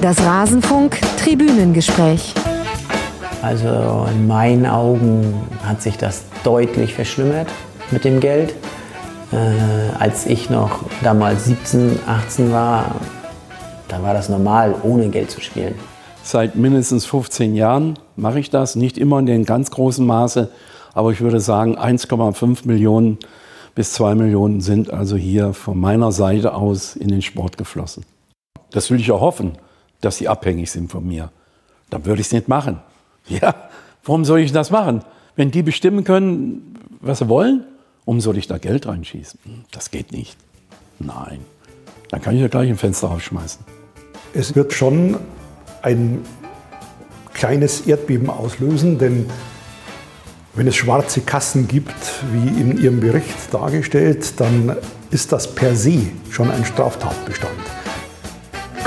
Das 0.00 0.22
Rasenfunk 0.22 1.00
Tribünengespräch. 1.18 2.34
Also 3.42 4.06
in 4.10 4.26
meinen 4.26 4.66
Augen 4.66 5.34
hat 5.64 5.80
sich 5.80 5.96
das 5.96 6.24
deutlich 6.44 6.94
verschlimmert 6.94 7.48
mit 7.90 8.04
dem 8.04 8.20
Geld. 8.20 8.54
Äh, 9.32 9.98
als 9.98 10.26
ich 10.26 10.50
noch 10.50 10.80
damals 11.02 11.46
17, 11.46 11.98
18 12.06 12.52
war, 12.52 12.94
da 13.88 14.02
war 14.02 14.12
das 14.12 14.28
normal, 14.28 14.74
ohne 14.82 15.08
Geld 15.08 15.30
zu 15.30 15.40
spielen. 15.40 15.74
Seit 16.22 16.56
mindestens 16.56 17.06
15 17.06 17.54
Jahren 17.54 17.98
mache 18.16 18.38
ich 18.38 18.50
das, 18.50 18.76
nicht 18.76 18.98
immer 18.98 19.18
in 19.18 19.26
dem 19.26 19.44
ganz 19.44 19.70
großen 19.70 20.06
Maße, 20.06 20.50
aber 20.92 21.10
ich 21.12 21.20
würde 21.20 21.40
sagen 21.40 21.78
1,5 21.78 22.66
Millionen 22.66 23.18
bis 23.74 23.92
2 23.92 24.14
Millionen 24.14 24.60
sind 24.60 24.90
also 24.92 25.16
hier 25.16 25.52
von 25.52 25.78
meiner 25.78 26.10
Seite 26.10 26.54
aus 26.54 26.96
in 26.96 27.08
den 27.08 27.22
Sport 27.22 27.58
geflossen. 27.58 28.04
Das 28.70 28.90
will 28.90 28.98
ich 28.98 29.12
auch 29.12 29.20
hoffen, 29.20 29.52
dass 30.00 30.16
sie 30.16 30.28
abhängig 30.28 30.70
sind 30.70 30.90
von 30.90 31.06
mir. 31.06 31.30
Dann 31.90 32.04
würde 32.04 32.20
ich 32.20 32.28
es 32.28 32.32
nicht 32.32 32.48
machen. 32.48 32.80
Ja, 33.28 33.56
warum 34.04 34.24
soll 34.24 34.38
ich 34.38 34.52
das 34.52 34.70
machen? 34.70 35.02
Wenn 35.34 35.50
die 35.50 35.64
bestimmen 35.64 36.04
können, 36.04 36.78
was 37.00 37.18
sie 37.18 37.28
wollen, 37.28 37.64
warum 38.04 38.20
soll 38.20 38.38
ich 38.38 38.46
da 38.46 38.56
Geld 38.58 38.86
reinschießen? 38.86 39.40
Das 39.72 39.90
geht 39.90 40.12
nicht. 40.12 40.36
Nein. 41.00 41.40
Dann 42.10 42.22
kann 42.22 42.36
ich 42.36 42.40
ja 42.40 42.46
gleich 42.46 42.70
ein 42.70 42.76
Fenster 42.76 43.10
aufschmeißen. 43.10 43.64
Es 44.32 44.54
wird 44.54 44.72
schon 44.72 45.16
ein 45.82 46.24
kleines 47.34 47.80
Erdbeben 47.80 48.30
auslösen, 48.30 48.98
denn 48.98 49.26
wenn 50.54 50.66
es 50.66 50.76
schwarze 50.76 51.20
Kassen 51.20 51.68
gibt, 51.68 51.94
wie 52.32 52.60
in 52.60 52.80
Ihrem 52.80 53.00
Bericht 53.00 53.52
dargestellt, 53.52 54.40
dann 54.40 54.76
ist 55.10 55.32
das 55.32 55.54
per 55.54 55.76
se 55.76 56.00
schon 56.30 56.50
ein 56.50 56.64
Straftatbestand. 56.64 57.52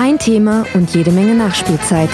Ein 0.02 0.17
Thema 0.17 0.66
und 0.75 0.95
jede 0.95 1.11
Menge 1.11 1.36
Nachspielzeit. 1.36 2.09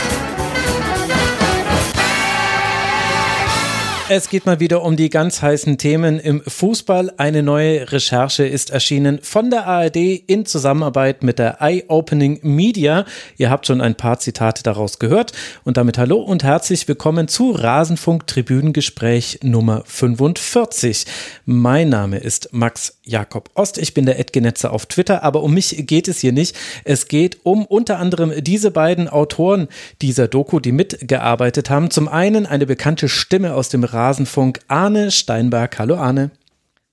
Es 4.08 4.30
geht 4.30 4.46
mal 4.46 4.60
wieder 4.60 4.84
um 4.84 4.96
die 4.96 5.10
ganz 5.10 5.42
heißen 5.42 5.80
Themen 5.80 6.20
im 6.20 6.44
Fußball. 6.46 7.14
Eine 7.18 7.42
neue 7.42 7.92
Recherche 7.92 8.46
ist 8.46 8.70
erschienen 8.70 9.18
von 9.24 9.50
der 9.50 9.66
ARD 9.66 9.96
in 9.96 10.46
Zusammenarbeit 10.46 11.24
mit 11.24 11.40
der 11.40 11.60
Eye 11.60 11.86
Opening 11.88 12.40
Media. 12.44 13.06
Ihr 13.38 13.50
habt 13.50 13.66
schon 13.66 13.82
ein 13.82 13.96
paar 13.96 14.20
Zitate 14.20 14.62
daraus 14.62 15.00
gehört. 15.00 15.32
Und 15.64 15.78
damit 15.78 15.98
hallo 15.98 16.18
und 16.22 16.44
herzlich 16.44 16.88
willkommen 16.88 17.28
zu 17.28 17.50
Rasenfunk 17.50 18.28
Tribünengespräch 18.28 19.40
Nummer 19.42 19.82
45. 19.88 21.08
Mein 21.46 21.90
Name 21.90 22.20
ist 22.20 22.50
Max 22.52 23.00
Jakob 23.06 23.50
Ost. 23.56 23.80
Ich 23.80 23.96
bin 23.96 24.06
der 24.06 24.20
Edgenetzer 24.20 24.72
auf 24.72 24.86
Twitter, 24.86 25.24
aber 25.24 25.42
um 25.42 25.56
mich 25.56 25.88
geht 25.88 26.08
es 26.08 26.20
hier 26.20 26.32
nicht. 26.32 26.56
Es 26.84 27.08
geht 27.08 27.40
um 27.42 27.66
unter 27.66 27.98
anderem 27.98 28.32
diese 28.38 28.70
beiden 28.70 29.08
Autoren 29.08 29.68
dieser 30.04 30.28
Doku, 30.28 30.60
die 30.60 30.74
mitgearbeitet 30.74 31.72
haben. 31.72 31.90
Zum 31.90 32.08
einen 32.08 32.46
eine 32.46 32.68
bekannte 32.68 33.10
Stimme 33.10 33.56
aus 33.56 33.70
dem 33.70 33.84
Rasenfunk 33.96 34.60
Arne 34.68 35.10
Steinberg. 35.10 35.80
Hallo 35.80 35.96
Arne. 35.96 36.32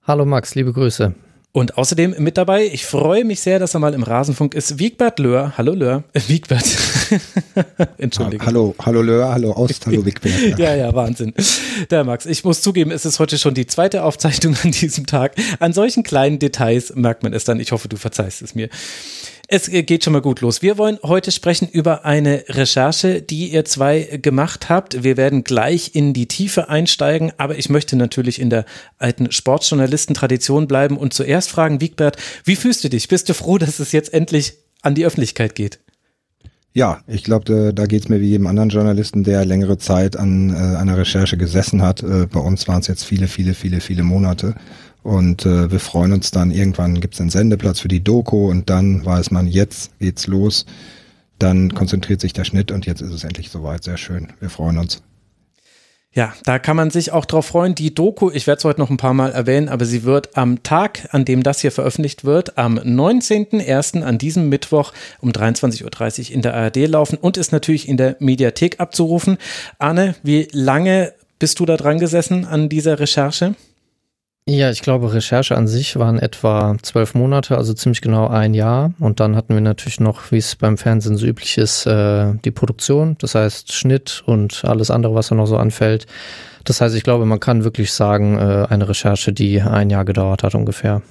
Hallo 0.06 0.24
Max, 0.24 0.54
liebe 0.54 0.72
Grüße. 0.72 1.12
Und 1.50 1.76
außerdem 1.76 2.14
mit 2.18 2.38
dabei, 2.38 2.64
ich 2.64 2.86
freue 2.86 3.24
mich 3.24 3.40
sehr, 3.40 3.58
dass 3.58 3.74
er 3.74 3.80
mal 3.80 3.92
im 3.92 4.04
Rasenfunk 4.04 4.54
ist, 4.54 4.78
Wiegbert 4.78 5.18
Löhr. 5.18 5.52
Hallo 5.58 5.74
Löhr. 5.74 6.04
Äh, 6.12 6.20
Wiegbert. 6.28 6.64
Entschuldigung. 7.98 8.46
Hallo, 8.46 8.74
hallo 8.78 9.02
Löhr, 9.02 9.32
hallo 9.32 9.50
Ost, 9.50 9.84
hallo 9.84 10.02
Wiegbert. 10.06 10.58
ja, 10.60 10.76
ja, 10.76 10.94
Wahnsinn. 10.94 11.34
Der 11.90 12.04
Max, 12.04 12.24
ich 12.24 12.44
muss 12.44 12.62
zugeben, 12.62 12.92
es 12.92 13.04
ist 13.04 13.18
heute 13.18 13.36
schon 13.36 13.54
die 13.54 13.66
zweite 13.66 14.04
Aufzeichnung 14.04 14.56
an 14.62 14.70
diesem 14.70 15.04
Tag. 15.04 15.34
An 15.58 15.72
solchen 15.72 16.04
kleinen 16.04 16.38
Details 16.38 16.94
merkt 16.94 17.24
man 17.24 17.34
es 17.34 17.42
dann. 17.42 17.58
Ich 17.58 17.72
hoffe, 17.72 17.88
du 17.88 17.96
verzeihst 17.96 18.42
es 18.42 18.54
mir. 18.54 18.68
Es 19.48 19.68
geht 19.70 20.04
schon 20.04 20.12
mal 20.12 20.22
gut 20.22 20.40
los. 20.40 20.62
Wir 20.62 20.78
wollen 20.78 20.98
heute 21.02 21.30
sprechen 21.30 21.68
über 21.68 22.04
eine 22.04 22.44
Recherche, 22.48 23.20
die 23.20 23.52
ihr 23.52 23.64
zwei 23.64 24.18
gemacht 24.22 24.68
habt. 24.68 25.02
Wir 25.02 25.16
werden 25.16 25.44
gleich 25.44 25.94
in 25.94 26.14
die 26.14 26.26
Tiefe 26.26 26.68
einsteigen, 26.68 27.32
aber 27.36 27.58
ich 27.58 27.68
möchte 27.68 27.96
natürlich 27.96 28.40
in 28.40 28.50
der 28.50 28.64
alten 28.98 29.30
Sportjournalistentradition 29.30 30.68
bleiben 30.68 30.96
und 30.96 31.12
zuerst 31.12 31.50
fragen, 31.50 31.80
Wiegbert, 31.80 32.16
wie 32.44 32.56
fühlst 32.56 32.84
du 32.84 32.88
dich? 32.88 33.08
Bist 33.08 33.28
du 33.28 33.34
froh, 33.34 33.58
dass 33.58 33.78
es 33.78 33.92
jetzt 33.92 34.14
endlich 34.14 34.54
an 34.80 34.94
die 34.94 35.04
Öffentlichkeit 35.04 35.54
geht? 35.54 35.80
Ja, 36.74 37.02
ich 37.06 37.22
glaube, 37.22 37.74
da 37.74 37.86
geht 37.86 38.04
es 38.04 38.08
mir 38.08 38.20
wie 38.20 38.28
jedem 38.28 38.46
anderen 38.46 38.70
Journalisten, 38.70 39.24
der 39.24 39.44
längere 39.44 39.76
Zeit 39.76 40.16
an 40.16 40.50
äh, 40.50 40.76
einer 40.76 40.96
Recherche 40.96 41.36
gesessen 41.36 41.82
hat. 41.82 42.02
Äh, 42.02 42.26
bei 42.26 42.40
uns 42.40 42.66
waren 42.66 42.80
es 42.80 42.86
jetzt 42.86 43.04
viele, 43.04 43.28
viele, 43.28 43.52
viele, 43.52 43.80
viele 43.80 44.02
Monate. 44.02 44.54
Und 45.02 45.46
äh, 45.46 45.70
wir 45.70 45.80
freuen 45.80 46.12
uns 46.12 46.30
dann, 46.30 46.50
irgendwann 46.50 47.00
gibt 47.00 47.14
es 47.14 47.20
einen 47.20 47.30
Sendeplatz 47.30 47.80
für 47.80 47.88
die 47.88 48.04
Doku 48.04 48.48
und 48.50 48.70
dann 48.70 49.04
weiß 49.04 49.30
man, 49.30 49.46
jetzt 49.46 49.98
geht's 49.98 50.26
los. 50.26 50.64
Dann 51.38 51.74
konzentriert 51.74 52.20
sich 52.20 52.32
der 52.32 52.44
Schnitt 52.44 52.70
und 52.70 52.86
jetzt 52.86 53.00
ist 53.00 53.12
es 53.12 53.24
endlich 53.24 53.50
soweit. 53.50 53.82
Sehr 53.82 53.96
schön. 53.96 54.32
Wir 54.38 54.48
freuen 54.48 54.78
uns. 54.78 55.02
Ja, 56.14 56.34
da 56.44 56.58
kann 56.58 56.76
man 56.76 56.90
sich 56.90 57.10
auch 57.10 57.24
drauf 57.24 57.46
freuen. 57.46 57.74
Die 57.74 57.94
Doku, 57.94 58.30
ich 58.30 58.46
werde 58.46 58.58
es 58.58 58.64
heute 58.64 58.80
noch 58.80 58.90
ein 58.90 58.98
paar 58.98 59.14
Mal 59.14 59.32
erwähnen, 59.32 59.70
aber 59.70 59.86
sie 59.86 60.04
wird 60.04 60.36
am 60.36 60.62
Tag, 60.62 61.08
an 61.10 61.24
dem 61.24 61.42
das 61.42 61.62
hier 61.62 61.72
veröffentlicht 61.72 62.24
wird, 62.24 62.58
am 62.58 62.78
19.01. 62.78 64.02
an 64.02 64.18
diesem 64.18 64.50
Mittwoch 64.50 64.92
um 65.20 65.30
23.30 65.30 66.28
Uhr 66.28 66.34
in 66.34 66.42
der 66.42 66.54
ARD 66.54 66.86
laufen 66.86 67.16
und 67.16 67.38
ist 67.38 67.50
natürlich 67.50 67.88
in 67.88 67.96
der 67.96 68.16
Mediathek 68.18 68.78
abzurufen. 68.78 69.38
Anne, 69.78 70.14
wie 70.22 70.48
lange 70.52 71.14
bist 71.38 71.58
du 71.60 71.66
da 71.66 71.78
dran 71.78 71.98
gesessen 71.98 72.44
an 72.44 72.68
dieser 72.68 73.00
Recherche? 73.00 73.54
Ja, 74.48 74.70
ich 74.70 74.82
glaube, 74.82 75.12
Recherche 75.12 75.56
an 75.56 75.68
sich 75.68 75.96
waren 75.96 76.18
etwa 76.18 76.76
zwölf 76.82 77.14
Monate, 77.14 77.56
also 77.56 77.74
ziemlich 77.74 78.00
genau 78.00 78.26
ein 78.26 78.54
Jahr. 78.54 78.92
Und 78.98 79.20
dann 79.20 79.36
hatten 79.36 79.54
wir 79.54 79.60
natürlich 79.60 80.00
noch, 80.00 80.32
wie 80.32 80.38
es 80.38 80.56
beim 80.56 80.76
Fernsehen 80.78 81.16
so 81.16 81.26
üblich 81.26 81.58
ist, 81.58 81.86
äh, 81.86 82.34
die 82.44 82.50
Produktion, 82.50 83.16
das 83.20 83.36
heißt 83.36 83.72
Schnitt 83.72 84.24
und 84.26 84.64
alles 84.64 84.90
andere, 84.90 85.14
was 85.14 85.28
da 85.28 85.36
noch 85.36 85.46
so 85.46 85.58
anfällt. 85.58 86.06
Das 86.64 86.80
heißt, 86.80 86.96
ich 86.96 87.04
glaube, 87.04 87.24
man 87.24 87.38
kann 87.38 87.62
wirklich 87.62 87.92
sagen, 87.92 88.36
äh, 88.36 88.66
eine 88.68 88.88
Recherche, 88.88 89.32
die 89.32 89.62
ein 89.62 89.90
Jahr 89.90 90.04
gedauert 90.04 90.42
hat 90.42 90.56
ungefähr 90.56 91.02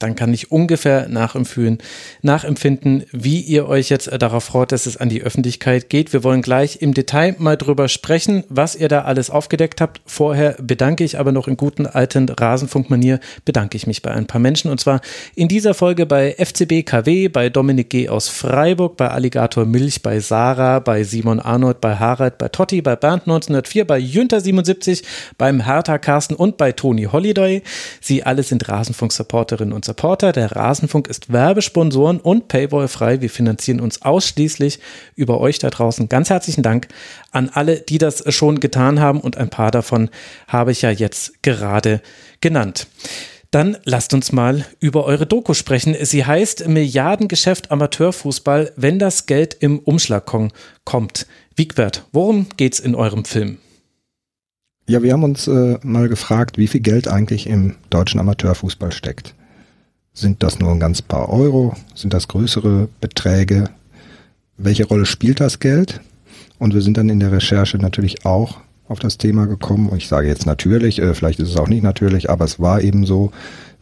dann 0.00 0.16
kann 0.16 0.34
ich 0.34 0.50
ungefähr 0.50 1.08
nachempfinden, 1.08 1.78
nachempfinden, 2.20 3.04
wie 3.12 3.40
ihr 3.40 3.68
euch 3.68 3.90
jetzt 3.90 4.10
darauf 4.20 4.44
freut, 4.44 4.72
dass 4.72 4.86
es 4.86 4.96
an 4.96 5.08
die 5.08 5.22
Öffentlichkeit 5.22 5.88
geht. 5.88 6.12
Wir 6.12 6.24
wollen 6.24 6.42
gleich 6.42 6.82
im 6.82 6.94
Detail 6.94 7.36
mal 7.38 7.56
drüber 7.56 7.88
sprechen, 7.88 8.42
was 8.48 8.74
ihr 8.74 8.88
da 8.88 9.02
alles 9.02 9.30
aufgedeckt 9.30 9.80
habt. 9.80 10.00
Vorher 10.04 10.56
bedanke 10.60 11.04
ich 11.04 11.18
aber 11.18 11.30
noch 11.30 11.46
in 11.46 11.56
guten 11.56 11.86
alten 11.86 12.28
Rasenfunkmanier, 12.28 13.20
bedanke 13.44 13.76
ich 13.76 13.86
mich 13.86 14.02
bei 14.02 14.10
ein 14.10 14.26
paar 14.26 14.40
Menschen 14.40 14.70
und 14.70 14.80
zwar 14.80 15.00
in 15.36 15.46
dieser 15.46 15.74
Folge 15.74 16.06
bei 16.06 16.34
FCB 16.38 16.84
KW, 16.84 17.28
bei 17.28 17.48
Dominik 17.48 17.90
G. 17.90 18.08
aus 18.08 18.28
Freiburg, 18.28 18.96
bei 18.96 19.08
Alligator 19.08 19.64
Milch, 19.64 20.02
bei 20.02 20.18
Sarah, 20.18 20.80
bei 20.80 21.04
Simon 21.04 21.38
Arnold, 21.38 21.80
bei 21.80 21.96
Harald, 21.96 22.38
bei 22.38 22.48
Totti, 22.48 22.82
bei 22.82 22.96
Bernd 22.96 23.22
1904, 23.22 23.86
bei 23.86 23.98
Jünter 23.98 24.40
77, 24.40 25.04
beim 25.38 25.64
Hertha 25.64 25.98
Carsten 25.98 26.34
und 26.34 26.56
bei 26.56 26.72
Toni 26.72 27.04
Holiday. 27.04 27.62
Sie 28.00 28.24
alle 28.24 28.42
sind 28.42 28.68
Rasenfunk-Supporterinnen 28.68 29.72
und 29.72 29.83
Supporter 29.84 30.04
Supporter. 30.04 30.32
Der 30.32 30.52
Rasenfunk 30.52 31.08
ist 31.08 31.32
Werbesponsoren 31.32 32.20
und 32.20 32.48
Paywall-frei. 32.48 33.20
Wir 33.20 33.30
finanzieren 33.30 33.80
uns 33.80 34.02
ausschließlich 34.02 34.80
über 35.16 35.40
euch 35.40 35.58
da 35.58 35.70
draußen. 35.70 36.08
Ganz 36.08 36.30
herzlichen 36.30 36.62
Dank 36.62 36.88
an 37.30 37.50
alle, 37.52 37.80
die 37.80 37.98
das 37.98 38.22
schon 38.34 38.60
getan 38.60 39.00
haben 39.00 39.20
und 39.20 39.36
ein 39.36 39.48
paar 39.48 39.70
davon 39.70 40.10
habe 40.46 40.72
ich 40.72 40.82
ja 40.82 40.90
jetzt 40.90 41.42
gerade 41.42 42.00
genannt. 42.40 42.86
Dann 43.50 43.76
lasst 43.84 44.14
uns 44.14 44.32
mal 44.32 44.64
über 44.80 45.04
eure 45.04 45.26
Doku 45.26 45.54
sprechen. 45.54 45.96
Sie 46.00 46.24
heißt 46.24 46.68
Milliardengeschäft 46.68 47.70
Amateurfußball, 47.70 48.72
wenn 48.76 48.98
das 48.98 49.26
Geld 49.26 49.54
im 49.60 49.78
Umschlag 49.78 50.26
kommt. 50.84 51.26
Wiegbert, 51.56 52.04
worum 52.12 52.46
geht's 52.56 52.80
in 52.80 52.94
eurem 52.94 53.24
Film? 53.24 53.58
Ja, 54.86 55.02
wir 55.02 55.12
haben 55.12 55.24
uns 55.24 55.46
äh, 55.46 55.78
mal 55.82 56.08
gefragt, 56.08 56.58
wie 56.58 56.66
viel 56.66 56.80
Geld 56.80 57.08
eigentlich 57.08 57.46
im 57.46 57.76
deutschen 57.90 58.20
Amateurfußball 58.20 58.92
steckt. 58.92 59.34
Sind 60.14 60.44
das 60.44 60.60
nur 60.60 60.70
ein 60.70 60.80
ganz 60.80 61.02
paar 61.02 61.28
Euro? 61.28 61.74
Sind 61.94 62.14
das 62.14 62.28
größere 62.28 62.88
Beträge? 63.00 63.68
Welche 64.56 64.86
Rolle 64.86 65.06
spielt 65.06 65.40
das 65.40 65.58
Geld? 65.58 66.00
Und 66.58 66.72
wir 66.72 66.82
sind 66.82 66.96
dann 66.96 67.08
in 67.08 67.18
der 67.18 67.32
Recherche 67.32 67.78
natürlich 67.78 68.24
auch 68.24 68.58
auf 68.86 69.00
das 69.00 69.18
Thema 69.18 69.46
gekommen. 69.46 69.88
Und 69.88 69.98
ich 69.98 70.06
sage 70.06 70.28
jetzt 70.28 70.46
natürlich, 70.46 71.00
äh, 71.00 71.14
vielleicht 71.14 71.40
ist 71.40 71.50
es 71.50 71.56
auch 71.56 71.68
nicht 71.68 71.82
natürlich, 71.82 72.30
aber 72.30 72.44
es 72.44 72.60
war 72.60 72.80
eben 72.80 73.04
so, 73.04 73.32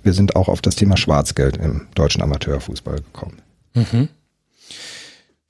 wir 0.03 0.15
sind 0.15 0.35
auch 0.35 0.49
auf 0.49 0.63
das 0.63 0.75
Thema 0.75 0.97
Schwarzgeld 0.97 1.59
im 1.59 1.83
deutschen 1.95 2.23
Amateurfußball 2.23 2.97
gekommen. 2.97 3.43
Mhm. 3.75 4.09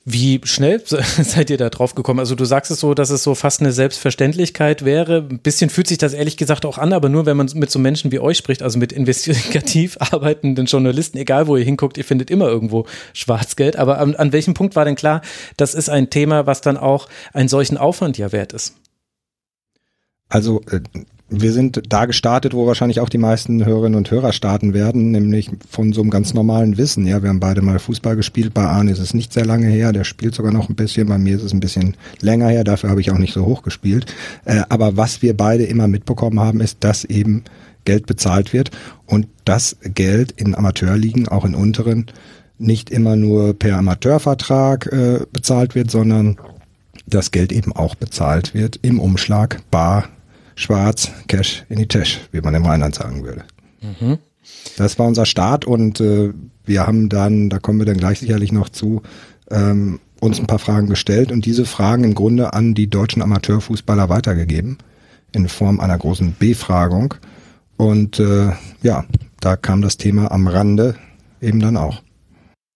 Wie 0.04 0.40
schnell 0.43 0.82
seid 0.87 1.49
ihr 1.50 1.58
da 1.58 1.70
drauf 1.70 1.94
gekommen? 1.94 2.19
Also 2.19 2.34
du 2.34 2.44
sagst 2.44 2.72
es 2.72 2.81
so, 2.81 2.93
dass 2.93 3.10
es 3.10 3.22
so 3.22 3.37
fast 3.37 3.60
eine 3.60 3.70
Selbstverständlichkeit 3.70 4.84
wäre. 4.84 5.19
Ein 5.31 5.38
bisschen 5.38 5.70
fühlt 5.70 5.87
sich 5.87 5.99
das 5.99 6.12
ehrlich 6.12 6.37
gesagt 6.37 6.66
auch 6.66 6.78
an, 6.78 6.93
aber 6.93 7.08
nur 7.08 7.25
wenn 7.25 7.37
man 7.37 7.49
mit 7.54 7.70
so 7.70 7.78
Menschen 7.78 8.10
wie 8.10 8.19
euch 8.19 8.37
spricht, 8.37 8.62
also 8.62 8.78
mit 8.81 8.93
investigativ 8.93 9.96
arbeitenden 10.00 10.66
Journalisten, 10.66 11.19
egal 11.19 11.46
wo 11.46 11.56
ihr 11.56 11.64
hinguckt, 11.64 11.99
ihr 11.99 12.04
findet 12.04 12.31
immer 12.31 12.49
irgendwo 12.49 12.87
Schwarzgeld. 13.12 13.76
Aber 13.76 13.99
an, 13.99 14.16
an 14.16 14.32
welchem 14.32 14.54
Punkt 14.54 14.75
war 14.75 14.84
denn 14.84 14.96
klar, 14.96 15.22
das 15.56 15.75
ist 15.75 15.88
ein 15.88 16.10
Thema, 16.10 16.46
was 16.46 16.62
dann 16.62 16.76
auch 16.76 17.08
einen 17.32 17.49
solchen 17.49 17.76
Aufwand 17.76 18.19
ja 18.19 18.32
wert 18.32 18.52
ist? 18.52 18.75
Also 20.28 20.62
äh, 20.70 20.81
wir 21.32 21.52
sind 21.52 21.82
da 21.88 22.05
gestartet, 22.05 22.52
wo 22.52 22.67
wahrscheinlich 22.67 23.00
auch 23.00 23.08
die 23.08 23.19
meisten 23.19 23.64
Hörerinnen 23.64 23.96
und 23.96 24.11
Hörer 24.11 24.32
starten 24.32 24.75
werden, 24.75 25.11
nämlich 25.11 25.50
von 25.69 25.93
so 25.93 26.02
einem 26.02 26.11
ganz 26.11 26.34
normalen 26.34 26.76
Wissen. 26.76 27.06
Ja, 27.06 27.23
wir 27.23 27.31
haben 27.31 27.40
beide 27.40 27.62
mal 27.62 27.79
Fußball 27.79 28.17
gespielt. 28.17 28.52
Bei 28.52 28.64
Arne 28.64 28.93
ist 28.93 28.99
es 28.99 29.14
nicht 29.14 29.32
sehr 29.32 29.46
lange 29.46 29.67
her, 29.67 29.93
der 29.93 30.05
spielt 30.05 30.34
sogar 30.34 30.52
noch 30.52 30.69
ein 30.69 30.76
bisschen. 30.76 31.08
Bei 31.08 31.19
mir 31.19 31.37
ist 31.37 31.43
es 31.43 31.52
ein 31.52 31.61
bisschen 31.61 31.96
länger 32.20 32.49
her, 32.49 32.64
dafür 32.64 32.90
habe 32.90 33.00
ich 33.00 33.11
auch 33.11 33.19
nicht 33.19 33.32
so 33.32 33.46
hoch 33.46 33.62
gespielt. 33.62 34.14
Äh, 34.44 34.62
aber 34.69 34.96
was 34.96 35.23
wir 35.23 35.37
beide 35.37 35.64
immer 35.64 35.88
mitbekommen 35.88 36.38
haben, 36.38 36.61
ist, 36.61 36.79
dass 36.81 37.05
eben 37.05 37.44
Geld 37.85 38.06
bezahlt 38.06 38.52
wird 38.52 38.70
und 39.06 39.26
das 39.44 39.76
Geld 39.82 40.32
in 40.32 40.55
Amateurligen, 40.55 41.28
auch 41.28 41.44
in 41.44 41.55
unteren, 41.55 42.06
nicht 42.58 42.90
immer 42.90 43.17
nur 43.17 43.58
per 43.58 43.78
Amateurvertrag 43.78 44.87
äh, 44.87 45.20
bezahlt 45.32 45.75
wird, 45.75 45.90
sondern 45.90 46.37
das 47.06 47.31
Geld 47.31 47.52
eben 47.52 47.73
auch 47.73 47.94
bezahlt 47.94 48.55
wird 48.55 48.78
im 48.82 49.00
Umschlag, 49.00 49.62
bar, 49.70 50.05
schwarz, 50.54 51.10
Cash 51.28 51.64
in 51.69 51.78
die 51.78 51.88
Tasche, 51.88 52.20
wie 52.31 52.40
man 52.40 52.54
im 52.54 52.64
Rheinland 52.64 52.94
sagen 52.94 53.25
würde. 53.25 53.44
Mhm. 53.81 54.19
Das 54.76 54.99
war 54.99 55.06
unser 55.06 55.26
Start 55.26 55.64
und 55.64 56.00
äh, 56.00 56.32
wir 56.64 56.87
haben 56.87 57.08
dann, 57.08 57.49
da 57.49 57.58
kommen 57.58 57.78
wir 57.78 57.87
dann 57.87 57.96
gleich 57.96 58.20
sicherlich 58.20 58.52
noch 58.52 58.69
zu, 58.69 59.02
ähm, 59.50 60.00
uns 60.20 60.38
ein 60.38 60.46
paar 60.46 60.58
Fragen 60.58 60.88
gestellt 60.88 61.32
und 61.32 61.46
diese 61.46 61.64
Fragen 61.64 62.04
im 62.04 62.14
Grunde 62.14 62.52
an 62.52 62.75
die 62.75 62.88
deutschen 62.88 63.22
Amateurfußballer 63.22 64.08
weitergegeben 64.08 64.78
in 65.32 65.49
Form 65.49 65.81
einer 65.81 65.99
großen 65.99 66.37
Befragung. 66.38 67.14
Und 67.76 68.20
äh, 68.20 68.52
ja, 68.82 69.04
da 69.40 69.56
kam 69.56 69.82
das 69.82 69.96
Thema 69.96 70.31
am 70.31 70.46
Rande 70.46 70.94
eben 71.40 71.58
dann 71.58 71.76
auch. 71.76 72.02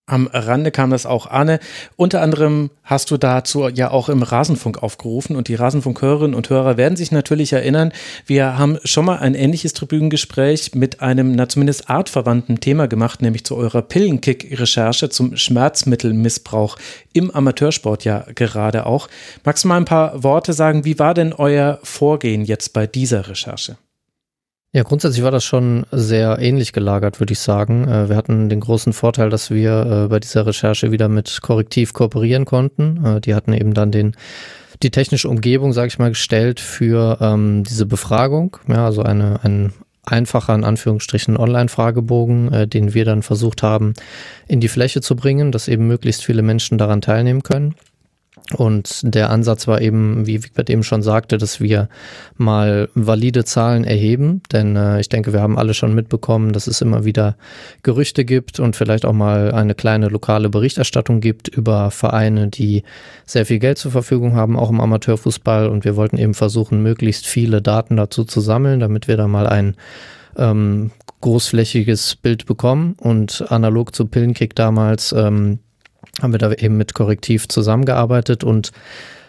Am 0.08 0.28
Rande 0.32 0.70
kam 0.70 0.90
das 0.90 1.04
auch, 1.04 1.26
Arne. 1.26 1.58
Unter 1.96 2.22
anderem 2.22 2.70
hast 2.84 3.10
du 3.10 3.16
dazu 3.16 3.68
ja 3.68 3.90
auch 3.90 4.08
im 4.08 4.22
Rasenfunk 4.22 4.80
aufgerufen 4.80 5.34
und 5.34 5.48
die 5.48 5.56
Rasenfunkhörerinnen 5.56 6.36
und 6.36 6.48
Hörer 6.48 6.76
werden 6.76 6.94
sich 6.94 7.10
natürlich 7.10 7.52
erinnern, 7.52 7.92
wir 8.24 8.56
haben 8.56 8.78
schon 8.84 9.04
mal 9.04 9.18
ein 9.18 9.34
ähnliches 9.34 9.72
Tribünengespräch 9.72 10.76
mit 10.76 11.00
einem, 11.00 11.32
na 11.32 11.48
zumindest 11.48 11.90
artverwandten 11.90 12.60
Thema 12.60 12.86
gemacht, 12.86 13.20
nämlich 13.20 13.44
zu 13.44 13.56
eurer 13.56 13.82
Pillenkick-Recherche 13.82 15.08
zum 15.08 15.36
Schmerzmittelmissbrauch 15.36 16.78
im 17.12 17.32
Amateursport 17.32 18.04
ja 18.04 18.26
gerade 18.32 18.86
auch. 18.86 19.08
Magst 19.42 19.64
du 19.64 19.68
mal 19.68 19.76
ein 19.76 19.86
paar 19.86 20.22
Worte 20.22 20.52
sagen, 20.52 20.84
wie 20.84 21.00
war 21.00 21.14
denn 21.14 21.32
euer 21.32 21.80
Vorgehen 21.82 22.44
jetzt 22.44 22.72
bei 22.72 22.86
dieser 22.86 23.28
Recherche? 23.28 23.76
Ja, 24.76 24.82
grundsätzlich 24.82 25.24
war 25.24 25.30
das 25.30 25.42
schon 25.42 25.86
sehr 25.90 26.38
ähnlich 26.38 26.74
gelagert, 26.74 27.18
würde 27.18 27.32
ich 27.32 27.38
sagen. 27.38 27.88
Äh, 27.88 28.10
wir 28.10 28.16
hatten 28.16 28.50
den 28.50 28.60
großen 28.60 28.92
Vorteil, 28.92 29.30
dass 29.30 29.50
wir 29.50 30.04
äh, 30.04 30.08
bei 30.08 30.20
dieser 30.20 30.46
Recherche 30.46 30.92
wieder 30.92 31.08
mit 31.08 31.40
Korrektiv 31.40 31.94
kooperieren 31.94 32.44
konnten. 32.44 33.02
Äh, 33.02 33.20
die 33.22 33.34
hatten 33.34 33.54
eben 33.54 33.72
dann 33.72 33.90
den 33.90 34.14
die 34.82 34.90
technische 34.90 35.30
Umgebung, 35.30 35.72
sage 35.72 35.86
ich 35.86 35.98
mal, 35.98 36.10
gestellt 36.10 36.60
für 36.60 37.16
ähm, 37.22 37.64
diese 37.64 37.86
Befragung. 37.86 38.58
Ja, 38.68 38.84
also 38.84 39.02
eine, 39.02 39.42
ein 39.42 39.72
einfacher, 40.04 40.54
in 40.54 40.64
Anführungsstrichen, 40.64 41.38
Online-Fragebogen, 41.38 42.52
äh, 42.52 42.68
den 42.68 42.92
wir 42.92 43.06
dann 43.06 43.22
versucht 43.22 43.62
haben, 43.62 43.94
in 44.46 44.60
die 44.60 44.68
Fläche 44.68 45.00
zu 45.00 45.16
bringen, 45.16 45.52
dass 45.52 45.68
eben 45.68 45.86
möglichst 45.86 46.22
viele 46.22 46.42
Menschen 46.42 46.76
daran 46.76 47.00
teilnehmen 47.00 47.42
können. 47.42 47.76
Und 48.54 49.00
der 49.02 49.30
Ansatz 49.30 49.66
war 49.66 49.80
eben, 49.80 50.26
wie 50.26 50.44
Wigbert 50.44 50.70
eben 50.70 50.84
schon 50.84 51.02
sagte, 51.02 51.36
dass 51.36 51.60
wir 51.60 51.88
mal 52.36 52.88
valide 52.94 53.44
Zahlen 53.44 53.82
erheben. 53.82 54.42
Denn 54.52 54.76
äh, 54.76 55.00
ich 55.00 55.08
denke, 55.08 55.32
wir 55.32 55.40
haben 55.40 55.58
alle 55.58 55.74
schon 55.74 55.94
mitbekommen, 55.94 56.52
dass 56.52 56.68
es 56.68 56.80
immer 56.80 57.04
wieder 57.04 57.36
Gerüchte 57.82 58.24
gibt 58.24 58.60
und 58.60 58.76
vielleicht 58.76 59.04
auch 59.04 59.12
mal 59.12 59.50
eine 59.50 59.74
kleine 59.74 60.08
lokale 60.08 60.48
Berichterstattung 60.48 61.20
gibt 61.20 61.48
über 61.48 61.90
Vereine, 61.90 62.48
die 62.48 62.84
sehr 63.24 63.46
viel 63.46 63.58
Geld 63.58 63.78
zur 63.78 63.90
Verfügung 63.90 64.34
haben, 64.34 64.56
auch 64.56 64.70
im 64.70 64.80
Amateurfußball. 64.80 65.68
Und 65.68 65.84
wir 65.84 65.96
wollten 65.96 66.16
eben 66.16 66.34
versuchen, 66.34 66.82
möglichst 66.82 67.26
viele 67.26 67.60
Daten 67.60 67.96
dazu 67.96 68.24
zu 68.24 68.40
sammeln, 68.40 68.78
damit 68.78 69.08
wir 69.08 69.16
da 69.16 69.26
mal 69.26 69.48
ein 69.48 69.74
ähm, 70.36 70.92
großflächiges 71.20 72.14
Bild 72.14 72.46
bekommen. 72.46 72.94
Und 73.00 73.44
analog 73.48 73.92
zu 73.92 74.06
Pillenkick 74.06 74.54
damals 74.54 75.12
ähm, 75.12 75.58
haben 76.20 76.32
wir 76.32 76.38
da 76.38 76.52
eben 76.52 76.76
mit 76.76 76.94
Korrektiv 76.94 77.48
zusammengearbeitet 77.48 78.44
und 78.44 78.72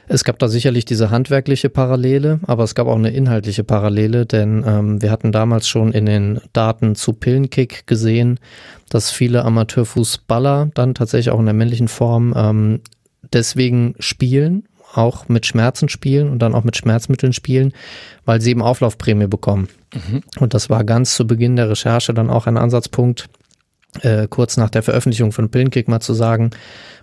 es 0.10 0.24
gab 0.24 0.40
da 0.40 0.48
sicherlich 0.48 0.86
diese 0.86 1.10
handwerkliche 1.10 1.70
Parallele, 1.70 2.40
aber 2.48 2.64
es 2.64 2.76
gab 2.76 2.88
auch 2.88 2.96
eine 2.96 3.10
inhaltliche 3.10 3.66
Parallele, 3.66 4.26
denn 4.26 4.64
ähm, 4.66 5.02
wir 5.02 5.12
hatten 5.12 5.34
damals 5.34 5.68
schon 5.68 5.92
in 5.92 6.06
den 6.06 6.40
Daten 6.54 6.96
zu 6.96 7.12
Pillenkick 7.12 7.88
gesehen, 7.88 8.40
dass 8.90 9.12
viele 9.12 9.44
Amateurfußballer 9.44 10.70
dann 10.74 10.96
tatsächlich 10.96 11.32
auch 11.32 11.40
in 11.40 11.46
der 11.46 11.54
männlichen 11.54 11.90
Form 11.90 12.34
ähm, 12.38 12.80
deswegen 13.34 13.96
spielen, 14.00 14.64
auch 14.94 15.28
mit 15.28 15.46
Schmerzen 15.46 15.90
spielen 15.90 16.30
und 16.30 16.40
dann 16.40 16.56
auch 16.56 16.64
mit 16.64 16.78
Schmerzmitteln 16.78 17.34
spielen, 17.34 17.74
weil 18.24 18.40
sie 18.40 18.52
eben 18.52 18.62
Auflaufprämie 18.62 19.28
bekommen. 19.28 19.68
Mhm. 19.94 20.22
Und 20.40 20.54
das 20.54 20.70
war 20.70 20.86
ganz 20.86 21.16
zu 21.16 21.28
Beginn 21.28 21.58
der 21.58 21.70
Recherche 21.70 22.14
dann 22.14 22.30
auch 22.30 22.48
ein 22.48 22.58
Ansatzpunkt, 22.58 23.28
äh, 24.02 24.28
kurz 24.30 24.58
nach 24.58 24.70
der 24.70 24.84
Veröffentlichung 24.84 25.32
von 25.32 25.50
Pillenkick 25.50 25.88
mal 25.88 26.00
zu 26.00 26.14
sagen, 26.14 26.52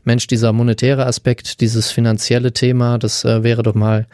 Mensch, 0.05 0.27
dieser 0.27 0.53
monetäre 0.53 1.07
Aspekt, 1.07 1.61
dieses 1.61 1.91
finanzielle 1.91 2.53
Thema, 2.53 2.99
das 2.99 3.25
äh, 3.25 3.43
wäre 3.43 3.63
doch 3.63 3.75
mal 3.75 4.07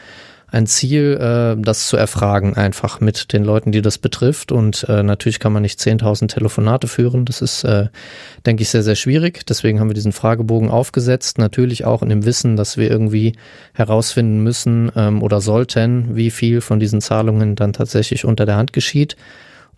ein 0.52 0.66
Ziel, 0.66 1.16
äh, 1.20 1.60
das 1.60 1.86
zu 1.86 1.96
erfragen, 1.96 2.56
einfach 2.56 3.00
mit 3.00 3.32
den 3.32 3.44
Leuten, 3.44 3.72
die 3.72 3.82
das 3.82 3.98
betrifft. 3.98 4.52
Und 4.52 4.84
äh, 4.88 5.02
natürlich 5.02 5.38
kann 5.38 5.52
man 5.52 5.62
nicht 5.62 5.78
10.000 5.78 6.28
Telefonate 6.28 6.88
führen. 6.88 7.24
Das 7.24 7.40
ist, 7.40 7.64
äh, 7.64 7.88
denke 8.46 8.62
ich, 8.62 8.68
sehr, 8.70 8.82
sehr 8.82 8.96
schwierig. 8.96 9.46
Deswegen 9.46 9.78
haben 9.78 9.88
wir 9.88 9.94
diesen 9.94 10.12
Fragebogen 10.12 10.70
aufgesetzt. 10.70 11.38
Natürlich 11.38 11.84
auch 11.84 12.02
in 12.02 12.08
dem 12.08 12.24
Wissen, 12.24 12.56
dass 12.56 12.76
wir 12.76 12.90
irgendwie 12.90 13.36
herausfinden 13.74 14.42
müssen 14.42 14.90
ähm, 14.96 15.22
oder 15.22 15.40
sollten, 15.40 16.16
wie 16.16 16.30
viel 16.30 16.60
von 16.60 16.80
diesen 16.80 17.00
Zahlungen 17.00 17.54
dann 17.54 17.72
tatsächlich 17.72 18.24
unter 18.24 18.44
der 18.44 18.56
Hand 18.56 18.72
geschieht. 18.72 19.16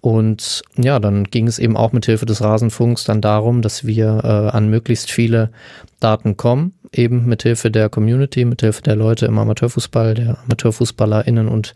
Und 0.02 0.62
ja, 0.76 0.99
dann 0.99 1.25
ging 1.25 1.46
es 1.46 1.60
eben 1.60 1.76
auch 1.76 1.93
mit 1.93 2.06
Hilfe 2.06 2.26
des 2.26 2.43
Rasenfunks 2.43 3.04
dann 3.04 3.20
darum, 3.20 3.62
dass 3.62 3.87
wir 3.87 4.20
äh, 4.25 4.56
an 4.56 4.69
möglichst 4.69 5.12
viele 5.12 5.52
Daten 6.00 6.37
kommen, 6.37 6.75
eben 6.93 7.26
mit 7.26 7.44
Hilfe 7.44 7.70
der 7.70 7.88
Community, 7.88 8.44
mit 8.44 8.62
Hilfe 8.62 8.82
der 8.82 8.96
Leute 8.96 9.26
im 9.26 9.38
Amateurfußball, 9.38 10.14
der 10.14 10.38
AmateurfußballerInnen 10.44 11.46
und 11.46 11.75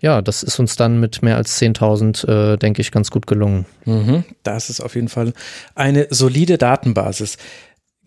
ja, 0.00 0.22
das 0.22 0.44
ist 0.44 0.60
uns 0.60 0.76
dann 0.76 1.00
mit 1.00 1.22
mehr 1.22 1.36
als 1.36 1.60
10.000, 1.60 2.28
äh, 2.52 2.56
denke 2.56 2.82
ich, 2.82 2.92
ganz 2.92 3.10
gut 3.10 3.26
gelungen. 3.26 3.66
Mhm, 3.84 4.22
das 4.44 4.70
ist 4.70 4.80
auf 4.80 4.94
jeden 4.94 5.08
Fall 5.08 5.32
eine 5.74 6.06
solide 6.10 6.56
Datenbasis. 6.56 7.36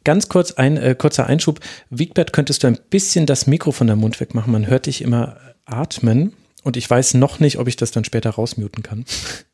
Ganz 0.06 0.29
kurz 0.29 0.53
ein 0.53 0.77
äh, 0.77 0.95
kurzer 0.97 1.27
Einschub. 1.27 1.59
Wiegbert, 1.89 2.31
könntest 2.31 2.63
du 2.63 2.68
ein 2.68 2.77
bisschen 2.89 3.25
das 3.25 3.45
Mikro 3.45 3.74
von 3.74 3.88
der 3.88 3.97
Mund 3.97 4.21
wegmachen? 4.21 4.53
Man 4.53 4.68
hört 4.68 4.85
dich 4.85 5.01
immer 5.01 5.35
atmen. 5.65 6.31
Und 6.68 6.75
ich 6.75 6.90
weiß 6.90 7.14
noch 7.14 7.40
nicht, 7.40 7.60
ob 7.60 7.69
ich 7.69 7.78
das 7.78 7.92
dann 7.92 8.04
später 8.04 8.31
rausmuten 8.31 8.84
kann. 8.84 9.06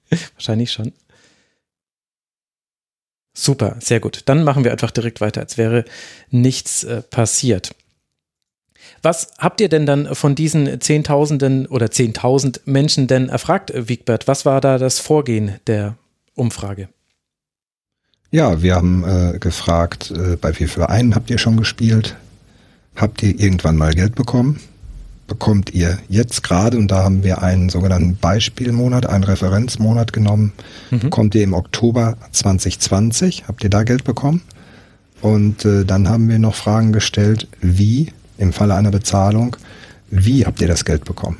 Wahrscheinlich 0.33 0.71
schon. 0.71 0.93
Super, 3.35 3.75
sehr 3.79 3.99
gut. 3.99 4.23
Dann 4.25 4.43
machen 4.43 4.63
wir 4.63 4.71
einfach 4.71 4.89
direkt 4.89 5.21
weiter, 5.21 5.41
als 5.41 5.59
wäre 5.59 5.85
nichts 6.31 6.83
äh, 6.83 7.03
passiert. 7.03 7.75
Was 9.03 9.27
habt 9.37 9.61
ihr 9.61 9.69
denn 9.69 9.85
dann 9.85 10.15
von 10.15 10.33
diesen 10.33 10.81
Zehntausenden 10.81 11.67
oder 11.67 11.91
Zehntausend 11.91 12.61
Menschen 12.65 13.05
denn 13.05 13.29
erfragt, 13.29 13.71
Wiegbert? 13.75 14.27
Was 14.27 14.43
war 14.43 14.59
da 14.59 14.79
das 14.79 14.97
Vorgehen 14.97 15.59
der 15.67 15.95
Umfrage? 16.33 16.89
Ja, 18.31 18.63
wir 18.63 18.73
haben 18.73 19.03
äh, 19.03 19.37
gefragt, 19.37 20.09
äh, 20.09 20.35
bei 20.35 20.49
wie 20.53 20.55
vielen 20.55 20.69
Vereinen 20.69 21.13
habt 21.13 21.29
ihr 21.29 21.37
schon 21.37 21.57
gespielt? 21.57 22.15
Habt 22.95 23.21
ihr 23.21 23.39
irgendwann 23.39 23.77
mal 23.77 23.93
Geld 23.93 24.15
bekommen? 24.15 24.59
Bekommt 25.33 25.73
ihr 25.73 25.97
jetzt 26.09 26.43
gerade, 26.43 26.77
und 26.77 26.89
da 26.89 27.03
haben 27.03 27.23
wir 27.23 27.41
einen 27.41 27.69
sogenannten 27.69 28.17
Beispielmonat, 28.17 29.07
einen 29.07 29.23
Referenzmonat 29.23 30.13
genommen, 30.13 30.53
mhm. 30.91 30.99
bekommt 30.99 31.33
ihr 31.33 31.41
im 31.41 31.55
Oktober 31.55 32.17
2020, 32.31 33.45
habt 33.47 33.63
ihr 33.63 33.71
da 33.71 33.81
Geld 33.81 34.03
bekommen? 34.03 34.43
Und 35.21 35.65
äh, 35.65 35.85
dann 35.85 36.07
haben 36.07 36.29
wir 36.29 36.37
noch 36.37 36.53
Fragen 36.53 36.93
gestellt, 36.93 37.47
wie, 37.61 38.13
im 38.37 38.53
Falle 38.53 38.75
einer 38.75 38.91
Bezahlung, 38.91 39.57
wie 40.11 40.45
habt 40.45 40.61
ihr 40.61 40.67
das 40.67 40.85
Geld 40.85 41.03
bekommen? 41.03 41.37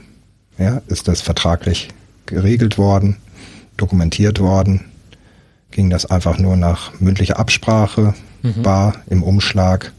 Ja, 0.57 0.81
ist 0.87 1.07
das 1.07 1.21
vertraglich 1.21 1.89
geregelt 2.25 2.79
worden, 2.79 3.17
dokumentiert 3.77 4.39
worden? 4.39 4.85
Ging 5.69 5.91
das 5.91 6.07
einfach 6.07 6.39
nur 6.39 6.57
nach 6.57 6.99
mündlicher 6.99 7.37
Absprache, 7.37 8.15
mhm. 8.41 8.63
bar 8.63 8.95
im 9.07 9.21
Umschlag? 9.21 9.91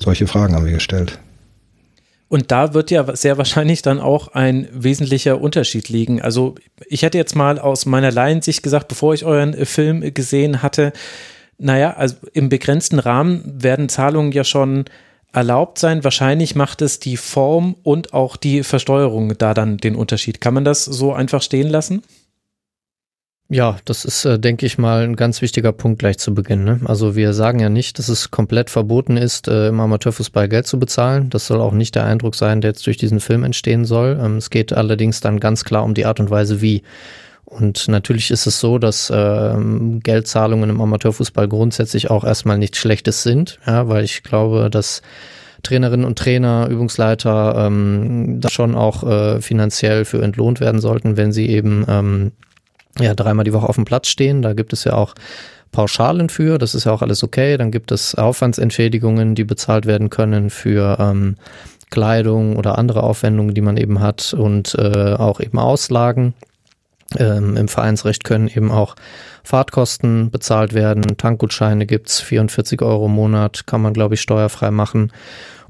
Solche 0.00 0.26
Fragen 0.26 0.56
haben 0.56 0.64
wir 0.64 0.72
gestellt. 0.72 1.20
Und 2.30 2.52
da 2.52 2.74
wird 2.74 2.92
ja 2.92 3.16
sehr 3.16 3.38
wahrscheinlich 3.38 3.82
dann 3.82 3.98
auch 3.98 4.28
ein 4.28 4.68
wesentlicher 4.72 5.40
Unterschied 5.40 5.88
liegen. 5.88 6.22
Also 6.22 6.54
ich 6.86 7.02
hätte 7.02 7.18
jetzt 7.18 7.34
mal 7.34 7.58
aus 7.58 7.86
meiner 7.86 8.12
Laiensicht 8.12 8.62
gesagt, 8.62 8.86
bevor 8.86 9.12
ich 9.14 9.24
euren 9.24 9.52
äh, 9.52 9.66
Film 9.66 10.14
gesehen 10.14 10.62
hatte, 10.62 10.92
naja, 11.58 11.94
also 11.94 12.14
im 12.32 12.48
begrenzten 12.48 13.00
Rahmen 13.00 13.42
werden 13.60 13.88
Zahlungen 13.88 14.30
ja 14.30 14.44
schon 14.44 14.84
erlaubt 15.32 15.80
sein. 15.80 16.04
Wahrscheinlich 16.04 16.54
macht 16.54 16.82
es 16.82 17.00
die 17.00 17.16
Form 17.16 17.74
und 17.82 18.14
auch 18.14 18.36
die 18.36 18.62
Versteuerung 18.62 19.36
da 19.36 19.52
dann 19.52 19.78
den 19.78 19.96
Unterschied. 19.96 20.40
Kann 20.40 20.54
man 20.54 20.64
das 20.64 20.84
so 20.84 21.12
einfach 21.12 21.42
stehen 21.42 21.68
lassen? 21.68 22.02
Ja, 23.52 23.78
das 23.84 24.04
ist, 24.04 24.24
äh, 24.24 24.38
denke 24.38 24.64
ich 24.64 24.78
mal, 24.78 25.02
ein 25.02 25.16
ganz 25.16 25.42
wichtiger 25.42 25.72
Punkt 25.72 25.98
gleich 25.98 26.18
zu 26.18 26.32
Beginn. 26.32 26.62
Ne? 26.62 26.78
Also 26.84 27.16
wir 27.16 27.32
sagen 27.32 27.58
ja 27.58 27.68
nicht, 27.68 27.98
dass 27.98 28.08
es 28.08 28.30
komplett 28.30 28.70
verboten 28.70 29.16
ist, 29.16 29.48
äh, 29.48 29.68
im 29.68 29.80
Amateurfußball 29.80 30.48
Geld 30.48 30.68
zu 30.68 30.78
bezahlen. 30.78 31.30
Das 31.30 31.48
soll 31.48 31.60
auch 31.60 31.72
nicht 31.72 31.96
der 31.96 32.04
Eindruck 32.04 32.36
sein, 32.36 32.60
der 32.60 32.70
jetzt 32.70 32.86
durch 32.86 32.96
diesen 32.96 33.18
Film 33.18 33.42
entstehen 33.42 33.84
soll. 33.84 34.20
Ähm, 34.22 34.36
es 34.36 34.50
geht 34.50 34.72
allerdings 34.72 35.20
dann 35.20 35.40
ganz 35.40 35.64
klar 35.64 35.82
um 35.82 35.94
die 35.94 36.06
Art 36.06 36.20
und 36.20 36.30
Weise, 36.30 36.62
wie. 36.62 36.84
Und 37.44 37.88
natürlich 37.88 38.30
ist 38.30 38.46
es 38.46 38.60
so, 38.60 38.78
dass 38.78 39.12
ähm, 39.12 39.98
Geldzahlungen 39.98 40.70
im 40.70 40.80
Amateurfußball 40.80 41.48
grundsätzlich 41.48 42.08
auch 42.08 42.22
erstmal 42.22 42.56
nichts 42.56 42.78
Schlechtes 42.78 43.24
sind, 43.24 43.58
ja, 43.66 43.88
weil 43.88 44.04
ich 44.04 44.22
glaube, 44.22 44.70
dass 44.70 45.02
Trainerinnen 45.64 46.06
und 46.06 46.16
Trainer, 46.16 46.68
Übungsleiter 46.70 47.66
ähm, 47.66 48.38
da 48.40 48.48
schon 48.48 48.76
auch 48.76 49.02
äh, 49.02 49.40
finanziell 49.40 50.04
für 50.04 50.22
entlohnt 50.22 50.60
werden 50.60 50.80
sollten, 50.80 51.16
wenn 51.16 51.32
sie 51.32 51.48
eben 51.48 51.84
ähm, 51.88 52.32
ja, 52.98 53.14
dreimal 53.14 53.44
die 53.44 53.52
Woche 53.52 53.68
auf 53.68 53.76
dem 53.76 53.84
Platz 53.84 54.08
stehen. 54.08 54.42
Da 54.42 54.52
gibt 54.52 54.72
es 54.72 54.84
ja 54.84 54.94
auch 54.94 55.14
Pauschalen 55.72 56.28
für, 56.28 56.58
das 56.58 56.74
ist 56.74 56.84
ja 56.84 56.92
auch 56.92 57.02
alles 57.02 57.22
okay. 57.22 57.56
Dann 57.56 57.70
gibt 57.70 57.92
es 57.92 58.14
Aufwandsentschädigungen, 58.14 59.34
die 59.34 59.44
bezahlt 59.44 59.86
werden 59.86 60.10
können 60.10 60.50
für 60.50 60.96
ähm, 60.98 61.36
Kleidung 61.90 62.56
oder 62.56 62.78
andere 62.78 63.02
Aufwendungen, 63.02 63.54
die 63.54 63.60
man 63.60 63.76
eben 63.76 64.00
hat 64.00 64.34
und 64.34 64.74
äh, 64.76 65.14
auch 65.14 65.40
eben 65.40 65.58
Auslagen. 65.58 66.34
Ähm, 67.18 67.56
Im 67.56 67.68
Vereinsrecht 67.68 68.24
können 68.24 68.48
eben 68.48 68.70
auch 68.70 68.94
Fahrtkosten 69.42 70.30
bezahlt 70.30 70.74
werden. 70.74 71.16
Tankgutscheine 71.16 71.86
gibt's 71.86 72.20
44 72.20 72.82
Euro 72.82 73.06
im 73.06 73.12
Monat, 73.12 73.66
kann 73.66 73.82
man, 73.82 73.92
glaube 73.92 74.14
ich, 74.14 74.20
steuerfrei 74.20 74.70
machen. 74.70 75.12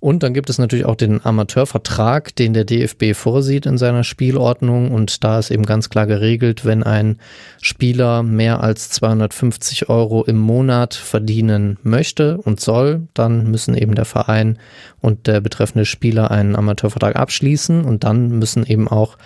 Und 0.01 0.23
dann 0.23 0.33
gibt 0.33 0.49
es 0.49 0.59
natürlich 0.59 0.87
auch 0.87 0.97
den 0.97 1.25
Amateurvertrag, 1.25 2.35
den 2.35 2.55
der 2.55 2.65
DFB 2.65 3.15
vorsieht 3.15 3.67
in 3.67 3.77
seiner 3.77 4.03
Spielordnung. 4.03 4.91
Und 4.91 5.23
da 5.23 5.39
ist 5.39 5.51
eben 5.51 5.67
ganz 5.67 5.91
klar 5.91 6.07
geregelt, 6.07 6.65
wenn 6.65 6.83
ein 6.83 7.19
Spieler 7.61 8.23
mehr 8.23 8.63
als 8.63 8.89
250 8.91 9.91
Euro 9.91 10.25
im 10.25 10.39
Monat 10.39 10.95
verdienen 10.95 11.79
möchte 11.83 12.39
und 12.39 12.61
soll, 12.61 13.09
dann 13.13 13.51
müssen 13.51 13.75
eben 13.75 13.95
der 13.95 14.07
Verein 14.07 14.59
und 15.01 15.27
der 15.27 15.43
betreffende 15.43 15.85
Spieler 15.85 16.31
einen 16.31 16.57
Amateurvertrag 16.57 17.17
abschließen. 17.17 17.85
Und 17.85 18.03
dann 18.03 18.31
müssen 18.39 18.65
eben 18.65 18.89
auch 18.89 19.19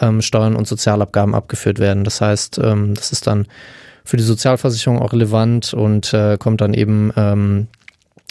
ähm, 0.00 0.22
Steuern 0.22 0.54
und 0.54 0.68
Sozialabgaben 0.68 1.34
abgeführt 1.34 1.80
werden. 1.80 2.04
Das 2.04 2.20
heißt, 2.20 2.60
ähm, 2.62 2.94
das 2.94 3.10
ist 3.10 3.26
dann 3.26 3.48
für 4.04 4.16
die 4.16 4.22
Sozialversicherung 4.22 5.00
auch 5.00 5.12
relevant 5.12 5.74
und 5.74 6.14
äh, 6.14 6.36
kommt 6.38 6.60
dann 6.60 6.72
eben 6.72 7.12
ähm, 7.16 7.66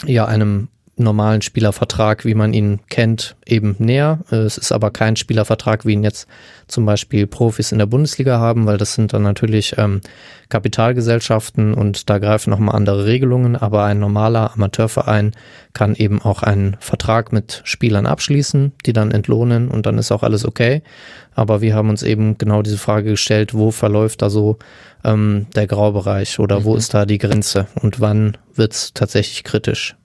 ja 0.06 0.24
einem 0.24 0.68
normalen 1.02 1.42
Spielervertrag, 1.42 2.24
wie 2.24 2.34
man 2.34 2.52
ihn 2.52 2.80
kennt, 2.88 3.36
eben 3.46 3.76
näher. 3.78 4.20
Es 4.30 4.58
ist 4.58 4.72
aber 4.72 4.90
kein 4.90 5.16
Spielervertrag, 5.16 5.84
wie 5.84 5.92
ihn 5.92 6.04
jetzt 6.04 6.28
zum 6.68 6.86
Beispiel 6.86 7.26
Profis 7.26 7.72
in 7.72 7.78
der 7.78 7.86
Bundesliga 7.86 8.38
haben, 8.38 8.66
weil 8.66 8.78
das 8.78 8.94
sind 8.94 9.12
dann 9.12 9.22
natürlich 9.22 9.74
ähm, 9.78 10.00
Kapitalgesellschaften 10.48 11.74
und 11.74 12.08
da 12.08 12.18
greifen 12.18 12.50
nochmal 12.50 12.76
andere 12.76 13.06
Regelungen. 13.06 13.56
Aber 13.56 13.84
ein 13.84 13.98
normaler 13.98 14.52
Amateurverein 14.54 15.32
kann 15.72 15.94
eben 15.94 16.22
auch 16.22 16.42
einen 16.42 16.76
Vertrag 16.80 17.32
mit 17.32 17.62
Spielern 17.64 18.06
abschließen, 18.06 18.72
die 18.86 18.92
dann 18.92 19.10
entlohnen 19.10 19.68
und 19.68 19.86
dann 19.86 19.98
ist 19.98 20.12
auch 20.12 20.22
alles 20.22 20.44
okay. 20.44 20.82
Aber 21.34 21.60
wir 21.60 21.74
haben 21.74 21.90
uns 21.90 22.02
eben 22.02 22.38
genau 22.38 22.62
diese 22.62 22.78
Frage 22.78 23.10
gestellt, 23.10 23.54
wo 23.54 23.70
verläuft 23.70 24.22
da 24.22 24.30
so 24.30 24.58
ähm, 25.04 25.46
der 25.54 25.66
Graubereich 25.66 26.38
oder 26.38 26.60
mhm. 26.60 26.64
wo 26.64 26.76
ist 26.76 26.94
da 26.94 27.06
die 27.06 27.18
Grenze 27.18 27.66
und 27.80 28.00
wann 28.00 28.36
wird 28.54 28.72
es 28.72 28.94
tatsächlich 28.94 29.44
kritisch? 29.44 29.96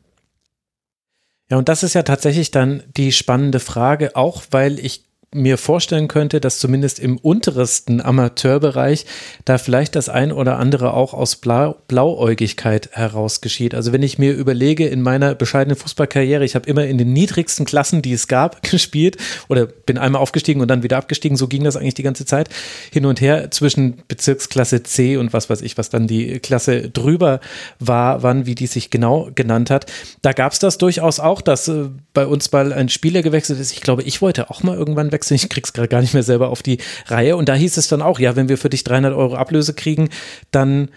Ja, 1.49 1.57
und 1.57 1.69
das 1.69 1.83
ist 1.83 1.93
ja 1.93 2.03
tatsächlich 2.03 2.51
dann 2.51 2.83
die 2.97 3.11
spannende 3.11 3.59
Frage, 3.59 4.15
auch 4.15 4.43
weil 4.49 4.79
ich 4.79 5.04
mir 5.35 5.57
vorstellen 5.57 6.07
könnte, 6.07 6.39
dass 6.39 6.59
zumindest 6.59 6.99
im 6.99 7.17
untersten 7.17 8.01
Amateurbereich 8.01 9.05
da 9.43 9.57
vielleicht 9.57 9.95
das 9.95 10.09
ein 10.09 10.31
oder 10.31 10.57
andere 10.57 10.93
auch 10.93 11.13
aus 11.13 11.35
Blau 11.35 11.75
Blauäugigkeit 11.87 12.89
heraus 12.93 13.41
geschieht. 13.41 13.75
Also 13.75 13.91
wenn 13.91 14.01
ich 14.01 14.17
mir 14.17 14.33
überlege, 14.33 14.87
in 14.87 15.01
meiner 15.01 15.35
bescheidenen 15.35 15.77
Fußballkarriere, 15.77 16.45
ich 16.45 16.55
habe 16.55 16.67
immer 16.69 16.85
in 16.85 16.97
den 16.97 17.11
niedrigsten 17.13 17.65
Klassen, 17.65 18.01
die 18.01 18.13
es 18.13 18.27
gab, 18.27 18.63
gespielt 18.69 19.17
oder 19.49 19.65
bin 19.65 19.97
einmal 19.97 20.21
aufgestiegen 20.21 20.61
und 20.61 20.69
dann 20.69 20.83
wieder 20.83 20.97
abgestiegen, 20.97 21.37
so 21.37 21.47
ging 21.47 21.63
das 21.63 21.75
eigentlich 21.75 21.93
die 21.93 22.03
ganze 22.03 22.25
Zeit 22.25 22.49
hin 22.91 23.05
und 23.05 23.21
her 23.21 23.51
zwischen 23.51 24.01
Bezirksklasse 24.07 24.83
C 24.83 25.17
und 25.17 25.33
was 25.33 25.49
weiß 25.49 25.61
ich, 25.61 25.77
was 25.77 25.89
dann 25.89 26.07
die 26.07 26.39
Klasse 26.39 26.89
drüber 26.89 27.41
war, 27.79 28.23
wann, 28.23 28.45
wie 28.45 28.55
die 28.55 28.67
sich 28.67 28.89
genau 28.89 29.29
genannt 29.35 29.69
hat. 29.69 29.91
Da 30.21 30.31
gab 30.31 30.53
es 30.53 30.59
das 30.59 30.77
durchaus 30.77 31.19
auch, 31.19 31.41
dass 31.41 31.67
äh, 31.67 31.89
bei 32.13 32.25
uns 32.25 32.51
mal 32.51 32.71
ein 32.71 32.89
Spieler 32.89 33.21
gewechselt 33.21 33.59
ist. 33.59 33.73
Ich 33.73 33.81
glaube, 33.81 34.03
ich 34.03 34.21
wollte 34.21 34.49
auch 34.49 34.63
mal 34.63 34.77
irgendwann 34.77 35.11
wechseln 35.11 35.25
wechseln, 35.25 35.36
ich 35.36 35.50
krieg's 35.50 35.74
gerade 35.74 35.88
gar 35.88 36.01
nicht 36.01 36.13
mehr 36.13 36.24
selber 36.24 36.50
auf 36.50 36.63
die 36.63 36.77
Reihe. 37.08 37.36
Und 37.38 37.50
da 37.50 37.55
hieß 37.55 37.77
es 37.77 37.88
dann 37.88 38.01
auch, 38.01 38.20
ja, 38.20 38.36
wenn 38.36 38.50
wir 38.50 38.58
für 38.58 38.70
dich 38.70 38.84
300 38.84 39.13
Euro 39.13 39.36
Ablöse 39.36 39.74
kriegen, 39.74 40.10
dann 40.51 40.89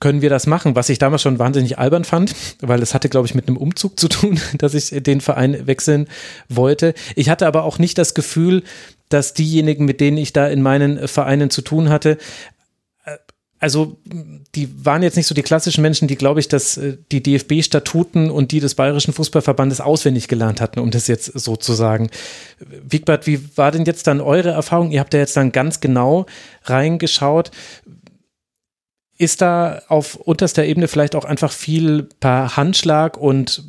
können 0.00 0.22
wir 0.22 0.30
das 0.30 0.46
machen, 0.46 0.76
was 0.76 0.88
ich 0.90 0.98
damals 1.00 1.22
schon 1.22 1.40
wahnsinnig 1.40 1.78
albern 1.78 2.04
fand, 2.04 2.32
weil 2.60 2.80
es 2.82 2.94
hatte, 2.94 3.08
glaube 3.08 3.26
ich, 3.26 3.34
mit 3.34 3.48
einem 3.48 3.56
Umzug 3.56 3.98
zu 3.98 4.08
tun, 4.08 4.40
dass 4.58 4.74
ich 4.74 4.90
den 5.02 5.20
Verein 5.20 5.66
wechseln 5.66 6.08
wollte. 6.48 6.94
Ich 7.16 7.28
hatte 7.28 7.46
aber 7.46 7.64
auch 7.64 7.78
nicht 7.78 7.98
das 7.98 8.14
Gefühl, 8.14 8.62
dass 9.08 9.34
diejenigen, 9.34 9.86
mit 9.86 10.00
denen 10.00 10.18
ich 10.18 10.32
da 10.32 10.46
in 10.46 10.62
meinen 10.62 11.08
Vereinen 11.08 11.50
zu 11.50 11.62
tun 11.62 11.88
hatte, 11.88 12.18
also 13.60 13.98
die 14.54 14.84
waren 14.84 15.02
jetzt 15.02 15.16
nicht 15.16 15.26
so 15.26 15.34
die 15.34 15.42
klassischen 15.42 15.82
Menschen, 15.82 16.06
die, 16.06 16.16
glaube 16.16 16.40
ich, 16.40 16.48
dass 16.48 16.76
äh, 16.76 16.96
die 17.10 17.22
DFB-Statuten 17.22 18.30
und 18.30 18.52
die 18.52 18.60
des 18.60 18.74
Bayerischen 18.74 19.12
Fußballverbandes 19.12 19.80
auswendig 19.80 20.28
gelernt 20.28 20.60
hatten, 20.60 20.80
um 20.80 20.90
das 20.90 21.08
jetzt 21.08 21.26
so 21.26 21.56
zu 21.56 21.72
sagen. 21.72 22.10
Wigbert, 22.58 23.26
wie 23.26 23.56
war 23.56 23.72
denn 23.72 23.84
jetzt 23.84 24.06
dann 24.06 24.20
eure 24.20 24.50
Erfahrung? 24.50 24.90
Ihr 24.92 25.00
habt 25.00 25.12
ja 25.12 25.20
jetzt 25.20 25.36
dann 25.36 25.52
ganz 25.52 25.80
genau 25.80 26.26
reingeschaut. 26.64 27.50
Ist 29.16 29.40
da 29.40 29.82
auf 29.88 30.14
unterster 30.14 30.64
Ebene 30.64 30.86
vielleicht 30.86 31.16
auch 31.16 31.24
einfach 31.24 31.50
viel 31.50 32.08
per 32.20 32.56
Handschlag 32.56 33.16
und 33.16 33.64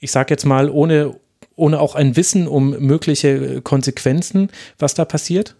ich 0.00 0.10
sage 0.10 0.32
jetzt 0.32 0.44
mal 0.44 0.68
ohne, 0.68 1.14
ohne 1.54 1.80
auch 1.80 1.94
ein 1.94 2.16
Wissen 2.16 2.48
um 2.48 2.70
mögliche 2.70 3.62
Konsequenzen, 3.62 4.50
was 4.78 4.94
da 4.94 5.04
passiert? 5.04 5.54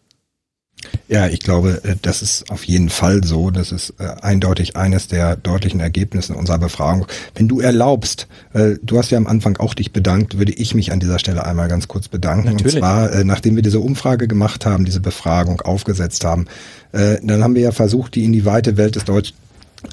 Ja, 1.08 1.26
ich 1.26 1.40
glaube, 1.40 1.80
äh, 1.84 1.96
das 2.02 2.22
ist 2.22 2.50
auf 2.50 2.64
jeden 2.64 2.90
Fall 2.90 3.24
so. 3.24 3.50
Das 3.50 3.72
ist 3.72 3.94
äh, 3.98 4.04
eindeutig 4.20 4.76
eines 4.76 5.08
der 5.08 5.36
deutlichen 5.36 5.80
Ergebnisse 5.80 6.34
unserer 6.34 6.58
Befragung. 6.58 7.06
Wenn 7.34 7.48
du 7.48 7.60
erlaubst, 7.60 8.28
äh, 8.52 8.74
du 8.82 8.98
hast 8.98 9.10
ja 9.10 9.18
am 9.18 9.26
Anfang 9.26 9.56
auch 9.56 9.74
dich 9.74 9.92
bedankt, 9.92 10.38
würde 10.38 10.52
ich 10.52 10.74
mich 10.74 10.92
an 10.92 11.00
dieser 11.00 11.18
Stelle 11.18 11.44
einmal 11.46 11.68
ganz 11.68 11.88
kurz 11.88 12.08
bedanken. 12.08 12.52
Natürlich. 12.52 12.74
Und 12.74 12.80
zwar, 12.80 13.24
nachdem 13.24 13.56
wir 13.56 13.62
diese 13.62 13.80
Umfrage 13.80 14.28
gemacht 14.28 14.66
haben, 14.66 14.84
diese 14.84 15.00
Befragung 15.00 15.60
aufgesetzt 15.62 16.24
haben, 16.24 16.46
dann 16.92 17.42
haben 17.42 17.54
wir 17.54 17.62
ja 17.62 17.72
versucht, 17.72 18.14
die 18.14 18.24
in 18.24 18.32
die 18.32 18.44
weite 18.44 18.76
Welt 18.76 18.96
des 18.96 19.04
deutschen 19.04 19.36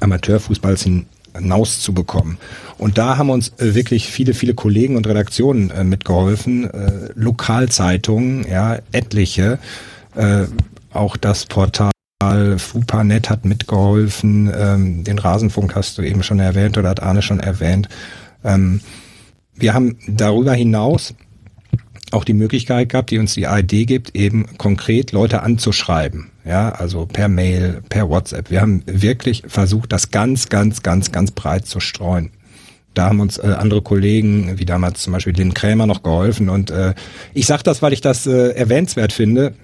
Amateurfußballs 0.00 0.86
hinauszubekommen. 1.34 2.38
Und 2.78 2.98
da 2.98 3.18
haben 3.18 3.30
uns 3.30 3.52
wirklich 3.58 4.08
viele, 4.08 4.34
viele 4.34 4.54
Kollegen 4.54 4.96
und 4.96 5.06
Redaktionen 5.06 5.72
mitgeholfen, 5.88 6.70
Lokalzeitungen, 7.14 8.46
ja, 8.48 8.78
etliche, 8.92 9.58
auch 10.96 11.16
das 11.16 11.46
Portal 11.46 11.92
FUPANet 12.56 13.28
hat 13.30 13.44
mitgeholfen. 13.44 14.52
Ähm, 14.56 15.04
den 15.04 15.18
Rasenfunk 15.18 15.74
hast 15.74 15.98
du 15.98 16.02
eben 16.02 16.22
schon 16.22 16.40
erwähnt 16.40 16.78
oder 16.78 16.88
hat 16.88 17.02
Arne 17.02 17.22
schon 17.22 17.40
erwähnt. 17.40 17.88
Ähm, 18.44 18.80
wir 19.54 19.74
haben 19.74 19.98
darüber 20.08 20.54
hinaus 20.54 21.14
auch 22.12 22.24
die 22.24 22.34
Möglichkeit 22.34 22.90
gehabt, 22.90 23.10
die 23.10 23.18
uns 23.18 23.34
die 23.34 23.44
ID 23.44 23.86
gibt, 23.86 24.14
eben 24.14 24.46
konkret 24.58 25.12
Leute 25.12 25.42
anzuschreiben. 25.42 26.30
Ja, 26.44 26.70
also 26.70 27.06
per 27.06 27.28
Mail, 27.28 27.82
per 27.88 28.08
WhatsApp. 28.08 28.50
Wir 28.50 28.60
haben 28.60 28.82
wirklich 28.86 29.42
versucht, 29.46 29.92
das 29.92 30.10
ganz, 30.10 30.48
ganz, 30.48 30.82
ganz, 30.82 31.10
ganz 31.10 31.32
breit 31.32 31.66
zu 31.66 31.80
streuen. 31.80 32.30
Da 32.94 33.06
haben 33.06 33.20
uns 33.20 33.36
äh, 33.38 33.54
andere 33.58 33.82
Kollegen, 33.82 34.58
wie 34.58 34.64
damals 34.64 35.02
zum 35.02 35.12
Beispiel 35.12 35.34
Lynn 35.34 35.52
Krämer, 35.52 35.86
noch 35.86 36.02
geholfen. 36.02 36.48
Und 36.48 36.70
äh, 36.70 36.94
ich 37.34 37.46
sage 37.46 37.62
das, 37.64 37.82
weil 37.82 37.92
ich 37.92 38.00
das 38.00 38.26
äh, 38.26 38.50
erwähnenswert 38.50 39.12
finde 39.12 39.54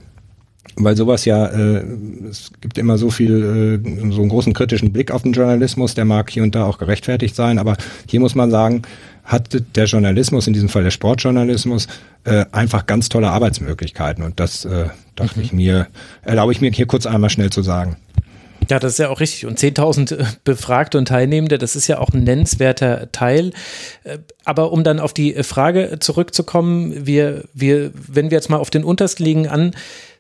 weil 0.77 0.97
sowas 0.97 1.25
ja, 1.25 1.47
äh, 1.47 1.85
es 2.29 2.51
gibt 2.61 2.79
immer 2.79 2.99
so 2.99 3.11
viel, 3.11 3.81
äh, 3.85 4.11
so 4.11 4.21
einen 4.21 4.29
großen 4.29 4.53
kritischen 4.55 4.93
Blick 4.93 5.11
auf 5.11 5.23
den 5.23 5.33
Journalismus, 5.33 5.95
der 5.95 6.05
mag 6.05 6.31
hier 6.31 6.43
und 6.43 6.55
da 6.55 6.65
auch 6.65 6.79
gerechtfertigt 6.79 7.35
sein, 7.35 7.59
aber 7.59 7.77
hier 8.07 8.21
muss 8.21 8.35
man 8.35 8.51
sagen, 8.51 8.83
hat 9.25 9.57
der 9.77 9.85
Journalismus, 9.85 10.47
in 10.47 10.53
diesem 10.53 10.69
Fall 10.69 10.83
der 10.83 10.91
Sportjournalismus, 10.91 11.87
äh, 12.25 12.47
einfach 12.53 12.87
ganz 12.87 13.09
tolle 13.09 13.31
Arbeitsmöglichkeiten 13.31 14.25
und 14.25 14.41
das 14.41 14.65
äh, 14.65 14.87
dachte 15.15 15.39
mhm. 15.39 15.45
ich 15.45 15.53
mir, 15.53 15.89
erlaube 16.23 16.53
ich 16.53 16.61
mir 16.61 16.71
hier 16.71 16.87
kurz 16.87 17.07
einmal 17.07 17.31
schnell 17.31 17.51
zu 17.51 17.63
sagen. 17.63 17.97
Ja, 18.71 18.79
das 18.79 18.93
ist 18.93 18.99
ja 18.99 19.09
auch 19.09 19.21
richtig. 19.21 19.47
Und 19.47 19.59
10.000 19.59 20.17
äh, 20.17 20.25
Befragte 20.45 20.99
und 20.99 21.09
Teilnehmende, 21.09 21.59
das 21.59 21.77
ist 21.77 21.89
ja 21.89 21.99
auch 21.99 22.11
ein 22.11 22.25
nennenswerter 22.25 23.11
Teil. 23.13 23.53
Äh, 24.05 24.19
aber 24.45 24.73
um 24.73 24.85
dann 24.85 25.01
auf 25.01 25.13
die 25.13 25.35
Frage 25.43 25.99
zurückzukommen, 26.01 27.07
wir, 27.07 27.45
wir, 27.53 27.91
wenn 27.95 28.31
wir 28.31 28.37
jetzt 28.37 28.51
mal 28.51 28.59
auf 28.59 28.71
den 28.71 28.85
untersten 28.85 29.25
liegen 29.25 29.49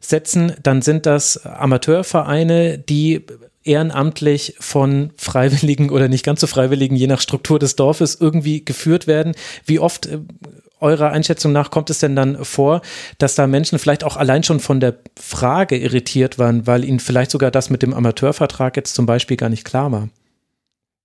ansetzen, 0.02 0.52
dann 0.62 0.82
sind 0.82 1.06
das 1.06 1.46
Amateurvereine, 1.46 2.78
die 2.78 3.24
ehrenamtlich 3.64 4.56
von 4.58 5.12
Freiwilligen 5.16 5.90
oder 5.90 6.08
nicht 6.08 6.24
ganz 6.24 6.40
so 6.40 6.48
Freiwilligen, 6.48 6.96
je 6.96 7.06
nach 7.06 7.20
Struktur 7.20 7.58
des 7.58 7.76
Dorfes, 7.76 8.16
irgendwie 8.20 8.64
geführt 8.64 9.06
werden. 9.06 9.34
Wie 9.64 9.78
oft 9.78 10.06
äh, 10.06 10.18
eurer 10.80 11.10
Einschätzung 11.10 11.52
nach 11.52 11.70
kommt 11.70 11.90
es 11.90 12.00
denn 12.00 12.16
dann 12.16 12.44
vor, 12.44 12.82
dass 13.18 13.36
da 13.36 13.46
Menschen 13.46 13.78
vielleicht 13.78 14.02
auch 14.02 14.16
allein 14.16 14.42
schon 14.42 14.58
von 14.58 14.80
der 14.80 14.96
Frage 15.16 15.78
irritiert 15.78 16.40
waren, 16.40 16.66
weil 16.66 16.84
ihnen 16.84 16.98
vielleicht 16.98 17.30
sogar 17.30 17.52
das 17.52 17.70
mit 17.70 17.82
dem 17.82 17.94
Amateurvertrag 17.94 18.76
jetzt 18.76 18.94
zum 18.94 19.06
Beispiel 19.06 19.36
gar 19.36 19.48
nicht 19.48 19.64
klar 19.64 19.92
war? 19.92 20.08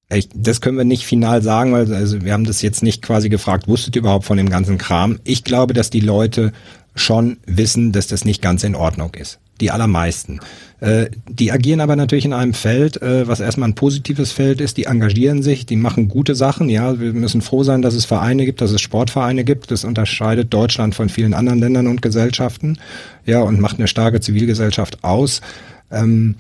Ich, 0.10 0.30
das 0.34 0.62
können 0.62 0.78
wir 0.78 0.86
nicht 0.86 1.06
final 1.06 1.44
sagen, 1.44 1.74
weil 1.74 1.94
also 1.94 2.24
wir 2.24 2.34
haben 2.34 2.46
das 2.46 2.64
jetzt 2.64 2.82
nicht 2.82 3.04
quasi 3.04 3.30
gefragt, 3.30 3.68
wusstet 3.68 3.96
ihr 3.96 4.00
überhaupt 4.00 4.26
von 4.26 4.38
dem 4.38 4.50
ganzen 4.50 4.80
Kram? 4.80 5.20
Ich 5.26 5.44
glaube, 5.44 5.74
dass 5.74 5.92
die 5.92 6.00
Leute 6.00 6.54
schon 6.98 7.38
wissen, 7.46 7.92
dass 7.92 8.08
das 8.08 8.26
nicht 8.26 8.42
ganz 8.42 8.64
in 8.64 8.76
Ordnung 8.76 9.14
ist. 9.16 9.40
Die 9.60 9.72
allermeisten. 9.72 10.40
Äh, 10.80 11.08
die 11.28 11.52
agieren 11.52 11.80
aber 11.80 11.96
natürlich 11.96 12.26
in 12.26 12.34
einem 12.34 12.54
Feld, 12.54 13.02
äh, 13.02 13.28
was 13.28 13.40
erstmal 13.40 13.70
ein 13.70 13.76
positives 13.76 14.32
Feld 14.32 14.62
ist. 14.62 14.78
Die 14.78 14.84
engagieren 14.84 15.42
sich, 15.42 15.66
die 15.66 15.76
machen 15.76 16.08
gute 16.08 16.36
Sachen. 16.36 16.70
Ja, 16.70 17.00
wir 17.00 17.14
müssen 17.14 17.42
froh 17.42 17.64
sein, 17.64 17.82
dass 17.82 17.96
es 17.96 18.06
Vereine 18.06 18.46
gibt, 18.46 18.62
dass 18.62 18.72
es 18.72 18.82
Sportvereine 18.82 19.44
gibt. 19.44 19.72
Das 19.72 19.84
unterscheidet 19.84 20.54
Deutschland 20.54 20.94
von 20.94 21.10
vielen 21.10 21.34
anderen 21.34 21.60
Ländern 21.60 21.88
und 21.88 22.02
Gesellschaften. 22.02 22.78
Ja, 23.26 23.42
und 23.42 23.60
macht 23.60 23.80
eine 23.80 23.88
starke 23.88 24.20
Zivilgesellschaft 24.20 25.04
aus. 25.04 25.42
Ähm, 25.92 26.36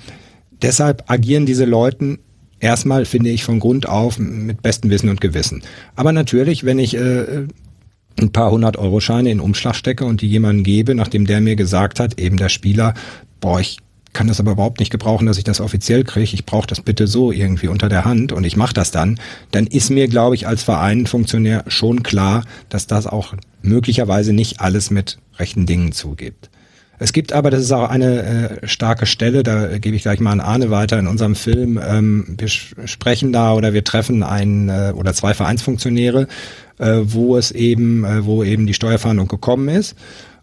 deshalb 0.62 1.10
agieren 1.10 1.48
diese 1.48 1.66
Leuten 1.66 2.20
erstmal, 2.60 3.06
finde 3.06 3.30
ich, 3.30 3.44
von 3.44 3.60
Grund 3.60 3.88
auf 3.88 4.20
mit 4.20 4.62
bestem 4.62 4.92
Wissen 4.92 5.10
und 5.10 5.22
Gewissen. 5.22 5.64
Aber 5.96 6.12
natürlich, 6.12 6.64
wenn 6.64 6.80
ich 6.80 6.96
äh, 6.96 7.48
ein 8.20 8.32
paar 8.32 8.52
hundert 8.52 8.78
Euro 8.78 9.00
Scheine 9.00 9.32
in 9.32 9.40
Umschlag 9.40 9.76
stecke 9.76 10.06
und 10.06 10.22
die 10.22 10.28
jemandem 10.28 10.64
gebe, 10.64 10.96
nachdem 10.96 11.26
der 11.26 11.42
mir 11.42 11.56
gesagt 11.56 12.00
hat, 12.00 12.20
eben 12.20 12.38
der 12.38 12.50
Spieler, 12.50 12.94
boah, 13.40 13.60
ich 13.60 13.78
kann 14.14 14.28
das 14.28 14.40
aber 14.40 14.54
überhaupt 14.54 14.80
nicht 14.80 14.90
gebrauchen, 14.90 15.28
dass 15.28 15.38
ich 15.38 15.44
das 15.44 15.62
offiziell 15.62 16.04
kriege. 16.04 16.34
Ich 16.34 16.46
brauche 16.46 16.66
das 16.66 16.82
bitte 16.82 17.06
so 17.06 17.32
irgendwie 17.32 17.68
unter 17.68 17.88
der 17.88 18.04
Hand 18.04 18.32
und 18.32 18.46
ich 18.46 18.58
mache 18.58 18.74
das 18.74 18.90
dann. 18.90 19.20
Dann 19.52 19.68
ist 19.68 19.92
mir, 19.92 20.08
glaube 20.08 20.34
ich, 20.34 20.48
als 20.48 20.64
Vereinfunktionär 20.64 21.66
schon 21.68 22.02
klar, 22.02 22.44
dass 22.70 22.88
das 22.88 23.06
auch 23.06 23.36
möglicherweise 23.62 24.34
nicht 24.34 24.60
alles 24.60 24.90
mit 24.90 25.20
rechten 25.38 25.68
Dingen 25.68 25.92
zugibt. 25.92 26.50
Es 27.00 27.14
gibt 27.14 27.32
aber, 27.32 27.52
das 27.52 27.62
ist 27.62 27.72
auch 27.72 27.90
eine 27.90 28.60
äh, 28.62 28.68
starke 28.68 29.06
Stelle, 29.06 29.44
da 29.44 29.78
gebe 29.78 29.96
ich 29.96 30.02
gleich 30.02 30.20
mal 30.20 30.32
an 30.32 30.40
Arne 30.40 30.72
weiter 30.72 30.98
in 30.98 31.08
unserem 31.08 31.36
Film. 31.36 31.80
Ähm, 31.86 32.36
wir 32.38 32.48
sprechen 32.48 33.32
da 33.32 33.54
oder 33.54 33.74
wir 33.74 33.84
treffen 33.84 34.24
einen 34.24 34.70
äh, 34.70 34.94
oder 34.96 35.14
zwei 35.14 35.34
Vereinsfunktionäre, 35.36 36.28
äh, 36.80 36.98
wo 37.04 37.38
es 37.38 37.52
eben, 37.52 38.04
äh, 38.04 38.26
wo 38.26 38.44
eben 38.44 38.66
die 38.66 38.74
Steuerfahndung 38.74 39.28
gekommen 39.28 39.70
ist, 39.70 39.96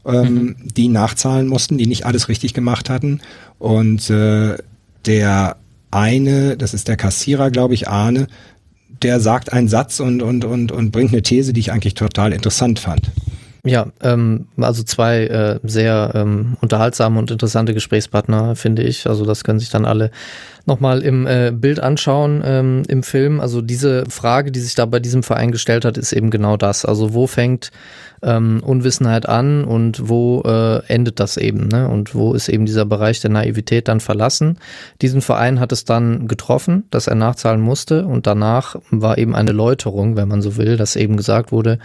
ähm, 0.07 0.35
mhm. 0.35 0.57
die 0.77 0.89
nachzahlen 0.89 1.49
mussten, 1.49 1.77
die 1.77 1.87
nicht 1.87 2.07
alles 2.07 2.29
richtig 2.29 2.55
gemacht 2.55 2.89
hatten. 2.89 3.21
Und 3.59 4.09
äh, 4.11 4.57
der 5.07 5.57
eine, 5.91 6.57
das 6.57 6.73
ist 6.73 6.87
der 6.87 6.97
Kassierer, 6.97 7.51
glaube 7.51 7.75
ich, 7.75 7.89
Arne, 7.89 8.29
der 9.03 9.19
sagt 9.19 9.53
einen 9.53 9.69
Satz 9.69 9.99
und, 9.99 10.23
und, 10.23 10.45
und, 10.45 10.71
und 10.71 10.93
bringt 10.93 11.13
eine 11.13 11.23
These, 11.23 11.53
die 11.53 11.61
ich 11.61 11.73
eigentlich 11.73 11.95
total 11.95 12.33
interessant 12.33 12.79
fand. 12.79 13.11
Ja, 13.67 13.87
ähm, 14.03 14.47
also 14.59 14.83
zwei 14.83 15.25
äh, 15.25 15.59
sehr 15.63 16.11
ähm, 16.15 16.59
unterhaltsame 16.61 17.19
und 17.19 17.31
interessante 17.31 17.73
Gesprächspartner, 17.73 18.57
finde 18.57 18.83
ich. 18.83 19.07
Also 19.07 19.25
das 19.25 19.43
können 19.43 19.59
sich 19.59 19.71
dann 19.71 19.87
alle 19.87 20.11
nochmal 20.67 21.01
im 21.01 21.27
äh, 21.27 21.51
Bild 21.51 21.81
anschauen 21.81 22.43
ähm, 22.45 22.83
im 22.89 23.03
Film. 23.03 23.41
Also 23.41 23.63
diese 23.63 24.05
Frage, 24.11 24.53
die 24.53 24.61
sich 24.61 24.75
da 24.75 24.85
bei 24.85 25.01
diesem 25.01 25.23
Verein 25.23 25.51
gestellt 25.51 25.87
hat, 25.87 25.97
ist 25.97 26.13
eben 26.13 26.29
genau 26.29 26.59
das. 26.59 26.85
Also 26.85 27.15
wo 27.15 27.27
fängt 27.27 27.71
ähm, 28.23 28.63
Unwissenheit 28.63 29.27
an 29.27 29.65
und 29.65 30.11
wo 30.11 30.43
äh, 30.43 30.85
endet 30.89 31.19
das 31.19 31.39
eben? 31.39 31.69
Ne? 31.69 31.89
Und 31.89 32.15
wo 32.15 32.35
ist 32.35 32.51
eben 32.51 32.67
dieser 32.67 32.85
Bereich 32.85 33.21
der 33.21 33.31
Naivität 33.31 33.89
dann 33.89 34.01
verlassen? 34.01 34.59
Diesen 35.01 35.23
Verein 35.23 35.59
hat 35.59 35.73
es 35.73 35.87
dann 35.87 36.29
getroffen, 36.29 36.85
dass 36.91 37.07
er 37.07 37.15
nachzahlen 37.15 37.63
musste 37.63 38.05
und 38.05 38.27
danach 38.27 38.77
war 38.91 39.17
eben 39.17 39.35
eine 39.35 39.53
Läuterung, 39.53 40.17
wenn 40.17 40.29
man 40.29 40.43
so 40.43 40.59
will, 40.59 40.77
dass 40.77 40.97
eben 40.97 41.17
gesagt 41.17 41.51
wurde, 41.51 41.79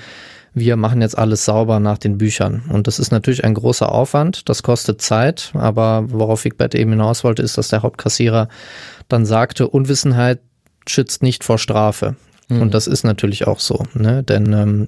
wir 0.53 0.75
machen 0.75 1.01
jetzt 1.01 1.18
alles 1.18 1.46
sauber 1.46 1.79
nach 1.79 1.98
den 1.98 2.18
Büchern. 2.18 2.63
Und 2.70 2.88
das 2.88 3.00
ist 3.00 3.12
natürlich 3.12 3.44
ein 3.44 3.53
großer 3.53 3.91
Aufwand, 3.91 4.50
das 4.50 4.63
kostet 4.63 5.01
Zeit, 5.01 5.51
aber 5.53 6.06
worauf 6.08 6.46
Wigbert 6.46 6.75
eben 6.75 6.91
hinaus 6.91 7.24
wollte, 7.24 7.41
ist, 7.41 7.58
dass 7.58 7.70
der 7.70 7.84
Hauptkassierer 7.84 8.48
dann 9.08 9.25
sagte, 9.25 9.68
Unwissenheit 9.68 10.39
schützt 10.88 11.24
nicht 11.24 11.44
vor 11.44 11.58
Strafe. 11.58 12.15
Mhm. 12.50 12.62
Und 12.63 12.74
das 12.74 12.88
ist 12.88 13.03
natürlich 13.03 13.48
auch 13.48 13.60
so, 13.60 13.86
ne? 13.94 14.24
denn 14.24 14.53
ähm, 14.53 14.88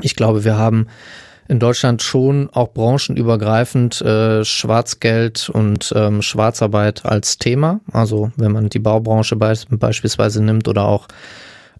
ich 0.00 0.16
glaube, 0.16 0.44
wir 0.44 0.56
haben 0.56 0.86
in 1.48 1.58
Deutschland 1.58 2.02
schon 2.02 2.48
auch 2.50 2.72
branchenübergreifend 2.72 4.00
äh, 4.00 4.44
Schwarzgeld 4.44 5.50
und 5.50 5.92
ähm, 5.94 6.22
Schwarzarbeit 6.22 7.04
als 7.04 7.38
Thema. 7.38 7.80
Also 7.92 8.32
wenn 8.36 8.52
man 8.52 8.68
die 8.68 8.78
Baubranche 8.78 9.36
be 9.36 9.52
beispielsweise 9.70 10.42
nimmt 10.42 10.68
oder 10.68 10.84
auch 10.84 11.08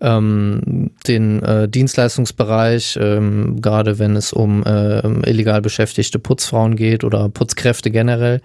ähm, 0.02 0.90
den 1.06 1.42
äh, 1.42 1.68
Dienstleistungsbereich, 1.68 2.98
ähm, 3.00 3.62
gerade 3.62 4.00
wenn 4.00 4.16
es 4.16 4.32
um 4.32 4.64
äh, 4.64 5.00
illegal 5.30 5.62
beschäftigte 5.62 6.18
Putzfrauen 6.18 6.74
geht 6.74 7.04
oder 7.04 7.28
Putzkräfte 7.28 7.92
generell, 7.92 8.40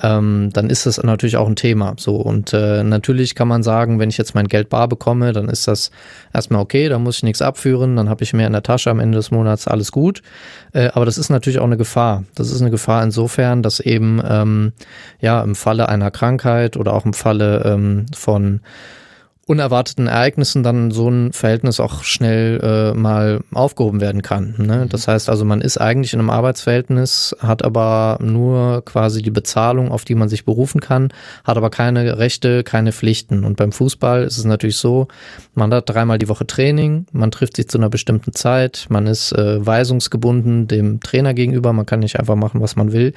ähm, 0.00 0.50
dann 0.52 0.70
ist 0.70 0.86
das 0.86 1.02
natürlich 1.02 1.36
auch 1.36 1.48
ein 1.48 1.56
Thema. 1.56 1.94
So 1.98 2.16
und 2.16 2.52
äh, 2.52 2.84
natürlich 2.84 3.34
kann 3.34 3.48
man 3.48 3.64
sagen, 3.64 3.98
wenn 3.98 4.08
ich 4.08 4.18
jetzt 4.18 4.36
mein 4.36 4.46
Geld 4.46 4.68
bar 4.68 4.86
bekomme, 4.86 5.32
dann 5.32 5.48
ist 5.48 5.66
das 5.66 5.90
erstmal 6.32 6.62
okay, 6.62 6.88
da 6.88 6.98
muss 7.00 7.16
ich 7.16 7.22
nichts 7.24 7.42
abführen, 7.42 7.96
dann 7.96 8.08
habe 8.08 8.22
ich 8.22 8.32
mehr 8.32 8.46
in 8.46 8.52
der 8.52 8.62
Tasche 8.62 8.90
am 8.90 9.00
Ende 9.00 9.18
des 9.18 9.32
Monats, 9.32 9.66
alles 9.66 9.90
gut. 9.90 10.22
Äh, 10.72 10.90
aber 10.94 11.06
das 11.06 11.18
ist 11.18 11.28
natürlich 11.28 11.58
auch 11.58 11.64
eine 11.64 11.76
Gefahr. 11.76 12.22
Das 12.36 12.52
ist 12.52 12.60
eine 12.60 12.70
Gefahr 12.70 13.02
insofern, 13.02 13.64
dass 13.64 13.80
eben 13.80 14.22
ähm, 14.24 14.72
ja 15.20 15.42
im 15.42 15.56
Falle 15.56 15.88
einer 15.88 16.12
Krankheit 16.12 16.76
oder 16.76 16.94
auch 16.94 17.04
im 17.04 17.14
Falle 17.14 17.62
ähm, 17.64 18.06
von 18.14 18.60
unerwarteten 19.50 20.06
Ereignissen 20.06 20.62
dann 20.62 20.92
so 20.92 21.08
ein 21.10 21.32
Verhältnis 21.32 21.80
auch 21.80 22.04
schnell 22.04 22.60
äh, 22.62 22.96
mal 22.96 23.40
aufgehoben 23.52 24.00
werden 24.00 24.22
kann. 24.22 24.54
Ne? 24.58 24.84
Mhm. 24.84 24.88
Das 24.90 25.08
heißt 25.08 25.28
also, 25.28 25.44
man 25.44 25.60
ist 25.60 25.76
eigentlich 25.76 26.12
in 26.12 26.20
einem 26.20 26.30
Arbeitsverhältnis, 26.30 27.34
hat 27.40 27.64
aber 27.64 28.18
nur 28.22 28.84
quasi 28.84 29.22
die 29.22 29.32
Bezahlung, 29.32 29.90
auf 29.90 30.04
die 30.04 30.14
man 30.14 30.28
sich 30.28 30.44
berufen 30.44 30.80
kann, 30.80 31.12
hat 31.42 31.56
aber 31.56 31.68
keine 31.68 32.18
Rechte, 32.18 32.62
keine 32.62 32.92
Pflichten. 32.92 33.42
Und 33.44 33.56
beim 33.56 33.72
Fußball 33.72 34.22
ist 34.22 34.38
es 34.38 34.44
natürlich 34.44 34.76
so, 34.76 35.08
man 35.54 35.74
hat 35.74 35.90
dreimal 35.90 36.18
die 36.18 36.28
Woche 36.28 36.46
Training, 36.46 37.06
man 37.10 37.32
trifft 37.32 37.56
sich 37.56 37.66
zu 37.66 37.76
einer 37.76 37.90
bestimmten 37.90 38.32
Zeit, 38.32 38.86
man 38.88 39.08
ist 39.08 39.32
äh, 39.32 39.66
weisungsgebunden 39.66 40.68
dem 40.68 41.00
Trainer 41.00 41.34
gegenüber, 41.34 41.72
man 41.72 41.86
kann 41.86 41.98
nicht 41.98 42.20
einfach 42.20 42.36
machen, 42.36 42.60
was 42.60 42.76
man 42.76 42.92
will. 42.92 43.14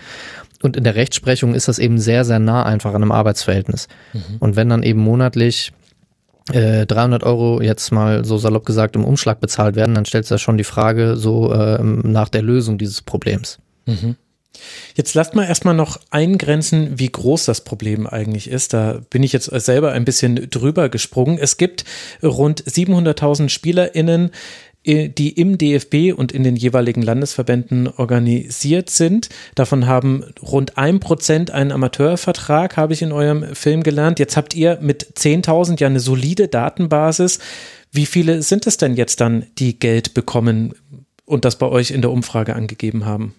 Und 0.63 0.77
in 0.77 0.83
der 0.83 0.95
Rechtsprechung 0.95 1.53
ist 1.53 1.67
das 1.67 1.77
eben 1.77 1.99
sehr, 1.99 2.25
sehr 2.25 2.39
nah 2.39 2.63
einfach 2.63 2.95
an 2.95 3.03
einem 3.03 3.11
Arbeitsverhältnis. 3.11 3.87
Mhm. 4.13 4.37
Und 4.39 4.55
wenn 4.55 4.69
dann 4.69 4.81
eben 4.81 4.99
monatlich 4.99 5.73
300 6.47 7.23
äh, 7.23 7.25
Euro 7.25 7.61
jetzt 7.61 7.91
mal 7.91 8.25
so 8.25 8.37
salopp 8.37 8.65
gesagt 8.65 8.95
im 8.95 9.05
Umschlag 9.05 9.39
bezahlt 9.39 9.75
werden, 9.75 9.95
dann 9.95 10.05
stellt 10.05 10.25
sich 10.25 10.31
ja 10.31 10.37
schon 10.37 10.57
die 10.57 10.63
Frage 10.63 11.15
so 11.15 11.53
äh, 11.53 11.81
nach 11.81 12.29
der 12.29 12.41
Lösung 12.41 12.77
dieses 12.77 13.01
Problems. 13.01 13.59
Mhm. 13.85 14.15
Jetzt 14.95 15.13
lasst 15.15 15.35
mal 15.35 15.45
erstmal 15.45 15.73
noch 15.73 15.99
eingrenzen, 16.11 16.99
wie 16.99 17.09
groß 17.09 17.45
das 17.45 17.61
Problem 17.61 18.05
eigentlich 18.05 18.49
ist. 18.49 18.73
Da 18.73 19.01
bin 19.09 19.23
ich 19.23 19.33
jetzt 19.33 19.45
selber 19.45 19.91
ein 19.91 20.05
bisschen 20.05 20.49
drüber 20.49 20.89
gesprungen. 20.89 21.37
Es 21.39 21.57
gibt 21.57 21.85
rund 22.21 22.63
700.000 22.63 23.49
SpielerInnen, 23.49 24.31
die 24.85 25.29
im 25.29 25.57
DFB 25.57 26.13
und 26.15 26.31
in 26.31 26.43
den 26.43 26.55
jeweiligen 26.55 27.01
Landesverbänden 27.01 27.87
organisiert 27.87 28.89
sind. 28.89 29.29
Davon 29.55 29.87
haben 29.87 30.23
rund 30.41 30.77
ein 30.77 30.99
Prozent 30.99 31.51
einen 31.51 31.71
Amateurvertrag, 31.71 32.75
habe 32.75 32.93
ich 32.93 33.01
in 33.01 33.11
eurem 33.11 33.55
Film 33.55 33.83
gelernt. 33.83 34.19
Jetzt 34.19 34.35
habt 34.35 34.55
ihr 34.55 34.79
mit 34.81 35.17
10.000 35.17 35.79
ja 35.79 35.87
eine 35.87 35.99
solide 35.99 36.47
Datenbasis. 36.47 37.39
Wie 37.91 38.05
viele 38.05 38.41
sind 38.41 38.67
es 38.67 38.77
denn 38.77 38.95
jetzt 38.95 39.21
dann, 39.21 39.45
die 39.57 39.79
Geld 39.79 40.13
bekommen 40.13 40.73
und 41.25 41.45
das 41.45 41.57
bei 41.57 41.67
euch 41.67 41.91
in 41.91 42.01
der 42.01 42.11
Umfrage 42.11 42.55
angegeben 42.55 43.05
haben? 43.05 43.35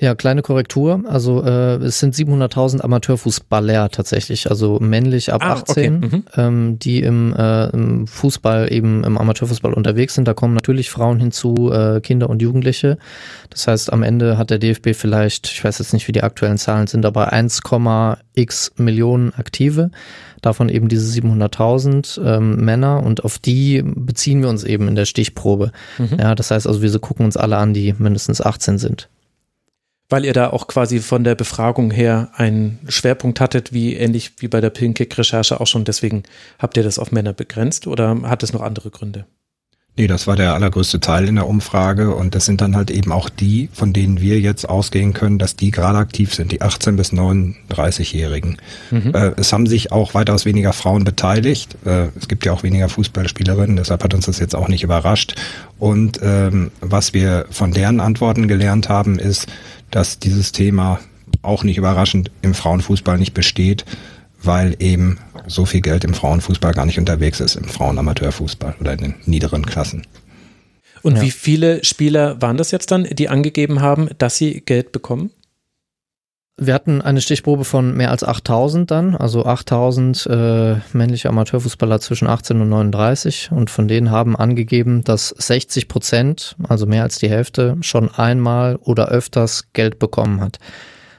Ja, 0.00 0.14
kleine 0.14 0.42
Korrektur. 0.42 1.02
Also 1.08 1.42
äh, 1.42 1.74
es 1.82 1.98
sind 1.98 2.14
700.000 2.14 2.82
Amateurfußballer 2.82 3.90
tatsächlich, 3.90 4.48
also 4.48 4.78
männlich 4.78 5.32
ab 5.32 5.42
ah, 5.44 5.54
18, 5.54 6.04
okay. 6.04 6.16
mhm. 6.16 6.24
ähm, 6.36 6.78
die 6.78 7.02
im, 7.02 7.34
äh, 7.34 7.66
im, 7.70 8.06
Fußball 8.06 8.72
eben 8.72 9.02
im 9.02 9.18
Amateurfußball 9.18 9.74
unterwegs 9.74 10.14
sind. 10.14 10.28
Da 10.28 10.34
kommen 10.34 10.54
natürlich 10.54 10.88
Frauen 10.88 11.18
hinzu, 11.18 11.72
äh, 11.72 12.00
Kinder 12.00 12.30
und 12.30 12.40
Jugendliche. 12.40 12.96
Das 13.50 13.66
heißt, 13.66 13.92
am 13.92 14.04
Ende 14.04 14.38
hat 14.38 14.50
der 14.50 14.60
DFB 14.60 14.94
vielleicht, 14.94 15.48
ich 15.48 15.64
weiß 15.64 15.80
jetzt 15.80 15.92
nicht, 15.92 16.06
wie 16.06 16.12
die 16.12 16.22
aktuellen 16.22 16.58
Zahlen 16.58 16.86
sind, 16.86 17.04
aber 17.04 17.32
1,x 17.32 18.72
Millionen 18.76 19.34
Aktive. 19.34 19.90
Davon 20.42 20.68
eben 20.68 20.88
diese 20.88 21.20
700.000 21.20 22.24
ähm, 22.24 22.64
Männer 22.64 23.02
und 23.02 23.24
auf 23.24 23.40
die 23.40 23.82
beziehen 23.84 24.42
wir 24.42 24.48
uns 24.48 24.62
eben 24.62 24.86
in 24.86 24.94
der 24.94 25.06
Stichprobe. 25.06 25.72
Mhm. 25.98 26.18
Ja, 26.20 26.36
das 26.36 26.52
heißt 26.52 26.68
also, 26.68 26.82
wir 26.82 26.98
gucken 27.00 27.24
uns 27.24 27.36
alle 27.36 27.56
an, 27.56 27.74
die 27.74 27.96
mindestens 27.98 28.40
18 28.40 28.78
sind 28.78 29.08
weil 30.08 30.24
ihr 30.24 30.32
da 30.32 30.50
auch 30.50 30.66
quasi 30.66 31.00
von 31.00 31.24
der 31.24 31.34
Befragung 31.34 31.90
her 31.90 32.30
einen 32.34 32.78
Schwerpunkt 32.88 33.40
hattet, 33.40 33.72
wie 33.72 33.94
ähnlich 33.94 34.32
wie 34.38 34.48
bei 34.48 34.60
der 34.60 34.70
Pinkick-Recherche 34.70 35.60
auch 35.60 35.66
schon. 35.66 35.84
Deswegen 35.84 36.22
habt 36.58 36.76
ihr 36.76 36.82
das 36.82 36.98
auf 36.98 37.12
Männer 37.12 37.32
begrenzt 37.32 37.86
oder 37.86 38.16
hat 38.22 38.42
es 38.42 38.52
noch 38.52 38.62
andere 38.62 38.90
Gründe? 38.90 39.26
Nee, 39.98 40.06
das 40.06 40.28
war 40.28 40.36
der 40.36 40.54
allergrößte 40.54 41.00
Teil 41.00 41.26
in 41.26 41.34
der 41.34 41.48
Umfrage 41.48 42.14
und 42.14 42.36
das 42.36 42.44
sind 42.44 42.60
dann 42.60 42.76
halt 42.76 42.88
eben 42.92 43.10
auch 43.10 43.28
die, 43.28 43.68
von 43.72 43.92
denen 43.92 44.20
wir 44.20 44.38
jetzt 44.38 44.68
ausgehen 44.68 45.12
können, 45.12 45.40
dass 45.40 45.56
die 45.56 45.72
gerade 45.72 45.98
aktiv 45.98 46.34
sind, 46.34 46.52
die 46.52 46.62
18 46.62 46.94
bis 46.94 47.12
39-Jährigen. 47.12 48.58
Mhm. 48.92 49.12
Äh, 49.12 49.32
es 49.38 49.52
haben 49.52 49.66
sich 49.66 49.90
auch 49.90 50.14
weitaus 50.14 50.44
weniger 50.44 50.72
Frauen 50.72 51.02
beteiligt. 51.02 51.76
Äh, 51.84 52.10
es 52.16 52.28
gibt 52.28 52.46
ja 52.46 52.52
auch 52.52 52.62
weniger 52.62 52.88
Fußballspielerinnen, 52.88 53.74
deshalb 53.74 54.04
hat 54.04 54.14
uns 54.14 54.26
das 54.26 54.38
jetzt 54.38 54.54
auch 54.54 54.68
nicht 54.68 54.84
überrascht. 54.84 55.34
Und 55.80 56.20
ähm, 56.22 56.70
was 56.80 57.12
wir 57.12 57.46
von 57.50 57.72
deren 57.72 57.98
Antworten 57.98 58.46
gelernt 58.46 58.88
haben, 58.88 59.18
ist, 59.18 59.48
dass 59.90 60.18
dieses 60.18 60.52
Thema 60.52 61.00
auch 61.42 61.64
nicht 61.64 61.78
überraschend 61.78 62.30
im 62.42 62.54
Frauenfußball 62.54 63.18
nicht 63.18 63.34
besteht, 63.34 63.84
weil 64.42 64.76
eben 64.78 65.18
so 65.46 65.64
viel 65.64 65.80
Geld 65.80 66.04
im 66.04 66.14
Frauenfußball 66.14 66.72
gar 66.72 66.86
nicht 66.86 66.98
unterwegs 66.98 67.40
ist, 67.40 67.56
im 67.56 67.64
Frauenamateurfußball 67.64 68.76
oder 68.80 68.92
in 68.92 68.98
den 68.98 69.14
niederen 69.24 69.66
Klassen. 69.66 70.06
Und 71.02 71.16
ja. 71.16 71.22
wie 71.22 71.30
viele 71.30 71.84
Spieler 71.84 72.40
waren 72.42 72.56
das 72.56 72.70
jetzt 72.70 72.90
dann, 72.90 73.04
die 73.04 73.28
angegeben 73.28 73.80
haben, 73.80 74.08
dass 74.18 74.36
sie 74.36 74.60
Geld 74.60 74.92
bekommen? 74.92 75.30
Wir 76.60 76.74
hatten 76.74 77.00
eine 77.00 77.20
Stichprobe 77.20 77.62
von 77.62 77.96
mehr 77.96 78.10
als 78.10 78.24
8000 78.24 78.90
dann, 78.90 79.14
also 79.14 79.46
8000 79.46 80.26
äh, 80.26 80.74
männliche 80.92 81.28
Amateurfußballer 81.28 82.00
zwischen 82.00 82.26
18 82.26 82.60
und 82.60 82.68
39 82.68 83.50
und 83.52 83.70
von 83.70 83.86
denen 83.86 84.10
haben 84.10 84.34
angegeben, 84.34 85.04
dass 85.04 85.28
60 85.28 85.86
Prozent, 85.86 86.56
also 86.68 86.84
mehr 86.86 87.04
als 87.04 87.18
die 87.18 87.30
Hälfte, 87.30 87.76
schon 87.80 88.12
einmal 88.12 88.74
oder 88.74 89.08
öfters 89.08 89.72
Geld 89.72 90.00
bekommen 90.00 90.40
hat. 90.40 90.58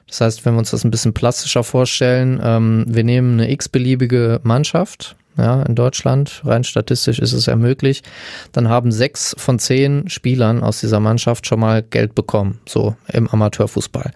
Das 0.10 0.20
heißt, 0.20 0.46
wenn 0.46 0.56
wir 0.56 0.60
uns 0.60 0.72
das 0.72 0.84
ein 0.84 0.92
bisschen 0.92 1.14
plastischer 1.14 1.64
vorstellen, 1.64 2.42
ähm, 2.44 2.84
wir 2.90 3.06
nehmen 3.06 3.40
eine 3.40 3.50
x-beliebige 3.50 4.42
Mannschaft, 4.44 5.16
ja, 5.38 5.62
in 5.64 5.76
Deutschland, 5.76 6.42
rein 6.44 6.66
statistisch 6.66 7.18
ist 7.18 7.32
es 7.32 7.46
ja 7.46 7.56
möglich, 7.56 8.04
dann 8.52 8.68
haben 8.68 8.92
sechs 8.92 9.34
von 9.38 9.58
zehn 9.58 10.10
Spielern 10.10 10.64
aus 10.64 10.82
dieser 10.82 11.00
Mannschaft 11.00 11.48
schon 11.48 11.62
mal 11.62 11.82
Geld 11.82 12.14
bekommen, 12.14 12.60
so 12.68 12.98
im 13.08 13.30
Amateurfußball. 13.30 14.12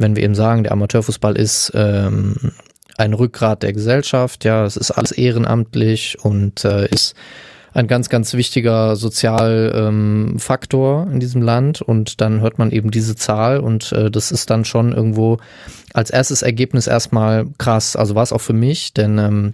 Wenn 0.00 0.16
wir 0.16 0.22
eben 0.22 0.34
sagen, 0.34 0.62
der 0.62 0.72
Amateurfußball 0.72 1.36
ist 1.36 1.72
ähm, 1.74 2.36
ein 2.96 3.12
Rückgrat 3.12 3.62
der 3.62 3.74
Gesellschaft, 3.74 4.46
ja, 4.46 4.64
es 4.64 4.78
ist 4.78 4.90
alles 4.90 5.12
ehrenamtlich 5.12 6.16
und 6.22 6.64
äh, 6.64 6.88
ist 6.88 7.14
ein 7.74 7.86
ganz, 7.86 8.08
ganz 8.08 8.32
wichtiger 8.32 8.96
Sozialfaktor 8.96 11.06
ähm, 11.06 11.12
in 11.12 11.20
diesem 11.20 11.42
Land 11.42 11.82
und 11.82 12.22
dann 12.22 12.40
hört 12.40 12.58
man 12.58 12.70
eben 12.70 12.90
diese 12.90 13.14
Zahl 13.14 13.60
und 13.60 13.92
äh, 13.92 14.10
das 14.10 14.32
ist 14.32 14.48
dann 14.48 14.64
schon 14.64 14.92
irgendwo 14.92 15.36
als 15.92 16.08
erstes 16.08 16.40
Ergebnis 16.40 16.86
erstmal 16.86 17.46
krass. 17.58 17.94
Also 17.94 18.14
war 18.14 18.22
es 18.22 18.32
auch 18.32 18.40
für 18.40 18.54
mich, 18.54 18.94
denn 18.94 19.18
ähm, 19.18 19.52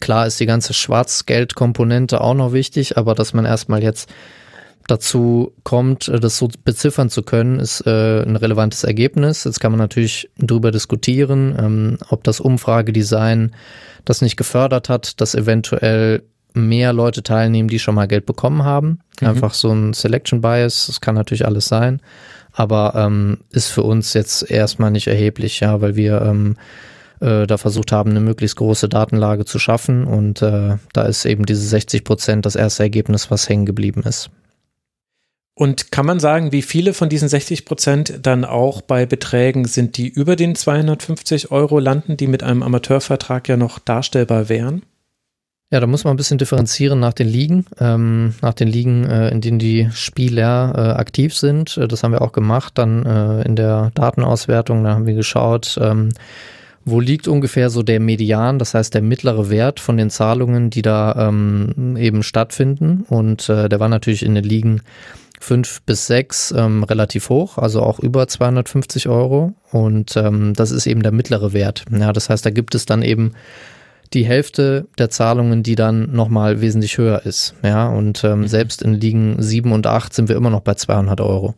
klar 0.00 0.26
ist 0.26 0.38
die 0.38 0.46
ganze 0.46 0.74
Schwarzgeldkomponente 0.74 2.20
auch 2.20 2.34
noch 2.34 2.52
wichtig, 2.52 2.98
aber 2.98 3.14
dass 3.14 3.32
man 3.32 3.46
erstmal 3.46 3.82
jetzt 3.82 4.10
dazu 4.86 5.52
kommt, 5.64 6.08
äh, 6.08 6.20
das 6.20 6.38
so 6.38 6.48
beziffern 6.64 7.10
zu 7.10 7.22
können, 7.22 7.60
ist 7.60 7.86
äh, 7.86 8.22
ein 8.22 8.36
relevantes 8.36 8.84
Ergebnis. 8.84 9.44
Jetzt 9.44 9.60
kann 9.60 9.72
man 9.72 9.78
natürlich 9.78 10.30
darüber 10.36 10.70
diskutieren, 10.70 11.56
ähm, 11.58 11.98
ob 12.08 12.24
das 12.24 12.40
Umfragedesign 12.40 13.52
das 14.04 14.22
nicht 14.22 14.36
gefördert 14.36 14.88
hat, 14.88 15.20
dass 15.20 15.34
eventuell 15.34 16.22
mehr 16.54 16.92
Leute 16.92 17.22
teilnehmen, 17.22 17.68
die 17.68 17.78
schon 17.78 17.94
mal 17.94 18.08
Geld 18.08 18.26
bekommen 18.26 18.64
haben. 18.64 19.00
Mhm. 19.20 19.28
Einfach 19.28 19.54
so 19.54 19.70
ein 19.70 19.94
Selection 19.94 20.40
Bias, 20.40 20.86
das 20.86 21.00
kann 21.00 21.14
natürlich 21.14 21.46
alles 21.46 21.66
sein, 21.66 22.00
aber 22.52 22.94
ähm, 22.96 23.38
ist 23.50 23.68
für 23.68 23.82
uns 23.82 24.12
jetzt 24.14 24.50
erstmal 24.50 24.90
nicht 24.90 25.06
erheblich, 25.06 25.60
ja, 25.60 25.80
weil 25.80 25.96
wir 25.96 26.20
ähm, 26.22 26.56
äh, 27.20 27.46
da 27.46 27.56
versucht 27.56 27.92
haben, 27.92 28.10
eine 28.10 28.20
möglichst 28.20 28.56
große 28.56 28.88
Datenlage 28.88 29.44
zu 29.44 29.58
schaffen 29.58 30.04
und 30.04 30.42
äh, 30.42 30.76
da 30.92 31.02
ist 31.04 31.24
eben 31.24 31.46
diese 31.46 31.66
60 31.66 32.04
Prozent 32.04 32.44
das 32.44 32.56
erste 32.56 32.82
Ergebnis, 32.82 33.30
was 33.30 33.48
hängen 33.48 33.64
geblieben 33.64 34.02
ist. 34.02 34.30
Und 35.54 35.92
kann 35.92 36.06
man 36.06 36.18
sagen, 36.18 36.50
wie 36.50 36.62
viele 36.62 36.94
von 36.94 37.10
diesen 37.10 37.28
60 37.28 37.66
Prozent 37.66 38.20
dann 38.22 38.44
auch 38.44 38.80
bei 38.80 39.04
Beträgen 39.04 39.66
sind, 39.66 39.98
die 39.98 40.08
über 40.08 40.34
den 40.34 40.54
250 40.54 41.50
Euro 41.50 41.78
landen, 41.78 42.16
die 42.16 42.26
mit 42.26 42.42
einem 42.42 42.62
Amateurvertrag 42.62 43.48
ja 43.48 43.56
noch 43.56 43.78
darstellbar 43.78 44.48
wären? 44.48 44.82
Ja, 45.70 45.80
da 45.80 45.86
muss 45.86 46.04
man 46.04 46.12
ein 46.12 46.18
bisschen 46.18 46.36
differenzieren 46.36 47.00
nach 47.00 47.14
den 47.14 47.28
Ligen, 47.28 47.64
ähm, 47.80 48.34
nach 48.42 48.52
den 48.52 48.68
Ligen, 48.68 49.04
äh, 49.04 49.30
in 49.30 49.40
denen 49.40 49.58
die 49.58 49.88
Spieler 49.92 50.74
äh, 50.76 51.00
aktiv 51.00 51.34
sind. 51.34 51.78
Äh, 51.78 51.88
das 51.88 52.02
haben 52.02 52.12
wir 52.12 52.20
auch 52.20 52.32
gemacht, 52.32 52.76
dann 52.76 53.06
äh, 53.06 53.42
in 53.42 53.56
der 53.56 53.90
Datenauswertung, 53.94 54.84
da 54.84 54.90
haben 54.94 55.06
wir 55.06 55.14
geschaut, 55.14 55.78
ähm, 55.80 56.10
wo 56.84 57.00
liegt 57.00 57.26
ungefähr 57.26 57.70
so 57.70 57.82
der 57.82 58.00
Median, 58.00 58.58
das 58.58 58.74
heißt 58.74 58.92
der 58.92 59.00
mittlere 59.00 59.48
Wert 59.48 59.80
von 59.80 59.96
den 59.96 60.10
Zahlungen, 60.10 60.68
die 60.68 60.82
da 60.82 61.28
ähm, 61.28 61.96
eben 61.96 62.22
stattfinden. 62.22 63.06
Und 63.08 63.48
äh, 63.48 63.70
der 63.70 63.80
war 63.80 63.88
natürlich 63.88 64.24
in 64.24 64.34
den 64.34 64.44
Ligen 64.44 64.82
fünf 65.42 65.82
bis 65.82 66.06
sechs 66.06 66.54
ähm, 66.56 66.84
relativ 66.84 67.28
hoch, 67.28 67.58
also 67.58 67.82
auch 67.82 67.98
über 67.98 68.28
250 68.28 69.08
Euro. 69.08 69.54
Und 69.70 70.16
ähm, 70.16 70.54
das 70.54 70.70
ist 70.70 70.86
eben 70.86 71.02
der 71.02 71.12
mittlere 71.12 71.52
Wert. 71.52 71.84
Ja, 71.90 72.12
das 72.12 72.30
heißt, 72.30 72.46
da 72.46 72.50
gibt 72.50 72.74
es 72.74 72.86
dann 72.86 73.02
eben 73.02 73.32
die 74.12 74.24
Hälfte 74.24 74.86
der 74.98 75.10
Zahlungen, 75.10 75.62
die 75.62 75.74
dann 75.74 76.12
nochmal 76.12 76.60
wesentlich 76.60 76.98
höher 76.98 77.24
ist. 77.24 77.54
Ja, 77.62 77.88
und 77.88 78.22
ähm, 78.24 78.40
mhm. 78.40 78.46
selbst 78.46 78.82
in 78.82 78.94
Ligen 78.94 79.36
7 79.42 79.72
und 79.72 79.86
8 79.86 80.12
sind 80.12 80.28
wir 80.28 80.36
immer 80.36 80.50
noch 80.50 80.60
bei 80.60 80.74
200 80.74 81.20
Euro. 81.20 81.54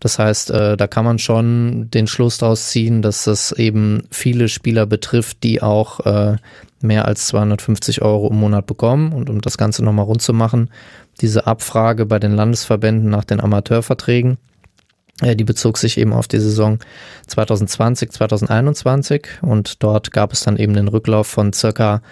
Das 0.00 0.18
heißt, 0.18 0.50
äh, 0.50 0.76
da 0.78 0.86
kann 0.86 1.04
man 1.04 1.18
schon 1.18 1.90
den 1.90 2.06
Schluss 2.06 2.38
daraus 2.38 2.70
ziehen, 2.70 3.02
dass 3.02 3.24
das 3.24 3.52
eben 3.52 4.04
viele 4.10 4.48
Spieler 4.48 4.86
betrifft, 4.86 5.42
die 5.42 5.62
auch 5.62 6.00
äh, 6.00 6.36
mehr 6.80 7.04
als 7.04 7.26
250 7.26 8.00
Euro 8.00 8.28
im 8.28 8.40
Monat 8.40 8.66
bekommen. 8.66 9.12
Und 9.12 9.28
um 9.28 9.42
das 9.42 9.58
Ganze 9.58 9.84
nochmal 9.84 10.06
rund 10.06 10.22
zu 10.22 10.32
machen, 10.32 10.70
diese 11.20 11.46
Abfrage 11.46 12.06
bei 12.06 12.18
den 12.18 12.32
Landesverbänden 12.32 13.10
nach 13.10 13.24
den 13.24 13.40
Amateurverträgen, 13.40 14.38
äh, 15.20 15.36
die 15.36 15.44
bezog 15.44 15.78
sich 15.78 15.98
eben 15.98 16.12
auf 16.12 16.28
die 16.28 16.40
Saison 16.40 16.78
2020, 17.26 18.10
2021 18.10 19.26
und 19.42 19.82
dort 19.82 20.12
gab 20.12 20.32
es 20.32 20.42
dann 20.42 20.56
eben 20.56 20.74
den 20.74 20.88
Rücklauf 20.88 21.26
von 21.26 21.52
circa 21.52 22.02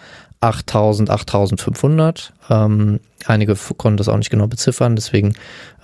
8000, 0.41 1.11
8500. 1.11 2.33
Ähm, 2.49 3.01
einige 3.27 3.57
konnten 3.77 3.97
das 3.97 4.09
auch 4.09 4.17
nicht 4.17 4.31
genau 4.31 4.47
beziffern, 4.47 4.95
deswegen 4.95 5.35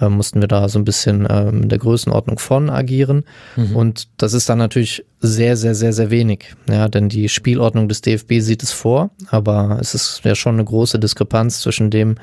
äh, 0.01 0.09
mussten 0.09 0.41
wir 0.41 0.49
da 0.49 0.69
so 0.69 0.79
ein 0.79 0.85
bisschen 0.85 1.27
ähm, 1.29 1.65
in 1.65 1.69
der 1.69 1.79
Größenordnung 1.79 2.39
von 2.39 2.71
agieren. 2.71 3.25
Mhm. 3.57 3.75
Und 3.75 4.09
das 4.17 4.33
ist 4.33 4.49
dann 4.49 4.59
natürlich 4.59 5.05
sehr, 5.19 5.57
sehr, 5.57 5.75
sehr, 5.75 5.93
sehr 5.93 6.11
wenig. 6.11 6.55
Ja, 6.69 6.89
denn 6.89 7.09
die 7.09 7.29
Spielordnung 7.29 7.89
des 7.89 8.01
DFB 8.01 8.35
sieht 8.39 8.63
es 8.63 8.71
vor, 8.71 9.11
aber 9.29 9.79
es 9.81 9.95
ist 9.95 10.21
ja 10.25 10.37
schon 10.37 10.55
eine 10.55 10.65
große 10.65 11.01
Diskrepanz 11.01 11.61
zwischen 11.61 11.91
dem, 11.91 12.15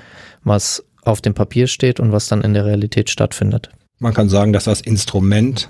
was 0.44 0.86
auf 1.04 1.22
dem 1.22 1.34
Papier 1.34 1.68
steht 1.68 2.00
und 2.00 2.12
was 2.12 2.28
dann 2.28 2.42
in 2.42 2.54
der 2.54 2.66
Realität 2.66 3.10
stattfindet. 3.10 3.70
Man 4.00 4.14
kann 4.14 4.30
sagen, 4.30 4.54
dass 4.54 4.66
das 4.66 4.82
Instrument 4.82 5.70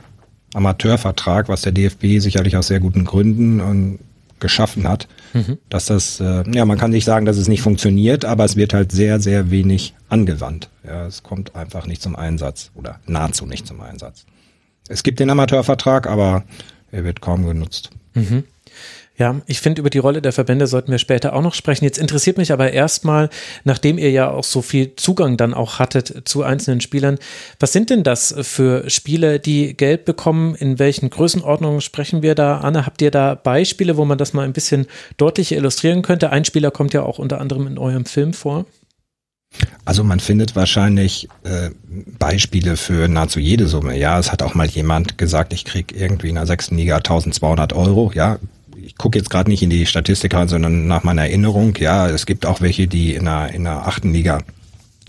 Amateurvertrag, 0.53 1.47
was 1.49 1.61
der 1.61 1.71
DFB 1.71 2.19
sicherlich 2.19 2.57
aus 2.57 2.67
sehr 2.67 2.79
guten 2.79 3.05
Gründen 3.05 3.61
und 3.61 3.99
geschaffen 4.39 4.87
hat, 4.87 5.07
mhm. 5.33 5.59
dass 5.69 5.85
das, 5.85 6.19
äh, 6.19 6.43
ja, 6.51 6.65
man 6.65 6.77
kann 6.77 6.91
nicht 6.91 7.05
sagen, 7.05 7.25
dass 7.25 7.37
es 7.37 7.47
nicht 7.47 7.61
funktioniert, 7.61 8.25
aber 8.25 8.43
es 8.43 8.55
wird 8.55 8.73
halt 8.73 8.91
sehr, 8.91 9.19
sehr 9.19 9.51
wenig 9.51 9.93
angewandt. 10.09 10.69
Ja, 10.85 11.05
es 11.05 11.23
kommt 11.23 11.55
einfach 11.55 11.85
nicht 11.85 12.01
zum 12.01 12.15
Einsatz 12.15 12.71
oder 12.73 12.99
nahezu 13.05 13.45
nicht 13.45 13.67
zum 13.67 13.79
Einsatz. 13.81 14.25
Es 14.89 15.03
gibt 15.03 15.19
den 15.19 15.29
Amateurvertrag, 15.29 16.07
aber 16.07 16.43
er 16.91 17.03
wird 17.03 17.21
kaum 17.21 17.45
genutzt. 17.45 17.91
Mhm. 18.13 18.43
Ja, 19.21 19.39
ich 19.45 19.61
finde, 19.61 19.81
über 19.81 19.91
die 19.91 19.99
Rolle 19.99 20.19
der 20.19 20.33
Verbände 20.33 20.65
sollten 20.65 20.89
wir 20.89 20.97
später 20.97 21.33
auch 21.33 21.43
noch 21.43 21.53
sprechen. 21.53 21.85
Jetzt 21.85 21.99
interessiert 21.99 22.39
mich 22.39 22.51
aber 22.51 22.71
erstmal, 22.71 23.29
nachdem 23.63 23.99
ihr 23.99 24.09
ja 24.09 24.31
auch 24.31 24.43
so 24.43 24.63
viel 24.63 24.95
Zugang 24.95 25.37
dann 25.37 25.53
auch 25.53 25.77
hattet 25.77 26.27
zu 26.27 26.41
einzelnen 26.41 26.81
Spielern, 26.81 27.19
was 27.59 27.71
sind 27.71 27.91
denn 27.91 28.01
das 28.01 28.33
für 28.41 28.89
Spiele, 28.89 29.39
die 29.39 29.77
Geld 29.77 30.05
bekommen? 30.05 30.55
In 30.55 30.79
welchen 30.79 31.11
Größenordnungen 31.11 31.81
sprechen 31.81 32.23
wir 32.23 32.33
da? 32.33 32.61
Anne, 32.61 32.87
habt 32.87 32.99
ihr 33.03 33.11
da 33.11 33.35
Beispiele, 33.35 33.95
wo 33.95 34.05
man 34.05 34.17
das 34.17 34.33
mal 34.33 34.41
ein 34.41 34.53
bisschen 34.53 34.87
deutlicher 35.17 35.55
illustrieren 35.55 36.01
könnte? 36.01 36.31
Ein 36.31 36.43
Spieler 36.43 36.71
kommt 36.71 36.95
ja 36.95 37.03
auch 37.03 37.19
unter 37.19 37.39
anderem 37.39 37.67
in 37.67 37.77
eurem 37.77 38.05
Film 38.05 38.33
vor. 38.33 38.65
Also 39.85 40.03
man 40.03 40.19
findet 40.19 40.55
wahrscheinlich 40.55 41.27
äh, 41.43 41.69
Beispiele 42.17 42.75
für 42.75 43.07
nahezu 43.07 43.39
jede 43.39 43.67
Summe. 43.67 43.95
Ja, 43.97 44.17
es 44.17 44.31
hat 44.31 44.41
auch 44.41 44.55
mal 44.55 44.67
jemand 44.67 45.19
gesagt, 45.19 45.53
ich 45.53 45.65
krieg 45.65 45.93
irgendwie 45.95 46.29
in 46.29 46.35
der 46.35 46.47
sechsten 46.47 46.77
Liga 46.77 46.95
1200 46.95 47.73
Euro. 47.73 48.11
Ja, 48.15 48.39
ich 48.85 48.97
gucke 48.97 49.17
jetzt 49.17 49.29
gerade 49.29 49.49
nicht 49.49 49.63
in 49.63 49.69
die 49.69 49.85
Statistik 49.85 50.33
rein, 50.33 50.47
sondern 50.47 50.87
nach 50.87 51.03
meiner 51.03 51.23
Erinnerung, 51.23 51.75
ja, 51.79 52.09
es 52.09 52.25
gibt 52.25 52.45
auch 52.45 52.61
welche, 52.61 52.87
die 52.87 53.13
in 53.13 53.25
der, 53.25 53.53
in 53.53 53.63
der 53.63 53.87
achten 53.87 54.13
Liga 54.13 54.39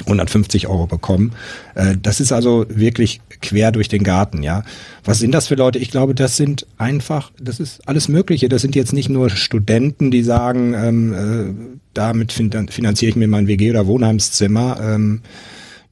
150 0.07 0.69
Euro 0.69 0.87
bekommen. 0.87 1.33
Äh, 1.75 1.97
das 2.01 2.21
ist 2.21 2.33
also 2.33 2.67
wirklich 2.69 3.21
quer 3.41 3.73
durch 3.73 3.89
den 3.89 4.03
Garten, 4.03 4.43
ja. 4.43 4.65
Was 5.05 5.19
sind 5.19 5.33
das 5.33 5.49
für 5.49 5.55
Leute? 5.55 5.79
Ich 5.79 5.91
glaube, 5.91 6.15
das 6.15 6.37
sind 6.37 6.67
einfach, 6.79 7.31
das 7.41 7.61
ist 7.61 7.87
alles 7.89 8.09
Mögliche. 8.09 8.49
Das 8.49 8.63
sind 8.63 8.75
jetzt 8.75 8.93
nicht 8.93 9.09
nur 9.09 9.31
Studenten, 9.31 10.11
die 10.11 10.23
sagen, 10.23 10.75
ähm, 10.75 11.13
äh, 11.13 11.79
damit 11.95 12.33
finanziere 12.33 13.11
ich 13.11 13.17
mir 13.17 13.29
mein 13.29 13.47
WG- 13.47 13.71
oder 13.71 13.87
Wohnheimszimmer. 13.87 14.79
Ähm, 14.81 15.23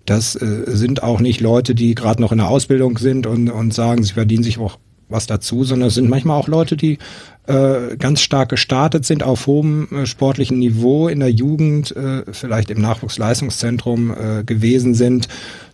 das 0.06 0.34
äh, 0.34 0.64
sind 0.66 1.02
auch 1.02 1.20
nicht 1.20 1.40
Leute, 1.40 1.74
die 1.74 1.94
gerade 1.94 2.22
noch 2.22 2.32
in 2.32 2.38
der 2.38 2.48
Ausbildung 2.48 2.98
sind 2.98 3.26
und, 3.26 3.50
und 3.50 3.74
sagen, 3.74 4.02
sie 4.02 4.14
verdienen 4.14 4.42
sich 4.42 4.58
auch 4.58 4.78
was 5.10 5.26
dazu, 5.26 5.64
sondern 5.64 5.88
es 5.88 5.94
sind 5.94 6.08
manchmal 6.08 6.38
auch 6.38 6.48
Leute, 6.48 6.76
die 6.76 6.98
äh, 7.46 7.96
ganz 7.98 8.20
stark 8.20 8.48
gestartet 8.48 9.04
sind 9.04 9.22
auf 9.22 9.46
hohem 9.46 9.88
äh, 9.92 10.06
sportlichen 10.06 10.58
Niveau 10.58 11.08
in 11.08 11.20
der 11.20 11.30
Jugend, 11.30 11.94
äh, 11.96 12.22
vielleicht 12.30 12.70
im 12.70 12.80
Nachwuchsleistungszentrum 12.80 14.10
äh, 14.10 14.44
gewesen 14.44 14.94
sind, 14.94 15.28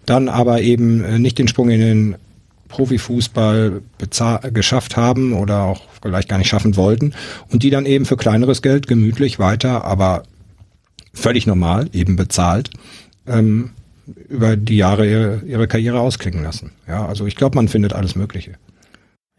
dann 0.07 0.29
aber 0.29 0.62
eben 0.62 1.05
äh, 1.05 1.18
nicht 1.18 1.38
den 1.38 1.49
Sprung 1.49 1.70
in 1.70 1.81
den 1.81 2.14
Profifußball 2.68 3.81
geschafft 4.53 4.96
haben 4.96 5.33
oder 5.35 5.62
auch 5.62 5.83
vielleicht 6.03 6.29
gar 6.29 6.38
nicht 6.38 6.49
schaffen 6.49 6.77
wollten 6.77 7.14
und 7.51 7.62
die 7.62 7.70
dann 7.70 7.87
eben 7.87 8.05
für 8.05 8.16
kleineres 8.16 8.61
Geld 8.61 8.88
gemütlich 8.88 9.38
weiter, 9.38 9.85
aber 9.85 10.25
völlig 11.14 11.46
normal, 11.46 11.88
eben 11.92 12.16
bezahlt, 12.16 12.70
ähm, 13.27 13.70
über 14.29 14.57
die 14.57 14.77
Jahre 14.77 15.09
ihre, 15.09 15.42
ihre 15.46 15.68
Karriere 15.68 16.01
ausklingen 16.01 16.42
lassen. 16.42 16.72
Ja, 16.87 17.07
also 17.07 17.27
ich 17.27 17.37
glaube, 17.37 17.57
man 17.57 17.68
findet 17.68 17.92
alles 17.92 18.14
Mögliche. 18.14 18.53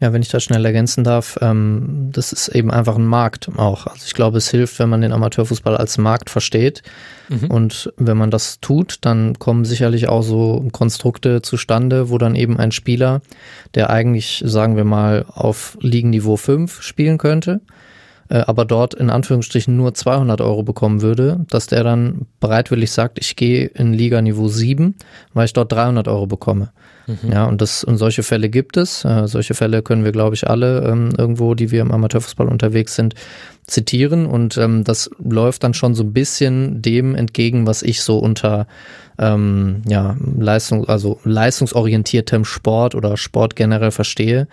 Ja, 0.00 0.12
wenn 0.12 0.22
ich 0.22 0.28
das 0.28 0.44
schnell 0.44 0.64
ergänzen 0.64 1.02
darf, 1.02 1.38
ähm, 1.42 2.10
das 2.12 2.32
ist 2.32 2.48
eben 2.48 2.70
einfach 2.70 2.96
ein 2.96 3.06
Markt 3.06 3.50
auch. 3.56 3.88
Also 3.88 4.04
ich 4.06 4.14
glaube, 4.14 4.38
es 4.38 4.48
hilft, 4.48 4.78
wenn 4.78 4.88
man 4.88 5.00
den 5.00 5.12
Amateurfußball 5.12 5.76
als 5.76 5.98
Markt 5.98 6.30
versteht. 6.30 6.84
Mhm. 7.28 7.50
Und 7.50 7.92
wenn 7.96 8.16
man 8.16 8.30
das 8.30 8.60
tut, 8.60 8.98
dann 9.00 9.40
kommen 9.40 9.64
sicherlich 9.64 10.08
auch 10.08 10.22
so 10.22 10.64
Konstrukte 10.70 11.42
zustande, 11.42 12.10
wo 12.10 12.18
dann 12.18 12.36
eben 12.36 12.58
ein 12.58 12.70
Spieler, 12.70 13.22
der 13.74 13.90
eigentlich, 13.90 14.40
sagen 14.46 14.76
wir 14.76 14.84
mal, 14.84 15.24
auf 15.28 15.76
Ligenniveau 15.80 16.36
5 16.36 16.80
spielen 16.80 17.18
könnte, 17.18 17.60
äh, 18.28 18.38
aber 18.40 18.64
dort 18.64 18.94
in 18.94 19.10
Anführungsstrichen 19.10 19.76
nur 19.76 19.94
200 19.94 20.40
Euro 20.40 20.62
bekommen 20.62 21.02
würde, 21.02 21.44
dass 21.50 21.66
der 21.66 21.84
dann 21.84 22.26
bereitwillig 22.40 22.90
sagt, 22.90 23.18
ich 23.18 23.36
gehe 23.36 23.66
in 23.66 23.92
Liganiveau 23.92 24.48
7, 24.48 24.94
weil 25.34 25.46
ich 25.46 25.52
dort 25.52 25.72
300 25.72 26.08
Euro 26.08 26.26
bekomme. 26.26 26.70
Mhm. 27.06 27.32
Ja, 27.32 27.46
und 27.46 27.62
das 27.62 27.84
und 27.84 27.96
solche 27.96 28.22
Fälle 28.22 28.50
gibt 28.50 28.76
es. 28.76 29.04
Äh, 29.04 29.26
solche 29.26 29.54
Fälle 29.54 29.82
können 29.82 30.04
wir, 30.04 30.12
glaube 30.12 30.34
ich, 30.34 30.48
alle 30.48 30.84
ähm, 30.84 31.14
irgendwo, 31.16 31.54
die 31.54 31.70
wir 31.70 31.80
im 31.80 31.90
Amateurfußball 31.90 32.46
unterwegs 32.46 32.94
sind, 32.94 33.14
zitieren. 33.66 34.26
Und 34.26 34.58
ähm, 34.58 34.84
das 34.84 35.10
läuft 35.18 35.64
dann 35.64 35.72
schon 35.72 35.94
so 35.94 36.02
ein 36.02 36.12
bisschen 36.12 36.82
dem 36.82 37.14
entgegen, 37.14 37.66
was 37.66 37.82
ich 37.82 38.02
so 38.02 38.18
unter 38.18 38.66
ähm, 39.18 39.82
ja, 39.88 40.16
Leistung, 40.38 40.86
also 40.86 41.18
leistungsorientiertem 41.24 42.44
Sport 42.44 42.94
oder 42.94 43.16
Sport 43.16 43.56
generell 43.56 43.90
verstehe. 43.90 44.46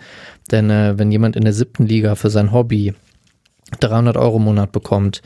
Denn 0.50 0.70
äh, 0.70 0.98
wenn 0.98 1.12
jemand 1.12 1.36
in 1.36 1.44
der 1.44 1.52
siebten 1.52 1.86
Liga 1.86 2.14
für 2.14 2.30
sein 2.30 2.52
Hobby 2.52 2.94
300 3.80 4.16
Euro 4.16 4.36
im 4.36 4.44
Monat 4.44 4.72
bekommt, 4.72 5.22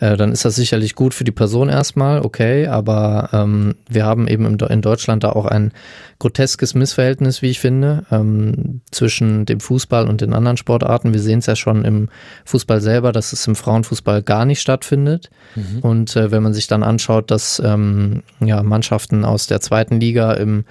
äh, 0.00 0.16
dann 0.16 0.32
ist 0.32 0.44
das 0.44 0.56
sicherlich 0.56 0.94
gut 0.94 1.14
für 1.14 1.24
die 1.24 1.30
Person 1.30 1.68
erstmal, 1.68 2.22
okay, 2.22 2.66
aber 2.66 3.28
ähm, 3.32 3.74
wir 3.88 4.06
haben 4.06 4.26
eben 4.26 4.46
im, 4.46 4.58
in 4.58 4.82
Deutschland 4.82 5.24
da 5.24 5.30
auch 5.30 5.44
ein 5.44 5.72
groteskes 6.18 6.74
Missverhältnis, 6.74 7.42
wie 7.42 7.50
ich 7.50 7.60
finde, 7.60 8.04
ähm, 8.10 8.80
zwischen 8.90 9.46
dem 9.46 9.60
Fußball 9.60 10.08
und 10.08 10.20
den 10.20 10.32
anderen 10.32 10.56
Sportarten. 10.56 11.12
Wir 11.12 11.20
sehen 11.20 11.40
es 11.40 11.46
ja 11.46 11.56
schon 11.56 11.84
im 11.84 12.08
Fußball 12.46 12.80
selber, 12.80 13.12
dass 13.12 13.32
es 13.32 13.46
im 13.46 13.54
Frauenfußball 13.54 14.22
gar 14.22 14.44
nicht 14.44 14.60
stattfindet. 14.60 15.30
Mhm. 15.54 15.80
Und 15.80 16.16
äh, 16.16 16.30
wenn 16.30 16.42
man 16.42 16.54
sich 16.54 16.66
dann 16.66 16.82
anschaut, 16.82 17.30
dass 17.30 17.60
ähm, 17.64 18.22
ja, 18.40 18.62
Mannschaften 18.62 19.24
aus 19.24 19.46
der 19.46 19.60
zweiten 19.60 20.00
Liga 20.00 20.32
im 20.32 20.64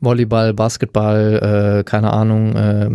Volleyball, 0.00 0.54
Basketball, 0.54 1.80
äh, 1.80 1.84
keine 1.84 2.12
Ahnung, 2.12 2.56
äh, 2.56 2.90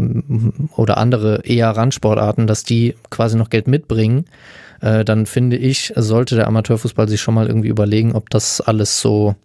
oder 0.75 0.97
andere 0.97 1.41
eher 1.45 1.69
Randsportarten, 1.69 2.47
dass 2.47 2.63
die 2.63 2.95
quasi 3.09 3.37
noch 3.37 3.49
Geld 3.49 3.67
mitbringen, 3.67 4.25
äh, 4.81 5.03
dann 5.03 5.25
finde 5.25 5.57
ich, 5.57 5.93
sollte 5.95 6.35
der 6.35 6.47
Amateurfußball 6.47 7.07
sich 7.07 7.21
schon 7.21 7.33
mal 7.33 7.47
irgendwie 7.47 7.69
überlegen, 7.69 8.13
ob 8.13 8.29
das 8.29 8.61
alles 8.61 9.01
so 9.01 9.35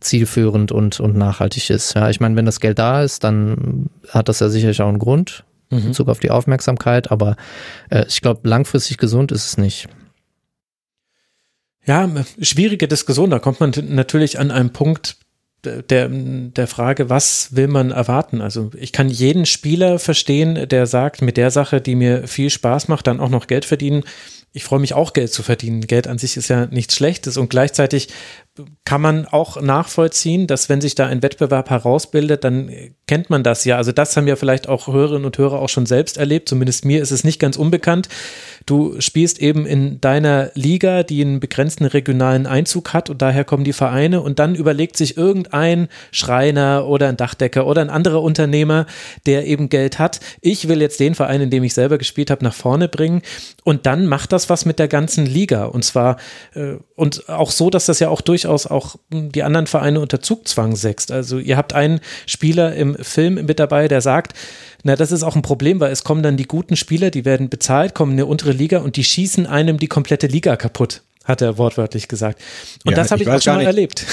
zielführend 0.00 0.72
und, 0.72 1.00
und 1.00 1.16
nachhaltig 1.16 1.70
ist. 1.70 1.94
Ja, 1.94 2.10
ich 2.10 2.20
meine, 2.20 2.36
wenn 2.36 2.46
das 2.46 2.60
Geld 2.60 2.78
da 2.78 3.02
ist, 3.02 3.24
dann 3.24 3.90
hat 4.10 4.28
das 4.28 4.40
ja 4.40 4.48
sicherlich 4.48 4.82
auch 4.82 4.88
einen 4.88 4.98
Grund 4.98 5.44
in 5.70 5.78
mhm. 5.78 5.88
Bezug 5.88 6.08
auf 6.08 6.20
die 6.20 6.30
Aufmerksamkeit, 6.30 7.10
aber 7.10 7.36
äh, 7.90 8.04
ich 8.08 8.20
glaube, 8.20 8.48
langfristig 8.48 8.98
gesund 8.98 9.32
ist 9.32 9.46
es 9.46 9.58
nicht. 9.58 9.88
Ja, 11.86 12.08
schwierige 12.40 12.88
Diskussion. 12.88 13.30
Da 13.30 13.38
kommt 13.38 13.60
man 13.60 13.72
natürlich 13.88 14.38
an 14.38 14.50
einem 14.50 14.70
Punkt 14.70 15.16
der, 15.64 16.08
der 16.08 16.66
Frage, 16.66 17.08
was 17.08 17.56
will 17.56 17.68
man 17.68 17.90
erwarten? 17.90 18.40
Also 18.40 18.70
ich 18.78 18.92
kann 18.92 19.08
jeden 19.08 19.46
Spieler 19.46 19.98
verstehen, 19.98 20.68
der 20.68 20.86
sagt, 20.86 21.22
mit 21.22 21.36
der 21.36 21.50
Sache, 21.50 21.80
die 21.80 21.94
mir 21.94 22.26
viel 22.28 22.50
Spaß 22.50 22.88
macht, 22.88 23.06
dann 23.06 23.20
auch 23.20 23.30
noch 23.30 23.46
Geld 23.46 23.64
verdienen 23.64 24.04
ich 24.56 24.62
freue 24.62 24.78
mich 24.78 24.94
auch, 24.94 25.12
Geld 25.12 25.32
zu 25.32 25.42
verdienen. 25.42 25.80
Geld 25.80 26.06
an 26.06 26.16
sich 26.16 26.36
ist 26.36 26.48
ja 26.48 26.66
nichts 26.66 26.94
Schlechtes 26.94 27.36
und 27.36 27.50
gleichzeitig 27.50 28.08
kann 28.84 29.00
man 29.00 29.26
auch 29.26 29.60
nachvollziehen, 29.60 30.46
dass 30.46 30.68
wenn 30.68 30.80
sich 30.80 30.94
da 30.94 31.06
ein 31.06 31.22
Wettbewerb 31.22 31.70
herausbildet, 31.70 32.44
dann 32.44 32.70
kennt 33.08 33.28
man 33.28 33.42
das 33.42 33.64
ja. 33.64 33.76
Also 33.76 33.90
das 33.90 34.16
haben 34.16 34.28
ja 34.28 34.36
vielleicht 34.36 34.68
auch 34.68 34.86
Hörerinnen 34.86 35.24
und 35.24 35.36
Hörer 35.36 35.58
auch 35.58 35.68
schon 35.68 35.86
selbst 35.86 36.18
erlebt. 36.18 36.48
Zumindest 36.48 36.84
mir 36.84 37.02
ist 37.02 37.10
es 37.10 37.24
nicht 37.24 37.40
ganz 37.40 37.56
unbekannt. 37.56 38.08
Du 38.64 39.00
spielst 39.00 39.40
eben 39.40 39.66
in 39.66 40.00
deiner 40.00 40.52
Liga, 40.54 41.02
die 41.02 41.20
einen 41.20 41.40
begrenzten 41.40 41.84
regionalen 41.84 42.46
Einzug 42.46 42.92
hat 42.92 43.10
und 43.10 43.20
daher 43.22 43.44
kommen 43.44 43.64
die 43.64 43.72
Vereine 43.72 44.20
und 44.20 44.38
dann 44.38 44.54
überlegt 44.54 44.96
sich 44.96 45.16
irgendein 45.16 45.88
Schreiner 46.12 46.86
oder 46.86 47.08
ein 47.08 47.16
Dachdecker 47.16 47.66
oder 47.66 47.80
ein 47.80 47.90
anderer 47.90 48.22
Unternehmer, 48.22 48.86
der 49.26 49.46
eben 49.46 49.68
Geld 49.68 49.98
hat. 49.98 50.20
Ich 50.40 50.68
will 50.68 50.80
jetzt 50.80 51.00
den 51.00 51.16
Verein, 51.16 51.40
in 51.40 51.50
dem 51.50 51.64
ich 51.64 51.74
selber 51.74 51.98
gespielt 51.98 52.30
habe, 52.30 52.44
nach 52.44 52.54
vorne 52.54 52.88
bringen 52.88 53.22
und 53.64 53.86
dann 53.86 54.06
macht 54.06 54.30
das 54.30 54.48
was 54.48 54.64
mit 54.64 54.78
der 54.78 54.88
ganzen 54.88 55.26
Liga 55.26 55.64
und 55.64 55.84
zwar 55.84 56.18
äh, 56.54 56.76
und 56.94 57.28
auch 57.28 57.50
so, 57.50 57.70
dass 57.70 57.86
das 57.86 57.98
ja 57.98 58.08
auch 58.08 58.20
durchaus 58.44 58.66
auch 58.66 58.96
die 59.10 59.42
anderen 59.42 59.66
Vereine 59.66 60.00
unter 60.00 60.20
Zugzwang 60.20 60.76
setzt. 60.76 61.10
Also 61.10 61.38
ihr 61.38 61.56
habt 61.56 61.72
einen 61.72 62.00
Spieler 62.26 62.74
im 62.74 62.94
Film 62.96 63.46
mit 63.46 63.58
dabei, 63.58 63.88
der 63.88 64.00
sagt, 64.00 64.34
na, 64.82 64.96
das 64.96 65.12
ist 65.12 65.22
auch 65.22 65.34
ein 65.34 65.42
Problem, 65.42 65.80
weil 65.80 65.92
es 65.92 66.04
kommen 66.04 66.22
dann 66.22 66.36
die 66.36 66.46
guten 66.46 66.76
Spieler, 66.76 67.10
die 67.10 67.24
werden 67.24 67.48
bezahlt, 67.48 67.94
kommen 67.94 68.12
in 68.12 68.18
eine 68.18 68.26
untere 68.26 68.52
Liga 68.52 68.78
und 68.78 68.96
die 68.96 69.04
schießen 69.04 69.46
einem 69.46 69.78
die 69.78 69.88
komplette 69.88 70.26
Liga 70.26 70.56
kaputt, 70.56 71.02
hat 71.24 71.40
er 71.40 71.58
wortwörtlich 71.58 72.08
gesagt. 72.08 72.40
Und 72.84 72.92
ja, 72.92 72.96
das 72.96 73.10
habe 73.10 73.22
ich, 73.22 73.28
ich 73.28 73.34
auch 73.34 73.40
schon 73.40 73.56
mal 73.56 73.66
erlebt. 73.66 74.04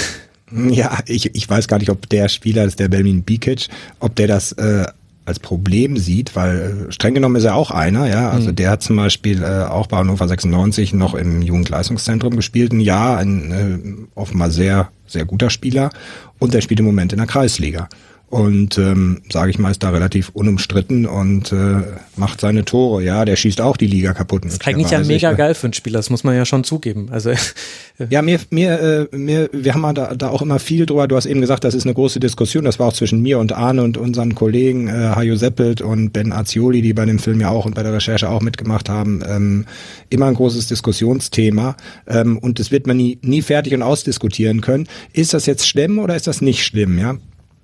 Ja, 0.52 1.00
ich, 1.06 1.34
ich 1.34 1.50
weiß 1.50 1.70
gar 1.70 1.80
nicht, 1.80 1.90
ob 1.90 2.10
der 2.10 2.28
Spieler, 2.28 2.64
das 2.64 2.74
ist 2.74 2.80
der 2.80 2.90
Belmin 2.90 3.24
Bikic, 3.24 3.68
ob 4.00 4.16
der 4.16 4.28
das 4.28 4.52
äh, 4.54 4.86
als 5.32 5.40
Problem 5.40 5.98
sieht, 5.98 6.36
weil 6.36 6.88
äh, 6.90 6.92
streng 6.92 7.14
genommen 7.14 7.38
ist 7.38 7.46
er 7.46 7.56
auch 7.56 7.72
einer, 7.72 8.08
ja. 8.08 8.30
Also 8.30 8.50
mhm. 8.50 8.56
der 8.58 8.70
hat 8.70 8.84
zum 8.84 8.98
Beispiel 8.98 9.42
äh, 9.42 9.64
auch 9.64 9.88
bei 9.88 9.98
Hannover 9.98 10.28
96 10.28 10.94
noch 10.94 11.16
im 11.16 11.42
Jugendleistungszentrum 11.42 12.36
gespielt, 12.36 12.74
ein 12.74 12.82
Jahr, 12.82 13.18
ein 13.18 13.52
äh, 13.52 14.20
offenbar 14.20 14.52
sehr, 14.52 14.90
sehr 15.08 15.26
guter 15.26 15.50
Spieler 15.50 15.92
und 16.40 16.54
der 16.54 16.62
spielt 16.62 16.82
im 16.82 16.86
Moment 16.86 17.14
in 17.14 17.20
der 17.20 17.28
Kreisliga 17.28 17.88
und 18.32 18.78
ähm, 18.78 19.22
sage 19.30 19.52
ich 19.52 19.60
mal, 19.60 19.72
ist 19.72 19.84
da 19.84 19.90
relativ 19.90 20.30
unumstritten 20.30 21.06
und 21.06 21.52
äh, 21.52 21.82
macht 22.16 22.40
seine 22.40 22.64
Tore. 22.64 23.04
Ja, 23.04 23.26
der 23.26 23.36
schießt 23.36 23.60
auch 23.60 23.76
die 23.76 23.88
Liga 23.88 24.14
kaputt. 24.14 24.46
Das 24.46 24.54
ist 24.54 24.66
eigentlich 24.66 24.90
ja 24.90 25.00
mega 25.00 25.34
geil 25.34 25.54
für 25.54 25.68
einen 25.68 25.74
Spieler, 25.74 26.00
das 26.00 26.10
muss 26.10 26.24
man 26.24 26.34
ja 26.34 26.46
schon 26.46 26.64
zugeben. 26.64 27.10
Also 27.12 27.34
ja, 28.10 28.22
mir, 28.22 28.40
mir, 28.50 29.10
äh, 29.12 29.16
mir, 29.16 29.50
wir 29.52 29.74
haben 29.74 29.94
da, 29.94 30.16
da 30.16 30.30
auch 30.30 30.42
immer 30.42 30.60
viel 30.60 30.86
drüber. 30.86 31.10
Du 31.10 31.18
hast 31.18 31.26
eben 31.26 31.42
gesagt, 31.42 31.66
das 31.66 31.76
ist 31.76 31.84
eine 31.84 31.94
große 31.94 32.22
Diskussion. 32.22 32.64
Das 32.64 32.80
war 32.80 32.88
auch 32.88 32.94
zwischen 32.94 33.22
mir 33.22 33.38
und 33.38 33.52
Arne 33.52 33.84
und 33.84 33.98
unseren 33.98 34.34
Kollegen 34.34 34.88
äh, 34.88 35.12
Hajo 35.14 35.36
Seppelt 35.36 35.82
und 35.82 36.14
Ben 36.14 36.32
Azioli, 36.32 36.82
die 36.82 36.94
bei 36.94 37.04
dem 37.04 37.20
Film 37.20 37.42
ja 37.42 37.50
auch 37.50 37.66
und 37.66 37.76
bei 37.76 37.84
der 37.84 37.92
Recherche 37.92 38.30
auch 38.30 38.42
mitgemacht 38.42 38.88
haben. 38.88 39.22
Ähm, 39.28 39.66
immer 40.10 40.28
ein 40.28 40.36
großes 40.36 40.68
Diskussionsthema 40.68 41.76
ähm, 42.08 42.38
und 42.38 42.60
das 42.60 42.72
wird 42.72 42.88
man 42.88 42.96
nie, 42.96 43.20
nie 43.22 43.42
fertig 43.42 43.74
und 43.74 43.82
ausdiskutieren 43.82 44.62
können. 44.62 44.88
Ist 45.12 45.34
das 45.34 45.48
jetzt 45.48 45.68
schlimm 45.68 46.00
oder 46.00 46.16
ist 46.16 46.28
das 46.28 46.40
nicht 46.40 46.64
schlimm? 46.64 46.98
Ja, 46.98 47.18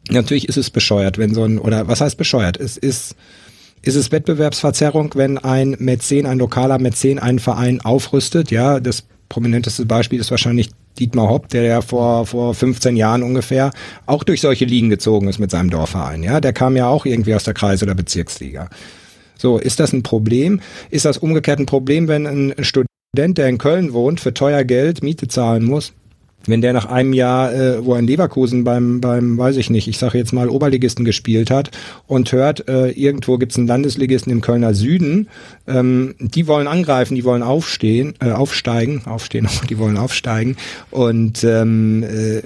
Natürlich 0.09 0.47
ist 0.47 0.57
es 0.57 0.69
bescheuert, 0.69 1.17
wenn 1.17 1.33
so 1.33 1.43
ein, 1.43 1.59
oder 1.59 1.87
was 1.87 2.01
heißt 2.01 2.17
bescheuert? 2.17 2.57
Es 2.57 2.77
ist, 2.77 3.15
ist 3.81 3.95
es 3.95 4.11
Wettbewerbsverzerrung, 4.11 5.13
wenn 5.15 5.37
ein 5.37 5.75
Mäzen, 5.79 6.25
ein 6.25 6.39
lokaler 6.39 6.79
Mäzen 6.79 7.19
einen 7.19 7.39
Verein 7.39 7.81
aufrüstet? 7.81 8.51
Ja, 8.51 8.79
das 8.79 9.03
prominenteste 9.29 9.85
Beispiel 9.85 10.19
ist 10.19 10.31
wahrscheinlich 10.31 10.69
Dietmar 10.99 11.29
Hopp, 11.29 11.49
der 11.49 11.63
ja 11.63 11.81
vor, 11.81 12.25
vor 12.25 12.53
15 12.53 12.95
Jahren 12.95 13.23
ungefähr 13.23 13.71
auch 14.05 14.23
durch 14.23 14.41
solche 14.41 14.65
Ligen 14.65 14.89
gezogen 14.89 15.27
ist 15.27 15.39
mit 15.39 15.51
seinem 15.51 15.69
Dorfverein. 15.69 16.23
Ja, 16.23 16.41
der 16.41 16.53
kam 16.53 16.75
ja 16.75 16.87
auch 16.87 17.05
irgendwie 17.05 17.35
aus 17.35 17.43
der 17.43 17.53
Kreis- 17.53 17.83
oder 17.83 17.93
Bezirksliga. 17.93 18.69
So, 19.37 19.59
ist 19.59 19.79
das 19.79 19.93
ein 19.93 20.03
Problem? 20.03 20.61
Ist 20.89 21.05
das 21.05 21.17
umgekehrt 21.17 21.59
ein 21.59 21.67
Problem, 21.67 22.07
wenn 22.07 22.25
ein 22.25 22.63
Student, 22.63 23.37
der 23.37 23.47
in 23.47 23.59
Köln 23.59 23.93
wohnt, 23.93 24.19
für 24.19 24.33
teuer 24.33 24.63
Geld 24.63 25.03
Miete 25.03 25.27
zahlen 25.27 25.63
muss? 25.63 25.93
Wenn 26.47 26.62
der 26.62 26.73
nach 26.73 26.86
einem 26.86 27.13
Jahr, 27.13 27.53
äh, 27.53 27.86
wo 27.86 27.93
er 27.93 27.99
in 27.99 28.07
Leverkusen 28.07 28.63
beim, 28.63 29.01
beim, 29.01 29.38
weiß 29.38 29.57
ich 29.57 29.69
nicht, 29.69 29.88
ich 29.88 29.97
sage 29.97 30.17
jetzt 30.17 30.33
mal 30.33 30.49
Oberligisten 30.49 31.05
gespielt 31.05 31.51
hat 31.51 31.71
und 32.07 32.31
hört, 32.31 32.67
äh, 32.67 32.89
irgendwo 32.89 33.38
gibt's 33.38 33.57
einen 33.57 33.67
Landesligisten 33.67 34.31
im 34.31 34.41
Kölner 34.41 34.73
Süden, 34.73 35.27
ähm, 35.67 36.15
die 36.19 36.47
wollen 36.47 36.67
angreifen, 36.67 37.15
die 37.15 37.25
wollen 37.25 37.43
aufstehen, 37.43 38.13
äh, 38.19 38.31
aufsteigen, 38.31 39.01
aufstehen, 39.05 39.47
die 39.69 39.77
wollen 39.77 39.97
aufsteigen 39.97 40.55
und 40.89 41.43
ähm, 41.43 42.03
äh, 42.03 42.41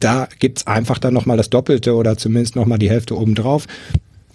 da 0.00 0.28
gibt's 0.38 0.66
einfach 0.66 0.98
dann 0.98 1.14
nochmal 1.14 1.36
das 1.36 1.50
Doppelte 1.50 1.94
oder 1.94 2.16
zumindest 2.16 2.56
nochmal 2.56 2.78
die 2.78 2.90
Hälfte 2.90 3.16
obendrauf. 3.16 3.66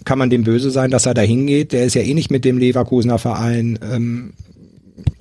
Kann 0.04 0.18
man 0.18 0.30
dem 0.30 0.44
böse 0.44 0.70
sein, 0.70 0.90
dass 0.90 1.06
er 1.06 1.14
da 1.14 1.22
hingeht? 1.22 1.72
Der 1.72 1.84
ist 1.84 1.94
ja 1.94 2.02
eh 2.02 2.14
nicht 2.14 2.30
mit 2.30 2.44
dem 2.44 2.58
Leverkusener 2.58 3.18
Verein 3.18 3.78
ähm, 3.82 4.32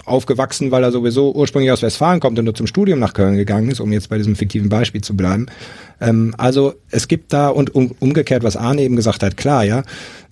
aufgewachsen, 0.05 0.71
weil 0.71 0.83
er 0.83 0.91
sowieso 0.91 1.33
ursprünglich 1.33 1.71
aus 1.71 1.81
Westfalen 1.81 2.19
kommt 2.19 2.39
und 2.39 2.45
nur 2.45 2.55
zum 2.55 2.67
Studium 2.67 2.99
nach 2.99 3.13
Köln 3.13 3.35
gegangen 3.35 3.69
ist, 3.69 3.79
um 3.79 3.91
jetzt 3.91 4.09
bei 4.09 4.17
diesem 4.17 4.35
fiktiven 4.35 4.69
Beispiel 4.69 5.01
zu 5.01 5.15
bleiben. 5.15 5.47
Ähm, 6.01 6.33
also 6.37 6.73
es 6.89 7.07
gibt 7.07 7.33
da 7.33 7.49
und 7.49 7.75
um, 7.75 7.95
umgekehrt, 7.99 8.43
was 8.43 8.57
Arne 8.57 8.81
eben 8.81 8.95
gesagt 8.95 9.23
hat, 9.23 9.37
klar, 9.37 9.63
ja, 9.63 9.83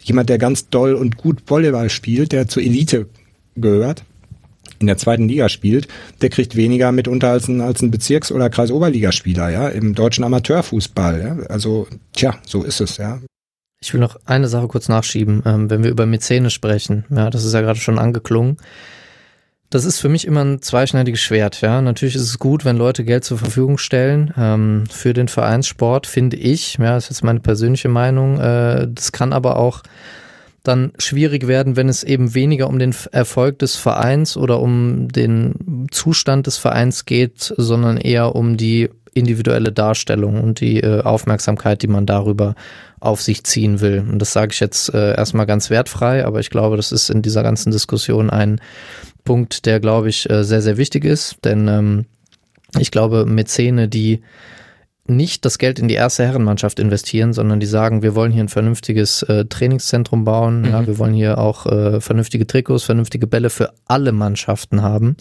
jemand, 0.02 0.30
der 0.30 0.38
ganz 0.38 0.70
doll 0.70 0.94
und 0.94 1.18
gut 1.18 1.44
Volleyball 1.46 1.90
spielt, 1.90 2.32
der 2.32 2.48
zur 2.48 2.64
Elite 2.64 3.08
gehört, 3.56 4.04
in 4.80 4.88
der 4.88 4.98
zweiten 4.98 5.28
Liga 5.28 5.50
spielt, 5.50 5.88
der 6.22 6.30
kriegt 6.30 6.56
weniger 6.56 6.92
mitunter 6.92 7.30
als 7.30 7.48
ein, 7.48 7.62
als 7.62 7.82
ein 7.82 7.92
Bezirks- 7.92 8.32
oder 8.32 8.50
Kreisoberligaspieler, 8.50 9.50
ja, 9.50 9.68
im 9.70 9.96
deutschen 9.96 10.24
Amateurfußball. 10.24 11.22
Ja. 11.22 11.46
Also, 11.48 11.88
tja, 12.14 12.36
so 12.46 12.64
ist 12.64 12.82
es, 12.82 12.98
ja. 12.98 13.20
Ich 13.80 13.94
will 13.94 14.02
noch 14.02 14.18
eine 14.26 14.48
Sache 14.48 14.68
kurz 14.68 14.90
nachschieben, 14.90 15.44
ähm, 15.46 15.70
wenn 15.70 15.84
wir 15.84 15.92
über 15.92 16.06
Mäzene 16.06 16.50
sprechen. 16.50 17.06
Ja, 17.10 17.30
das 17.30 17.44
ist 17.44 17.54
ja 17.54 17.62
gerade 17.62 17.80
schon 17.80 18.00
angeklungen. 18.00 18.58
Das 19.70 19.84
ist 19.84 20.00
für 20.00 20.08
mich 20.08 20.26
immer 20.26 20.46
ein 20.46 20.62
zweischneidiges 20.62 21.20
Schwert. 21.20 21.60
Ja, 21.60 21.82
natürlich 21.82 22.16
ist 22.16 22.22
es 22.22 22.40
gut, 22.40 22.64
wenn 22.64 22.78
Leute 22.78 23.04
Geld 23.04 23.26
zur 23.26 23.38
Verfügung 23.38 23.78
stellen 23.78 24.34
ähm, 24.38 24.86
für 24.90 25.14
den 25.14 25.28
Vereinssport, 25.28 26.08
finde 26.08 26.38
ich. 26.38 26.78
Ja, 26.78 26.96
das 26.96 27.06
ist 27.06 27.10
jetzt 27.10 27.24
meine 27.24 27.42
persönliche 27.42 27.90
Meinung. 27.90 28.40
Äh, 28.40 28.88
das 28.90 29.12
kann 29.12 29.34
aber 29.34 29.58
auch 29.58 29.84
dann 30.64 30.94
schwierig 30.98 31.48
werden, 31.48 31.76
wenn 31.76 31.90
es 31.90 32.04
eben 32.04 32.34
weniger 32.34 32.68
um 32.68 32.80
den 32.80 32.96
Erfolg 33.12 33.60
des 33.60 33.76
Vereins 33.76 34.38
oder 34.38 34.62
um 34.62 35.10
den 35.10 35.88
Zustand 35.92 36.48
des 36.48 36.58
Vereins 36.58 37.06
geht, 37.06 37.54
sondern 37.58 37.98
eher 37.98 38.36
um 38.36 38.56
die 38.56 38.90
individuelle 39.14 39.72
Darstellung 39.72 40.42
und 40.42 40.62
die 40.62 40.82
äh, 40.82 41.02
Aufmerksamkeit, 41.02 41.82
die 41.82 41.88
man 41.88 42.06
darüber 42.06 42.56
auf 43.00 43.22
sich 43.22 43.44
ziehen 43.44 43.82
will. 43.82 44.06
Und 44.10 44.20
das 44.20 44.34
sage 44.34 44.52
ich 44.54 44.60
jetzt 44.60 44.94
äh, 44.94 45.16
erstmal 45.16 45.46
ganz 45.46 45.70
wertfrei, 45.70 46.26
aber 46.26 46.40
ich 46.40 46.50
glaube, 46.50 46.78
das 46.78 46.92
ist 46.92 47.10
in 47.10 47.22
dieser 47.22 47.44
ganzen 47.44 47.72
Diskussion 47.72 48.30
ein 48.30 48.62
Punkt, 49.28 49.66
der, 49.66 49.82
glaube 49.82 50.08
ich, 50.08 50.30
äh, 50.30 50.46
sehr, 50.46 50.62
sehr 50.62 50.78
wichtig 50.78 51.04
ist. 51.04 51.38
Denn 51.44 51.68
ähm, 51.68 52.06
ich 52.80 52.92
glaube, 52.92 53.26
Mäzene, 53.26 53.90
die 53.90 54.22
nicht 55.06 55.44
das 55.44 55.58
Geld 55.58 55.80
in 55.80 55.90
die 55.90 55.96
erste 55.96 56.24
Herrenmannschaft 56.24 56.80
investieren, 56.80 57.34
sondern 57.34 57.60
die 57.60 57.66
sagen, 57.66 58.04
wir 58.04 58.16
wollen 58.16 58.32
hier 58.32 58.44
ein 58.44 58.50
vernünftiges 58.50 59.24
äh, 59.24 59.46
Trainingszentrum 59.46 60.24
bauen, 60.24 60.62
mhm. 60.62 60.70
ja, 60.70 60.88
wir 60.88 60.98
wollen 60.98 61.14
hier 61.14 61.38
auch 61.38 61.66
äh, 61.66 62.00
vernünftige 62.00 62.48
Trikots, 62.48 62.84
vernünftige 62.84 63.28
Bälle 63.28 63.50
für 63.50 63.74
alle 63.86 64.14
Mannschaften 64.14 64.82
haben. 64.82 65.18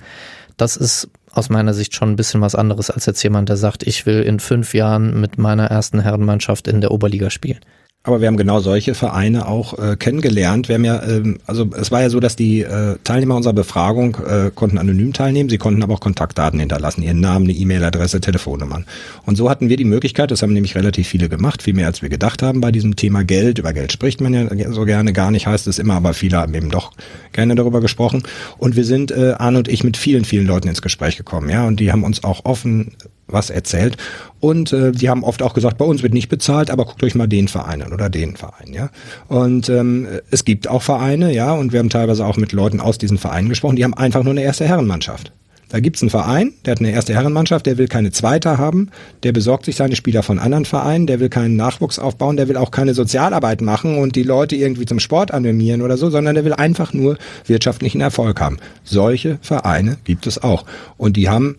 Das 0.57 0.77
ist 0.77 1.09
aus 1.33 1.51
meiner 1.51 1.75
Sicht 1.75 1.95
schon 1.95 2.11
ein 2.11 2.17
bisschen 2.17 2.41
was 2.41 2.55
anderes 2.55 2.91
als 2.91 3.07
jetzt 3.07 3.23
jemand, 3.23 3.49
der 3.49 3.57
sagt, 3.57 3.83
ich 3.83 4.07
will 4.07 4.23
in 4.23 4.39
fünf 4.39 4.73
Jahren 4.73 5.21
mit 5.21 5.37
meiner 5.37 5.67
ersten 5.67 6.01
Herrenmannschaft 6.01 6.69
in 6.69 6.81
der 6.81 6.93
Oberliga 6.93 7.31
spielen. 7.31 7.61
Aber 8.07 8.21
wir 8.21 8.29
haben 8.29 8.37
genau 8.37 8.61
solche 8.61 8.95
Vereine 8.95 9.49
auch 9.49 9.77
äh, 9.81 9.97
kennengelernt. 9.97 10.69
Wir 10.69 10.77
haben 10.77 10.85
ja, 10.85 11.03
ähm, 11.03 11.39
also 11.45 11.69
es 11.77 11.91
war 11.91 12.03
ja 12.03 12.09
so, 12.09 12.21
dass 12.21 12.37
die 12.37 12.61
äh, 12.61 12.95
Teilnehmer 13.03 13.35
unserer 13.35 13.53
Befragung 13.53 14.17
äh, 14.25 14.53
konnten 14.55 14.79
anonym 14.79 15.13
teilnehmen, 15.13 15.49
sie 15.51 15.59
konnten 15.59 15.83
aber 15.83 15.95
auch 15.95 16.01
Kontaktdaten 16.01 16.61
hinterlassen, 16.61 17.03
ihren 17.03 17.19
Namen, 17.19 17.47
eine 17.47 17.55
E-Mail-Adresse, 17.55 18.21
Telefonnummern. 18.21 18.87
Und 19.25 19.35
so 19.35 19.51
hatten 19.51 19.69
wir 19.69 19.77
die 19.77 19.85
Möglichkeit, 19.85 20.31
das 20.31 20.43
haben 20.43 20.53
nämlich 20.53 20.77
relativ 20.77 21.09
viele 21.09 21.29
gemacht, 21.29 21.65
viel 21.65 21.75
mehr 21.75 21.89
als 21.89 22.01
wir 22.01 22.09
gedacht 22.09 22.43
haben 22.43 22.61
bei 22.61 22.71
diesem 22.71 22.95
Thema 22.95 23.25
Geld. 23.25 23.59
Über 23.59 23.73
Geld 23.73 23.91
spricht 23.91 24.21
man 24.21 24.33
ja 24.33 24.73
so 24.73 24.85
gerne 24.85 25.13
gar 25.13 25.33
nicht, 25.33 25.49
heißt 25.49 25.67
es 25.67 25.81
immer, 25.81 25.95
aber 25.95 26.15
viele 26.15 26.37
haben 26.37 26.55
eben 26.55 26.71
doch 26.71 26.93
gerne 27.33 27.57
darüber 27.57 27.81
gesprochen. 27.81 28.23
Und 28.57 28.77
wir 28.77 28.85
sind, 28.85 29.11
äh, 29.11 29.35
Arne 29.37 29.59
und 29.59 29.67
ich, 29.67 29.83
mit 29.83 29.97
vielen, 29.97 30.25
vielen 30.25 30.47
Leuten 30.47 30.69
ins 30.69 30.81
Gespräch 30.81 31.17
gekommen, 31.17 31.51
ja, 31.51 31.67
und 31.67 31.81
die 31.81 31.91
haben 31.91 32.05
uns 32.05 32.23
auch 32.23 32.45
offen 32.45 32.93
was 33.29 33.51
erzählt. 33.51 33.97
Und 34.41 34.73
äh, 34.73 34.93
die 34.93 35.09
haben 35.09 35.25
oft 35.25 35.43
auch 35.43 35.55
gesagt, 35.55 35.79
bei 35.79 35.85
uns 35.85 36.03
wird 36.03 36.15
nicht 36.15 36.29
bezahlt, 36.29 36.71
aber 36.71 36.85
guckt 36.85 37.03
euch 37.03 37.15
mal 37.15 37.27
den 37.27 37.49
Verein 37.49 37.83
an 37.83 37.93
oder 37.93 38.09
den 38.09 38.37
Verein, 38.37 38.73
ja. 38.73 38.91
Und 39.29 39.69
ähm, 39.69 40.07
es 40.31 40.45
gibt 40.45 40.69
auch 40.69 40.83
Vereine, 40.83 41.33
ja, 41.33 41.53
und 41.53 41.73
wir 41.73 41.81
haben 41.81 41.91
teilweise 41.91 42.25
auch 42.25 42.37
mit 42.37 42.53
Leuten 42.53 42.81
aus 42.81 42.99
diesen 42.99 43.19
Vereinen 43.19 43.49
gesprochen, 43.49 43.77
die 43.77 43.85
haben 43.85 43.95
einfach 43.95 44.23
nur 44.23 44.33
eine 44.33 44.43
erste 44.43 44.67
Herrenmannschaft. 44.67 45.33
Da 45.69 45.81
gibt's 45.81 46.01
einen 46.01 46.11
Verein, 46.11 46.53
der 46.65 46.73
hat 46.73 46.79
eine 46.79 46.93
erste 46.93 47.13
Herrenmannschaft, 47.13 47.67
der 47.67 47.77
will 47.77 47.89
keine 47.89 48.13
zweite 48.13 48.57
haben, 48.57 48.91
der 49.25 49.33
besorgt 49.33 49.65
sich 49.65 49.75
seine 49.75 49.97
Spieler 49.97 50.23
von 50.23 50.39
anderen 50.39 50.65
Vereinen, 50.65 51.09
der 51.09 51.19
will 51.19 51.29
keinen 51.29 51.57
Nachwuchs 51.57 51.99
aufbauen, 51.99 52.37
der 52.37 52.47
will 52.47 52.57
auch 52.57 52.71
keine 52.71 52.95
Sozialarbeit 52.95 53.63
machen 53.63 53.99
und 53.99 54.15
die 54.15 54.23
Leute 54.23 54.55
irgendwie 54.55 54.87
zum 54.87 55.01
Sport 55.01 55.33
animieren 55.33 55.83
oder 55.83 55.97
so, 55.97 56.09
sondern 56.09 56.37
der 56.37 56.45
will 56.45 56.53
einfach 56.53 56.93
nur 56.93 57.19
wirtschaftlichen 57.47 58.01
Erfolg 58.01 58.41
haben. 58.41 58.59
Solche 58.85 59.39
Vereine 59.43 59.99
gibt 60.05 60.29
es 60.29 60.41
auch. 60.41 60.67
Und 60.99 61.17
die 61.17 61.29
haben 61.29 61.57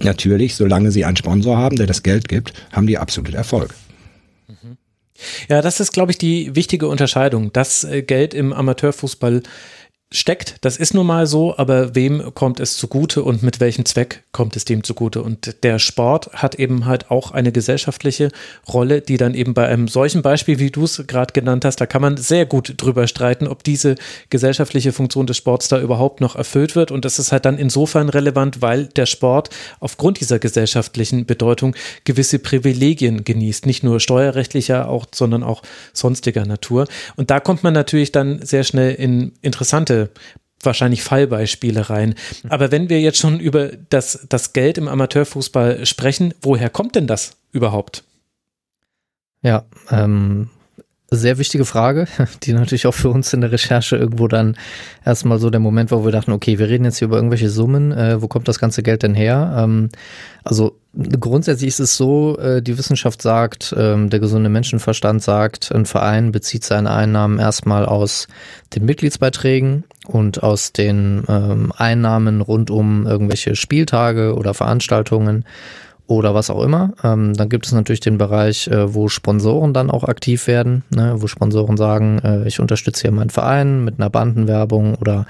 natürlich, 0.00 0.54
solange 0.54 0.90
sie 0.90 1.04
einen 1.04 1.16
Sponsor 1.16 1.56
haben, 1.56 1.76
der 1.76 1.86
das 1.86 2.02
Geld 2.02 2.28
gibt, 2.28 2.52
haben 2.72 2.86
die 2.86 2.98
absolut 2.98 3.34
Erfolg. 3.34 3.74
Ja, 5.48 5.62
das 5.62 5.80
ist, 5.80 5.92
glaube 5.92 6.10
ich, 6.12 6.18
die 6.18 6.54
wichtige 6.56 6.88
Unterscheidung. 6.88 7.52
Das 7.52 7.84
äh, 7.84 8.02
Geld 8.02 8.34
im 8.34 8.52
Amateurfußball 8.52 9.42
steckt. 10.12 10.56
Das 10.60 10.76
ist 10.76 10.94
nun 10.94 11.06
mal 11.06 11.26
so, 11.26 11.56
aber 11.56 11.94
wem 11.94 12.34
kommt 12.34 12.60
es 12.60 12.76
zugute 12.76 13.22
und 13.22 13.42
mit 13.42 13.60
welchem 13.60 13.84
Zweck 13.84 14.22
kommt 14.32 14.56
es 14.56 14.64
dem 14.64 14.84
zugute? 14.84 15.22
Und 15.22 15.62
der 15.62 15.78
Sport 15.78 16.32
hat 16.34 16.54
eben 16.54 16.86
halt 16.86 17.10
auch 17.10 17.32
eine 17.32 17.52
gesellschaftliche 17.52 18.30
Rolle, 18.72 19.00
die 19.00 19.16
dann 19.16 19.34
eben 19.34 19.54
bei 19.54 19.66
einem 19.66 19.88
solchen 19.88 20.22
Beispiel, 20.22 20.58
wie 20.58 20.70
du 20.70 20.84
es 20.84 21.02
gerade 21.06 21.32
genannt 21.32 21.64
hast, 21.64 21.80
da 21.80 21.86
kann 21.86 22.02
man 22.02 22.16
sehr 22.16 22.46
gut 22.46 22.74
drüber 22.76 23.06
streiten, 23.06 23.46
ob 23.48 23.64
diese 23.64 23.96
gesellschaftliche 24.30 24.92
Funktion 24.92 25.26
des 25.26 25.36
Sports 25.36 25.68
da 25.68 25.80
überhaupt 25.80 26.20
noch 26.20 26.36
erfüllt 26.36 26.76
wird. 26.76 26.90
Und 26.90 27.04
das 27.04 27.18
ist 27.18 27.32
halt 27.32 27.44
dann 27.44 27.58
insofern 27.58 28.08
relevant, 28.08 28.62
weil 28.62 28.86
der 28.86 29.06
Sport 29.06 29.50
aufgrund 29.80 30.20
dieser 30.20 30.38
gesellschaftlichen 30.38 31.26
Bedeutung 31.26 31.74
gewisse 32.04 32.38
Privilegien 32.38 33.24
genießt, 33.24 33.66
nicht 33.66 33.82
nur 33.82 34.00
steuerrechtlicher, 34.00 34.88
auch, 34.88 35.06
sondern 35.12 35.42
auch 35.42 35.62
sonstiger 35.92 36.44
Natur. 36.44 36.86
Und 37.16 37.30
da 37.30 37.40
kommt 37.40 37.62
man 37.62 37.74
natürlich 37.74 38.12
dann 38.12 38.44
sehr 38.44 38.64
schnell 38.64 38.94
in 38.94 39.32
interessante 39.42 40.01
wahrscheinlich 40.62 41.02
Fallbeispiele 41.02 41.90
rein. 41.90 42.14
Aber 42.48 42.70
wenn 42.70 42.88
wir 42.88 43.00
jetzt 43.00 43.18
schon 43.18 43.40
über 43.40 43.70
das, 43.90 44.26
das 44.28 44.52
Geld 44.52 44.78
im 44.78 44.88
Amateurfußball 44.88 45.84
sprechen, 45.86 46.34
woher 46.40 46.70
kommt 46.70 46.94
denn 46.94 47.06
das 47.06 47.36
überhaupt? 47.50 48.04
Ja, 49.42 49.64
ähm, 49.90 50.50
sehr 51.16 51.38
wichtige 51.38 51.64
Frage, 51.64 52.06
die 52.42 52.52
natürlich 52.52 52.86
auch 52.86 52.94
für 52.94 53.10
uns 53.10 53.32
in 53.32 53.40
der 53.40 53.52
Recherche 53.52 53.96
irgendwo 53.96 54.28
dann 54.28 54.56
erstmal 55.04 55.38
so 55.38 55.50
der 55.50 55.60
Moment 55.60 55.90
war, 55.90 56.00
wo 56.00 56.04
wir 56.04 56.12
dachten, 56.12 56.32
okay, 56.32 56.58
wir 56.58 56.68
reden 56.68 56.84
jetzt 56.84 56.98
hier 56.98 57.08
über 57.08 57.16
irgendwelche 57.16 57.50
Summen, 57.50 57.92
äh, 57.92 58.20
wo 58.20 58.28
kommt 58.28 58.48
das 58.48 58.58
ganze 58.58 58.82
Geld 58.82 59.02
denn 59.02 59.14
her? 59.14 59.54
Ähm, 59.58 59.90
also 60.44 60.76
grundsätzlich 61.20 61.68
ist 61.68 61.80
es 61.80 61.96
so, 61.96 62.38
äh, 62.38 62.62
die 62.62 62.76
Wissenschaft 62.76 63.22
sagt, 63.22 63.74
ähm, 63.78 64.10
der 64.10 64.20
gesunde 64.20 64.50
Menschenverstand 64.50 65.22
sagt, 65.22 65.72
ein 65.72 65.86
Verein 65.86 66.32
bezieht 66.32 66.64
seine 66.64 66.90
Einnahmen 66.90 67.38
erstmal 67.38 67.86
aus 67.86 68.28
den 68.74 68.84
Mitgliedsbeiträgen 68.84 69.84
und 70.06 70.42
aus 70.42 70.72
den 70.72 71.24
ähm, 71.28 71.72
Einnahmen 71.76 72.40
rund 72.40 72.70
um 72.70 73.06
irgendwelche 73.06 73.56
Spieltage 73.56 74.34
oder 74.34 74.52
Veranstaltungen 74.54 75.44
oder 76.06 76.34
was 76.34 76.50
auch 76.50 76.62
immer. 76.62 76.92
Ähm, 77.02 77.34
dann 77.34 77.48
gibt 77.48 77.66
es 77.66 77.72
natürlich 77.72 78.00
den 78.00 78.18
Bereich, 78.18 78.68
äh, 78.68 78.94
wo 78.94 79.08
Sponsoren 79.08 79.72
dann 79.72 79.90
auch 79.90 80.04
aktiv 80.04 80.46
werden, 80.46 80.84
ne, 80.90 81.14
wo 81.18 81.26
Sponsoren 81.26 81.76
sagen, 81.76 82.18
äh, 82.24 82.46
ich 82.46 82.60
unterstütze 82.60 83.02
hier 83.02 83.12
meinen 83.12 83.30
Verein 83.30 83.84
mit 83.84 83.98
einer 83.98 84.10
Bandenwerbung 84.10 84.94
oder 84.96 85.26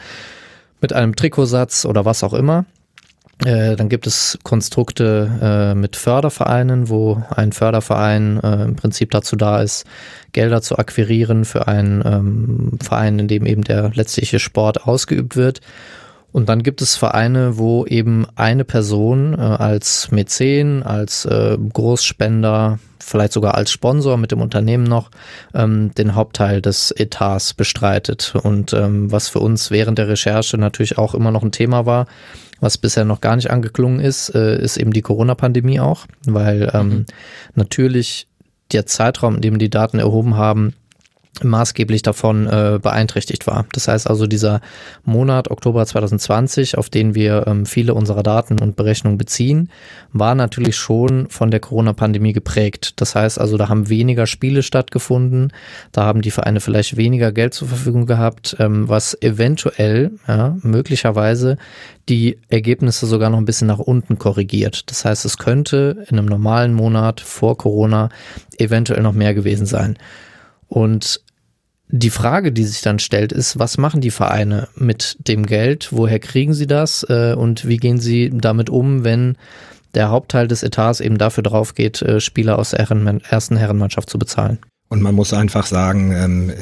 mit 0.81 0.93
einem 0.93 1.15
Trikotsatz 1.15 1.85
oder 1.85 2.05
was 2.05 2.25
auch 2.25 2.35
immer. 2.35 2.65
Äh, 3.45 3.77
dann 3.77 3.89
gibt 3.89 4.07
es 4.07 4.39
Konstrukte 4.45 5.31
äh, 5.43 5.75
mit 5.75 5.97
Fördervereinen, 5.97 6.89
wo 6.89 7.23
ein 7.35 7.53
Förderverein 7.53 8.41
äh, 8.41 8.65
im 8.65 8.77
Prinzip 8.77 9.11
dazu 9.11 9.37
da 9.37 9.63
ist, 9.63 9.85
Gelder 10.33 10.63
zu 10.63 10.79
akquirieren 10.79 11.45
für 11.45 11.67
einen 11.67 12.03
ähm, 12.05 12.79
Verein, 12.81 13.19
in 13.19 13.29
dem 13.29 13.47
eben 13.47 13.63
der 13.63 13.91
letztliche 13.95 14.39
Sport 14.39 14.87
ausgeübt 14.87 15.37
wird. 15.37 15.61
Und 16.33 16.49
dann 16.49 16.63
gibt 16.63 16.81
es 16.81 16.97
Vereine, 16.97 17.59
wo 17.59 17.85
eben 17.85 18.27
eine 18.37 18.65
Person 18.65 19.35
äh, 19.35 19.41
als 19.41 20.11
Mäzen, 20.11 20.83
als 20.83 21.27
äh, 21.27 21.59
Großspender, 21.73 22.79
vielleicht 22.99 23.33
sogar 23.33 23.55
als 23.55 23.71
Sponsor 23.71 24.17
mit 24.17 24.33
dem 24.33 24.41
Unternehmen 24.41 24.85
noch 24.85 25.11
ähm, 25.55 25.93
den 25.95 26.15
Hauptteil 26.15 26.63
des 26.63 26.91
Etats 26.91 27.53
bestreitet. 27.53 28.35
Und 28.43 28.73
ähm, 28.73 29.13
was 29.13 29.29
für 29.29 29.41
uns 29.41 29.71
während 29.71 29.99
der 29.99 30.09
Recherche 30.09 30.57
natürlich 30.57 30.97
auch 30.99 31.15
immer 31.15 31.31
noch 31.31 31.43
ein 31.43 31.53
Thema 31.53 31.85
war, 31.85 32.07
was 32.61 32.79
bisher 32.79 33.05
noch 33.05 33.21
gar 33.21 33.37
nicht 33.37 33.51
angeklungen 33.51 34.01
ist, 34.01 34.35
äh, 34.35 34.57
ist 34.59 34.77
eben 34.79 34.93
die 34.93 35.03
Corona-Pandemie 35.03 35.81
auch, 35.81 36.07
weil 36.27 36.71
ähm, 36.73 36.89
mhm. 36.89 37.07
natürlich 37.57 38.29
der 38.73 38.87
Zeitraum, 38.87 39.35
in 39.37 39.43
dem 39.43 39.59
die 39.59 39.69
Daten 39.69 39.99
erhoben 39.99 40.37
haben, 40.37 40.75
maßgeblich 41.41 42.03
davon 42.03 42.47
äh, 42.47 42.79
beeinträchtigt 42.81 43.47
war. 43.47 43.65
Das 43.73 43.89
heißt 43.89 44.09
also, 44.09 44.27
dieser 44.27 44.61
Monat 45.05 45.51
Oktober 45.51 45.87
2020, 45.87 46.77
auf 46.77 46.91
den 46.91 47.15
wir 47.15 47.47
ähm, 47.47 47.65
viele 47.65 47.95
unserer 47.95 48.23
Daten 48.23 48.61
und 48.61 48.77
Berechnungen 48.77 49.17
beziehen, 49.17 49.71
war 50.13 50.35
natürlich 50.35 50.77
schon 50.77 51.29
von 51.31 51.51
der 51.51 51.61
Corona-Pandemie 51.61 52.35
geprägt. 52.35 53.01
Das 53.01 53.15
heißt 53.15 53.41
also, 53.41 53.57
da 53.57 53.71
haben 53.71 53.89
weniger 53.89 54.27
Spiele 54.27 54.63
stattgefunden, 54.63 55.53
da 55.91 56.05
haben 56.05 56.21
die 56.21 56.31
Vereine 56.31 56.61
vielleicht 56.61 56.99
weniger 56.99 57.33
Geld 57.33 57.55
zur 57.55 57.69
Verfügung 57.69 58.05
gehabt, 58.05 58.57
ähm, 58.59 58.89
was 58.91 59.17
eventuell, 59.23 60.13
ja, 60.29 60.57
möglicherweise 60.63 61.57
die 62.11 62.39
Ergebnisse 62.51 63.07
sogar 63.07 63.31
noch 63.31 63.39
ein 63.39 63.47
bisschen 63.47 63.69
nach 63.69 63.79
unten 63.79 64.19
korrigiert. 64.19 64.91
Das 64.91 65.07
heißt, 65.07 65.25
es 65.25 65.39
könnte 65.39 66.05
in 66.11 66.19
einem 66.19 66.27
normalen 66.27 66.75
Monat 66.75 67.21
vor 67.21 67.57
Corona 67.57 68.11
eventuell 68.59 69.03
noch 69.03 69.15
mehr 69.15 69.33
gewesen 69.33 69.67
sein. 69.67 69.97
Und 70.73 71.21
die 71.89 72.09
Frage, 72.09 72.51
die 72.51 72.65
sich 72.65 72.81
dann 72.81 72.99
stellt, 72.99 73.31
ist, 73.31 73.59
was 73.59 73.77
machen 73.77 74.01
die 74.01 74.11
Vereine 74.11 74.69
mit 74.75 75.19
dem 75.29 75.45
Geld? 75.45 75.89
Woher 75.91 76.19
kriegen 76.19 76.55
sie 76.55 76.67
das? 76.67 77.05
Äh, 77.11 77.35
und 77.37 77.69
wie 77.69 77.77
gehen 77.77 78.01
sie 78.01 78.31
damit 78.33 78.71
um, 78.71 79.05
wenn 79.05 79.37
der 79.93 80.09
Hauptteil 80.09 80.49
des 80.49 80.63
Etats 80.63 81.01
eben 81.01 81.19
dafür 81.19 81.43
drauf 81.43 81.75
geht, 81.75 82.01
äh, 82.01 82.21
Spieler 82.21 82.59
aus 82.59 82.71
der 82.71 82.81
ersten 82.81 83.59
Herrenmannschaft 83.59 84.09
zu 84.09 84.19
bezahlen? 84.19 84.61
Und 84.89 85.03
man 85.03 85.15
muss 85.15 85.35
einfach 85.35 85.67
sagen, 85.67 86.13
ähm, 86.13 86.53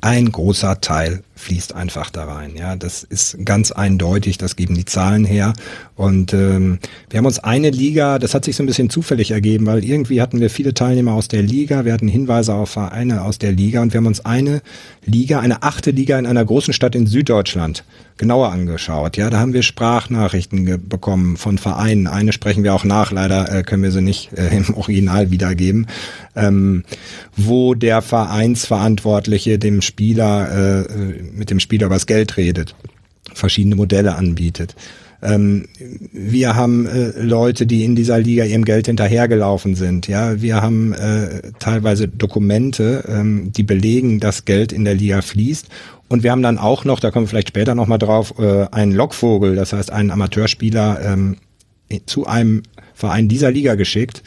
ein 0.00 0.32
großer 0.32 0.80
Teil 0.80 1.22
fließt 1.36 1.74
einfach 1.74 2.10
da 2.10 2.24
rein. 2.24 2.52
Ja, 2.56 2.76
das 2.76 3.02
ist 3.02 3.44
ganz 3.44 3.72
eindeutig, 3.72 4.38
das 4.38 4.56
geben 4.56 4.74
die 4.74 4.84
Zahlen 4.84 5.24
her. 5.24 5.52
Und 5.96 6.32
ähm, 6.32 6.78
wir 7.10 7.18
haben 7.18 7.26
uns 7.26 7.38
eine 7.38 7.70
Liga, 7.70 8.18
das 8.18 8.34
hat 8.34 8.44
sich 8.44 8.56
so 8.56 8.62
ein 8.62 8.66
bisschen 8.66 8.90
zufällig 8.90 9.30
ergeben, 9.32 9.66
weil 9.66 9.84
irgendwie 9.84 10.20
hatten 10.20 10.40
wir 10.40 10.50
viele 10.50 10.74
Teilnehmer 10.74 11.12
aus 11.12 11.28
der 11.28 11.42
Liga, 11.42 11.84
wir 11.84 11.92
hatten 11.92 12.08
Hinweise 12.08 12.54
auf 12.54 12.70
Vereine 12.70 13.22
aus 13.22 13.38
der 13.38 13.52
Liga 13.52 13.82
und 13.82 13.92
wir 13.92 13.98
haben 13.98 14.06
uns 14.06 14.24
eine 14.24 14.62
Liga, 15.04 15.40
eine 15.40 15.62
achte 15.62 15.90
Liga 15.90 16.18
in 16.18 16.26
einer 16.26 16.44
großen 16.44 16.72
Stadt 16.72 16.94
in 16.94 17.06
Süddeutschland 17.06 17.84
genauer 18.16 18.52
angeschaut. 18.52 19.16
Ja, 19.16 19.28
da 19.28 19.40
haben 19.40 19.52
wir 19.52 19.62
Sprachnachrichten 19.62 20.88
bekommen 20.88 21.36
von 21.36 21.58
Vereinen. 21.58 22.06
Eine 22.06 22.32
sprechen 22.32 22.62
wir 22.62 22.74
auch 22.74 22.84
nach, 22.84 23.10
leider 23.10 23.52
äh, 23.52 23.62
können 23.62 23.82
wir 23.82 23.90
sie 23.90 24.02
nicht 24.02 24.32
äh, 24.34 24.56
im 24.56 24.74
Original 24.74 25.30
wiedergeben, 25.30 25.86
ähm, 26.36 26.84
wo 27.36 27.74
der 27.74 28.02
Vereinsverantwortliche 28.02 29.58
dem 29.58 29.82
Spieler 29.82 30.84
äh, 30.84 31.23
mit 31.32 31.50
dem 31.50 31.60
Spieler 31.60 31.86
über 31.86 31.96
das 31.96 32.06
Geld 32.06 32.36
redet, 32.36 32.74
verschiedene 33.34 33.76
Modelle 33.76 34.14
anbietet. 34.14 34.74
Ähm, 35.24 35.66
wir 36.12 36.54
haben 36.54 36.86
äh, 36.86 37.18
Leute, 37.18 37.66
die 37.66 37.84
in 37.84 37.96
dieser 37.96 38.18
Liga 38.18 38.44
ihrem 38.44 38.64
Geld 38.64 38.86
hinterhergelaufen 38.86 39.74
sind. 39.74 40.06
Ja, 40.06 40.42
wir 40.42 40.60
haben 40.60 40.92
äh, 40.92 41.52
teilweise 41.58 42.08
Dokumente, 42.08 43.04
ähm, 43.08 43.50
die 43.50 43.62
belegen, 43.62 44.20
dass 44.20 44.44
Geld 44.44 44.70
in 44.70 44.84
der 44.84 44.94
Liga 44.94 45.22
fließt. 45.22 45.68
Und 46.08 46.22
wir 46.22 46.30
haben 46.30 46.42
dann 46.42 46.58
auch 46.58 46.84
noch, 46.84 47.00
da 47.00 47.10
kommen 47.10 47.24
wir 47.24 47.30
vielleicht 47.30 47.48
später 47.48 47.74
nochmal 47.74 47.98
drauf, 47.98 48.34
äh, 48.38 48.66
einen 48.70 48.92
Lockvogel, 48.92 49.56
das 49.56 49.72
heißt 49.72 49.90
einen 49.90 50.10
Amateurspieler 50.10 51.00
ähm, 51.02 51.36
zu 52.04 52.26
einem 52.26 52.62
Verein 52.92 53.28
dieser 53.28 53.50
Liga 53.50 53.76
geschickt, 53.76 54.22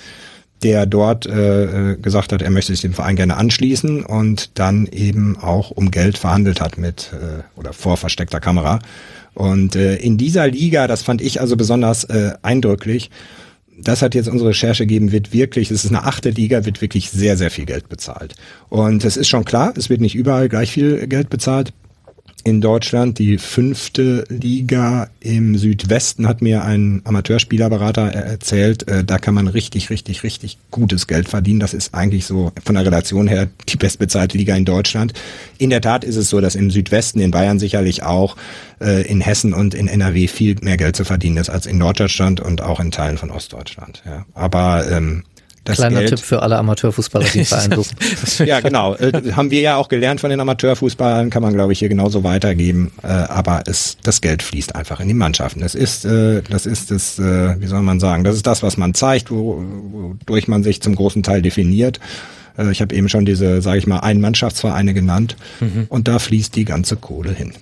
der 0.64 0.86
dort 0.86 1.26
äh, 1.26 1.92
äh, 1.92 1.98
gesagt 1.98 2.32
hat, 2.32 2.42
er 2.42 2.50
möchte 2.50 2.72
sich 2.72 2.82
dem 2.82 2.94
Verein 2.94 3.16
gerne 3.16 3.38
anschließen 3.38 4.04
und 4.04 4.58
dann 4.58 4.88
eben 4.88 5.38
auch 5.38 5.72
um 5.72 5.92
Geld 5.92 6.18
verhandelt 6.18 6.62
hat 6.62 6.78
mit 6.78 7.12
äh, 7.14 7.44
oder 7.60 7.74
vor 7.74 7.98
versteckter 7.98 8.40
Kamera. 8.40 8.80
Und 9.34 9.76
äh, 9.76 9.98
in 9.98 10.18
dieser 10.18 10.48
Liga, 10.48 10.88
das 10.88 11.04
fand 11.04 11.22
ich 11.22 11.40
also 11.40 11.56
besonders 11.56 12.06
äh, 12.06 12.34
eindrücklich, 12.42 13.12
das 13.80 14.02
hat 14.02 14.16
jetzt 14.16 14.28
unsere 14.28 14.50
Recherche 14.50 14.88
gegeben, 14.88 15.12
wird 15.12 15.34
wirklich, 15.34 15.70
es 15.70 15.86
ist 15.86 15.92
eine 15.92 16.04
achte 16.04 16.32
Liga, 16.32 16.66
wird 16.66 16.82
wirklich 16.82 17.12
sehr, 17.12 17.38
sehr 17.38 17.52
viel 17.52 17.66
Geld 17.66 17.90
bezahlt. 17.90 18.36
Und 18.70 19.06
es 19.06 19.18
ist 19.18 19.28
schon 19.28 19.46
klar, 19.46 19.74
es 19.78 19.92
wird 19.92 20.02
nicht 20.02 20.16
überall 20.16 20.50
gleich 20.50 20.72
viel 20.72 21.06
Geld 21.08 21.30
bezahlt 21.30 21.74
in 22.44 22.62
Deutschland. 22.62 23.20
Die 23.20 23.38
fünfte 23.38 24.26
Liga 24.30 25.10
im 25.20 25.58
Südwesten 25.58 26.28
hat 26.28 26.42
mir 26.42 26.64
ein 26.64 27.02
Amateurspielerberater 27.04 28.08
erzählt, 28.08 28.88
äh, 28.88 29.04
da 29.04 29.18
kann 29.18 29.34
man 29.34 29.48
richtig, 29.48 29.90
richtig, 29.90 30.24
richtig 30.24 30.58
gutes 30.72 31.08
Geld 31.08 31.28
verdienen. 31.28 31.60
Das 31.60 31.74
ist 31.74 31.94
eigentlich 31.94 32.26
so 32.26 32.52
von 32.64 32.76
der 32.76 32.86
Relation 32.86 33.28
her 33.28 33.48
die 33.68 33.78
bestbezahlte 33.78 34.38
Liga 34.38 34.56
in 34.56 34.66
Deutschland. 34.66 35.14
In 35.58 35.70
der 35.70 35.82
Tat 35.82 36.04
ist 36.04 36.16
es 36.16 36.30
so, 36.30 36.40
dass 36.40 36.56
im 36.56 36.72
Südwesten, 36.72 37.20
in 37.20 37.32
Bayern 37.32 37.60
sicherlich 37.60 38.04
auch, 38.04 38.38
äh, 38.80 39.06
in 39.08 39.22
Hessen 39.22 39.54
und 39.54 39.74
in 39.74 39.88
NRW 39.88 40.28
viel 40.28 40.56
mehr 40.62 40.78
Geld 40.78 40.96
zu 40.96 41.04
verdienen 41.04 41.38
ist 41.38 41.50
als 41.50 41.66
in 41.66 41.78
Norddeutschland 41.78 42.40
und 42.40 42.62
auch 42.62 42.80
in 42.80 42.92
Teilen 42.92 43.18
von 43.18 43.32
Ostdeutschland. 43.32 44.04
Aber 44.34 44.90
ähm, 44.90 45.24
das 45.68 45.78
Kleiner 45.78 46.00
Geld. 46.00 46.10
Tipp 46.10 46.20
für 46.20 46.42
alle 46.42 46.58
Amateurfußballer, 46.58 47.26
die 47.34 47.44
beeindrucken. 47.44 47.96
ja, 48.46 48.60
genau. 48.60 48.96
Äh, 48.96 49.34
haben 49.34 49.52
wir 49.52 49.62
ja 49.62 49.76
auch 49.76 49.90
gelernt 49.90 50.22
von 50.22 50.30
den 50.30 50.40
Amateurfußballern, 50.40 51.30
kann 51.30 51.42
man, 51.42 51.54
glaube 51.54 51.74
ich, 51.74 51.80
hier 51.80 51.90
genauso 51.90 52.24
weitergeben. 52.24 52.92
Äh, 53.04 53.08
aber 53.08 53.64
es, 53.68 53.98
das 54.04 54.22
Geld 54.22 54.44
fließt 54.44 54.76
einfach 54.76 55.00
in 55.00 55.08
die 55.08 55.14
Mannschaften. 55.14 55.62
Das 55.62 55.76
ist, 55.76 56.06
äh, 56.06 56.42
das 56.50 56.66
ist 56.66 56.92
das, 56.92 57.20
äh, 57.20 57.60
wie 57.60 57.68
soll 57.68 57.82
man 57.82 58.00
sagen, 58.00 58.24
das 58.24 58.36
ist 58.36 58.48
das, 58.48 58.64
was 58.64 58.78
man 58.78 58.94
zeigt, 58.94 59.32
wo, 59.32 59.64
wodurch 59.92 60.48
man 60.48 60.64
sich 60.64 60.82
zum 60.82 60.96
großen 60.96 61.24
Teil 61.24 61.42
definiert. 61.42 62.00
Äh, 62.58 62.72
ich 62.72 62.82
habe 62.82 62.96
eben 62.96 63.10
schon 63.10 63.26
diese, 63.26 63.62
sage 63.62 63.80
ich 63.80 63.88
mal, 63.88 64.00
Einmannschaftsvereine 64.00 64.94
genannt. 64.94 65.36
Mhm. 65.60 65.86
Und 65.90 66.08
da 66.08 66.20
fließt 66.20 66.56
die 66.56 66.66
ganze 66.66 66.96
Kohle 66.96 67.34
hin. 67.34 67.54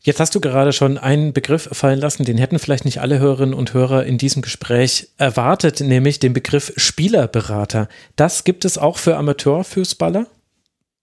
Jetzt 0.00 0.20
hast 0.20 0.34
du 0.34 0.40
gerade 0.40 0.72
schon 0.72 0.96
einen 0.96 1.32
Begriff 1.32 1.68
fallen 1.72 1.98
lassen, 1.98 2.24
den 2.24 2.38
hätten 2.38 2.58
vielleicht 2.58 2.84
nicht 2.84 3.00
alle 3.00 3.18
Hörerinnen 3.18 3.54
und 3.54 3.74
Hörer 3.74 4.04
in 4.04 4.16
diesem 4.16 4.42
Gespräch 4.42 5.08
erwartet, 5.18 5.80
nämlich 5.80 6.20
den 6.20 6.32
Begriff 6.32 6.72
Spielerberater. 6.76 7.88
Das 8.14 8.44
gibt 8.44 8.64
es 8.64 8.78
auch 8.78 8.96
für 8.96 9.16
Amateurfußballer? 9.16 10.26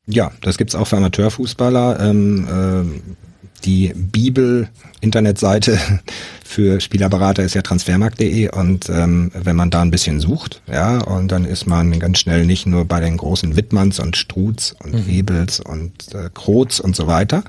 Ja, 0.08 0.32
das 0.42 0.58
gibt 0.58 0.70
es 0.70 0.76
auch 0.76 0.88
für 0.88 0.98
Amateurfußballer. 0.98 2.00
Ähm, 2.00 2.48
äh, 2.48 3.16
die 3.66 3.92
Bibel-Internetseite 3.96 5.78
für 6.44 6.80
Spielerberater 6.80 7.44
ist 7.44 7.56
ja 7.56 7.62
transfermarkt.de 7.62 8.50
und 8.50 8.90
ähm, 8.90 9.32
wenn 9.34 9.56
man 9.56 9.72
da 9.72 9.82
ein 9.82 9.92
bisschen 9.92 10.20
sucht, 10.20 10.62
ja, 10.72 11.00
und 11.00 11.32
dann 11.32 11.44
ist 11.46 11.66
man 11.66 12.00
ganz 12.00 12.20
schnell 12.20 12.46
nicht 12.46 12.66
nur 12.66 12.86
bei 12.86 13.00
den 13.00 13.18
großen 13.18 13.56
Wittmanns 13.56 14.00
und 14.00 14.16
Struths 14.16 14.76
und 14.84 14.94
mhm. 14.94 15.08
Webels 15.08 15.60
und 15.60 16.14
äh, 16.14 16.30
Kroz 16.34 16.80
und 16.80 16.96
so 16.96 17.08
weiter, 17.08 17.44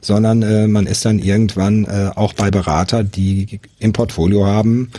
sondern 0.00 0.42
äh, 0.42 0.66
man 0.66 0.86
ist 0.86 1.04
dann 1.04 1.18
irgendwann 1.18 1.84
äh, 1.84 2.10
auch 2.14 2.32
bei 2.34 2.50
Berater, 2.50 3.04
die 3.04 3.60
im 3.78 3.92
Portfolio 3.92 4.46
haben 4.46 4.90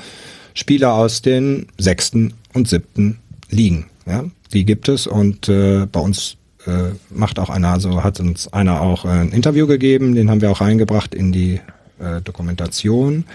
Spieler 0.53 0.93
aus 0.93 1.21
den 1.21 1.67
sechsten 1.77 2.33
und 2.53 2.67
siebten 2.67 3.19
Ligen. 3.49 3.85
Ja, 4.05 4.25
die 4.53 4.65
gibt 4.65 4.89
es 4.89 5.07
und 5.07 5.47
äh, 5.47 5.85
bei 5.85 5.99
uns 5.99 6.37
äh, 6.67 6.93
macht 7.09 7.39
auch 7.39 7.49
einer, 7.49 7.69
also 7.69 8.03
hat 8.03 8.19
uns 8.19 8.51
einer 8.53 8.81
auch 8.81 9.05
äh, 9.05 9.09
ein 9.09 9.31
Interview 9.31 9.67
gegeben, 9.67 10.15
den 10.15 10.29
haben 10.29 10.41
wir 10.41 10.51
auch 10.51 10.61
reingebracht 10.61 11.15
in 11.15 11.31
die 11.31 11.59
äh, 11.99 12.21
Dokumentation. 12.23 13.25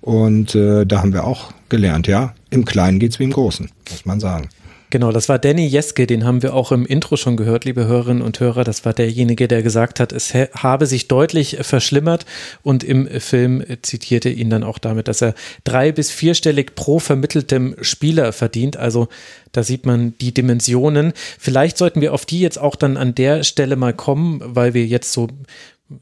Und 0.00 0.54
äh, 0.54 0.86
da 0.86 1.00
haben 1.00 1.12
wir 1.12 1.24
auch 1.24 1.52
gelernt, 1.68 2.06
ja, 2.06 2.34
im 2.48 2.64
Kleinen 2.64 2.98
geht's 2.98 3.18
wie 3.18 3.24
im 3.24 3.32
Großen, 3.32 3.70
muss 3.90 4.06
man 4.06 4.20
sagen. 4.20 4.48
Genau, 4.90 5.12
das 5.12 5.28
war 5.28 5.38
Danny 5.38 5.66
Jeske, 5.66 6.08
den 6.08 6.24
haben 6.24 6.42
wir 6.42 6.52
auch 6.52 6.72
im 6.72 6.84
Intro 6.84 7.16
schon 7.16 7.36
gehört, 7.36 7.64
liebe 7.64 7.86
Hörerinnen 7.86 8.22
und 8.22 8.40
Hörer. 8.40 8.64
Das 8.64 8.84
war 8.84 8.92
derjenige, 8.92 9.46
der 9.46 9.62
gesagt 9.62 10.00
hat, 10.00 10.10
es 10.10 10.34
habe 10.34 10.86
sich 10.86 11.06
deutlich 11.06 11.58
verschlimmert 11.60 12.26
und 12.64 12.82
im 12.82 13.06
Film 13.20 13.64
zitierte 13.82 14.30
ihn 14.30 14.50
dann 14.50 14.64
auch 14.64 14.78
damit, 14.78 15.06
dass 15.06 15.22
er 15.22 15.34
drei- 15.62 15.92
bis 15.92 16.10
vierstellig 16.10 16.74
pro 16.74 16.98
vermitteltem 16.98 17.76
Spieler 17.80 18.32
verdient. 18.32 18.76
Also 18.76 19.06
da 19.52 19.62
sieht 19.62 19.86
man 19.86 20.14
die 20.20 20.34
Dimensionen. 20.34 21.12
Vielleicht 21.38 21.78
sollten 21.78 22.00
wir 22.00 22.12
auf 22.12 22.26
die 22.26 22.40
jetzt 22.40 22.58
auch 22.58 22.74
dann 22.74 22.96
an 22.96 23.14
der 23.14 23.44
Stelle 23.44 23.76
mal 23.76 23.94
kommen, 23.94 24.40
weil 24.44 24.74
wir 24.74 24.86
jetzt 24.86 25.12
so 25.12 25.28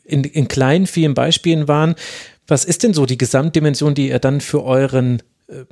in, 0.04 0.24
in 0.24 0.48
kleinen, 0.48 0.86
vielen 0.86 1.12
Beispielen 1.12 1.68
waren. 1.68 1.94
Was 2.46 2.64
ist 2.64 2.84
denn 2.84 2.94
so 2.94 3.04
die 3.04 3.18
Gesamtdimension, 3.18 3.94
die 3.94 4.08
ihr 4.08 4.18
dann 4.18 4.40
für 4.40 4.64
euren 4.64 5.22
äh, 5.48 5.64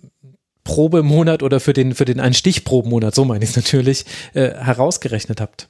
Probemonat 0.67 1.43
oder 1.43 1.61
für 1.61 1.73
den, 1.73 1.95
für 1.95 2.05
den 2.05 2.21
einen 2.21 2.35
Stichprobenmonat, 2.35 3.15
so 3.15 3.25
meine 3.25 3.45
ich 3.45 3.51
es 3.51 3.57
natürlich, 3.57 4.05
äh, 4.35 4.51
herausgerechnet 4.51 5.41
habt? 5.41 5.69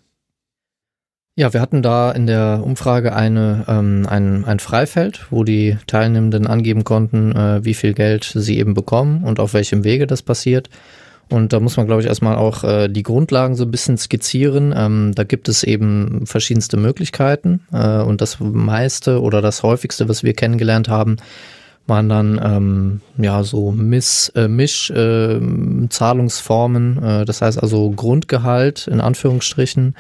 Ja, 1.39 1.53
wir 1.53 1.61
hatten 1.61 1.83
da 1.83 2.13
in 2.13 2.27
der 2.27 2.63
Umfrage 2.65 3.15
eine, 3.15 3.67
ähm, 3.69 4.07
ein, 4.09 4.47
ein 4.47 4.59
Freifeld, 4.59 5.27
wo 5.31 5.45
die 5.45 5.77
Teilnehmenden 5.87 6.47
angeben 6.47 6.83
konnten, 6.83 7.33
äh, 7.37 7.63
wie 7.63 7.75
viel 7.75 7.93
Geld 7.93 8.33
sie 8.35 8.59
eben 8.59 8.73
bekommen 8.73 9.23
und 9.23 9.39
auf 9.39 9.53
welchem 9.53 9.85
Wege 9.85 10.07
das 10.07 10.23
passiert. 10.23 10.71
Und 11.29 11.53
da 11.53 11.61
muss 11.61 11.77
man, 11.77 11.87
glaube 11.87 12.01
ich, 12.01 12.09
erstmal 12.09 12.37
auch 12.37 12.65
äh, 12.65 12.89
die 12.89 13.03
Grundlagen 13.03 13.55
so 13.55 13.65
ein 13.65 13.71
bisschen 13.71 13.99
skizzieren. 13.99 14.73
Ähm, 14.75 15.13
da 15.15 15.25
gibt 15.25 15.49
es 15.49 15.63
eben 15.63 16.25
verschiedenste 16.25 16.79
Möglichkeiten. 16.79 17.61
Äh, 17.71 17.99
und 17.99 18.23
das 18.23 18.39
meiste 18.41 19.21
oder 19.21 19.43
das 19.43 19.63
häufigste, 19.63 20.09
was 20.09 20.23
wir 20.23 20.33
kennengelernt 20.33 20.89
haben, 20.89 21.17
waren 21.87 22.09
dann 22.09 22.41
ähm, 22.43 23.03
ja 23.17 23.45
so 23.45 23.71
Miss, 23.71 24.33
äh, 24.35 24.49
Misch-Zahlungsformen, 24.49 27.03
äh, 27.03 27.23
äh, 27.23 27.25
das 27.25 27.41
heißt 27.43 27.63
also 27.63 27.91
Grundgehalt 27.91 28.89
in 28.89 29.01
Anführungsstrichen, 29.01 29.95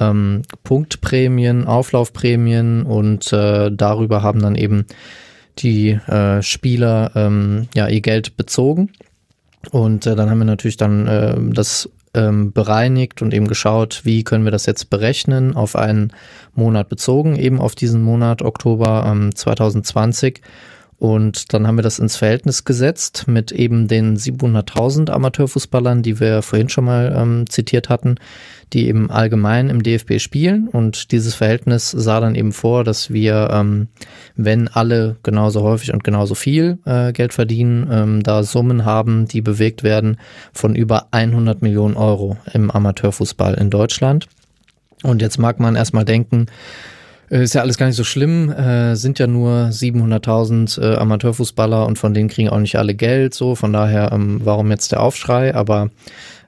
ähm, 0.00 0.42
Punktprämien, 0.62 1.66
Auflaufprämien 1.66 2.84
und 2.84 3.32
äh, 3.32 3.72
darüber 3.72 4.22
haben 4.22 4.40
dann 4.40 4.54
eben 4.54 4.86
die 5.58 5.90
äh, 5.90 6.42
Spieler 6.42 7.12
ähm, 7.14 7.68
ja 7.74 7.88
ihr 7.88 8.00
Geld 8.00 8.36
bezogen. 8.36 8.90
Und 9.70 10.06
äh, 10.06 10.16
dann 10.16 10.30
haben 10.30 10.38
wir 10.38 10.44
natürlich 10.44 10.76
dann 10.76 11.06
äh, 11.06 11.36
das 11.52 11.88
ähm, 12.12 12.52
bereinigt 12.52 13.22
und 13.22 13.32
eben 13.34 13.48
geschaut, 13.48 14.02
wie 14.04 14.24
können 14.24 14.44
wir 14.44 14.52
das 14.52 14.66
jetzt 14.66 14.90
berechnen 14.90 15.56
auf 15.56 15.76
einen 15.76 16.12
Monat 16.54 16.88
bezogen, 16.88 17.36
eben 17.36 17.60
auf 17.60 17.74
diesen 17.74 18.02
Monat 18.02 18.42
Oktober 18.42 19.04
ähm, 19.06 19.34
2020 19.34 20.40
und 20.98 21.52
dann 21.52 21.66
haben 21.66 21.76
wir 21.76 21.82
das 21.82 21.98
ins 21.98 22.16
Verhältnis 22.16 22.64
gesetzt 22.64 23.24
mit 23.26 23.50
eben 23.52 23.88
den 23.88 24.16
700.000 24.16 25.10
Amateurfußballern, 25.10 26.02
die 26.02 26.20
wir 26.20 26.42
vorhin 26.42 26.68
schon 26.68 26.84
mal 26.84 27.14
ähm, 27.16 27.48
zitiert 27.48 27.88
hatten, 27.88 28.14
die 28.72 28.86
eben 28.86 29.10
allgemein 29.10 29.70
im 29.70 29.82
DFB 29.82 30.20
spielen. 30.20 30.68
Und 30.68 31.10
dieses 31.10 31.34
Verhältnis 31.34 31.90
sah 31.90 32.20
dann 32.20 32.34
eben 32.34 32.52
vor, 32.52 32.84
dass 32.84 33.12
wir, 33.12 33.48
ähm, 33.52 33.88
wenn 34.36 34.68
alle 34.68 35.16
genauso 35.22 35.62
häufig 35.62 35.92
und 35.92 36.04
genauso 36.04 36.34
viel 36.34 36.78
äh, 36.84 37.12
Geld 37.12 37.32
verdienen, 37.32 37.88
ähm, 37.90 38.22
da 38.22 38.42
Summen 38.44 38.84
haben, 38.84 39.26
die 39.26 39.40
bewegt 39.40 39.82
werden 39.82 40.18
von 40.52 40.76
über 40.76 41.08
100 41.10 41.60
Millionen 41.60 41.96
Euro 41.96 42.36
im 42.52 42.70
Amateurfußball 42.70 43.54
in 43.54 43.70
Deutschland. 43.70 44.28
Und 45.02 45.20
jetzt 45.20 45.38
mag 45.38 45.60
man 45.60 45.76
erstmal 45.76 46.04
denken, 46.04 46.46
ist 47.28 47.54
ja 47.54 47.62
alles 47.62 47.78
gar 47.78 47.86
nicht 47.86 47.96
so 47.96 48.04
schlimm, 48.04 48.50
äh, 48.50 48.96
sind 48.96 49.18
ja 49.18 49.26
nur 49.26 49.68
700.000 49.70 50.80
äh, 50.80 50.96
Amateurfußballer 50.96 51.86
und 51.86 51.98
von 51.98 52.14
denen 52.14 52.28
kriegen 52.28 52.48
auch 52.48 52.58
nicht 52.58 52.76
alle 52.76 52.94
Geld, 52.94 53.34
so, 53.34 53.54
von 53.54 53.72
daher, 53.72 54.12
ähm, 54.12 54.40
warum 54.44 54.70
jetzt 54.70 54.92
der 54.92 55.02
Aufschrei, 55.02 55.54
aber 55.54 55.90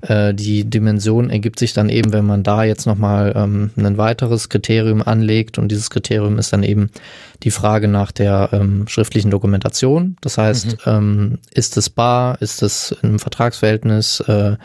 äh, 0.02 0.34
die 0.34 0.64
Dimension 0.64 1.30
ergibt 1.30 1.58
sich 1.58 1.72
dann 1.72 1.88
eben, 1.88 2.12
wenn 2.12 2.26
man 2.26 2.42
da 2.42 2.64
jetzt 2.64 2.86
nochmal 2.86 3.32
ähm, 3.36 3.70
ein 3.76 3.98
weiteres 3.98 4.48
Kriterium 4.48 5.02
anlegt. 5.02 5.58
Und 5.58 5.68
dieses 5.68 5.90
Kriterium 5.90 6.38
ist 6.38 6.52
dann 6.52 6.62
eben 6.62 6.90
die 7.42 7.50
Frage 7.50 7.88
nach 7.88 8.12
der 8.12 8.50
ähm, 8.52 8.86
schriftlichen 8.88 9.30
Dokumentation, 9.30 10.16
das 10.20 10.38
heißt, 10.38 10.86
mhm. 10.86 10.92
ähm, 10.92 11.38
ist 11.52 11.76
es 11.76 11.90
bar, 11.90 12.40
ist 12.40 12.62
es 12.62 12.96
in 13.02 13.10
einem 13.10 13.18
Vertragsverhältnis, 13.18 14.20
äh, 14.20 14.56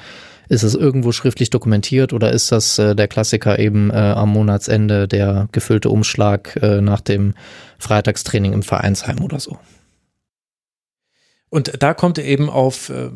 ist 0.51 0.63
es 0.63 0.75
irgendwo 0.75 1.13
schriftlich 1.13 1.49
dokumentiert 1.49 2.11
oder 2.11 2.33
ist 2.33 2.51
das 2.51 2.77
äh, 2.77 2.93
der 2.93 3.07
Klassiker 3.07 3.57
eben 3.57 3.89
äh, 3.89 3.93
am 3.93 4.33
Monatsende 4.33 5.07
der 5.07 5.47
gefüllte 5.53 5.89
Umschlag 5.89 6.57
äh, 6.61 6.81
nach 6.81 6.99
dem 6.99 7.35
Freitagstraining 7.79 8.51
im 8.51 8.61
Vereinsheim 8.61 9.21
oder 9.23 9.39
so? 9.39 9.57
Und 11.49 11.81
da 11.81 11.93
kommt 11.93 12.19
eben 12.19 12.49
auf 12.49 12.89
äh, 12.89 13.11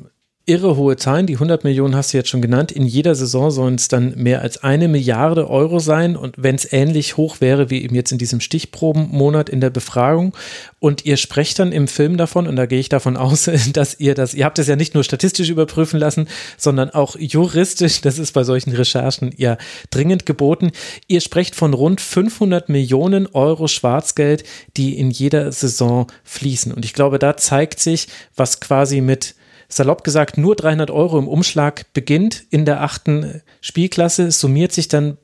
irre 0.47 0.75
hohe 0.75 0.95
Zahlen. 0.95 1.25
Die 1.25 1.35
100 1.35 1.63
Millionen 1.63 1.95
hast 1.95 2.13
du 2.13 2.17
jetzt 2.17 2.29
schon 2.29 2.41
genannt. 2.41 2.71
In 2.71 2.85
jeder 2.85 3.15
Saison 3.15 3.49
sollen 3.49 3.75
es 3.75 3.87
dann 3.87 4.13
mehr 4.15 4.41
als 4.41 4.63
eine 4.63 4.87
Milliarde 4.87 5.49
Euro 5.49 5.79
sein. 5.79 6.15
Und 6.15 6.35
wenn 6.37 6.55
es 6.55 6.71
ähnlich 6.71 7.17
hoch 7.17 7.41
wäre 7.41 7.69
wie 7.69 7.83
eben 7.83 7.95
jetzt 7.95 8.11
in 8.11 8.17
diesem 8.17 8.39
Stichprobenmonat 8.39 9.49
in 9.49 9.59
der 9.59 9.71
Befragung. 9.71 10.35
Und 10.79 11.05
ihr 11.05 11.17
sprecht 11.17 11.57
dann 11.57 11.71
im 11.71 11.87
Film 11.87 12.17
davon, 12.17 12.45
und 12.47 12.55
da 12.57 12.67
gehe 12.67 12.79
ich 12.79 12.89
davon 12.89 13.17
aus, 13.17 13.49
dass 13.73 13.99
ihr 13.99 14.13
das, 14.13 14.33
ihr 14.33 14.45
habt 14.45 14.59
es 14.59 14.67
ja 14.67 14.75
nicht 14.75 14.93
nur 14.93 15.03
statistisch 15.03 15.49
überprüfen 15.49 15.99
lassen, 15.99 16.27
sondern 16.57 16.91
auch 16.91 17.15
juristisch. 17.17 18.01
Das 18.01 18.19
ist 18.19 18.33
bei 18.33 18.43
solchen 18.43 18.71
Recherchen 18.71 19.33
ja 19.37 19.57
dringend 19.89 20.25
geboten. 20.25 20.71
Ihr 21.07 21.21
sprecht 21.21 21.55
von 21.55 21.73
rund 21.73 22.01
500 22.01 22.69
Millionen 22.69 23.27
Euro 23.27 23.67
Schwarzgeld, 23.67 24.43
die 24.77 24.97
in 24.99 25.09
jeder 25.09 25.51
Saison 25.51 26.05
fließen. 26.23 26.71
Und 26.71 26.85
ich 26.85 26.93
glaube, 26.93 27.17
da 27.17 27.35
zeigt 27.35 27.79
sich, 27.79 28.07
was 28.35 28.59
quasi 28.59 29.01
mit 29.01 29.35
salopp 29.67 30.03
gesagt 30.03 30.37
nur 30.37 30.55
300 30.55 30.91
Euro 30.91 31.17
im 31.19 31.27
Umschlag 31.27 31.93
beginnt 31.93 32.43
in 32.49 32.65
der 32.65 32.81
achten 32.81 33.41
Spielklasse, 33.61 34.31
summiert 34.31 34.71
sich 34.71 34.87
dann 34.87 35.17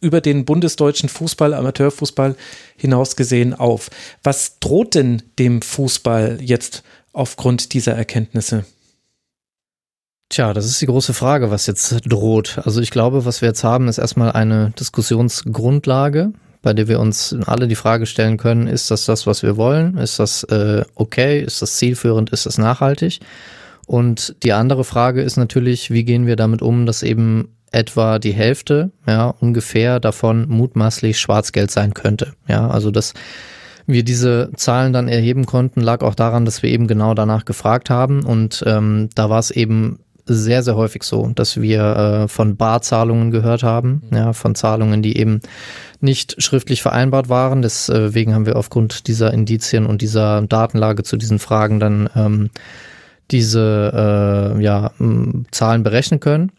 über 0.00 0.20
den 0.20 0.44
bundesdeutschen 0.44 1.08
Fußball, 1.08 1.54
Amateurfußball 1.54 2.36
hinaus 2.76 3.16
gesehen 3.16 3.54
auf. 3.54 3.90
Was 4.22 4.58
droht 4.58 4.94
denn 4.94 5.22
dem 5.38 5.62
Fußball 5.62 6.38
jetzt 6.40 6.82
aufgrund 7.12 7.74
dieser 7.74 7.92
Erkenntnisse? 7.92 8.64
Tja, 10.30 10.54
das 10.54 10.66
ist 10.66 10.80
die 10.80 10.86
große 10.86 11.12
Frage, 11.12 11.50
was 11.50 11.66
jetzt 11.66 11.98
droht. 12.06 12.60
Also 12.64 12.80
ich 12.80 12.92
glaube, 12.92 13.24
was 13.24 13.42
wir 13.42 13.48
jetzt 13.48 13.64
haben, 13.64 13.88
ist 13.88 13.98
erstmal 13.98 14.32
eine 14.32 14.72
Diskussionsgrundlage, 14.78 16.32
bei 16.62 16.72
der 16.72 16.88
wir 16.88 17.00
uns 17.00 17.34
alle 17.46 17.68
die 17.68 17.74
Frage 17.74 18.06
stellen 18.06 18.36
können, 18.36 18.66
ist 18.66 18.90
das 18.90 19.06
das, 19.06 19.26
was 19.26 19.42
wir 19.42 19.56
wollen? 19.56 19.96
Ist 19.96 20.18
das 20.18 20.44
äh, 20.44 20.84
okay? 20.94 21.40
Ist 21.40 21.62
das 21.62 21.76
zielführend? 21.76 22.30
Ist 22.30 22.46
das 22.46 22.58
nachhaltig? 22.58 23.20
Und 23.86 24.36
die 24.42 24.52
andere 24.52 24.84
Frage 24.84 25.22
ist 25.22 25.36
natürlich, 25.36 25.90
wie 25.90 26.04
gehen 26.04 26.26
wir 26.26 26.36
damit 26.36 26.62
um, 26.62 26.86
dass 26.86 27.02
eben 27.02 27.56
etwa 27.72 28.18
die 28.18 28.32
Hälfte, 28.32 28.90
ja, 29.06 29.28
ungefähr 29.28 30.00
davon 30.00 30.48
mutmaßlich 30.48 31.18
Schwarzgeld 31.18 31.70
sein 31.70 31.94
könnte. 31.94 32.34
Ja, 32.48 32.68
also 32.68 32.90
dass 32.90 33.14
wir 33.86 34.04
diese 34.04 34.50
Zahlen 34.56 34.92
dann 34.92 35.08
erheben 35.08 35.46
konnten, 35.46 35.80
lag 35.80 36.02
auch 36.02 36.14
daran, 36.14 36.44
dass 36.44 36.62
wir 36.62 36.70
eben 36.70 36.86
genau 36.86 37.14
danach 37.14 37.44
gefragt 37.44 37.90
haben. 37.90 38.24
Und 38.24 38.62
ähm, 38.66 39.08
da 39.14 39.30
war 39.30 39.38
es 39.38 39.50
eben 39.50 40.00
sehr, 40.34 40.62
sehr 40.62 40.76
häufig 40.76 41.02
so, 41.02 41.30
dass 41.34 41.60
wir 41.60 41.82
äh, 41.82 42.28
von 42.28 42.56
Barzahlungen 42.56 43.30
gehört 43.30 43.62
haben, 43.62 44.02
mhm. 44.10 44.16
ja, 44.16 44.32
von 44.32 44.54
Zahlungen, 44.54 45.02
die 45.02 45.16
eben 45.16 45.40
nicht 46.00 46.42
schriftlich 46.42 46.82
vereinbart 46.82 47.28
waren. 47.28 47.62
Deswegen 47.62 48.34
haben 48.34 48.46
wir 48.46 48.56
aufgrund 48.56 49.06
dieser 49.06 49.32
Indizien 49.34 49.86
und 49.86 50.02
dieser 50.02 50.42
Datenlage 50.42 51.02
zu 51.02 51.16
diesen 51.16 51.38
Fragen 51.38 51.80
dann 51.80 52.08
ähm, 52.16 52.50
diese 53.30 54.56
äh, 54.58 54.62
ja, 54.62 54.92
Zahlen 55.50 55.82
berechnen 55.82 56.20
können. 56.20 56.52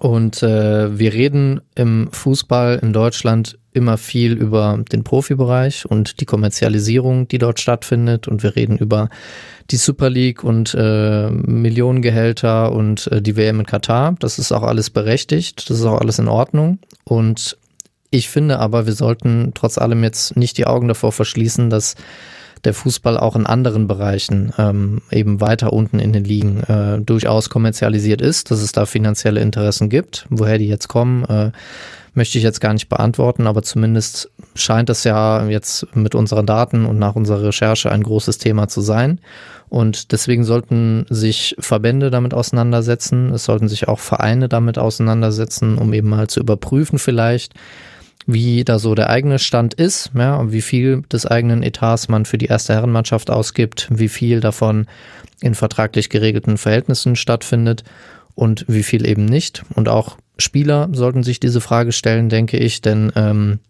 Und 0.00 0.42
äh, 0.42 0.98
wir 0.98 1.12
reden 1.12 1.60
im 1.74 2.08
Fußball 2.12 2.80
in 2.82 2.92
Deutschland 2.92 3.58
immer 3.72 3.98
viel 3.98 4.32
über 4.32 4.82
den 4.90 5.04
Profibereich 5.04 5.86
und 5.86 6.20
die 6.20 6.24
Kommerzialisierung, 6.24 7.28
die 7.28 7.38
dort 7.38 7.60
stattfindet. 7.60 8.26
Und 8.28 8.42
wir 8.42 8.56
reden 8.56 8.78
über 8.78 9.08
die 9.70 9.76
Super 9.76 10.10
League 10.10 10.44
und 10.44 10.74
äh, 10.78 11.30
Millionengehälter 11.30 12.72
und 12.72 13.06
äh, 13.08 13.20
die 13.20 13.36
WM 13.36 13.60
in 13.60 13.66
Katar. 13.66 14.14
Das 14.18 14.38
ist 14.38 14.52
auch 14.52 14.62
alles 14.62 14.90
berechtigt, 14.90 15.68
das 15.68 15.78
ist 15.78 15.84
auch 15.84 16.00
alles 16.00 16.18
in 16.18 16.28
Ordnung. 16.28 16.78
Und 17.04 17.58
ich 18.10 18.28
finde 18.28 18.58
aber, 18.60 18.86
wir 18.86 18.92
sollten 18.92 19.52
trotz 19.54 19.78
allem 19.78 20.02
jetzt 20.04 20.36
nicht 20.36 20.58
die 20.58 20.66
Augen 20.66 20.88
davor 20.88 21.12
verschließen, 21.12 21.70
dass 21.70 21.96
der 22.64 22.74
Fußball 22.74 23.18
auch 23.18 23.36
in 23.36 23.46
anderen 23.46 23.86
Bereichen 23.86 24.52
ähm, 24.58 25.02
eben 25.10 25.40
weiter 25.40 25.72
unten 25.72 25.98
in 25.98 26.12
den 26.12 26.24
Ligen 26.24 26.62
äh, 26.64 27.00
durchaus 27.00 27.50
kommerzialisiert 27.50 28.20
ist, 28.20 28.50
dass 28.50 28.60
es 28.60 28.72
da 28.72 28.86
finanzielle 28.86 29.40
Interessen 29.40 29.88
gibt. 29.88 30.26
Woher 30.30 30.58
die 30.58 30.68
jetzt 30.68 30.88
kommen, 30.88 31.24
äh, 31.24 31.50
möchte 32.14 32.38
ich 32.38 32.44
jetzt 32.44 32.60
gar 32.60 32.72
nicht 32.72 32.88
beantworten, 32.88 33.46
aber 33.46 33.62
zumindest 33.62 34.30
scheint 34.54 34.88
es 34.88 35.04
ja 35.04 35.46
jetzt 35.46 35.94
mit 35.94 36.14
unseren 36.14 36.46
Daten 36.46 36.86
und 36.86 36.98
nach 36.98 37.14
unserer 37.14 37.42
Recherche 37.42 37.92
ein 37.92 38.02
großes 38.02 38.38
Thema 38.38 38.68
zu 38.68 38.80
sein. 38.80 39.20
Und 39.68 40.12
deswegen 40.12 40.44
sollten 40.44 41.06
sich 41.10 41.56
Verbände 41.58 42.10
damit 42.10 42.32
auseinandersetzen. 42.32 43.32
Es 43.32 43.44
sollten 43.44 43.68
sich 43.68 43.88
auch 43.88 43.98
Vereine 43.98 44.48
damit 44.48 44.78
auseinandersetzen, 44.78 45.76
um 45.76 45.92
eben 45.92 46.08
mal 46.08 46.28
zu 46.28 46.40
überprüfen 46.40 46.98
vielleicht, 46.98 47.52
wie 48.26 48.64
da 48.64 48.78
so 48.78 48.94
der 48.94 49.08
eigene 49.08 49.38
Stand 49.38 49.74
ist, 49.74 50.10
ja, 50.14 50.34
und 50.36 50.52
wie 50.52 50.62
viel 50.62 51.02
des 51.12 51.26
eigenen 51.26 51.62
Etats 51.62 52.08
man 52.08 52.24
für 52.24 52.38
die 52.38 52.46
erste 52.46 52.74
Herrenmannschaft 52.74 53.30
ausgibt, 53.30 53.88
wie 53.90 54.08
viel 54.08 54.40
davon 54.40 54.86
in 55.40 55.54
vertraglich 55.54 56.10
geregelten 56.10 56.58
Verhältnissen 56.58 57.14
stattfindet 57.14 57.84
und 58.34 58.64
wie 58.68 58.82
viel 58.82 59.06
eben 59.06 59.24
nicht. 59.24 59.62
Und 59.74 59.88
auch 59.88 60.16
Spieler 60.38 60.88
sollten 60.92 61.22
sich 61.22 61.40
diese 61.40 61.60
Frage 61.60 61.92
stellen, 61.92 62.28
denke 62.28 62.56
ich, 62.58 62.82
denn 62.82 63.12
ähm, 63.14 63.60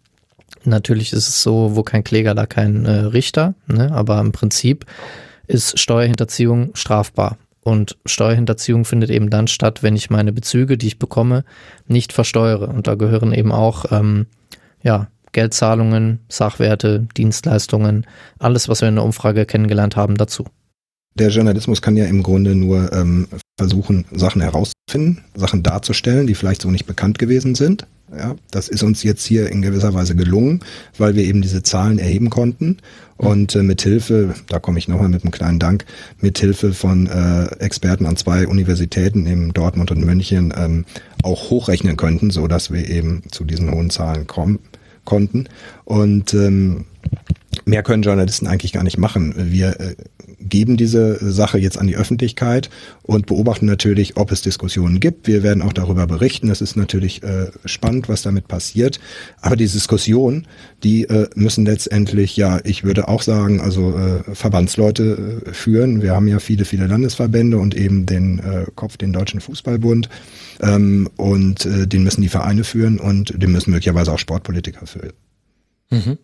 natürlich 0.63 1.13
ist 1.13 1.27
es 1.27 1.43
so, 1.43 1.75
wo 1.75 1.83
kein 1.83 2.03
Kläger, 2.03 2.33
da 2.33 2.45
kein 2.45 2.85
äh, 2.85 2.91
Richter, 2.91 3.53
ne? 3.67 3.91
aber 3.91 4.19
im 4.19 4.31
Prinzip 4.31 4.85
ist 5.45 5.79
Steuerhinterziehung 5.79 6.71
strafbar. 6.73 7.37
Und 7.67 7.97
Steuerhinterziehung 8.05 8.85
findet 8.85 9.09
eben 9.09 9.29
dann 9.29 9.49
statt, 9.49 9.83
wenn 9.83 9.93
ich 9.93 10.09
meine 10.09 10.31
Bezüge, 10.31 10.77
die 10.77 10.87
ich 10.87 10.99
bekomme, 10.99 11.43
nicht 11.85 12.13
versteuere. 12.13 12.69
Und 12.69 12.87
da 12.87 12.95
gehören 12.95 13.33
eben 13.33 13.51
auch 13.51 13.91
ähm, 13.91 14.27
ja, 14.81 15.09
Geldzahlungen, 15.33 16.19
Sachwerte, 16.29 17.09
Dienstleistungen, 17.17 18.07
alles, 18.39 18.69
was 18.69 18.79
wir 18.79 18.87
in 18.87 18.95
der 18.95 19.03
Umfrage 19.03 19.45
kennengelernt 19.45 19.97
haben, 19.97 20.15
dazu. 20.15 20.45
Der 21.15 21.27
Journalismus 21.27 21.81
kann 21.81 21.97
ja 21.97 22.05
im 22.05 22.23
Grunde 22.23 22.55
nur 22.55 22.93
ähm, 22.93 23.27
versuchen, 23.59 24.05
Sachen 24.13 24.39
herauszufinden, 24.39 25.25
Sachen 25.35 25.61
darzustellen, 25.61 26.25
die 26.25 26.35
vielleicht 26.35 26.61
so 26.61 26.71
nicht 26.71 26.85
bekannt 26.85 27.19
gewesen 27.19 27.53
sind. 27.53 27.85
Ja, 28.15 28.35
das 28.51 28.69
ist 28.69 28.83
uns 28.83 29.03
jetzt 29.03 29.25
hier 29.25 29.49
in 29.51 29.61
gewisser 29.61 29.93
Weise 29.93 30.15
gelungen, 30.15 30.61
weil 30.97 31.15
wir 31.15 31.25
eben 31.25 31.41
diese 31.41 31.61
Zahlen 31.61 31.99
erheben 31.99 32.29
konnten 32.29 32.77
und 33.17 33.53
äh, 33.55 33.63
mit 33.63 33.81
Hilfe, 33.81 34.33
da 34.47 34.59
komme 34.59 34.79
ich 34.79 34.87
nochmal 34.87 35.09
mit 35.09 35.23
einem 35.23 35.31
kleinen 35.31 35.59
Dank, 35.59 35.85
mit 36.21 36.37
Hilfe 36.39 36.73
von 36.73 37.07
äh, 37.07 37.47
Experten 37.59 38.05
an 38.05 38.15
zwei 38.15 38.47
Universitäten 38.47 39.25
in 39.25 39.51
Dortmund 39.51 39.91
und 39.91 40.05
München 40.05 40.53
ähm, 40.55 40.85
auch 41.21 41.49
hochrechnen 41.49 41.97
könnten, 41.97 42.29
so 42.29 42.47
dass 42.47 42.71
wir 42.71 42.87
eben 42.87 43.23
zu 43.29 43.43
diesen 43.43 43.71
hohen 43.71 43.89
Zahlen 43.89 44.25
kommen 44.25 44.59
konnten. 45.03 45.49
Und 45.83 46.33
ähm, 46.33 46.85
mehr 47.67 47.83
können 47.83 48.03
Journalisten 48.03 48.47
eigentlich 48.47 48.71
gar 48.71 48.83
nicht 48.83 48.97
machen. 48.97 49.33
Wir 49.51 49.79
äh, 49.79 49.95
geben 50.39 50.77
diese 50.77 51.17
Sache 51.31 51.57
jetzt 51.57 51.77
an 51.77 51.87
die 51.87 51.97
Öffentlichkeit 51.97 52.69
und 53.03 53.25
beobachten 53.25 53.65
natürlich, 53.65 54.17
ob 54.17 54.31
es 54.31 54.41
Diskussionen 54.41 54.99
gibt. 54.99 55.27
Wir 55.27 55.43
werden 55.43 55.61
auch 55.61 55.73
darüber 55.73 56.07
berichten. 56.07 56.49
Es 56.49 56.61
ist 56.61 56.75
natürlich 56.75 57.23
äh, 57.23 57.47
spannend, 57.65 58.07
was 58.07 58.21
damit 58.21 58.47
passiert. 58.47 58.99
Aber 59.41 59.55
die 59.55 59.67
Diskussionen, 59.67 60.47
die 60.83 61.03
äh, 61.03 61.27
müssen 61.35 61.65
letztendlich, 61.65 62.37
ja, 62.37 62.59
ich 62.63 62.83
würde 62.83 63.07
auch 63.07 63.21
sagen, 63.21 63.59
also 63.61 63.99
Verbandsleute 64.33 65.41
führen. 65.51 66.01
Wir 66.01 66.13
haben 66.13 66.27
ja 66.27 66.39
viele, 66.39 66.65
viele 66.65 66.87
Landesverbände 66.87 67.57
und 67.57 67.75
eben 67.75 68.05
den 68.05 68.41
Kopf, 68.75 68.97
den 68.97 69.11
Deutschen 69.11 69.41
Fußballbund. 69.41 70.09
Ähm, 70.61 71.09
und 71.17 71.65
den 71.65 72.03
müssen 72.03 72.21
die 72.21 72.29
Vereine 72.29 72.63
führen 72.63 72.99
und 72.99 73.41
den 73.41 73.51
müssen 73.51 73.71
möglicherweise 73.71 74.13
auch 74.13 74.19
Sportpolitiker 74.19 74.85
führen. 74.85 75.13
Mhm. 75.89 76.17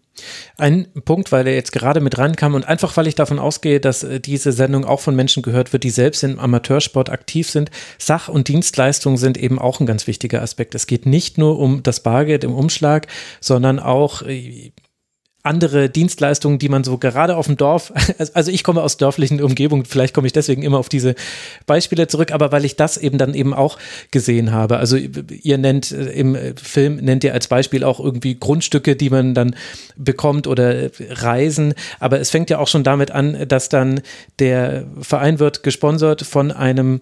Ein 0.57 0.87
Punkt, 1.05 1.31
weil 1.31 1.47
er 1.47 1.55
jetzt 1.55 1.71
gerade 1.71 1.99
mit 1.99 2.17
reinkam 2.17 2.53
und 2.53 2.67
einfach 2.67 2.95
weil 2.97 3.07
ich 3.07 3.15
davon 3.15 3.39
ausgehe, 3.39 3.79
dass 3.79 4.03
äh, 4.03 4.19
diese 4.19 4.51
Sendung 4.51 4.85
auch 4.85 4.99
von 4.99 5.15
Menschen 5.15 5.41
gehört 5.41 5.73
wird, 5.73 5.83
die 5.83 5.89
selbst 5.89 6.23
im 6.23 6.39
Amateursport 6.39 7.09
aktiv 7.09 7.49
sind. 7.49 7.71
Sach- 7.97 8.29
und 8.29 8.47
Dienstleistungen 8.47 9.17
sind 9.17 9.37
eben 9.37 9.57
auch 9.57 9.79
ein 9.79 9.87
ganz 9.87 10.05
wichtiger 10.05 10.41
Aspekt. 10.41 10.75
Es 10.75 10.85
geht 10.85 11.05
nicht 11.05 11.37
nur 11.37 11.57
um 11.57 11.81
das 11.81 12.01
Bargeld 12.01 12.43
im 12.43 12.53
Umschlag, 12.53 13.07
sondern 13.39 13.79
auch 13.79 14.21
äh, 14.21 14.71
andere 15.43 15.89
Dienstleistungen, 15.89 16.57
die 16.57 16.69
man 16.69 16.85
so 16.85 16.97
gerade 16.97 17.35
auf 17.35 17.47
dem 17.47 17.57
Dorf, 17.57 17.91
also 18.33 18.49
ich 18.49 18.63
komme 18.63 18.81
aus 18.81 18.95
dörflichen 18.95 19.41
Umgebungen, 19.41 19.83
vielleicht 19.83 20.13
komme 20.13 20.25
ich 20.25 20.33
deswegen 20.33 20.63
immer 20.63 20.79
auf 20.79 20.87
diese 20.87 21.15
Beispiele 21.65 22.07
zurück, 22.07 22.31
aber 22.31 22.53
weil 22.53 22.63
ich 22.63 22.77
das 22.77 22.97
eben 22.97 23.17
dann 23.17 23.33
eben 23.33 23.53
auch 23.53 23.77
gesehen 24.11 24.53
habe. 24.53 24.77
Also 24.77 24.95
ihr 24.95 25.57
nennt 25.57 25.91
äh, 25.91 26.11
im 26.11 26.37
Film, 26.55 26.95
nennt 26.95 27.25
ihr 27.25 27.33
als 27.33 27.47
Beispiel 27.47 27.83
auch 27.83 27.99
irgendwie 27.99 28.39
Grundstücke, 28.39 28.95
die 28.95 29.09
man 29.09 29.33
dann 29.33 29.55
bekommt 29.97 30.47
oder 30.47 30.89
Reisen, 31.09 31.73
aber 31.99 32.21
es 32.21 32.29
fängt 32.29 32.49
ja 32.49 32.59
auch 32.59 32.67
schon 32.69 32.85
damit 32.85 33.11
an, 33.11 33.45
dass 33.47 33.67
dann 33.67 34.01
der 34.39 34.85
Verein 35.01 35.39
wird 35.39 35.63
gesponsert 35.63 36.21
von 36.21 36.51
einem 36.51 37.01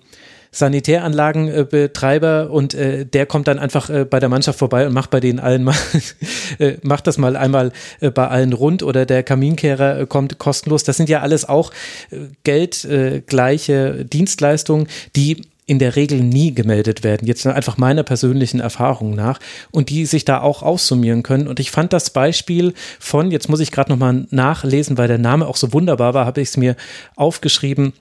Sanitäranlagenbetreiber 0.51 2.49
und 2.51 2.73
äh, 2.73 3.05
der 3.05 3.25
kommt 3.25 3.47
dann 3.47 3.57
einfach 3.57 3.89
äh, 3.89 4.03
bei 4.03 4.19
der 4.19 4.27
Mannschaft 4.27 4.59
vorbei 4.59 4.85
und 4.85 4.93
macht 4.93 5.09
bei 5.09 5.21
denen 5.21 5.39
allen 5.39 5.63
mal, 5.63 5.75
äh, 6.59 6.73
macht 6.81 7.07
das 7.07 7.17
mal 7.17 7.37
einmal 7.37 7.71
äh, 8.01 8.11
bei 8.11 8.27
allen 8.27 8.51
rund 8.51 8.83
oder 8.83 9.05
der 9.05 9.23
Kaminkehrer 9.23 10.01
äh, 10.01 10.05
kommt 10.05 10.39
kostenlos. 10.39 10.83
Das 10.83 10.97
sind 10.97 11.07
ja 11.07 11.21
alles 11.21 11.47
auch 11.47 11.71
äh, 12.11 12.17
geldgleiche 12.43 14.03
Dienstleistungen, 14.05 14.87
die 15.15 15.41
in 15.67 15.79
der 15.79 15.95
Regel 15.95 16.19
nie 16.19 16.53
gemeldet 16.53 17.05
werden. 17.05 17.25
Jetzt 17.25 17.47
einfach 17.47 17.77
meiner 17.77 18.03
persönlichen 18.03 18.59
Erfahrung 18.59 19.15
nach 19.15 19.39
und 19.71 19.89
die 19.89 20.05
sich 20.05 20.25
da 20.25 20.41
auch 20.41 20.63
aussummieren 20.63 21.23
können. 21.23 21.47
Und 21.47 21.61
ich 21.61 21.71
fand 21.71 21.93
das 21.93 22.09
Beispiel 22.09 22.73
von, 22.99 23.31
jetzt 23.31 23.47
muss 23.47 23.61
ich 23.61 23.71
gerade 23.71 23.89
nochmal 23.89 24.27
nachlesen, 24.31 24.97
weil 24.97 25.07
der 25.07 25.17
Name 25.17 25.47
auch 25.47 25.55
so 25.55 25.71
wunderbar 25.71 26.13
war, 26.13 26.25
habe 26.25 26.41
ich 26.41 26.49
es 26.49 26.57
mir 26.57 26.75
aufgeschrieben. 27.15 27.93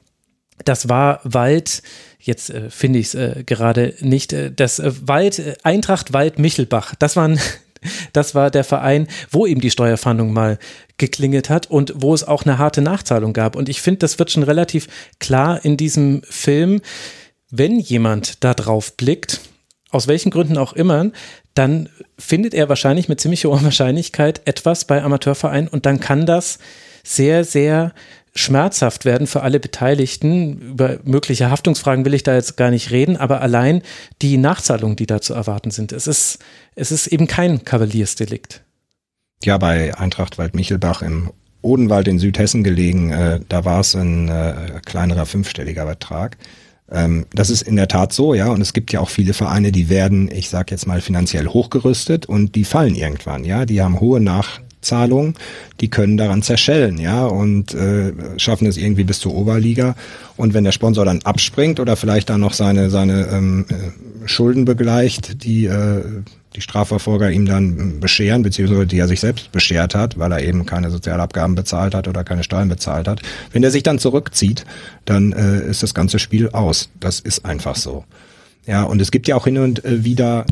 Das 0.65 0.89
war 0.89 1.21
Wald, 1.25 1.83
jetzt 2.19 2.51
äh, 2.51 2.71
finde 2.71 2.99
ich 2.99 3.07
es 3.07 3.15
äh, 3.15 3.45
gerade 3.45 3.95
nicht, 4.01 4.33
äh, 4.33 4.53
das 4.53 4.79
äh, 4.79 4.93
Wald, 5.07 5.39
äh, 5.39 5.55
Eintracht 5.63 6.13
Wald 6.13 6.39
Michelbach, 6.39 6.95
das 6.99 7.17
waren 7.17 7.39
das 8.13 8.35
war 8.35 8.51
der 8.51 8.65
Verein, 8.65 9.09
wo 9.31 9.47
eben 9.47 9.61
die 9.61 9.71
Steuerfahndung 9.71 10.33
mal 10.33 10.59
geklingelt 10.99 11.49
hat 11.49 11.71
und 11.71 11.95
wo 11.97 12.13
es 12.13 12.25
auch 12.25 12.45
eine 12.45 12.59
harte 12.59 12.83
Nachzahlung 12.83 13.33
gab. 13.33 13.57
Und 13.57 13.69
ich 13.69 13.81
finde, 13.81 14.01
das 14.01 14.19
wird 14.19 14.31
schon 14.31 14.43
relativ 14.43 14.87
klar 15.19 15.65
in 15.65 15.77
diesem 15.77 16.23
Film, 16.25 16.83
wenn 17.51 17.79
jemand 17.79 18.45
da 18.45 18.55
drauf 18.55 18.97
blickt, 18.97 19.41
aus 19.91 20.07
welchen 20.07 20.31
Gründen 20.31 20.57
auch 20.57 20.73
immer, 20.73 21.11
dann 21.55 21.89
findet 22.19 22.55
er 22.55 22.69
wahrscheinlich 22.69 23.09
mit 23.09 23.21
ziemlich 23.21 23.45
hoher 23.45 23.63
Wahrscheinlichkeit 23.65 24.43
etwas 24.45 24.85
bei 24.85 25.03
Amateurvereinen 25.03 25.69
und 25.69 25.87
dann 25.87 26.01
kann 26.01 26.27
das 26.27 26.59
sehr, 27.03 27.45
sehr 27.45 27.93
schmerzhaft 28.35 29.05
werden 29.05 29.27
für 29.27 29.43
alle 29.43 29.61
Beteiligten. 29.61 30.59
Über 30.59 30.99
mögliche 31.05 31.51
Haftungsfragen 31.51 32.05
will 32.05 32.15
ich 32.15 32.23
da 32.23 32.35
jetzt 32.35 32.57
gar 32.57 32.71
nicht 32.71 32.91
reden, 32.91 33.17
aber 33.17 33.41
allein 33.41 33.83
die 34.23 34.37
Nachzahlungen, 34.37 34.97
die 34.97 35.07
da 35.07 35.21
zu 35.21 35.35
erwarten 35.35 35.71
sind. 35.71 35.93
Es 35.93 36.07
ist, 36.07 36.39
es 36.75 36.93
ist 36.93 37.07
eben 37.09 37.27
kein 37.27 37.65
Kavaliersdelikt. 37.65 38.63
Ja, 39.43 39.59
bei 39.59 39.97
Eintracht 39.97 40.39
Waldmichelbach 40.39 41.03
im 41.03 41.31
Odenwald 41.63 42.09
in 42.09 42.19
Südhessen 42.19 42.63
gelegen, 42.65 43.11
äh, 43.11 43.41
da 43.49 43.65
war 43.65 43.81
es 43.81 43.95
ein 43.95 44.29
äh, 44.29 44.81
kleinerer 44.85 45.27
fünfstelliger 45.27 45.87
Betrag. 45.87 46.39
Ähm, 46.91 47.27
das 47.33 47.51
ist 47.51 47.63
in 47.63 47.77
der 47.77 47.89
Tat 47.89 48.13
so, 48.13 48.35
ja, 48.35 48.49
und 48.49 48.61
es 48.61 48.73
gibt 48.73 48.93
ja 48.93 49.01
auch 49.01 49.11
viele 49.11 49.35
Vereine, 49.35 49.73
die 49.73 49.89
werden, 49.89 50.31
ich 50.31 50.49
sag 50.49 50.71
jetzt 50.71 50.87
mal, 50.87 51.01
finanziell 51.01 51.47
hochgerüstet 51.47 52.27
und 52.27 52.55
die 52.55 52.65
fallen 52.65 52.95
irgendwann, 52.95 53.45
ja, 53.45 53.67
die 53.67 53.81
haben 53.83 54.01
hohe 54.01 54.21
Nach 54.21 54.61
Zahlungen, 54.81 55.35
die 55.81 55.89
können 55.89 56.17
daran 56.17 56.43
zerschellen, 56.43 56.99
ja, 56.99 57.27
und 57.27 57.75
äh, 57.75 58.13
schaffen 58.39 58.67
es 58.67 58.77
irgendwie 58.77 59.05
bis 59.05 59.21
zur 59.21 59.35
Oberliga. 59.35 59.95
Und 60.37 60.55
wenn 60.55 60.65
der 60.65 60.73
Sponsor 60.73 61.05
dann 61.05 61.21
abspringt 61.23 61.81
oder 61.81 61.97
vielleicht 61.97 62.31
dann 62.31 62.41
noch 62.41 62.55
seine 62.55 62.91
seine 62.91 63.27
ähm, 63.29 63.67
äh, 63.69 64.29
Schulden 64.29 64.65
begleicht, 64.65 65.45
die 65.45 65.67
äh, 65.67 66.03
die 66.57 66.61
Strafverfolger 66.61 67.31
ihm 67.31 67.47
dann 67.47 68.01
bescheren, 68.01 68.43
beziehungsweise 68.43 68.87
die 68.87 68.99
er 68.99 69.07
sich 69.07 69.21
selbst 69.21 69.53
beschert 69.53 69.95
hat, 69.95 70.19
weil 70.19 70.33
er 70.33 70.43
eben 70.43 70.67
keine 70.67 70.91
Sozialabgaben 70.91 71.55
bezahlt 71.55 71.95
hat 71.95 72.09
oder 72.09 72.25
keine 72.25 72.43
Steuern 72.43 72.69
bezahlt 72.69 73.07
hat. 73.07 73.23
Wenn 73.53 73.63
er 73.63 73.71
sich 73.71 73.85
dann 73.85 73.99
zurückzieht, 73.99 74.65
dann 75.05 75.33
äh, 75.33 75.69
ist 75.69 75.83
das 75.83 75.95
ganze 75.95 76.19
Spiel 76.19 76.51
aus. 76.51 76.91
Das 76.99 77.21
ist 77.21 77.45
einfach 77.45 77.77
so. 77.77 78.05
Ja, 78.67 78.83
und 78.85 79.01
es 79.01 79.11
gibt 79.11 79.27
ja 79.27 79.37
auch 79.37 79.45
hin 79.45 79.59
und 79.59 79.85
äh, 79.85 80.05
wieder 80.05 80.45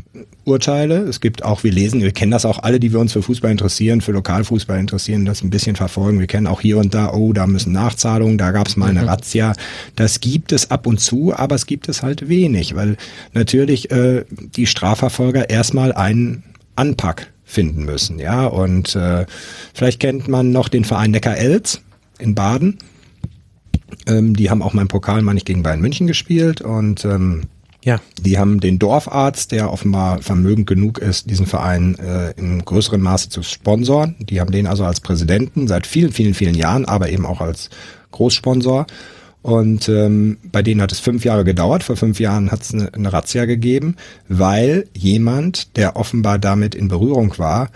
Urteile. 0.44 1.00
Es 1.02 1.20
gibt 1.20 1.44
auch, 1.44 1.62
wir 1.62 1.70
lesen, 1.70 2.00
wir 2.00 2.12
kennen 2.12 2.32
das 2.32 2.46
auch 2.46 2.62
alle, 2.62 2.80
die 2.80 2.92
wir 2.92 3.00
uns 3.00 3.12
für 3.12 3.22
Fußball 3.22 3.50
interessieren, 3.50 4.00
für 4.00 4.12
Lokalfußball 4.12 4.78
interessieren, 4.78 5.24
das 5.24 5.42
ein 5.42 5.50
bisschen 5.50 5.76
verfolgen. 5.76 6.18
Wir 6.18 6.26
kennen 6.26 6.46
auch 6.46 6.60
hier 6.60 6.78
und 6.78 6.94
da, 6.94 7.12
oh, 7.12 7.32
da 7.32 7.46
müssen 7.46 7.72
Nachzahlungen, 7.72 8.38
da 8.38 8.50
gab 8.50 8.66
es 8.66 8.76
mal 8.76 8.88
eine 8.88 9.02
mhm. 9.02 9.08
Razzia. 9.08 9.52
Das 9.94 10.20
gibt 10.20 10.52
es 10.52 10.70
ab 10.70 10.86
und 10.86 11.00
zu, 11.00 11.34
aber 11.36 11.54
es 11.54 11.66
gibt 11.66 11.88
es 11.88 12.02
halt 12.02 12.28
wenig, 12.28 12.74
weil 12.74 12.96
natürlich 13.34 13.90
äh, 13.90 14.24
die 14.30 14.66
Strafverfolger 14.66 15.50
erstmal 15.50 15.92
einen 15.92 16.44
Anpack 16.76 17.30
finden 17.44 17.84
müssen. 17.84 18.18
Ja, 18.18 18.46
und 18.46 18.96
äh, 18.96 19.26
vielleicht 19.74 20.00
kennt 20.00 20.28
man 20.28 20.50
noch 20.50 20.68
den 20.68 20.84
Verein 20.84 21.10
Neckar-Elz 21.10 21.82
in 22.18 22.34
Baden. 22.34 22.78
Ähm, 24.06 24.34
die 24.34 24.50
haben 24.50 24.62
auch 24.62 24.72
mal 24.72 24.82
im 24.82 24.88
Pokal, 24.88 25.22
meine 25.22 25.38
ich, 25.38 25.44
gegen 25.44 25.62
Bayern 25.62 25.80
München 25.80 26.06
gespielt 26.06 26.60
und 26.60 27.04
ähm, 27.04 27.42
ja. 27.88 28.00
Die 28.20 28.38
haben 28.38 28.60
den 28.60 28.78
Dorfarzt, 28.78 29.50
der 29.50 29.72
offenbar 29.72 30.20
vermögend 30.20 30.66
genug 30.66 30.98
ist, 30.98 31.30
diesen 31.30 31.46
Verein 31.46 31.98
äh, 31.98 32.32
in 32.32 32.62
größerem 32.62 33.00
Maße 33.00 33.30
zu 33.30 33.42
sponsoren. 33.42 34.14
Die 34.18 34.42
haben 34.42 34.52
den 34.52 34.66
also 34.66 34.84
als 34.84 35.00
Präsidenten 35.00 35.66
seit 35.68 35.86
vielen, 35.86 36.12
vielen, 36.12 36.34
vielen 36.34 36.54
Jahren, 36.54 36.84
aber 36.84 37.08
eben 37.08 37.24
auch 37.24 37.40
als 37.40 37.70
Großsponsor. 38.10 38.86
Und 39.40 39.88
ähm, 39.88 40.36
bei 40.52 40.60
denen 40.60 40.82
hat 40.82 40.92
es 40.92 41.00
fünf 41.00 41.24
Jahre 41.24 41.44
gedauert. 41.44 41.82
Vor 41.82 41.96
fünf 41.96 42.20
Jahren 42.20 42.50
hat 42.50 42.60
es 42.60 42.74
eine, 42.74 42.92
eine 42.92 43.10
Razzia 43.10 43.46
gegeben, 43.46 43.96
weil 44.28 44.86
jemand, 44.94 45.74
der 45.78 45.96
offenbar 45.96 46.38
damit 46.38 46.74
in 46.74 46.88
Berührung 46.88 47.38
war, 47.38 47.70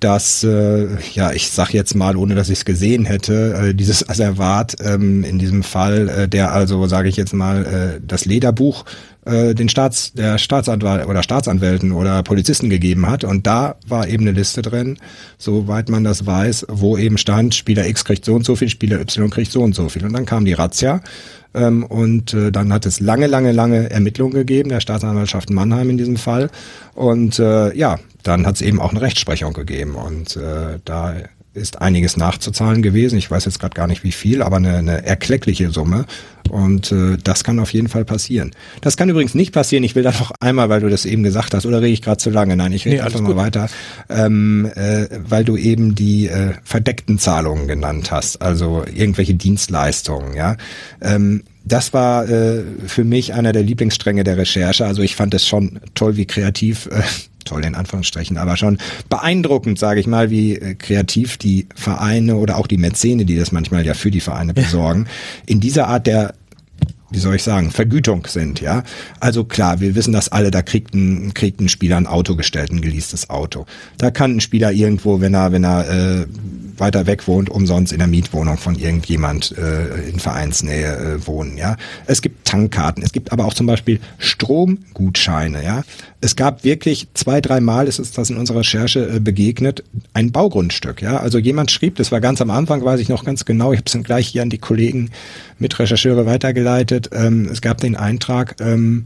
dass, 0.00 0.44
äh, 0.44 0.86
ja, 1.14 1.32
ich 1.32 1.50
sag 1.50 1.72
jetzt 1.72 1.94
mal, 1.94 2.16
ohne 2.16 2.34
dass 2.34 2.48
ich 2.50 2.58
es 2.58 2.64
gesehen 2.64 3.04
hätte, 3.04 3.54
äh, 3.54 3.74
dieses 3.74 4.08
Asservat 4.08 4.76
ähm, 4.80 5.24
in 5.24 5.38
diesem 5.38 5.62
Fall, 5.62 6.08
äh, 6.08 6.28
der 6.28 6.52
also, 6.52 6.86
sage 6.86 7.08
ich 7.08 7.16
jetzt 7.16 7.34
mal, 7.34 7.64
äh, 7.64 8.00
das 8.06 8.24
Lederbuch 8.24 8.84
äh, 9.28 9.54
den 9.54 9.68
Staats, 9.68 10.12
der 10.14 10.38
Staatsanwalt 10.38 11.06
oder 11.06 11.22
Staatsanwälten 11.22 11.92
oder 11.92 12.22
Polizisten 12.22 12.70
gegeben 12.70 13.06
hat. 13.06 13.24
Und 13.24 13.46
da 13.46 13.76
war 13.86 14.08
eben 14.08 14.24
eine 14.24 14.32
Liste 14.32 14.62
drin, 14.62 14.98
soweit 15.36 15.88
man 15.88 16.02
das 16.02 16.24
weiß, 16.24 16.66
wo 16.68 16.96
eben 16.96 17.18
stand, 17.18 17.54
Spieler 17.54 17.86
X 17.86 18.04
kriegt 18.04 18.24
so 18.24 18.34
und 18.34 18.44
so 18.44 18.56
viel, 18.56 18.68
Spieler 18.68 19.00
Y 19.00 19.28
kriegt 19.30 19.52
so 19.52 19.62
und 19.62 19.74
so 19.74 19.88
viel. 19.88 20.04
Und 20.04 20.14
dann 20.14 20.24
kam 20.24 20.44
die 20.44 20.54
Razzia. 20.54 21.02
Ähm, 21.54 21.84
und 21.84 22.34
äh, 22.34 22.52
dann 22.52 22.72
hat 22.72 22.86
es 22.86 23.00
lange, 23.00 23.26
lange, 23.26 23.52
lange 23.52 23.90
Ermittlungen 23.90 24.34
gegeben, 24.34 24.68
der 24.68 24.80
Staatsanwaltschaft 24.80 25.50
Mannheim 25.50 25.90
in 25.90 25.98
diesem 25.98 26.16
Fall. 26.16 26.50
Und 26.94 27.38
äh, 27.38 27.74
ja, 27.76 27.98
dann 28.28 28.46
hat 28.46 28.56
es 28.56 28.62
eben 28.62 28.80
auch 28.80 28.90
eine 28.90 29.00
Rechtsprechung 29.00 29.52
gegeben. 29.54 29.94
Und 29.94 30.36
äh, 30.36 30.78
da 30.84 31.16
ist 31.54 31.80
einiges 31.80 32.16
nachzuzahlen 32.16 32.82
gewesen. 32.82 33.18
Ich 33.18 33.30
weiß 33.30 33.46
jetzt 33.46 33.58
gerade 33.58 33.74
gar 33.74 33.86
nicht 33.86 34.04
wie 34.04 34.12
viel, 34.12 34.42
aber 34.42 34.56
eine, 34.56 34.76
eine 34.76 35.04
erkleckliche 35.04 35.70
Summe. 35.70 36.04
Und 36.50 36.92
äh, 36.92 37.18
das 37.22 37.44
kann 37.44 37.58
auf 37.58 37.72
jeden 37.72 37.88
Fall 37.88 38.04
passieren. 38.04 38.52
Das 38.80 38.96
kann 38.96 39.08
übrigens 39.08 39.34
nicht 39.34 39.52
passieren. 39.52 39.84
Ich 39.84 39.94
will 39.94 40.02
da 40.02 40.12
noch 40.12 40.32
einmal, 40.40 40.68
weil 40.68 40.80
du 40.80 40.88
das 40.88 41.04
eben 41.04 41.22
gesagt 41.22 41.54
hast, 41.54 41.66
oder 41.66 41.78
rede 41.78 41.92
ich 41.92 42.02
gerade 42.02 42.18
zu 42.18 42.30
lange? 42.30 42.56
Nein, 42.56 42.72
ich 42.72 42.84
rede 42.84 42.96
nee, 42.96 43.02
einfach 43.02 43.20
mal 43.20 43.36
weiter, 43.36 43.68
ähm, 44.08 44.70
äh, 44.74 45.06
weil 45.26 45.44
du 45.44 45.56
eben 45.56 45.94
die 45.94 46.28
äh, 46.28 46.54
verdeckten 46.64 47.18
Zahlungen 47.18 47.66
genannt 47.66 48.10
hast, 48.10 48.40
also 48.40 48.84
irgendwelche 48.94 49.34
Dienstleistungen. 49.34 50.34
Ja, 50.34 50.56
ähm, 51.02 51.42
das 51.64 51.92
war 51.92 52.26
äh, 52.28 52.62
für 52.86 53.04
mich 53.04 53.34
einer 53.34 53.52
der 53.52 53.62
Lieblingsstränge 53.62 54.24
der 54.24 54.38
Recherche. 54.38 54.86
Also 54.86 55.02
ich 55.02 55.16
fand 55.16 55.34
es 55.34 55.46
schon 55.46 55.80
toll, 55.94 56.16
wie 56.16 56.24
kreativ 56.24 56.86
äh, 56.86 57.02
toll 57.48 57.64
in 57.64 57.74
Anführungsstrichen, 57.74 58.38
aber 58.38 58.56
schon 58.56 58.78
beeindruckend, 59.08 59.78
sage 59.78 60.00
ich 60.00 60.06
mal, 60.06 60.30
wie 60.30 60.56
äh, 60.56 60.74
kreativ 60.74 61.36
die 61.36 61.66
Vereine 61.74 62.36
oder 62.36 62.56
auch 62.56 62.66
die 62.66 62.78
Mäzene, 62.78 63.24
die 63.24 63.36
das 63.36 63.52
manchmal 63.52 63.84
ja 63.84 63.94
für 63.94 64.10
die 64.10 64.20
Vereine 64.20 64.54
besorgen, 64.54 65.06
in 65.46 65.60
dieser 65.60 65.88
Art 65.88 66.06
der 66.06 66.34
wie 67.10 67.18
soll 67.18 67.36
ich 67.36 67.42
sagen, 67.42 67.70
Vergütung 67.70 68.26
sind, 68.26 68.60
ja. 68.60 68.82
Also 69.18 69.44
klar, 69.44 69.80
wir 69.80 69.94
wissen 69.94 70.12
das 70.12 70.28
alle, 70.28 70.50
da 70.50 70.60
kriegt 70.60 70.94
ein, 70.94 71.32
kriegt 71.32 71.58
ein 71.58 71.70
Spieler 71.70 71.96
ein 71.96 72.06
Auto 72.06 72.36
gestellt, 72.36 72.70
ein 72.70 72.82
geleastes 72.82 73.30
Auto. 73.30 73.64
Da 73.96 74.10
kann 74.10 74.36
ein 74.36 74.40
Spieler 74.40 74.72
irgendwo, 74.72 75.20
wenn 75.20 75.32
er, 75.32 75.50
wenn 75.52 75.64
er 75.64 75.88
äh, 75.88 76.26
weiter 76.80 77.06
weg 77.06 77.26
wohnt, 77.28 77.50
umsonst 77.50 77.92
in 77.92 77.98
der 77.98 78.08
Mietwohnung 78.08 78.58
von 78.58 78.74
irgendjemand 78.74 79.56
äh, 79.56 80.08
in 80.08 80.18
Vereinsnähe 80.18 80.96
äh, 80.96 81.26
wohnen. 81.26 81.56
Ja, 81.56 81.76
es 82.06 82.22
gibt 82.22 82.46
Tankkarten, 82.46 83.02
es 83.02 83.12
gibt 83.12 83.32
aber 83.32 83.44
auch 83.44 83.54
zum 83.54 83.66
Beispiel 83.66 84.00
Stromgutscheine. 84.18 85.64
Ja, 85.64 85.82
es 86.20 86.36
gab 86.36 86.64
wirklich 86.64 87.08
zwei, 87.14 87.40
drei 87.40 87.60
Mal 87.60 87.88
ist 87.88 87.98
es 87.98 88.12
das 88.12 88.30
in 88.30 88.36
unserer 88.36 88.60
Recherche 88.60 89.08
äh, 89.08 89.20
begegnet 89.20 89.84
ein 90.14 90.32
Baugrundstück. 90.32 91.02
Ja, 91.02 91.18
also 91.18 91.38
jemand 91.38 91.70
schrieb, 91.70 91.96
das 91.96 92.12
war 92.12 92.20
ganz 92.20 92.40
am 92.40 92.50
Anfang, 92.50 92.84
weiß 92.84 93.00
ich 93.00 93.08
noch 93.08 93.24
ganz 93.24 93.44
genau. 93.44 93.72
Ich 93.72 93.78
habe 93.78 93.86
es 93.86 93.92
dann 93.92 94.02
gleich 94.02 94.28
hier 94.28 94.42
an 94.42 94.50
die 94.50 94.58
Kollegen 94.58 95.10
mit 95.58 95.78
Rechercheure 95.78 96.26
weitergeleitet. 96.26 97.10
Ähm, 97.12 97.48
es 97.50 97.60
gab 97.60 97.78
den 97.78 97.96
Eintrag. 97.96 98.56
Ähm, 98.60 99.04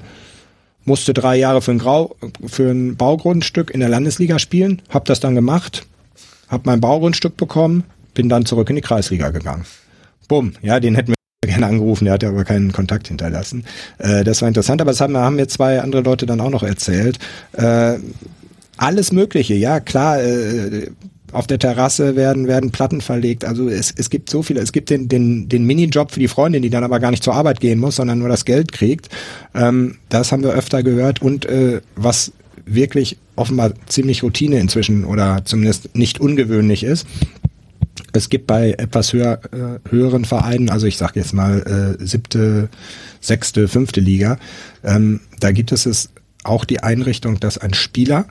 musste 0.84 1.14
drei 1.14 1.36
Jahre 1.36 1.62
für 1.62 1.72
ein, 1.72 1.78
Grau, 1.78 2.16
für 2.46 2.70
ein 2.70 2.96
Baugrundstück 2.96 3.70
in 3.70 3.80
der 3.80 3.88
Landesliga 3.88 4.38
spielen, 4.38 4.82
habe 4.88 5.04
das 5.06 5.20
dann 5.20 5.34
gemacht, 5.34 5.86
habe 6.52 6.62
mein 6.66 6.80
Baugrundstück 6.80 7.36
bekommen, 7.36 7.84
bin 8.14 8.28
dann 8.28 8.46
zurück 8.46 8.70
in 8.70 8.76
die 8.76 8.82
Kreisliga 8.82 9.30
gegangen. 9.30 9.64
Bumm, 10.28 10.52
ja, 10.62 10.78
den 10.78 10.94
hätten 10.94 11.08
wir 11.12 11.16
gerne 11.50 11.66
angerufen, 11.66 12.04
der 12.04 12.14
hat 12.14 12.22
ja 12.22 12.28
aber 12.28 12.44
keinen 12.44 12.72
Kontakt 12.72 13.08
hinterlassen. 13.08 13.64
Äh, 13.98 14.22
das 14.22 14.42
war 14.42 14.48
interessant, 14.48 14.80
aber 14.80 14.92
das 14.92 15.00
haben, 15.00 15.16
haben 15.16 15.36
mir 15.36 15.48
zwei 15.48 15.80
andere 15.80 16.02
Leute 16.02 16.26
dann 16.26 16.40
auch 16.40 16.50
noch 16.50 16.62
erzählt. 16.62 17.18
Äh, 17.52 17.98
alles 18.76 19.12
Mögliche, 19.12 19.54
ja, 19.54 19.80
klar, 19.80 20.22
äh, 20.22 20.90
auf 21.32 21.46
der 21.46 21.58
Terrasse 21.58 22.14
werden, 22.14 22.46
werden 22.46 22.70
Platten 22.70 23.00
verlegt. 23.00 23.46
Also 23.46 23.68
es, 23.68 23.92
es 23.96 24.10
gibt 24.10 24.28
so 24.28 24.42
viele. 24.42 24.60
Es 24.60 24.72
gibt 24.72 24.90
den, 24.90 25.08
den, 25.08 25.48
den 25.48 25.64
Minijob 25.64 26.12
für 26.12 26.20
die 26.20 26.28
Freundin, 26.28 26.60
die 26.60 26.68
dann 26.68 26.84
aber 26.84 27.00
gar 27.00 27.10
nicht 27.10 27.22
zur 27.22 27.34
Arbeit 27.34 27.60
gehen 27.60 27.78
muss, 27.78 27.96
sondern 27.96 28.18
nur 28.18 28.28
das 28.28 28.44
Geld 28.44 28.70
kriegt. 28.70 29.08
Ähm, 29.54 29.96
das 30.10 30.30
haben 30.30 30.42
wir 30.42 30.52
öfter 30.52 30.82
gehört. 30.82 31.22
Und 31.22 31.46
äh, 31.46 31.80
was 31.96 32.32
wirklich 32.66 33.16
offenbar 33.36 33.72
ziemlich 33.86 34.22
Routine 34.22 34.58
inzwischen 34.58 35.04
oder 35.04 35.44
zumindest 35.44 35.94
nicht 35.96 36.20
ungewöhnlich 36.20 36.84
ist, 36.84 37.06
es 38.12 38.28
gibt 38.28 38.46
bei 38.46 38.72
etwas 38.72 39.12
höher, 39.12 39.40
äh, 39.52 39.90
höheren 39.90 40.24
Vereinen, 40.24 40.70
also 40.70 40.86
ich 40.86 40.96
sage 40.96 41.20
jetzt 41.20 41.32
mal 41.32 41.96
äh, 42.00 42.04
siebte, 42.04 42.68
sechste, 43.20 43.68
fünfte 43.68 44.00
Liga, 44.00 44.38
ähm, 44.84 45.20
da 45.40 45.52
gibt 45.52 45.72
es 45.72 45.86
es 45.86 46.10
auch 46.44 46.64
die 46.64 46.82
Einrichtung, 46.82 47.40
dass 47.40 47.58
ein 47.58 47.74
Spieler 47.74 48.26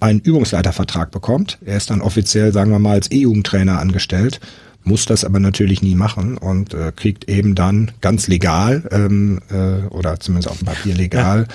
einen 0.00 0.20
Übungsleitervertrag 0.20 1.10
bekommt. 1.10 1.58
Er 1.64 1.76
ist 1.76 1.90
dann 1.90 2.00
offiziell, 2.00 2.52
sagen 2.52 2.70
wir 2.70 2.78
mal, 2.78 2.92
als 2.92 3.10
E-Jugendtrainer 3.10 3.78
angestellt, 3.78 4.40
muss 4.82 5.04
das 5.04 5.24
aber 5.24 5.40
natürlich 5.40 5.82
nie 5.82 5.94
machen 5.94 6.38
und 6.38 6.72
äh, 6.72 6.90
kriegt 6.94 7.28
eben 7.28 7.54
dann 7.54 7.92
ganz 8.00 8.26
legal 8.26 8.88
ähm, 8.90 9.40
äh, 9.50 9.86
oder 9.88 10.18
zumindest 10.18 10.48
auf 10.50 10.58
dem 10.58 10.66
Papier 10.66 10.94
legal, 10.94 11.46
ja. 11.48 11.54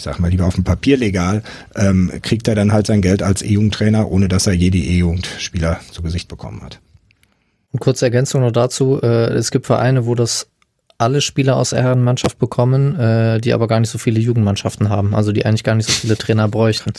Ich 0.00 0.04
sag 0.04 0.18
mal 0.18 0.28
lieber 0.28 0.46
auf 0.46 0.54
dem 0.54 0.64
Papier 0.64 0.96
legal, 0.96 1.42
ähm, 1.76 2.10
kriegt 2.22 2.48
er 2.48 2.54
dann 2.54 2.72
halt 2.72 2.86
sein 2.86 3.02
Geld 3.02 3.22
als 3.22 3.42
E-Jugendtrainer, 3.42 4.10
ohne 4.10 4.28
dass 4.28 4.46
er 4.46 4.54
jede 4.54 4.78
E-Jugendspieler 4.78 5.78
zu 5.90 6.00
Gesicht 6.00 6.26
bekommen 6.26 6.62
hat. 6.62 6.80
Und 7.70 7.80
kurze 7.80 8.06
Ergänzung 8.06 8.40
noch 8.40 8.50
dazu, 8.50 8.98
äh, 9.02 9.26
es 9.34 9.50
gibt 9.50 9.66
Vereine, 9.66 10.06
wo 10.06 10.14
das 10.14 10.46
alle 10.96 11.20
Spieler 11.20 11.56
aus 11.56 11.70
der 11.70 11.82
Herrenmannschaft 11.82 12.38
bekommen, 12.38 12.98
äh, 12.98 13.40
die 13.40 13.52
aber 13.52 13.68
gar 13.68 13.80
nicht 13.80 13.90
so 13.90 13.98
viele 13.98 14.20
Jugendmannschaften 14.20 14.88
haben, 14.88 15.14
also 15.14 15.32
die 15.32 15.44
eigentlich 15.44 15.64
gar 15.64 15.74
nicht 15.74 15.86
so 15.86 15.92
viele 15.92 16.16
Trainer 16.16 16.48
bräuchten. 16.48 16.92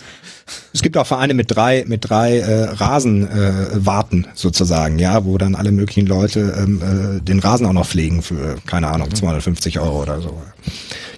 Es 0.73 0.83
gibt 0.83 0.95
auch 0.97 1.07
Vereine 1.07 1.33
mit 1.33 1.55
drei, 1.55 1.85
mit 1.87 2.07
drei 2.07 2.37
äh, 2.37 2.63
Rasenwarten 2.63 4.25
äh, 4.25 4.27
sozusagen, 4.35 4.99
ja, 4.99 5.25
wo 5.25 5.39
dann 5.39 5.55
alle 5.55 5.71
möglichen 5.71 6.05
Leute 6.05 6.53
ähm, 6.57 7.17
äh, 7.17 7.21
den 7.21 7.39
Rasen 7.39 7.65
auch 7.65 7.73
noch 7.73 7.87
pflegen 7.87 8.21
für, 8.21 8.57
keine 8.67 8.89
Ahnung, 8.89 9.13
250 9.13 9.75
mhm. 9.75 9.81
Euro 9.81 10.01
oder 10.03 10.21
so. 10.21 10.39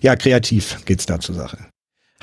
Ja, 0.02 0.18
kreativ 0.18 0.80
geht's 0.84 1.06
da 1.06 1.22
zur 1.22 1.36
Sache. 1.36 1.58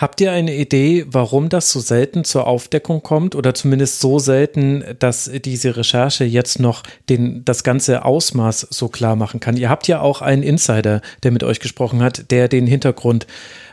Habt 0.01 0.23
ihr 0.23 0.33
eine 0.33 0.57
Idee, 0.57 1.05
warum 1.11 1.51
das 1.51 1.71
so 1.71 1.79
selten 1.79 2.25
zur 2.25 2.47
Aufdeckung 2.47 3.03
kommt 3.03 3.35
oder 3.35 3.53
zumindest 3.53 4.01
so 4.01 4.19
selten, 4.19 4.83
dass 4.99 5.31
diese 5.45 5.77
Recherche 5.77 6.25
jetzt 6.25 6.59
noch 6.59 6.83
den, 7.11 7.45
das 7.45 7.65
ganze 7.65 8.07
Ausmaß 8.07 8.69
so 8.71 8.89
klar 8.89 9.15
machen 9.15 9.41
kann? 9.41 9.59
Ihr 9.59 9.69
habt 9.69 9.89
ja 9.89 10.01
auch 10.01 10.23
einen 10.23 10.43
Insider, 10.43 11.03
der 11.23 11.33
mit 11.33 11.45
euch 11.45 11.61
gesprochen 11.61 12.03
hat, 12.03 12.31
der 12.31 12.49
den 12.49 12.67
Hintergrund 12.67 13.27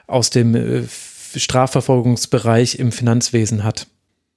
aus 0.05 0.29
dem 0.29 0.53
äh, 0.53 0.83
Strafverfolgungsbereich 1.33 2.77
im 2.77 2.91
Finanzwesen 2.91 3.63
hat. 3.63 3.87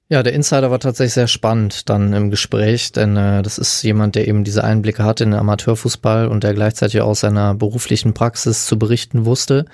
Ja, 0.08 0.22
der 0.22 0.34
Insider 0.34 0.70
war 0.70 0.78
tatsächlich 0.78 1.14
sehr 1.14 1.26
spannend 1.26 1.88
dann 1.88 2.12
im 2.12 2.30
Gespräch, 2.30 2.92
denn 2.92 3.16
äh, 3.16 3.42
das 3.42 3.58
ist 3.58 3.82
jemand, 3.82 4.14
der 4.14 4.28
eben 4.28 4.44
diese 4.44 4.62
Einblicke 4.62 5.02
hat 5.02 5.20
in 5.20 5.32
den 5.32 5.40
Amateurfußball 5.40 6.28
und 6.28 6.44
der 6.44 6.54
gleichzeitig 6.54 7.00
aus 7.00 7.18
seiner 7.18 7.56
beruflichen 7.56 8.14
Praxis 8.14 8.66
zu 8.66 8.78
berichten 8.78 9.24
wusste. 9.24 9.64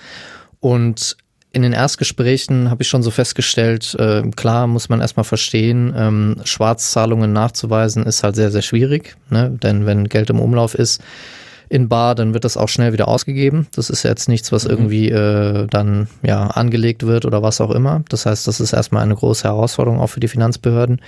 Und 0.60 1.18
in 1.56 1.62
den 1.62 1.72
Erstgesprächen 1.72 2.68
habe 2.68 2.82
ich 2.82 2.88
schon 2.88 3.02
so 3.02 3.10
festgestellt, 3.10 3.96
äh, 3.98 4.20
klar 4.36 4.66
muss 4.66 4.90
man 4.90 5.00
erstmal 5.00 5.24
verstehen, 5.24 5.94
ähm, 5.96 6.36
Schwarzzahlungen 6.44 7.32
nachzuweisen 7.32 8.04
ist 8.04 8.22
halt 8.22 8.36
sehr, 8.36 8.50
sehr 8.50 8.60
schwierig, 8.60 9.16
ne? 9.30 9.56
denn 9.62 9.86
wenn 9.86 10.06
Geld 10.06 10.28
im 10.28 10.38
Umlauf 10.38 10.74
ist 10.74 11.02
in 11.70 11.88
Bar, 11.88 12.14
dann 12.14 12.34
wird 12.34 12.44
das 12.44 12.58
auch 12.58 12.68
schnell 12.68 12.92
wieder 12.92 13.08
ausgegeben. 13.08 13.68
Das 13.74 13.88
ist 13.88 14.02
jetzt 14.02 14.28
nichts, 14.28 14.52
was 14.52 14.64
mhm. 14.64 14.70
irgendwie 14.70 15.08
äh, 15.08 15.66
dann 15.68 16.08
ja 16.22 16.46
angelegt 16.48 17.06
wird 17.06 17.24
oder 17.24 17.42
was 17.42 17.62
auch 17.62 17.70
immer. 17.70 18.02
Das 18.10 18.26
heißt, 18.26 18.46
das 18.46 18.60
ist 18.60 18.74
erstmal 18.74 19.02
eine 19.02 19.14
große 19.14 19.44
Herausforderung 19.44 19.98
auch 19.98 20.08
für 20.08 20.20
die 20.20 20.28
Finanzbehörden. 20.28 21.00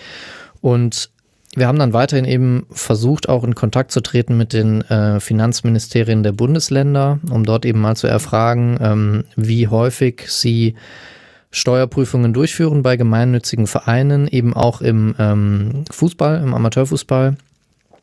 Und 0.62 1.10
wir 1.58 1.66
haben 1.66 1.78
dann 1.78 1.92
weiterhin 1.92 2.24
eben 2.24 2.66
versucht, 2.70 3.28
auch 3.28 3.44
in 3.44 3.54
Kontakt 3.54 3.92
zu 3.92 4.00
treten 4.00 4.36
mit 4.36 4.52
den 4.52 4.82
äh, 4.82 5.20
Finanzministerien 5.20 6.22
der 6.22 6.32
Bundesländer, 6.32 7.18
um 7.30 7.44
dort 7.44 7.64
eben 7.64 7.80
mal 7.80 7.96
zu 7.96 8.06
erfragen, 8.06 8.78
ähm, 8.80 9.24
wie 9.36 9.68
häufig 9.68 10.24
sie 10.28 10.74
Steuerprüfungen 11.50 12.32
durchführen 12.32 12.82
bei 12.82 12.96
gemeinnützigen 12.96 13.66
Vereinen, 13.66 14.28
eben 14.28 14.54
auch 14.54 14.80
im 14.80 15.14
ähm, 15.18 15.84
Fußball, 15.90 16.42
im 16.42 16.54
Amateurfußball. 16.54 17.36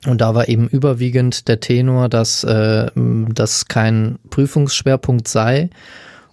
Und 0.07 0.21
da 0.21 0.35
war 0.35 0.47
eben 0.49 0.67
überwiegend 0.67 1.47
der 1.47 1.59
Tenor, 1.59 2.09
dass 2.09 2.43
äh, 2.43 2.87
das 2.95 3.67
kein 3.67 4.19
Prüfungsschwerpunkt 4.29 5.27
sei 5.27 5.69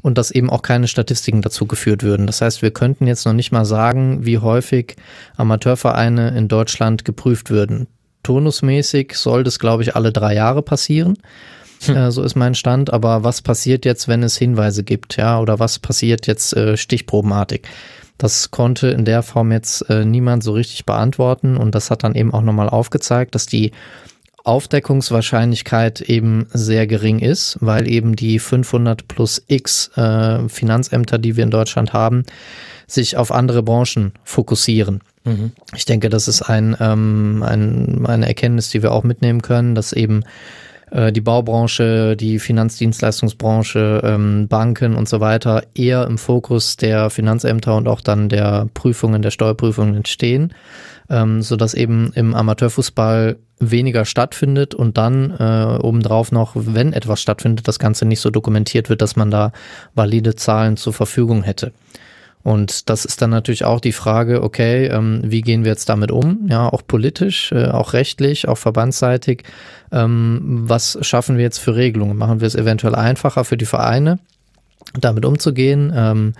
und 0.02 0.18
dass 0.18 0.30
eben 0.30 0.50
auch 0.50 0.62
keine 0.62 0.88
Statistiken 0.88 1.42
dazu 1.42 1.66
geführt 1.66 2.02
würden. 2.02 2.26
Das 2.26 2.40
heißt, 2.40 2.60
wir 2.60 2.72
könnten 2.72 3.06
jetzt 3.06 3.24
noch 3.24 3.32
nicht 3.32 3.52
mal 3.52 3.64
sagen, 3.64 4.26
wie 4.26 4.38
häufig 4.38 4.96
Amateurvereine 5.36 6.36
in 6.36 6.48
Deutschland 6.48 7.04
geprüft 7.04 7.50
würden. 7.50 7.86
Turnusmäßig 8.22 9.14
soll 9.14 9.44
das, 9.44 9.58
glaube 9.58 9.82
ich, 9.82 9.96
alle 9.96 10.12
drei 10.12 10.34
Jahre 10.34 10.62
passieren. 10.62 11.18
Hm. 11.84 11.96
Äh, 11.96 12.10
so 12.12 12.22
ist 12.22 12.36
mein 12.36 12.54
Stand. 12.54 12.92
Aber 12.92 13.24
was 13.24 13.42
passiert 13.42 13.84
jetzt, 13.84 14.08
wenn 14.08 14.22
es 14.22 14.36
Hinweise 14.36 14.84
gibt, 14.84 15.16
ja, 15.16 15.40
oder 15.40 15.58
was 15.58 15.78
passiert 15.78 16.26
jetzt 16.26 16.56
äh, 16.56 16.76
stichprobenartig? 16.76 17.62
Das 18.18 18.50
konnte 18.50 18.88
in 18.88 19.04
der 19.04 19.22
Form 19.22 19.50
jetzt 19.50 19.88
äh, 19.90 20.04
niemand 20.04 20.44
so 20.44 20.52
richtig 20.52 20.84
beantworten 20.86 21.56
und 21.56 21.74
das 21.74 21.90
hat 21.90 22.04
dann 22.04 22.14
eben 22.14 22.32
auch 22.32 22.42
nochmal 22.42 22.68
aufgezeigt, 22.68 23.34
dass 23.34 23.46
die 23.46 23.72
Aufdeckungswahrscheinlichkeit 24.44 26.00
eben 26.00 26.46
sehr 26.52 26.86
gering 26.86 27.20
ist, 27.20 27.58
weil 27.60 27.88
eben 27.88 28.16
die 28.16 28.38
500 28.38 29.06
plus 29.06 29.42
X 29.46 29.90
äh, 29.96 30.48
Finanzämter, 30.48 31.18
die 31.18 31.36
wir 31.36 31.44
in 31.44 31.50
Deutschland 31.50 31.92
haben, 31.92 32.24
sich 32.86 33.16
auf 33.16 33.32
andere 33.32 33.62
Branchen 33.62 34.12
fokussieren. 34.24 35.00
Mhm. 35.24 35.52
Ich 35.74 35.84
denke, 35.84 36.08
das 36.08 36.28
ist 36.28 36.42
ein, 36.42 36.76
ähm, 36.80 37.44
ein, 37.46 38.04
eine 38.06 38.26
Erkenntnis, 38.26 38.70
die 38.70 38.82
wir 38.82 38.92
auch 38.92 39.04
mitnehmen 39.04 39.42
können, 39.42 39.74
dass 39.74 39.92
eben 39.92 40.24
äh, 40.90 41.12
die 41.12 41.20
Baubranche, 41.20 42.16
die 42.16 42.38
Finanzdienstleistungsbranche, 42.38 44.02
ähm, 44.04 44.48
Banken 44.48 44.94
und 44.94 45.08
so 45.08 45.20
weiter 45.20 45.62
eher 45.74 46.06
im 46.06 46.18
Fokus 46.18 46.76
der 46.76 47.10
Finanzämter 47.10 47.76
und 47.76 47.88
auch 47.88 48.00
dann 48.00 48.28
der 48.28 48.68
Prüfungen, 48.74 49.22
der 49.22 49.30
Steuerprüfungen 49.30 50.04
stehen 50.04 50.52
ähm, 51.12 51.42
sodass 51.42 51.74
eben 51.74 52.10
im 52.14 52.34
Amateurfußball 52.34 53.36
weniger 53.60 54.04
stattfindet 54.06 54.74
und 54.74 54.96
dann 54.96 55.30
äh, 55.38 55.78
obendrauf 55.80 56.32
noch, 56.32 56.52
wenn 56.54 56.94
etwas 56.94 57.20
stattfindet, 57.20 57.68
das 57.68 57.78
Ganze 57.78 58.06
nicht 58.06 58.20
so 58.20 58.30
dokumentiert 58.30 58.88
wird, 58.88 59.02
dass 59.02 59.14
man 59.14 59.30
da 59.30 59.52
valide 59.94 60.34
Zahlen 60.34 60.76
zur 60.76 60.94
Verfügung 60.94 61.42
hätte. 61.42 61.72
Und 62.42 62.88
das 62.88 63.04
ist 63.04 63.22
dann 63.22 63.30
natürlich 63.30 63.64
auch 63.64 63.78
die 63.78 63.92
Frage, 63.92 64.42
okay, 64.42 64.86
ähm, 64.86 65.20
wie 65.22 65.42
gehen 65.42 65.64
wir 65.64 65.70
jetzt 65.70 65.88
damit 65.88 66.10
um? 66.10 66.48
Ja, 66.48 66.68
auch 66.68 66.82
politisch, 66.84 67.52
äh, 67.52 67.66
auch 67.66 67.92
rechtlich, 67.92 68.48
auch 68.48 68.58
verbandsseitig. 68.58 69.44
Ähm, 69.92 70.40
was 70.66 70.98
schaffen 71.02 71.36
wir 71.36 71.44
jetzt 71.44 71.58
für 71.58 71.76
Regelungen? 71.76 72.16
Machen 72.16 72.40
wir 72.40 72.48
es 72.48 72.56
eventuell 72.56 72.96
einfacher 72.96 73.44
für 73.44 73.56
die 73.56 73.66
Vereine, 73.66 74.18
damit 74.98 75.24
umzugehen? 75.24 75.92
Ähm, 75.94 76.32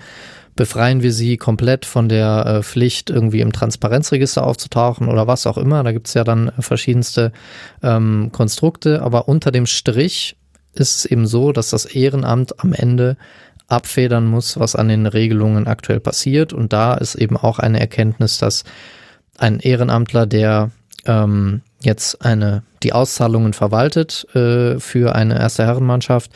befreien 0.55 1.01
wir 1.01 1.11
sie 1.11 1.37
komplett 1.37 1.85
von 1.85 2.09
der 2.09 2.45
äh, 2.45 2.63
Pflicht, 2.63 3.09
irgendwie 3.09 3.41
im 3.41 3.53
Transparenzregister 3.53 4.45
aufzutauchen 4.45 5.07
oder 5.07 5.27
was 5.27 5.47
auch 5.47 5.57
immer. 5.57 5.83
Da 5.83 5.91
gibt 5.91 6.07
es 6.07 6.13
ja 6.13 6.23
dann 6.23 6.51
verschiedenste 6.59 7.31
ähm, 7.81 8.29
Konstrukte, 8.31 9.01
aber 9.01 9.27
unter 9.27 9.51
dem 9.51 9.65
Strich 9.65 10.35
ist 10.73 10.97
es 10.97 11.05
eben 11.05 11.27
so, 11.27 11.51
dass 11.51 11.69
das 11.69 11.85
Ehrenamt 11.85 12.59
am 12.59 12.73
Ende 12.73 13.17
abfedern 13.67 14.25
muss, 14.27 14.59
was 14.59 14.75
an 14.75 14.87
den 14.87 15.05
Regelungen 15.05 15.67
aktuell 15.67 15.99
passiert. 15.99 16.53
Und 16.53 16.73
da 16.73 16.93
ist 16.95 17.15
eben 17.15 17.37
auch 17.37 17.59
eine 17.59 17.79
Erkenntnis, 17.79 18.37
dass 18.37 18.63
ein 19.37 19.59
Ehrenamtler, 19.59 20.25
der 20.25 20.71
ähm, 21.05 21.61
jetzt 21.81 22.23
eine, 22.23 22.63
die 22.83 22.93
Auszahlungen 22.93 23.53
verwaltet 23.53 24.27
äh, 24.35 24.79
für 24.79 25.15
eine 25.15 25.39
erste 25.39 25.65
Herrenmannschaft, 25.65 26.31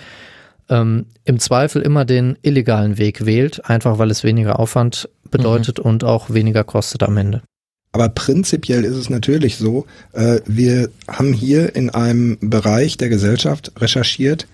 ähm, 0.69 1.05
im 1.25 1.39
Zweifel 1.39 1.81
immer 1.81 2.05
den 2.05 2.37
illegalen 2.41 2.97
Weg 2.97 3.25
wählt, 3.25 3.65
einfach 3.69 3.99
weil 3.99 4.11
es 4.11 4.23
weniger 4.23 4.59
Aufwand 4.59 5.09
bedeutet 5.29 5.79
mhm. 5.79 5.85
und 5.85 6.03
auch 6.03 6.29
weniger 6.29 6.63
kostet 6.63 7.03
am 7.03 7.17
Ende. 7.17 7.41
Aber 7.91 8.09
prinzipiell 8.09 8.83
ist 8.83 8.95
es 8.95 9.09
natürlich 9.09 9.57
so, 9.57 9.85
äh, 10.13 10.41
wir 10.45 10.89
haben 11.07 11.33
hier 11.33 11.75
in 11.75 11.89
einem 11.89 12.37
Bereich 12.41 12.97
der 12.97 13.09
Gesellschaft 13.09 13.71
recherchiert, 13.77 14.47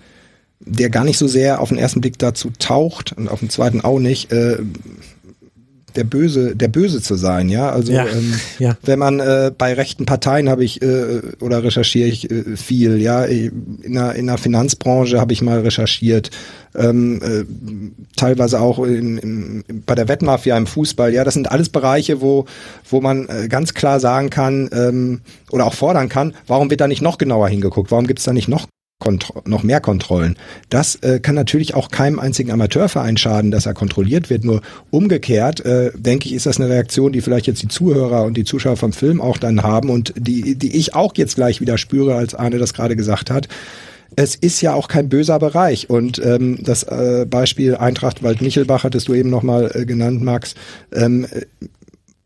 der 0.60 0.90
gar 0.90 1.04
nicht 1.04 1.18
so 1.18 1.28
sehr 1.28 1.60
auf 1.60 1.70
den 1.70 1.78
ersten 1.78 2.00
Blick 2.00 2.18
dazu 2.20 2.52
taucht 2.58 3.12
und 3.12 3.28
auf 3.28 3.40
den 3.40 3.50
zweiten 3.50 3.82
auch 3.82 4.00
nicht, 4.00 4.32
äh, 4.32 4.60
der 5.96 6.04
Böse, 6.04 6.56
der 6.56 6.68
Böse 6.68 7.02
zu 7.02 7.16
sein, 7.16 7.50
ja. 7.50 7.70
Also 7.70 7.94
ja, 7.94 8.06
ähm, 8.06 8.34
ja. 8.60 8.78
wenn 8.84 9.00
man 9.00 9.20
äh, 9.20 9.52
bei 9.56 9.74
rechten 9.74 10.06
Parteien 10.06 10.50
habe 10.50 10.64
ich 10.64 10.82
äh, 10.82 11.22
oder 11.40 11.64
recherchiere 11.64 12.08
ich 12.08 12.30
äh, 12.30 12.56
viel, 12.56 13.02
ja. 13.02 13.24
In 13.24 13.94
der, 13.94 14.16
in 14.16 14.28
der 14.28 14.38
Finanzbranche 14.38 15.20
habe 15.20 15.34
ich 15.34 15.42
mal 15.42 15.60
recherchiert, 15.60 16.32
ähm, 16.76 17.22
äh, 17.22 17.46
teilweise 18.16 18.60
auch 18.60 18.84
in, 18.84 19.18
in, 19.18 19.64
bei 19.86 19.96
der 19.96 20.08
Wettmafia 20.08 20.58
im 20.58 20.68
Fußball, 20.68 21.14
ja. 21.14 21.24
Das 21.24 21.34
sind 21.34 21.52
alles 21.52 21.70
Bereiche, 21.70 22.22
wo 22.22 22.46
wo 22.90 23.02
man 23.02 23.28
äh, 23.28 23.48
ganz 23.48 23.74
klar 23.74 24.00
sagen 24.00 24.30
kann 24.30 24.70
ähm, 24.74 25.22
oder 25.52 25.66
auch 25.66 25.74
fordern 25.74 26.10
kann, 26.10 26.34
warum 26.48 26.70
wird 26.70 26.82
da 26.82 26.88
nicht 26.88 27.02
noch 27.02 27.18
genauer 27.18 27.50
hingeguckt? 27.50 27.92
Warum 27.92 28.08
gibt 28.08 28.20
es 28.20 28.26
da 28.26 28.34
nicht 28.34 28.48
noch 28.48 28.68
noch 29.46 29.64
mehr 29.64 29.82
Kontrollen. 29.82 30.38
Das 30.70 30.96
äh, 30.96 31.20
kann 31.20 31.36
natürlich 31.36 31.74
auch 31.76 31.90
keinem 31.90 32.20
einzigen 32.20 32.52
Amateurverein 32.52 33.18
schaden, 33.18 33.52
dass 33.52 33.66
er 33.66 33.74
kontrolliert 33.74 34.30
wird. 34.30 34.46
Nur 34.46 34.62
umgekehrt, 34.92 35.66
äh, 35.66 35.92
denke 35.96 36.28
ich, 36.28 36.34
ist 36.34 36.46
das 36.46 36.60
eine 36.60 36.70
Reaktion, 36.70 37.12
die 37.12 37.22
vielleicht 37.22 37.48
jetzt 37.48 37.62
die 37.62 37.68
Zuhörer 37.68 38.24
und 38.24 38.38
die 38.38 38.46
Zuschauer 38.46 38.78
vom 38.78 38.94
Film 38.94 39.20
auch 39.20 39.38
dann 39.38 39.62
haben 39.62 39.90
und 39.90 40.14
die, 40.18 40.56
die 40.56 40.78
ich 40.78 40.96
auch 40.96 41.14
jetzt 41.16 41.36
gleich 41.36 41.60
wieder 41.60 41.78
spüre, 41.78 42.16
als 42.16 42.34
Arne 42.34 42.60
das 42.60 42.74
gerade 42.74 42.96
gesagt 42.96 43.30
hat 43.30 43.48
es 44.16 44.36
ist 44.36 44.62
ja 44.62 44.76
auch 44.76 44.88
kein 44.88 45.10
böser 45.10 45.40
Bereich. 45.40 45.90
Und 45.90 46.24
ähm, 46.24 46.60
das 46.62 46.84
äh, 46.84 47.26
Beispiel 47.28 47.76
Eintracht 47.76 48.22
Wald-Michelbach 48.22 48.84
hattest 48.84 49.08
du 49.08 49.16
eben 49.16 49.32
nochmal 49.32 49.72
äh, 49.74 49.86
genannt, 49.86 50.22
Max. 50.22 50.56
Ähm, 50.94 51.26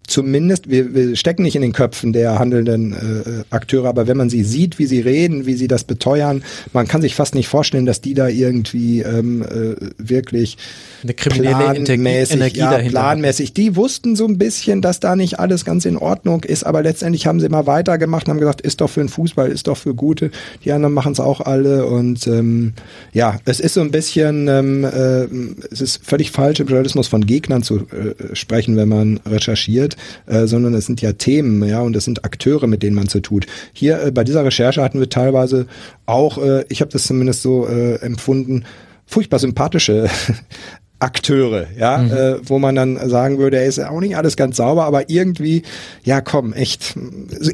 zumindest, 0.07 0.69
wir, 0.69 0.95
wir 0.95 1.15
stecken 1.15 1.43
nicht 1.43 1.55
in 1.55 1.61
den 1.61 1.73
Köpfen 1.73 2.13
der 2.13 2.39
handelnden 2.39 2.93
äh, 2.93 3.43
Akteure, 3.53 3.89
aber 3.89 4.07
wenn 4.07 4.17
man 4.17 4.29
sie 4.29 4.43
sieht, 4.43 4.79
wie 4.79 4.85
sie 4.85 5.01
reden, 5.01 5.45
wie 5.45 5.53
sie 5.53 5.67
das 5.67 5.83
beteuern, 5.83 6.43
man 6.73 6.87
kann 6.87 7.01
sich 7.01 7.13
fast 7.13 7.35
nicht 7.35 7.49
vorstellen, 7.49 7.85
dass 7.85 8.01
die 8.01 8.13
da 8.13 8.27
irgendwie 8.27 9.01
ähm, 9.01 9.41
äh, 9.43 9.75
wirklich 9.97 10.57
eine 11.03 11.13
kriminelle 11.13 11.83
planmäßig, 11.83 12.35
Energie 12.35 12.59
ja, 12.59 12.71
dahinter. 12.71 12.91
planmäßig. 12.91 13.53
Die 13.53 13.75
wussten 13.75 14.15
so 14.15 14.25
ein 14.25 14.37
bisschen, 14.37 14.81
dass 14.81 14.99
da 15.01 15.15
nicht 15.15 15.39
alles 15.39 15.65
ganz 15.65 15.85
in 15.85 15.97
Ordnung 15.97 16.43
ist, 16.45 16.65
aber 16.65 16.81
letztendlich 16.81 17.27
haben 17.27 17.39
sie 17.39 17.45
immer 17.45 17.67
weitergemacht 17.67 18.27
und 18.27 18.31
haben 18.31 18.39
gesagt, 18.39 18.61
ist 18.61 18.79
doch 18.81 18.89
für 18.89 19.01
den 19.01 19.09
Fußball, 19.09 19.49
ist 19.49 19.67
doch 19.67 19.77
für 19.77 19.93
Gute. 19.93 20.31
Die 20.63 20.71
anderen 20.71 20.93
machen 20.93 21.11
es 21.11 21.19
auch 21.19 21.41
alle 21.41 21.85
und 21.85 22.25
ähm, 22.27 22.73
ja, 23.11 23.39
es 23.43 23.59
ist 23.59 23.73
so 23.73 23.81
ein 23.81 23.91
bisschen, 23.91 24.47
ähm, 24.47 24.85
äh, 24.85 25.27
es 25.69 25.81
ist 25.81 26.05
völlig 26.05 26.31
falsch 26.31 26.61
im 26.61 26.67
Journalismus 26.67 27.07
von 27.07 27.25
Gegnern 27.25 27.61
zu 27.61 27.79
äh, 27.79 28.33
sprechen, 28.33 28.77
wenn 28.77 28.87
man 28.87 29.19
recherchiert, 29.25 29.96
äh, 30.25 30.47
sondern 30.47 30.73
es 30.73 30.85
sind 30.85 31.01
ja 31.01 31.13
Themen, 31.13 31.67
ja, 31.67 31.81
und 31.81 31.95
es 31.95 32.05
sind 32.05 32.25
Akteure, 32.25 32.67
mit 32.67 32.83
denen 32.83 32.95
man 32.95 33.07
zu 33.07 33.19
tut. 33.19 33.45
Hier 33.73 34.01
äh, 34.01 34.11
bei 34.11 34.23
dieser 34.23 34.45
Recherche 34.45 34.81
hatten 34.81 34.99
wir 34.99 35.09
teilweise 35.09 35.67
auch, 36.05 36.37
äh, 36.37 36.65
ich 36.69 36.81
habe 36.81 36.91
das 36.91 37.05
zumindest 37.05 37.41
so 37.41 37.67
äh, 37.67 37.95
empfunden, 37.95 38.65
furchtbar 39.05 39.39
sympathische 39.39 40.09
Akteure, 40.99 41.67
ja, 41.77 41.99
mhm. 41.99 42.11
äh, 42.11 42.49
wo 42.49 42.57
man 42.57 42.75
dann 42.75 42.97
sagen 43.09 43.37
würde, 43.37 43.57
er 43.57 43.65
ist 43.65 43.79
auch 43.79 43.99
nicht 43.99 44.17
alles 44.17 44.35
ganz 44.35 44.57
sauber, 44.57 44.85
aber 44.85 45.09
irgendwie, 45.11 45.61
ja, 46.03 46.21
komm, 46.21 46.53
echt, 46.53 46.95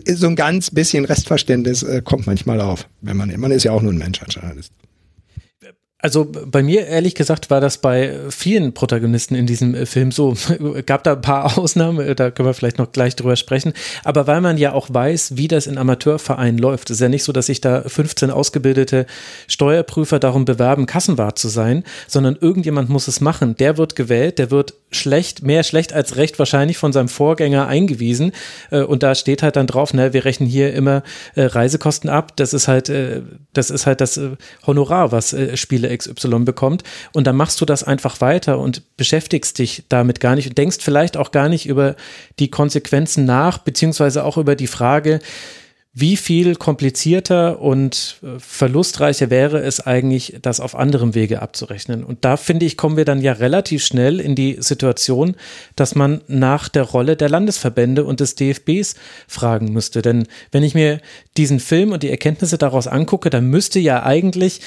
so 0.08 0.28
ein 0.28 0.38
ganz 0.38 0.72
bisschen 0.72 1.04
Restverständnis 1.04 1.84
äh, 1.84 2.02
kommt 2.02 2.26
manchmal 2.26 2.62
auf, 2.62 2.88
wenn 3.02 3.18
man, 3.18 3.34
man 3.38 3.52
ist 3.52 3.64
ja 3.64 3.74
auch 3.74 3.82
nur 3.82 3.92
ein 3.92 3.98
Mensch 3.98 4.22
als 4.22 4.36
Journalist. 4.36 4.72
Also 6.04 6.30
bei 6.30 6.64
mir 6.64 6.86
ehrlich 6.86 7.16
gesagt 7.16 7.50
war 7.50 7.62
das 7.62 7.78
bei 7.78 8.14
vielen 8.30 8.74
Protagonisten 8.74 9.36
in 9.36 9.48
diesem 9.48 9.74
äh, 9.74 9.86
Film 9.86 10.12
so. 10.12 10.36
Gab 10.86 11.06
da 11.06 11.14
ein 11.14 11.22
paar 11.22 11.58
Ausnahmen, 11.58 12.06
äh, 12.06 12.14
da 12.14 12.30
können 12.30 12.50
wir 12.50 12.54
vielleicht 12.54 12.78
noch 12.78 12.92
gleich 12.92 13.16
drüber 13.16 13.38
sprechen. 13.38 13.72
Aber 14.04 14.28
weil 14.28 14.42
man 14.42 14.58
ja 14.58 14.74
auch 14.74 14.90
weiß, 14.92 15.38
wie 15.38 15.48
das 15.48 15.66
in 15.66 15.78
Amateurvereinen 15.78 16.58
läuft, 16.58 16.90
ist 16.90 17.00
ja 17.00 17.08
nicht 17.08 17.24
so, 17.24 17.32
dass 17.32 17.46
sich 17.46 17.62
da 17.62 17.84
15 17.84 18.32
ausgebildete 18.32 19.06
Steuerprüfer 19.48 20.20
darum 20.20 20.44
bewerben, 20.44 20.88
Kassenwart 20.88 21.40
zu 21.40 21.48
sein, 21.48 21.86
sondern 22.10 22.36
irgendjemand 22.36 22.90
muss 22.90 23.08
es 23.08 23.22
machen. 23.22 23.56
Der 23.56 23.78
wird 23.78 23.96
gewählt, 23.96 24.40
der 24.40 24.52
wird 24.52 24.74
schlecht, 24.92 25.42
mehr 25.42 25.64
schlecht 25.64 25.94
als 25.94 26.18
recht 26.18 26.38
wahrscheinlich 26.38 26.78
von 26.78 26.92
seinem 26.92 27.08
Vorgänger 27.08 27.68
eingewiesen. 27.68 28.34
Äh, 28.72 28.82
und 28.82 29.04
da 29.04 29.16
steht 29.16 29.42
halt 29.42 29.56
dann 29.56 29.68
drauf, 29.68 29.94
ne, 29.94 30.12
wir 30.12 30.26
rechnen 30.26 30.50
hier 30.50 30.74
immer 30.74 31.02
Reisekosten 31.38 32.10
ab. 32.10 32.36
Das 32.36 32.54
ist 32.54 32.68
halt, 32.68 32.92
das 33.54 33.70
ist 33.70 33.86
halt 33.86 34.02
das 34.02 34.20
Honorar, 34.68 35.14
was 35.14 35.36
Spiele 35.56 35.93
XY 35.98 36.40
bekommt. 36.40 36.84
Und 37.14 37.28
dann 37.28 37.36
machst 37.36 37.60
du 37.62 37.66
das 37.66 37.84
einfach 37.84 38.22
weiter 38.22 38.60
und 38.60 38.96
beschäftigst 38.98 39.60
dich 39.60 39.84
damit 39.90 40.20
gar 40.20 40.36
nicht 40.36 40.48
und 40.48 40.58
denkst 40.58 40.78
vielleicht 40.82 41.18
auch 41.18 41.32
gar 41.32 41.50
nicht 41.50 41.66
über 41.66 41.96
die 42.40 42.50
Konsequenzen 42.50 43.26
nach, 43.26 43.58
beziehungsweise 43.60 44.24
auch 44.24 44.38
über 44.38 44.56
die 44.56 44.68
Frage, 44.68 45.20
wie 45.96 46.18
viel 46.18 46.56
komplizierter 46.56 47.62
und 47.62 48.18
äh, 48.24 48.40
verlustreicher 48.40 49.30
wäre 49.30 49.60
es 49.60 49.80
eigentlich, 49.80 50.40
das 50.42 50.60
auf 50.60 50.76
anderem 50.76 51.14
Wege 51.14 51.42
abzurechnen? 51.42 52.04
Und 52.04 52.26
da 52.26 52.36
finde 52.36 52.66
ich, 52.66 52.78
kommen 52.78 52.98
wir 52.98 53.06
dann 53.06 53.22
ja 53.22 53.34
relativ 53.34 53.86
schnell 53.86 54.20
in 54.20 54.34
die 54.34 54.58
Situation, 54.60 55.36
dass 55.76 55.94
man 55.94 56.22
nach 56.28 56.68
der 56.68 56.82
Rolle 56.82 57.16
der 57.16 57.30
Landesverbände 57.30 58.06
und 58.06 58.22
des 58.22 58.34
DFBs 58.34 58.96
fragen 59.28 59.72
müsste. 59.72 60.02
Denn 60.02 60.28
wenn 60.52 60.64
ich 60.64 60.74
mir 60.74 61.00
diesen 61.38 61.60
Film 61.60 61.92
und 61.92 62.02
die 62.02 62.10
Erkenntnisse 62.10 62.58
daraus 62.58 62.88
angucke, 62.88 63.30
dann 63.30 63.46
müsste 63.46 63.80
ja 63.80 64.02
eigentlich 64.02 64.62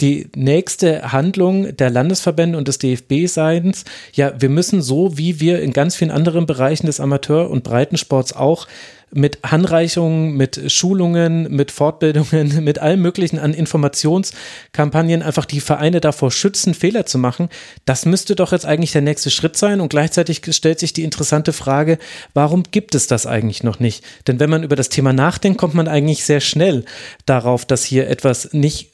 die 0.00 0.28
nächste 0.34 1.12
Handlung 1.12 1.76
der 1.76 1.90
Landesverbände 1.90 2.58
und 2.58 2.68
des 2.68 2.78
DFB 2.78 3.26
seins, 3.26 3.84
ja, 4.12 4.32
wir 4.38 4.48
müssen 4.48 4.82
so, 4.82 5.16
wie 5.16 5.40
wir 5.40 5.60
in 5.60 5.72
ganz 5.72 5.96
vielen 5.96 6.10
anderen 6.10 6.46
Bereichen 6.46 6.86
des 6.86 7.00
Amateur- 7.00 7.50
und 7.50 7.64
Breitensports 7.64 8.34
auch 8.34 8.66
mit 9.12 9.38
Handreichungen, 9.44 10.36
mit 10.36 10.70
Schulungen, 10.70 11.54
mit 11.54 11.70
Fortbildungen, 11.70 12.64
mit 12.64 12.78
allem 12.78 13.02
Möglichen 13.02 13.38
an 13.38 13.54
Informationskampagnen 13.54 15.22
einfach 15.22 15.44
die 15.44 15.60
Vereine 15.60 16.00
davor 16.00 16.30
schützen, 16.30 16.74
Fehler 16.74 17.06
zu 17.06 17.18
machen. 17.18 17.48
Das 17.84 18.06
müsste 18.06 18.36
doch 18.36 18.52
jetzt 18.52 18.66
eigentlich 18.66 18.92
der 18.92 19.02
nächste 19.02 19.30
Schritt 19.30 19.56
sein. 19.56 19.80
Und 19.80 19.88
gleichzeitig 19.88 20.42
stellt 20.50 20.78
sich 20.78 20.92
die 20.92 21.02
interessante 21.02 21.52
Frage, 21.52 21.98
warum 22.34 22.62
gibt 22.70 22.94
es 22.94 23.06
das 23.06 23.26
eigentlich 23.26 23.62
noch 23.62 23.80
nicht? 23.80 24.04
Denn 24.26 24.38
wenn 24.40 24.50
man 24.50 24.62
über 24.62 24.76
das 24.76 24.88
Thema 24.88 25.12
nachdenkt, 25.12 25.58
kommt 25.58 25.74
man 25.74 25.88
eigentlich 25.88 26.24
sehr 26.24 26.40
schnell 26.40 26.84
darauf, 27.26 27.64
dass 27.64 27.84
hier 27.84 28.08
etwas 28.08 28.52
nicht 28.52 28.89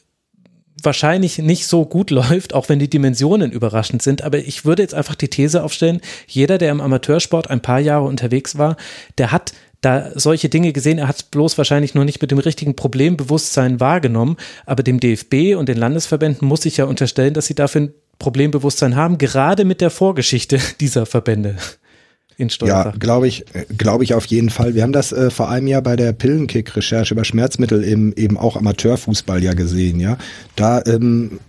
wahrscheinlich 0.82 1.38
nicht 1.38 1.66
so 1.66 1.84
gut 1.84 2.10
läuft, 2.10 2.54
auch 2.54 2.68
wenn 2.68 2.78
die 2.78 2.90
Dimensionen 2.90 3.52
überraschend 3.52 4.02
sind. 4.02 4.22
Aber 4.22 4.38
ich 4.38 4.64
würde 4.64 4.82
jetzt 4.82 4.94
einfach 4.94 5.14
die 5.14 5.28
These 5.28 5.62
aufstellen, 5.62 6.00
jeder, 6.26 6.58
der 6.58 6.70
im 6.70 6.80
Amateursport 6.80 7.50
ein 7.50 7.60
paar 7.60 7.80
Jahre 7.80 8.04
unterwegs 8.04 8.58
war, 8.58 8.76
der 9.18 9.32
hat 9.32 9.52
da 9.80 10.10
solche 10.14 10.48
Dinge 10.48 10.72
gesehen. 10.72 10.98
Er 10.98 11.08
hat 11.08 11.16
es 11.16 11.22
bloß 11.22 11.58
wahrscheinlich 11.58 11.94
nur 11.94 12.04
nicht 12.04 12.20
mit 12.20 12.30
dem 12.30 12.38
richtigen 12.38 12.76
Problembewusstsein 12.76 13.78
wahrgenommen. 13.78 14.36
Aber 14.64 14.82
dem 14.82 15.00
DFB 15.00 15.56
und 15.56 15.68
den 15.68 15.76
Landesverbänden 15.76 16.46
muss 16.46 16.64
ich 16.64 16.78
ja 16.78 16.86
unterstellen, 16.86 17.34
dass 17.34 17.46
sie 17.46 17.54
dafür 17.54 17.82
ein 17.82 17.94
Problembewusstsein 18.18 18.96
haben, 18.96 19.18
gerade 19.18 19.64
mit 19.64 19.80
der 19.80 19.90
Vorgeschichte 19.90 20.58
dieser 20.80 21.06
Verbände 21.06 21.56
in 22.36 22.50
Ja, 22.62 22.92
glaube 22.98 23.28
ich, 23.28 23.44
glaube 23.78 24.04
ich 24.04 24.14
auf 24.14 24.26
jeden 24.26 24.50
Fall. 24.50 24.74
Wir 24.74 24.82
haben 24.82 24.92
das 24.92 25.12
äh, 25.12 25.30
vor 25.30 25.48
einem 25.48 25.66
Jahr 25.66 25.82
bei 25.82 25.96
der 25.96 26.12
Pillenkick-Recherche 26.12 27.14
über 27.14 27.24
Schmerzmittel 27.24 27.82
im, 27.82 28.12
eben 28.14 28.36
auch 28.36 28.56
Amateurfußball 28.56 29.42
ja 29.42 29.54
gesehen, 29.54 30.00
ja. 30.00 30.18
Da 30.54 30.82
ähm, 30.86 31.40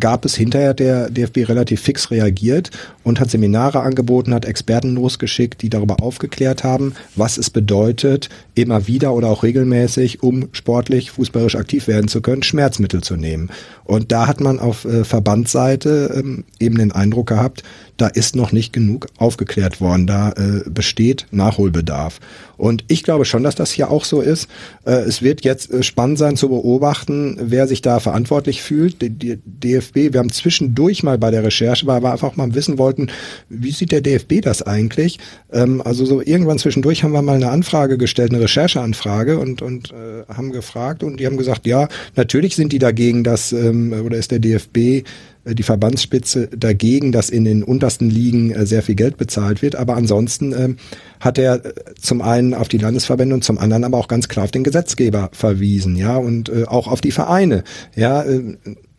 gab 0.00 0.24
es 0.24 0.34
hinterher 0.34 0.74
der 0.74 1.10
DFB 1.10 1.48
relativ 1.48 1.82
fix 1.82 2.10
reagiert 2.10 2.70
und 3.02 3.20
hat 3.20 3.30
Seminare 3.30 3.80
angeboten, 3.80 4.32
hat 4.32 4.44
Experten 4.46 4.94
losgeschickt, 4.94 5.62
die 5.62 5.68
darüber 5.68 6.02
aufgeklärt 6.02 6.64
haben, 6.64 6.94
was 7.16 7.36
es 7.36 7.50
bedeutet, 7.50 8.30
immer 8.54 8.86
wieder 8.86 9.12
oder 9.12 9.28
auch 9.28 9.42
regelmäßig, 9.42 10.22
um 10.22 10.48
sportlich, 10.52 11.10
fußballisch 11.10 11.56
aktiv 11.56 11.86
werden 11.86 12.08
zu 12.08 12.22
können, 12.22 12.42
Schmerzmittel 12.42 13.02
zu 13.02 13.16
nehmen. 13.16 13.50
Und 13.84 14.10
da 14.10 14.26
hat 14.26 14.40
man 14.40 14.58
auf 14.58 14.84
äh, 14.84 15.04
Verbandsseite 15.04 16.14
ähm, 16.16 16.44
eben 16.58 16.78
den 16.78 16.92
Eindruck 16.92 17.28
gehabt, 17.28 17.62
da 17.96 18.08
ist 18.08 18.36
noch 18.36 18.52
nicht 18.52 18.72
genug 18.72 19.06
aufgeklärt 19.18 19.80
worden, 19.80 20.06
da 20.06 20.30
äh, 20.32 20.68
besteht 20.68 21.26
Nachholbedarf. 21.30 22.20
Und 22.56 22.84
ich 22.88 23.02
glaube 23.02 23.24
schon, 23.24 23.42
dass 23.42 23.54
das 23.54 23.72
hier 23.72 23.90
auch 23.90 24.04
so 24.04 24.20
ist. 24.20 24.48
Äh, 24.84 24.92
es 24.92 25.22
wird 25.22 25.44
jetzt 25.44 25.70
äh, 25.70 25.82
spannend 25.82 26.18
sein 26.18 26.36
zu 26.36 26.48
beobachten, 26.48 27.36
wer 27.40 27.66
sich 27.66 27.82
da 27.82 28.00
verantwortlich 28.00 28.62
fühlt. 28.62 29.02
Die, 29.02 29.10
die 29.10 29.38
DFB, 29.44 30.12
wir 30.12 30.18
haben 30.18 30.30
zwischendurch 30.30 31.02
mal 31.02 31.18
bei 31.18 31.30
der 31.30 31.44
Recherche, 31.44 31.86
weil 31.86 32.02
wir 32.02 32.12
einfach 32.12 32.36
mal 32.36 32.54
wissen 32.54 32.78
wollten, 32.78 33.08
wie 33.48 33.72
sieht 33.72 33.92
der 33.92 34.00
DFB 34.00 34.40
das 34.42 34.62
eigentlich? 34.62 35.18
Ähm, 35.52 35.82
also 35.82 36.04
so 36.04 36.20
irgendwann 36.20 36.58
zwischendurch 36.58 37.02
haben 37.02 37.12
wir 37.12 37.22
mal 37.22 37.36
eine 37.36 37.50
Anfrage 37.50 37.98
gestellt, 37.98 38.32
eine 38.32 38.42
Rechercheanfrage 38.42 39.38
und, 39.38 39.62
und 39.62 39.92
äh, 39.92 40.32
haben 40.32 40.52
gefragt 40.52 41.02
und 41.02 41.18
die 41.18 41.26
haben 41.26 41.36
gesagt, 41.36 41.66
ja, 41.66 41.88
natürlich 42.16 42.56
sind 42.56 42.72
die 42.72 42.78
dagegen, 42.78 43.24
dass 43.24 43.52
ähm, 43.52 43.92
oder 44.04 44.16
ist 44.16 44.30
der 44.30 44.38
DFB 44.38 45.04
die 45.44 45.62
Verbandsspitze 45.62 46.48
dagegen, 46.56 47.12
dass 47.12 47.28
in 47.28 47.44
den 47.44 47.62
untersten 47.62 48.08
Ligen 48.08 48.50
äh, 48.50 48.66
sehr 48.66 48.82
viel 48.82 48.94
Geld 48.94 49.16
bezahlt 49.16 49.60
wird. 49.62 49.76
Aber 49.76 49.96
ansonsten 49.96 50.52
ähm, 50.52 50.76
hat 51.20 51.38
er 51.38 51.64
äh, 51.64 51.72
zum 52.00 52.22
einen 52.22 52.54
auf 52.54 52.68
die 52.68 52.78
Landesverbände 52.78 53.34
und 53.34 53.44
zum 53.44 53.58
anderen 53.58 53.84
aber 53.84 53.98
auch 53.98 54.08
ganz 54.08 54.28
klar 54.28 54.44
auf 54.44 54.50
den 54.50 54.64
Gesetzgeber 54.64 55.30
verwiesen, 55.32 55.96
ja, 55.96 56.16
und 56.16 56.48
äh, 56.48 56.64
auch 56.66 56.88
auf 56.88 57.00
die 57.00 57.12
Vereine, 57.12 57.64
ja. 57.94 58.22
Äh, 58.22 58.56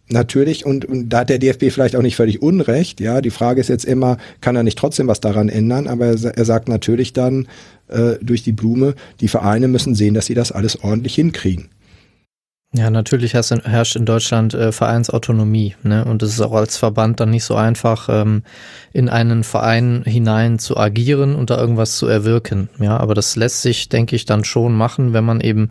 Natürlich, 0.08 0.68
und, 0.68 0.86
und 0.86 1.10
da 1.10 1.22
hat 1.22 1.32
der 1.32 1.40
DFB 1.40 1.72
vielleicht 1.72 1.96
auch 1.96 2.04
nicht 2.04 2.16
völlig 2.16 2.40
Unrecht, 2.40 3.02
ja. 3.02 3.22
Die 3.22 3.32
Frage 3.32 3.60
ist 3.60 3.70
jetzt 3.70 3.86
immer, 3.86 4.18
kann 4.40 4.56
er 4.56 4.62
nicht 4.62 4.78
trotzdem 4.78 5.08
was 5.08 5.20
daran 5.20 5.50
ändern? 5.50 5.88
Aber 5.88 6.06
er, 6.06 6.38
er 6.38 6.46
sagt 6.46 6.70
natürlich 6.70 7.14
dann 7.14 7.48
äh, 7.88 8.14
durch 8.22 8.44
die 8.44 8.52
Blume, 8.52 8.94
die 9.20 9.28
Vereine 9.28 9.68
müssen 9.68 9.96
sehen, 9.96 10.14
dass 10.14 10.28
sie 10.28 10.36
das 10.36 10.52
alles 10.52 10.84
ordentlich 10.84 11.16
hinkriegen. 11.16 11.70
Ja, 12.78 12.90
natürlich 12.90 13.34
herrscht 13.34 13.96
in 13.96 14.06
Deutschland 14.06 14.54
äh, 14.54 14.74
Vereinsautonomie. 14.74 15.76
Ne? 15.84 16.04
Und 16.04 16.22
es 16.24 16.32
ist 16.32 16.42
auch 16.42 16.52
als 16.52 16.76
Verband 16.76 17.22
dann 17.22 17.30
nicht 17.30 17.46
so 17.46 17.56
einfach, 17.56 18.10
ähm, 18.10 18.44
in 18.92 19.08
einen 19.08 19.46
Verein 19.46 20.04
hinein 20.06 20.60
zu 20.60 20.76
agieren 20.76 21.36
und 21.36 21.50
da 21.50 21.58
irgendwas 21.58 21.98
zu 21.98 22.08
erwirken. 22.08 22.68
Ja, 22.80 22.98
aber 22.98 23.14
das 23.14 23.38
lässt 23.38 23.62
sich, 23.62 23.88
denke 23.88 24.18
ich, 24.18 24.26
dann 24.26 24.44
schon 24.44 24.76
machen, 24.76 25.14
wenn 25.14 25.24
man 25.24 25.40
eben 25.40 25.70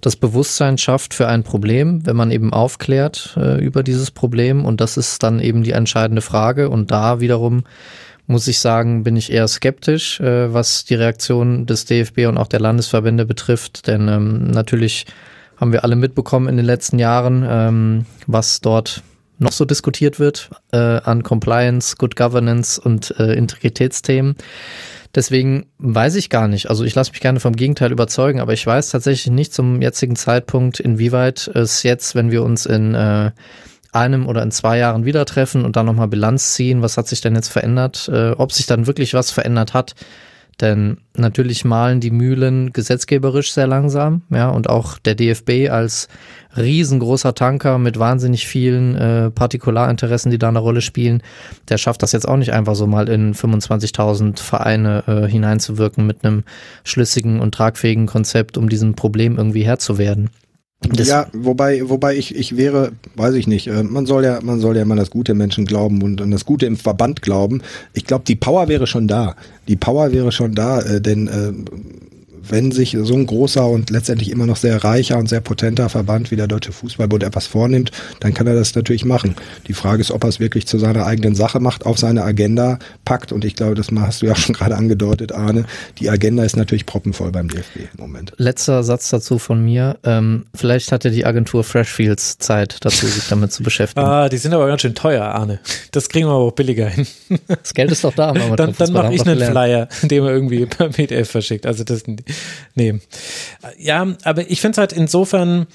das 0.00 0.16
Bewusstsein 0.16 0.76
schafft 0.76 1.14
für 1.14 1.28
ein 1.28 1.44
Problem, 1.44 2.04
wenn 2.04 2.16
man 2.16 2.32
eben 2.32 2.52
aufklärt 2.52 3.36
äh, 3.36 3.62
über 3.64 3.84
dieses 3.84 4.10
Problem. 4.10 4.64
Und 4.64 4.80
das 4.80 4.96
ist 4.96 5.22
dann 5.22 5.38
eben 5.38 5.62
die 5.62 5.72
entscheidende 5.72 6.22
Frage. 6.22 6.68
Und 6.68 6.90
da 6.90 7.20
wiederum 7.20 7.62
muss 8.26 8.48
ich 8.48 8.58
sagen, 8.58 9.04
bin 9.04 9.16
ich 9.16 9.30
eher 9.30 9.46
skeptisch, 9.46 10.18
äh, 10.18 10.52
was 10.52 10.84
die 10.84 10.94
Reaktion 10.94 11.66
des 11.66 11.84
DFB 11.84 12.26
und 12.26 12.38
auch 12.38 12.48
der 12.48 12.60
Landesverbände 12.60 13.24
betrifft. 13.24 13.86
Denn 13.86 14.08
ähm, 14.08 14.50
natürlich 14.50 15.06
haben 15.60 15.72
wir 15.72 15.84
alle 15.84 15.96
mitbekommen 15.96 16.48
in 16.48 16.56
den 16.56 16.66
letzten 16.66 16.98
Jahren, 16.98 17.46
ähm, 17.46 18.06
was 18.26 18.60
dort 18.60 19.02
noch 19.38 19.52
so 19.52 19.64
diskutiert 19.64 20.18
wird 20.18 20.50
äh, 20.72 20.76
an 20.78 21.22
Compliance, 21.22 21.96
Good 21.96 22.16
Governance 22.16 22.80
und 22.80 23.14
äh, 23.18 23.34
Integritätsthemen. 23.34 24.36
Deswegen 25.14 25.66
weiß 25.78 26.14
ich 26.14 26.30
gar 26.30 26.46
nicht. 26.46 26.70
Also 26.70 26.84
ich 26.84 26.94
lasse 26.94 27.10
mich 27.10 27.20
gerne 27.20 27.40
vom 27.40 27.56
Gegenteil 27.56 27.90
überzeugen, 27.90 28.40
aber 28.40 28.52
ich 28.52 28.64
weiß 28.64 28.90
tatsächlich 28.90 29.32
nicht 29.32 29.52
zum 29.52 29.82
jetzigen 29.82 30.14
Zeitpunkt, 30.14 30.78
inwieweit 30.78 31.48
es 31.48 31.82
jetzt, 31.82 32.14
wenn 32.14 32.30
wir 32.30 32.42
uns 32.44 32.64
in 32.66 32.94
äh, 32.94 33.32
einem 33.92 34.28
oder 34.28 34.42
in 34.42 34.52
zwei 34.52 34.78
Jahren 34.78 35.04
wieder 35.04 35.24
treffen 35.24 35.64
und 35.64 35.76
dann 35.76 35.86
nochmal 35.86 36.08
Bilanz 36.08 36.54
ziehen, 36.54 36.80
was 36.80 36.96
hat 36.96 37.08
sich 37.08 37.20
denn 37.20 37.34
jetzt 37.34 37.48
verändert, 37.48 38.08
äh, 38.12 38.30
ob 38.30 38.52
sich 38.52 38.66
dann 38.66 38.86
wirklich 38.86 39.14
was 39.14 39.30
verändert 39.30 39.74
hat. 39.74 39.94
Denn 40.60 40.98
natürlich 41.16 41.64
malen 41.64 42.00
die 42.00 42.10
Mühlen 42.10 42.72
gesetzgeberisch 42.72 43.52
sehr 43.52 43.66
langsam, 43.66 44.22
ja, 44.30 44.50
und 44.50 44.68
auch 44.68 44.98
der 44.98 45.14
DFB 45.14 45.70
als 45.70 46.08
riesengroßer 46.56 47.34
Tanker 47.34 47.78
mit 47.78 47.98
wahnsinnig 47.98 48.46
vielen 48.46 48.94
äh, 48.96 49.30
Partikularinteressen, 49.30 50.30
die 50.30 50.38
da 50.38 50.48
eine 50.48 50.58
Rolle 50.58 50.82
spielen, 50.82 51.22
der 51.68 51.78
schafft 51.78 52.02
das 52.02 52.12
jetzt 52.12 52.28
auch 52.28 52.36
nicht 52.36 52.52
einfach 52.52 52.74
so 52.74 52.86
mal 52.86 53.08
in 53.08 53.34
25.000 53.34 54.38
Vereine 54.38 55.04
äh, 55.06 55.28
hineinzuwirken 55.28 56.06
mit 56.06 56.24
einem 56.24 56.44
schlüssigen 56.84 57.40
und 57.40 57.54
tragfähigen 57.54 58.06
Konzept, 58.06 58.58
um 58.58 58.68
diesem 58.68 58.94
Problem 58.94 59.38
irgendwie 59.38 59.62
Herr 59.62 59.78
zu 59.78 59.96
werden. 59.96 60.30
Das 60.88 61.08
ja, 61.08 61.26
wobei, 61.34 61.88
wobei 61.90 62.16
ich, 62.16 62.34
ich 62.34 62.56
wäre, 62.56 62.92
weiß 63.14 63.34
ich 63.34 63.46
nicht, 63.46 63.66
äh, 63.66 63.82
man 63.82 64.06
soll 64.06 64.24
ja, 64.24 64.40
man 64.42 64.60
soll 64.60 64.78
ja 64.78 64.84
mal 64.86 64.96
das 64.96 65.10
Gute 65.10 65.34
Menschen 65.34 65.66
glauben 65.66 66.02
und 66.02 66.22
an 66.22 66.30
das 66.30 66.46
Gute 66.46 66.64
im 66.64 66.76
Verband 66.76 67.20
glauben. 67.20 67.62
Ich 67.92 68.06
glaube, 68.06 68.24
die 68.26 68.34
Power 68.34 68.66
wäre 68.68 68.86
schon 68.86 69.06
da. 69.06 69.36
Die 69.68 69.76
Power 69.76 70.10
wäre 70.12 70.32
schon 70.32 70.54
da, 70.54 70.80
äh, 70.80 71.02
denn 71.02 71.28
äh, 71.28 71.52
wenn 72.48 72.72
sich 72.72 72.96
so 73.00 73.14
ein 73.14 73.26
großer 73.26 73.66
und 73.66 73.90
letztendlich 73.90 74.30
immer 74.30 74.46
noch 74.46 74.56
sehr 74.56 74.82
reicher 74.82 75.18
und 75.18 75.28
sehr 75.28 75.40
potenter 75.40 75.88
Verband 75.88 76.30
wie 76.30 76.36
der 76.36 76.48
Deutsche 76.48 76.72
Fußballbund 76.72 77.22
etwas 77.22 77.46
vornimmt, 77.46 77.92
dann 78.20 78.34
kann 78.34 78.46
er 78.46 78.54
das 78.54 78.74
natürlich 78.74 79.04
machen. 79.04 79.36
Die 79.68 79.72
Frage 79.72 80.00
ist, 80.00 80.10
ob 80.10 80.24
er 80.24 80.28
es 80.28 80.40
wirklich 80.40 80.66
zu 80.66 80.78
seiner 80.78 81.06
eigenen 81.06 81.34
Sache 81.34 81.60
macht, 81.60 81.86
auf 81.86 81.98
seine 81.98 82.24
Agenda 82.24 82.78
packt. 83.04 83.32
Und 83.32 83.44
ich 83.44 83.54
glaube, 83.54 83.74
das 83.74 83.88
hast 83.94 84.22
du 84.22 84.26
ja 84.26 84.34
schon 84.34 84.54
gerade 84.56 84.76
angedeutet, 84.76 85.32
Arne. 85.32 85.64
Die 85.98 86.10
Agenda 86.10 86.44
ist 86.44 86.56
natürlich 86.56 86.86
proppenvoll 86.86 87.30
beim 87.30 87.48
DFB 87.48 87.76
im 87.76 88.00
Moment. 88.00 88.32
Letzter 88.36 88.82
Satz 88.82 89.10
dazu 89.10 89.38
von 89.38 89.64
mir. 89.64 89.98
Ähm, 90.04 90.46
vielleicht 90.54 90.92
hatte 90.92 91.10
die 91.10 91.24
Agentur 91.24 91.64
Freshfields 91.64 92.38
Zeit 92.38 92.78
dazu, 92.80 93.06
sich 93.06 93.28
damit 93.28 93.52
zu 93.52 93.62
beschäftigen. 93.62 94.06
Ah, 94.06 94.28
die 94.28 94.38
sind 94.38 94.52
aber 94.52 94.66
ganz 94.66 94.82
schön 94.82 94.94
teuer, 94.94 95.24
Arne. 95.24 95.60
Das 95.92 96.08
kriegen 96.08 96.26
wir 96.26 96.32
aber 96.32 96.44
auch 96.44 96.52
billiger 96.52 96.88
hin. 96.88 97.06
Das 97.46 97.74
Geld 97.74 97.90
ist 97.92 98.04
doch 98.04 98.14
da. 98.14 98.32
dann 98.56 98.74
dann 98.80 98.92
mache 98.92 99.14
ich 99.14 99.26
einen 99.26 99.38
Flyer, 99.38 99.88
den 100.02 100.24
man 100.24 100.32
irgendwie 100.32 100.66
per 100.66 100.88
PDF 100.88 101.30
verschickt. 101.30 101.66
Also 101.66 101.84
das, 101.84 102.02
nee. 102.74 102.98
Ja, 103.78 104.06
aber 104.24 104.50
ich 104.50 104.60
finde 104.60 104.72
es 104.72 104.78
halt 104.78 104.92
insofern 104.92 105.66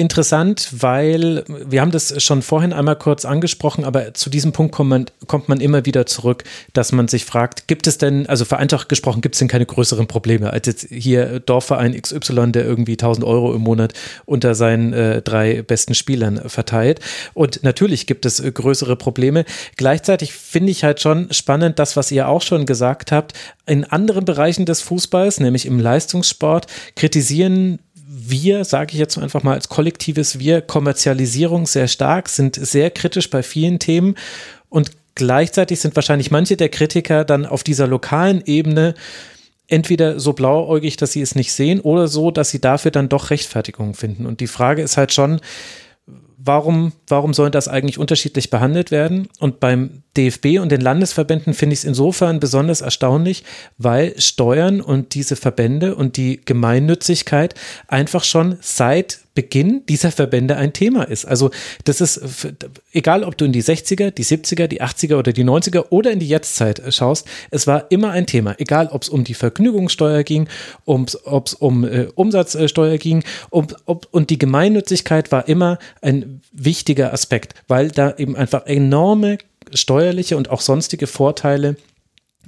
interessant, 0.00 0.68
weil 0.72 1.44
wir 1.46 1.82
haben 1.82 1.90
das 1.90 2.22
schon 2.22 2.40
vorhin 2.40 2.72
einmal 2.72 2.96
kurz 2.96 3.26
angesprochen, 3.26 3.84
aber 3.84 4.14
zu 4.14 4.30
diesem 4.30 4.52
Punkt 4.52 4.74
kommt 4.74 4.88
man, 4.88 5.06
kommt 5.26 5.48
man 5.50 5.60
immer 5.60 5.84
wieder 5.84 6.06
zurück, 6.06 6.44
dass 6.72 6.90
man 6.90 7.06
sich 7.06 7.26
fragt, 7.26 7.68
gibt 7.68 7.86
es 7.86 7.98
denn, 7.98 8.26
also 8.26 8.46
vereinfacht 8.46 8.88
gesprochen, 8.88 9.20
gibt 9.20 9.34
es 9.34 9.40
denn 9.40 9.48
keine 9.48 9.66
größeren 9.66 10.06
Probleme 10.06 10.50
als 10.52 10.66
jetzt 10.66 10.86
hier 10.90 11.38
Dorfverein 11.40 12.00
XY, 12.00 12.52
der 12.52 12.64
irgendwie 12.64 12.92
1000 12.92 13.26
Euro 13.26 13.54
im 13.54 13.60
Monat 13.60 13.92
unter 14.24 14.54
seinen 14.54 14.94
äh, 14.94 15.20
drei 15.20 15.60
besten 15.62 15.94
Spielern 15.94 16.48
verteilt. 16.48 17.00
Und 17.34 17.62
natürlich 17.62 18.06
gibt 18.06 18.24
es 18.24 18.40
äh, 18.40 18.50
größere 18.50 18.96
Probleme. 18.96 19.44
Gleichzeitig 19.76 20.32
finde 20.32 20.72
ich 20.72 20.82
halt 20.82 21.00
schon 21.00 21.30
spannend, 21.30 21.78
das, 21.78 21.96
was 21.96 22.10
ihr 22.10 22.26
auch 22.26 22.42
schon 22.42 22.64
gesagt 22.64 23.12
habt, 23.12 23.34
in 23.66 23.84
anderen 23.84 24.24
Bereichen 24.24 24.64
des 24.64 24.80
Fußballs, 24.80 25.40
nämlich 25.40 25.66
im 25.66 25.78
Leistungssport, 25.78 26.66
kritisieren 26.96 27.80
wir, 28.30 28.64
sage 28.64 28.92
ich 28.92 28.98
jetzt 28.98 29.18
einfach 29.18 29.42
mal 29.42 29.54
als 29.54 29.68
kollektives 29.68 30.38
Wir, 30.38 30.60
Kommerzialisierung 30.60 31.66
sehr 31.66 31.88
stark, 31.88 32.28
sind 32.28 32.56
sehr 32.56 32.90
kritisch 32.90 33.30
bei 33.30 33.42
vielen 33.42 33.78
Themen 33.78 34.16
und 34.68 34.90
gleichzeitig 35.14 35.80
sind 35.80 35.96
wahrscheinlich 35.96 36.30
manche 36.30 36.56
der 36.56 36.68
Kritiker 36.68 37.24
dann 37.24 37.46
auf 37.46 37.62
dieser 37.62 37.86
lokalen 37.86 38.42
Ebene 38.44 38.94
entweder 39.68 40.18
so 40.18 40.32
blauäugig, 40.32 40.96
dass 40.96 41.12
sie 41.12 41.20
es 41.20 41.34
nicht 41.34 41.52
sehen 41.52 41.80
oder 41.80 42.08
so, 42.08 42.30
dass 42.30 42.50
sie 42.50 42.60
dafür 42.60 42.90
dann 42.90 43.08
doch 43.08 43.30
Rechtfertigung 43.30 43.94
finden. 43.94 44.26
Und 44.26 44.40
die 44.40 44.48
Frage 44.48 44.82
ist 44.82 44.96
halt 44.96 45.12
schon, 45.12 45.40
warum, 46.44 46.92
warum 47.08 47.34
soll 47.34 47.50
das 47.50 47.68
eigentlich 47.68 47.98
unterschiedlich 47.98 48.50
behandelt 48.50 48.90
werden? 48.90 49.28
Und 49.38 49.60
beim 49.60 50.02
DFB 50.16 50.58
und 50.60 50.70
den 50.72 50.80
Landesverbänden 50.80 51.54
finde 51.54 51.74
ich 51.74 51.80
es 51.80 51.84
insofern 51.84 52.40
besonders 52.40 52.80
erstaunlich, 52.80 53.44
weil 53.78 54.18
Steuern 54.18 54.80
und 54.80 55.14
diese 55.14 55.36
Verbände 55.36 55.94
und 55.94 56.16
die 56.16 56.40
Gemeinnützigkeit 56.44 57.54
einfach 57.88 58.24
schon 58.24 58.56
seit 58.60 59.20
Beginn 59.40 59.86
dieser 59.86 60.12
Verbände 60.12 60.56
ein 60.56 60.74
Thema 60.74 61.04
ist. 61.04 61.24
Also 61.24 61.50
das 61.84 62.02
ist, 62.02 62.20
egal 62.92 63.24
ob 63.24 63.38
du 63.38 63.46
in 63.46 63.52
die 63.52 63.62
60er, 63.62 64.10
die 64.10 64.22
70er, 64.22 64.66
die 64.66 64.82
80er 64.82 65.16
oder 65.16 65.32
die 65.32 65.44
90er 65.44 65.86
oder 65.88 66.10
in 66.10 66.18
die 66.18 66.28
Jetztzeit 66.28 66.82
schaust, 66.92 67.26
es 67.50 67.66
war 67.66 67.90
immer 67.90 68.10
ein 68.10 68.26
Thema. 68.26 68.54
Egal 68.58 68.88
ob 68.88 69.00
es 69.00 69.08
um 69.08 69.24
die 69.24 69.32
Vergnügungssteuer 69.32 70.24
ging, 70.24 70.46
ob 70.84 71.08
es 71.46 71.54
um 71.54 71.84
äh, 71.84 72.08
Umsatzsteuer 72.14 72.98
ging 72.98 73.24
um, 73.48 73.68
ob, 73.86 74.08
und 74.10 74.28
die 74.28 74.38
Gemeinnützigkeit 74.38 75.32
war 75.32 75.48
immer 75.48 75.78
ein 76.02 76.42
wichtiger 76.52 77.14
Aspekt, 77.14 77.54
weil 77.66 77.90
da 77.90 78.14
eben 78.18 78.36
einfach 78.36 78.66
enorme 78.66 79.38
steuerliche 79.72 80.36
und 80.36 80.50
auch 80.50 80.60
sonstige 80.60 81.06
Vorteile 81.06 81.76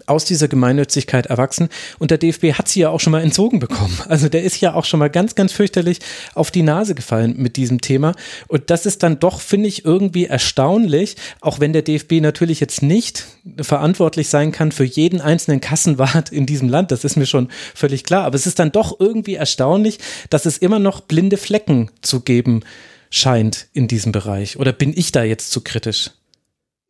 aus 0.06 0.24
dieser 0.24 0.48
Gemeinnützigkeit 0.48 1.26
erwachsen. 1.26 1.68
Und 1.98 2.10
der 2.10 2.18
DFB 2.18 2.52
hat 2.54 2.68
sie 2.68 2.80
ja 2.80 2.90
auch 2.90 3.00
schon 3.00 3.12
mal 3.12 3.22
entzogen 3.22 3.58
bekommen. 3.58 3.98
Also 4.12 4.28
der 4.28 4.42
ist 4.42 4.60
ja 4.60 4.74
auch 4.74 4.84
schon 4.84 5.00
mal 5.00 5.08
ganz, 5.08 5.34
ganz 5.34 5.52
fürchterlich 5.52 6.00
auf 6.34 6.50
die 6.50 6.62
Nase 6.62 6.94
gefallen 6.94 7.34
mit 7.38 7.56
diesem 7.56 7.80
Thema. 7.80 8.14
Und 8.46 8.68
das 8.68 8.84
ist 8.84 9.02
dann 9.02 9.20
doch, 9.20 9.40
finde 9.40 9.68
ich, 9.68 9.86
irgendwie 9.86 10.26
erstaunlich, 10.26 11.16
auch 11.40 11.60
wenn 11.60 11.72
der 11.72 11.82
DFB 11.82 12.14
natürlich 12.20 12.60
jetzt 12.60 12.82
nicht 12.82 13.24
verantwortlich 13.60 14.28
sein 14.28 14.52
kann 14.52 14.70
für 14.70 14.84
jeden 14.84 15.20
einzelnen 15.20 15.60
Kassenwart 15.60 16.30
in 16.30 16.44
diesem 16.44 16.68
Land. 16.68 16.90
Das 16.90 17.04
ist 17.04 17.16
mir 17.16 17.26
schon 17.26 17.48
völlig 17.74 18.04
klar. 18.04 18.24
Aber 18.24 18.34
es 18.34 18.46
ist 18.46 18.58
dann 18.58 18.72
doch 18.72 19.00
irgendwie 19.00 19.34
erstaunlich, 19.34 19.98
dass 20.28 20.44
es 20.44 20.58
immer 20.58 20.78
noch 20.78 21.00
blinde 21.00 21.38
Flecken 21.38 21.90
zu 22.02 22.20
geben 22.20 22.62
scheint 23.10 23.66
in 23.72 23.88
diesem 23.88 24.12
Bereich. 24.12 24.58
Oder 24.58 24.72
bin 24.72 24.92
ich 24.96 25.12
da 25.12 25.22
jetzt 25.22 25.50
zu 25.50 25.60
kritisch? 25.60 26.10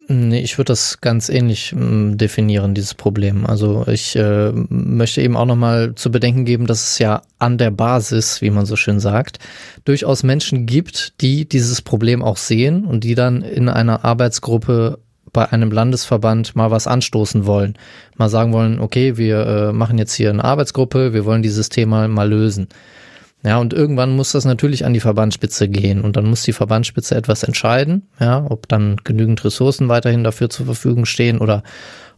Nee, 0.09 0.41
ich 0.41 0.59
würde 0.59 0.73
das 0.73 1.01
ganz 1.01 1.29
ähnlich 1.29 1.73
äh, 1.73 2.15
definieren, 2.15 2.75
dieses 2.75 2.95
Problem. 2.95 3.47
Also 3.47 3.85
ich 3.87 4.17
äh, 4.17 4.53
möchte 4.53 5.23
eben 5.23 5.37
auch 5.37 5.47
nochmal 5.47 5.95
zu 5.95 6.11
bedenken 6.11 6.45
geben, 6.45 6.67
dass 6.67 6.93
es 6.93 6.99
ja 6.99 7.23
an 7.39 7.57
der 7.57 7.71
Basis, 7.71 8.43
wie 8.43 8.51
man 8.51 8.67
so 8.67 8.77
schön 8.77 8.99
sagt, 9.01 9.39
durchaus 9.85 10.23
Menschen 10.23 10.67
gibt, 10.67 11.21
die 11.21 11.49
dieses 11.49 11.83
Problem 11.83 12.23
auch 12.23 12.37
sehen 12.37 12.85
und 12.85 13.05
die 13.05 13.15
dann 13.15 13.43
in 13.43 13.69
einer 13.69 14.05
Arbeitsgruppe 14.05 14.99
bei 15.33 15.51
einem 15.51 15.71
Landesverband 15.71 16.57
mal 16.57 16.71
was 16.71 16.87
anstoßen 16.87 17.47
wollen. 17.47 17.79
Mal 18.17 18.29
sagen 18.29 18.53
wollen, 18.53 18.81
okay, 18.81 19.17
wir 19.17 19.47
äh, 19.47 19.73
machen 19.73 19.99
jetzt 19.99 20.15
hier 20.15 20.31
eine 20.31 20.45
Arbeitsgruppe, 20.45 21.15
wir 21.15 21.25
wollen 21.25 21.43
dieses 21.43 21.69
Thema 21.69 22.09
mal 22.09 22.29
lösen. 22.29 22.69
Ja, 23.45 23.59
und 23.59 23.72
irgendwann 23.72 24.14
muss 24.14 24.32
das 24.32 24.45
natürlich 24.45 24.84
an 24.84 24.95
die 24.95 25.01
Verbandsspitze 25.01 25.68
gehen 25.68 26.03
und 26.03 26.16
dann 26.16 26.26
muss 26.26 26.43
die 26.43 26.53
Verbandsspitze 26.53 27.16
etwas 27.16 27.43
entscheiden, 27.43 28.09
ja, 28.20 28.47
ob 28.49 28.68
dann 28.68 28.97
genügend 29.03 29.45
Ressourcen 29.45 29.88
weiterhin 29.88 30.22
dafür 30.22 30.49
zur 30.49 30.66
Verfügung 30.66 31.07
stehen 31.07 31.38
oder 31.38 31.64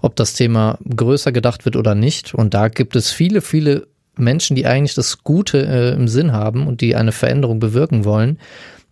ob 0.02 0.16
das 0.16 0.34
Thema 0.34 0.78
größer 0.94 1.32
gedacht 1.32 1.64
wird 1.64 1.76
oder 1.76 1.94
nicht. 1.94 2.34
Und 2.34 2.52
da 2.52 2.68
gibt 2.68 2.94
es 2.94 3.10
viele, 3.10 3.40
viele 3.40 3.86
Menschen, 4.16 4.54
die 4.54 4.66
eigentlich 4.66 4.94
das 4.94 5.24
Gute 5.24 5.66
äh, 5.66 5.94
im 5.94 6.08
Sinn 6.08 6.32
haben 6.32 6.66
und 6.66 6.82
die 6.82 6.94
eine 6.94 7.12
Veränderung 7.12 7.58
bewirken 7.58 8.04
wollen, 8.04 8.38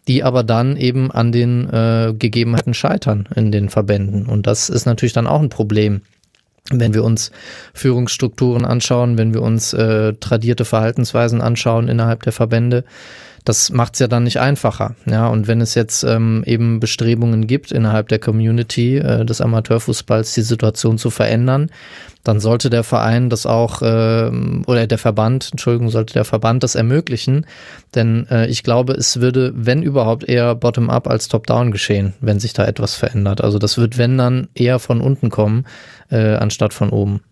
die 0.08 0.24
aber 0.24 0.42
dann 0.42 0.76
eben 0.76 1.10
an 1.10 1.32
den 1.32 1.68
äh, 1.68 2.14
Gegebenheiten 2.18 2.72
scheitern 2.72 3.28
in 3.36 3.52
den 3.52 3.68
Verbänden. 3.68 4.26
Und 4.26 4.46
das 4.46 4.70
ist 4.70 4.86
natürlich 4.86 5.12
dann 5.12 5.26
auch 5.26 5.40
ein 5.40 5.50
Problem 5.50 6.00
wenn 6.70 6.94
wir 6.94 7.04
uns 7.04 7.32
Führungsstrukturen 7.74 8.64
anschauen, 8.64 9.18
wenn 9.18 9.34
wir 9.34 9.42
uns 9.42 9.72
äh, 9.72 10.14
tradierte 10.14 10.64
Verhaltensweisen 10.64 11.40
anschauen 11.40 11.88
innerhalb 11.88 12.22
der 12.22 12.32
Verbände, 12.32 12.84
das 13.44 13.70
macht 13.70 13.94
es 13.94 13.98
ja 13.98 14.06
dann 14.06 14.22
nicht 14.22 14.38
einfacher. 14.38 14.94
Ja, 15.04 15.26
und 15.26 15.48
wenn 15.48 15.60
es 15.60 15.74
jetzt 15.74 16.04
ähm, 16.04 16.44
eben 16.46 16.78
Bestrebungen 16.78 17.46
gibt 17.46 17.72
innerhalb 17.72 18.08
der 18.08 18.20
Community 18.20 18.98
äh, 18.98 19.24
des 19.24 19.40
Amateurfußballs, 19.40 20.34
die 20.34 20.42
Situation 20.42 20.96
zu 20.96 21.10
verändern, 21.10 21.70
dann 22.22 22.38
sollte 22.38 22.70
der 22.70 22.84
Verein 22.84 23.30
das 23.30 23.46
auch, 23.46 23.82
äh, 23.82 24.30
oder 24.66 24.86
der 24.86 24.98
Verband, 24.98 25.48
Entschuldigung, 25.50 25.90
sollte 25.90 26.14
der 26.14 26.24
Verband 26.24 26.62
das 26.62 26.76
ermöglichen. 26.76 27.46
Denn 27.96 28.28
äh, 28.30 28.46
ich 28.46 28.62
glaube, 28.62 28.92
es 28.92 29.20
würde, 29.20 29.52
wenn 29.56 29.82
überhaupt, 29.82 30.22
eher 30.28 30.54
bottom-up 30.54 31.08
als 31.08 31.26
top-down 31.26 31.72
geschehen, 31.72 32.14
wenn 32.20 32.38
sich 32.38 32.52
da 32.52 32.64
etwas 32.64 32.94
verändert. 32.94 33.40
Also 33.40 33.58
das 33.58 33.76
wird, 33.76 33.98
wenn 33.98 34.18
dann, 34.18 34.48
eher 34.54 34.78
von 34.78 35.00
unten 35.00 35.30
kommen, 35.30 35.64
äh, 36.12 36.36
anstatt 36.36 36.74
von 36.74 36.90
oben. 36.90 37.22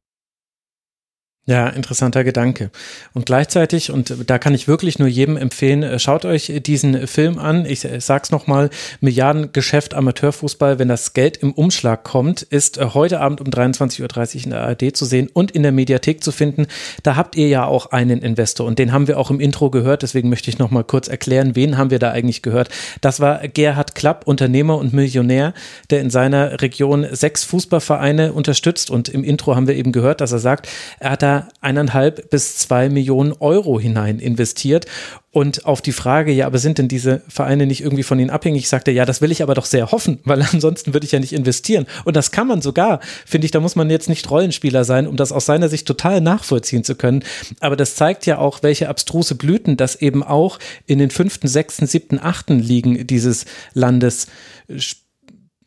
Ja, 1.47 1.68
interessanter 1.68 2.22
Gedanke. 2.22 2.70
Und 3.14 3.24
gleichzeitig, 3.24 3.91
und 3.91 4.14
da 4.26 4.38
kann 4.38 4.55
ich 4.55 4.68
wirklich 4.68 4.99
nur 4.99 5.09
jedem 5.09 5.38
empfehlen, 5.38 5.82
äh, 5.82 5.99
schaut 5.99 6.26
euch 6.26 6.53
diesen 6.64 7.07
Film 7.09 7.38
an. 7.38 7.64
Ich 7.64 7.84
äh, 7.84 7.99
sag's 7.99 8.30
nochmal, 8.30 8.68
Milliardengeschäft 9.01 9.95
Amateurfußball, 9.95 10.78
wenn 10.78 10.88
das 10.88 11.14
Geld 11.14 11.38
im 11.38 11.53
Umschlag 11.53 12.05
kommt, 12.05 12.43
ist 12.43 12.76
äh, 12.76 12.91
heute 12.93 13.20
Abend 13.20 13.41
um 13.41 13.47
23.30 13.47 14.01
Uhr 14.36 14.45
in 14.45 14.51
der 14.51 14.61
ARD 14.61 14.95
zu 14.95 15.07
sehen 15.07 15.30
und 15.32 15.51
in 15.51 15.62
der 15.62 15.72
Mediathek 15.72 16.22
zu 16.22 16.30
finden. 16.30 16.66
Da 17.03 17.16
habt 17.16 17.36
ihr 17.36 17.49
ja 17.49 17.64
auch 17.64 17.86
einen 17.86 18.20
Investor 18.20 18.66
und 18.66 18.78
den 18.78 18.93
haben 18.93 19.09
wir 19.09 19.18
auch 19.18 19.30
im 19.30 19.41
Intro 19.41 19.70
gehört. 19.70 20.03
Deswegen 20.03 20.28
möchte 20.28 20.51
ich 20.51 20.59
nochmal 20.59 20.84
kurz 20.84 21.09
erklären, 21.09 21.57
wen 21.57 21.78
haben 21.78 21.91
wir 21.91 21.99
da 21.99 22.11
eigentlich 22.11 22.43
gehört. 22.43 22.68
Das 23.01 23.18
war 23.18 23.49
Gerhard 23.49 23.95
Klapp, 23.95 24.26
Unternehmer 24.28 24.76
und 24.76 24.93
Millionär, 24.93 25.55
der 25.88 26.03
in 26.03 26.11
seiner 26.11 26.61
Region 26.61 27.07
sechs 27.11 27.45
Fußballvereine 27.45 28.34
unterstützt 28.34 28.91
und 28.91 29.09
im 29.09 29.24
Intro 29.24 29.57
haben 29.57 29.66
wir 29.66 29.74
eben 29.74 29.91
gehört, 29.91 30.20
dass 30.20 30.32
er 30.32 30.38
sagt, 30.38 30.68
er 31.01 31.11
hat 31.11 31.22
da 31.22 31.30
eineinhalb 31.61 32.31
bis 32.31 32.57
zwei 32.57 32.89
Millionen 32.89 33.33
Euro 33.33 33.78
hinein 33.81 34.18
investiert. 34.18 34.87
Und 35.33 35.64
auf 35.64 35.81
die 35.81 35.93
Frage, 35.93 36.33
ja, 36.33 36.47
aber 36.47 36.59
sind 36.59 36.78
denn 36.78 36.89
diese 36.89 37.22
Vereine 37.28 37.64
nicht 37.66 37.83
irgendwie 37.83 38.03
von 38.03 38.18
ihnen 38.18 38.31
abhängig, 38.31 38.68
sagte, 38.68 38.91
ja, 38.91 39.05
das 39.05 39.20
will 39.20 39.31
ich 39.31 39.45
aber 39.45 39.55
doch 39.55 39.64
sehr 39.64 39.93
hoffen, 39.93 40.18
weil 40.24 40.43
ansonsten 40.43 40.93
würde 40.93 41.07
ich 41.07 41.12
ja 41.12 41.20
nicht 41.20 41.33
investieren. 41.33 41.87
Und 42.05 42.16
das 42.16 42.33
kann 42.33 42.49
man 42.49 42.62
sogar, 42.62 43.01
finde 43.26 43.45
ich, 43.45 43.53
da 43.53 43.61
muss 43.61 43.76
man 43.76 43.91
jetzt 43.91 44.09
nicht 44.09 44.28
Rollenspieler 44.28 44.85
sein, 44.85 45.07
um 45.07 45.16
das 45.16 45.31
aus 45.31 45.47
seiner 45.47 45.68
Sicht 45.68 45.87
total 45.87 46.20
nachvollziehen 46.20 46.83
zu 46.83 46.97
können. 46.97 47.22
Aber 47.61 47.76
das 47.76 47.95
zeigt 47.95 48.26
ja 48.26 48.39
auch, 48.39 48.62
welche 48.62 48.89
abstruse 48.89 49.37
Blüten 49.37 49.76
das 49.76 49.97
eben 49.97 50.24
auch 50.24 50.59
in 50.87 50.99
den 50.99 51.11
fünften, 51.11 51.47
sechsten, 51.47 51.87
siebten, 51.87 52.18
achten 52.18 52.59
Ligen 52.59 53.07
dieses 53.07 53.45
Landes 53.72 54.26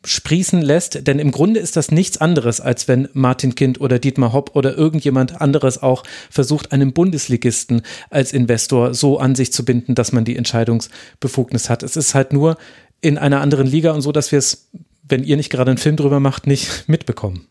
sprießen 0.04 0.62
lässt, 0.62 1.06
denn 1.06 1.18
im 1.18 1.30
Grunde 1.30 1.60
ist 1.60 1.76
das 1.76 1.90
nichts 1.90 2.18
anderes, 2.18 2.60
als 2.60 2.88
wenn 2.88 3.08
Martin 3.12 3.54
Kind 3.54 3.80
oder 3.80 3.98
Dietmar 3.98 4.32
Hopp 4.32 4.54
oder 4.54 4.76
irgendjemand 4.76 5.40
anderes 5.40 5.82
auch 5.82 6.04
versucht, 6.30 6.72
einen 6.72 6.92
Bundesligisten 6.92 7.82
als 8.10 8.32
Investor 8.32 8.94
so 8.94 9.18
an 9.18 9.34
sich 9.34 9.52
zu 9.52 9.64
binden, 9.64 9.94
dass 9.94 10.12
man 10.12 10.24
die 10.24 10.36
Entscheidungsbefugnis 10.36 11.70
hat. 11.70 11.82
Es 11.82 11.96
ist 11.96 12.14
halt 12.14 12.32
nur 12.32 12.56
in 13.00 13.18
einer 13.18 13.40
anderen 13.40 13.66
Liga 13.66 13.92
und 13.92 14.02
so, 14.02 14.12
dass 14.12 14.32
wir 14.32 14.38
es, 14.38 14.68
wenn 15.08 15.24
ihr 15.24 15.36
nicht 15.36 15.50
gerade 15.50 15.70
einen 15.70 15.78
Film 15.78 15.96
drüber 15.96 16.20
macht, 16.20 16.46
nicht 16.46 16.88
mitbekommen. 16.88 17.46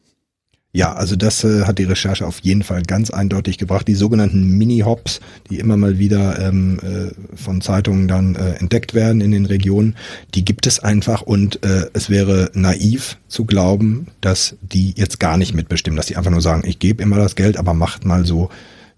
Ja, 0.76 0.94
also 0.94 1.16
das 1.16 1.44
äh, 1.44 1.66
hat 1.66 1.78
die 1.78 1.84
Recherche 1.84 2.26
auf 2.26 2.40
jeden 2.40 2.64
Fall 2.64 2.82
ganz 2.82 3.12
eindeutig 3.12 3.60
gebracht. 3.60 3.88
Die 3.88 3.94
sogenannten 3.94 4.58
Mini-Hops, 4.58 5.22
die 5.52 5.60
immer 5.60 5.78
mal 5.78 6.00
wieder 6.00 6.40
ähm, 6.40 6.80
äh, 6.80 7.38
von 7.38 7.62
Zeitungen 7.62 8.08
dann 8.08 8.34
äh, 8.34 8.54
entdeckt 8.56 8.96
werden 8.96 9.22
in 9.22 9.30
den 9.30 9.46
Regionen, 9.46 9.96
die 10.34 10.44
gibt 10.44 10.66
es 10.66 10.80
einfach 10.80 11.22
und 11.22 11.64
äh, 11.64 11.86
es 11.94 12.10
wäre 12.10 12.50
naiv 12.56 13.20
zu 13.28 13.46
glauben, 13.46 14.08
dass 14.20 14.56
die 14.64 14.96
jetzt 14.98 15.20
gar 15.20 15.38
nicht 15.38 15.54
mitbestimmen, 15.54 15.96
dass 15.96 16.08
die 16.08 16.18
einfach 16.18 16.32
nur 16.32 16.42
sagen, 16.42 16.64
ich 16.66 16.80
gebe 16.80 17.04
immer 17.04 17.18
das 17.18 17.36
Geld, 17.36 17.58
aber 17.58 17.76
macht 17.76 18.04
mal 18.04 18.26
so, 18.26 18.50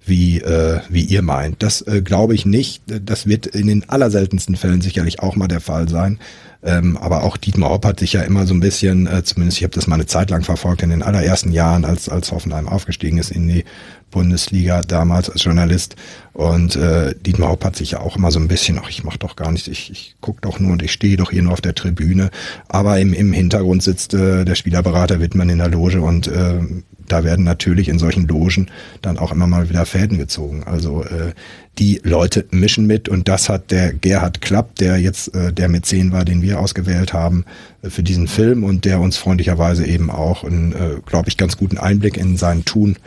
wie, 0.05 0.39
äh, 0.39 0.79
wie 0.89 1.03
ihr 1.03 1.23
meint. 1.23 1.61
Das 1.61 1.81
äh, 1.81 2.01
glaube 2.01 2.35
ich 2.35 2.45
nicht. 2.45 2.83
Das 2.85 3.25
wird 3.27 3.47
in 3.47 3.67
den 3.67 3.89
allerseltensten 3.89 4.55
Fällen 4.55 4.81
sicherlich 4.81 5.19
auch 5.19 5.35
mal 5.35 5.47
der 5.47 5.61
Fall 5.61 5.89
sein. 5.89 6.19
Ähm, 6.65 6.97
aber 6.97 7.23
auch 7.23 7.37
Dietmar 7.37 7.69
Hopp 7.69 7.85
hat 7.85 7.99
sich 7.99 8.13
ja 8.13 8.21
immer 8.21 8.47
so 8.47 8.53
ein 8.55 8.59
bisschen, 8.59 9.05
äh, 9.05 9.23
zumindest 9.23 9.59
ich 9.59 9.63
habe 9.63 9.75
das 9.75 9.85
mal 9.85 9.95
eine 9.95 10.07
Zeit 10.07 10.31
lang 10.31 10.43
verfolgt, 10.43 10.81
in 10.81 10.89
den 10.89 11.03
allerersten 11.03 11.51
Jahren, 11.51 11.85
als, 11.85 12.09
als 12.09 12.31
Hoffenheim 12.31 12.67
aufgestiegen 12.67 13.19
ist 13.19 13.31
in 13.31 13.47
die 13.47 13.65
Bundesliga 14.09 14.81
damals 14.81 15.29
als 15.29 15.43
Journalist. 15.43 15.95
Und 16.33 16.75
äh, 16.75 17.13
Dietmar 17.15 17.49
Hopp 17.49 17.65
hat 17.65 17.75
sich 17.75 17.91
ja 17.91 17.99
auch 17.99 18.15
immer 18.17 18.31
so 18.31 18.39
ein 18.39 18.47
bisschen, 18.47 18.79
ach, 18.81 18.89
ich 18.89 19.03
mach 19.03 19.17
doch 19.17 19.35
gar 19.35 19.51
nichts, 19.51 19.67
ich, 19.67 19.91
ich 19.91 20.15
guck 20.21 20.41
doch 20.41 20.59
nur 20.59 20.71
und 20.71 20.81
ich 20.81 20.91
stehe 20.91 21.17
doch 21.17 21.31
hier 21.31 21.43
nur 21.43 21.53
auf 21.53 21.61
der 21.61 21.75
Tribüne. 21.75 22.31
Aber 22.67 22.99
im, 22.99 23.13
im 23.13 23.31
Hintergrund 23.31 23.83
sitzt 23.83 24.13
äh, 24.13 24.43
der 24.43 24.55
Spielerberater 24.55 25.19
Wittmann 25.19 25.49
in 25.49 25.59
der 25.59 25.69
Loge 25.69 26.01
und 26.01 26.27
äh, 26.27 26.61
da 27.07 27.23
werden 27.23 27.45
natürlich 27.45 27.87
in 27.89 27.99
solchen 27.99 28.27
Logen 28.27 28.71
dann 29.01 29.19
auch 29.19 29.31
immer 29.31 29.47
mal 29.47 29.69
wieder 29.69 29.85
Fäden 29.85 30.17
gezogen. 30.17 30.63
Also 30.65 31.03
äh, 31.03 31.33
die 31.77 32.01
Leute 32.03 32.45
mischen 32.51 32.85
mit 32.85 33.09
und 33.09 33.27
das 33.27 33.49
hat 33.49 33.71
der 33.71 33.93
Gerhard 33.93 34.41
Klapp, 34.41 34.75
der 34.75 34.97
jetzt 34.97 35.33
äh, 35.35 35.51
der 35.51 35.69
Mäzen 35.69 36.11
war, 36.11 36.25
den 36.25 36.41
wir 36.41 36.59
ausgewählt 36.59 37.13
haben 37.13 37.45
äh, 37.81 37.89
für 37.89 38.03
diesen 38.03 38.27
Film 38.27 38.63
und 38.63 38.85
der 38.85 38.99
uns 38.99 39.17
freundlicherweise 39.17 39.85
eben 39.85 40.09
auch 40.09 40.43
einen, 40.43 40.73
äh, 40.73 41.01
glaube 41.05 41.29
ich, 41.29 41.37
ganz 41.37 41.57
guten 41.57 41.77
Einblick 41.77 42.17
in 42.17 42.37
sein 42.37 42.65
Tun 42.65 42.97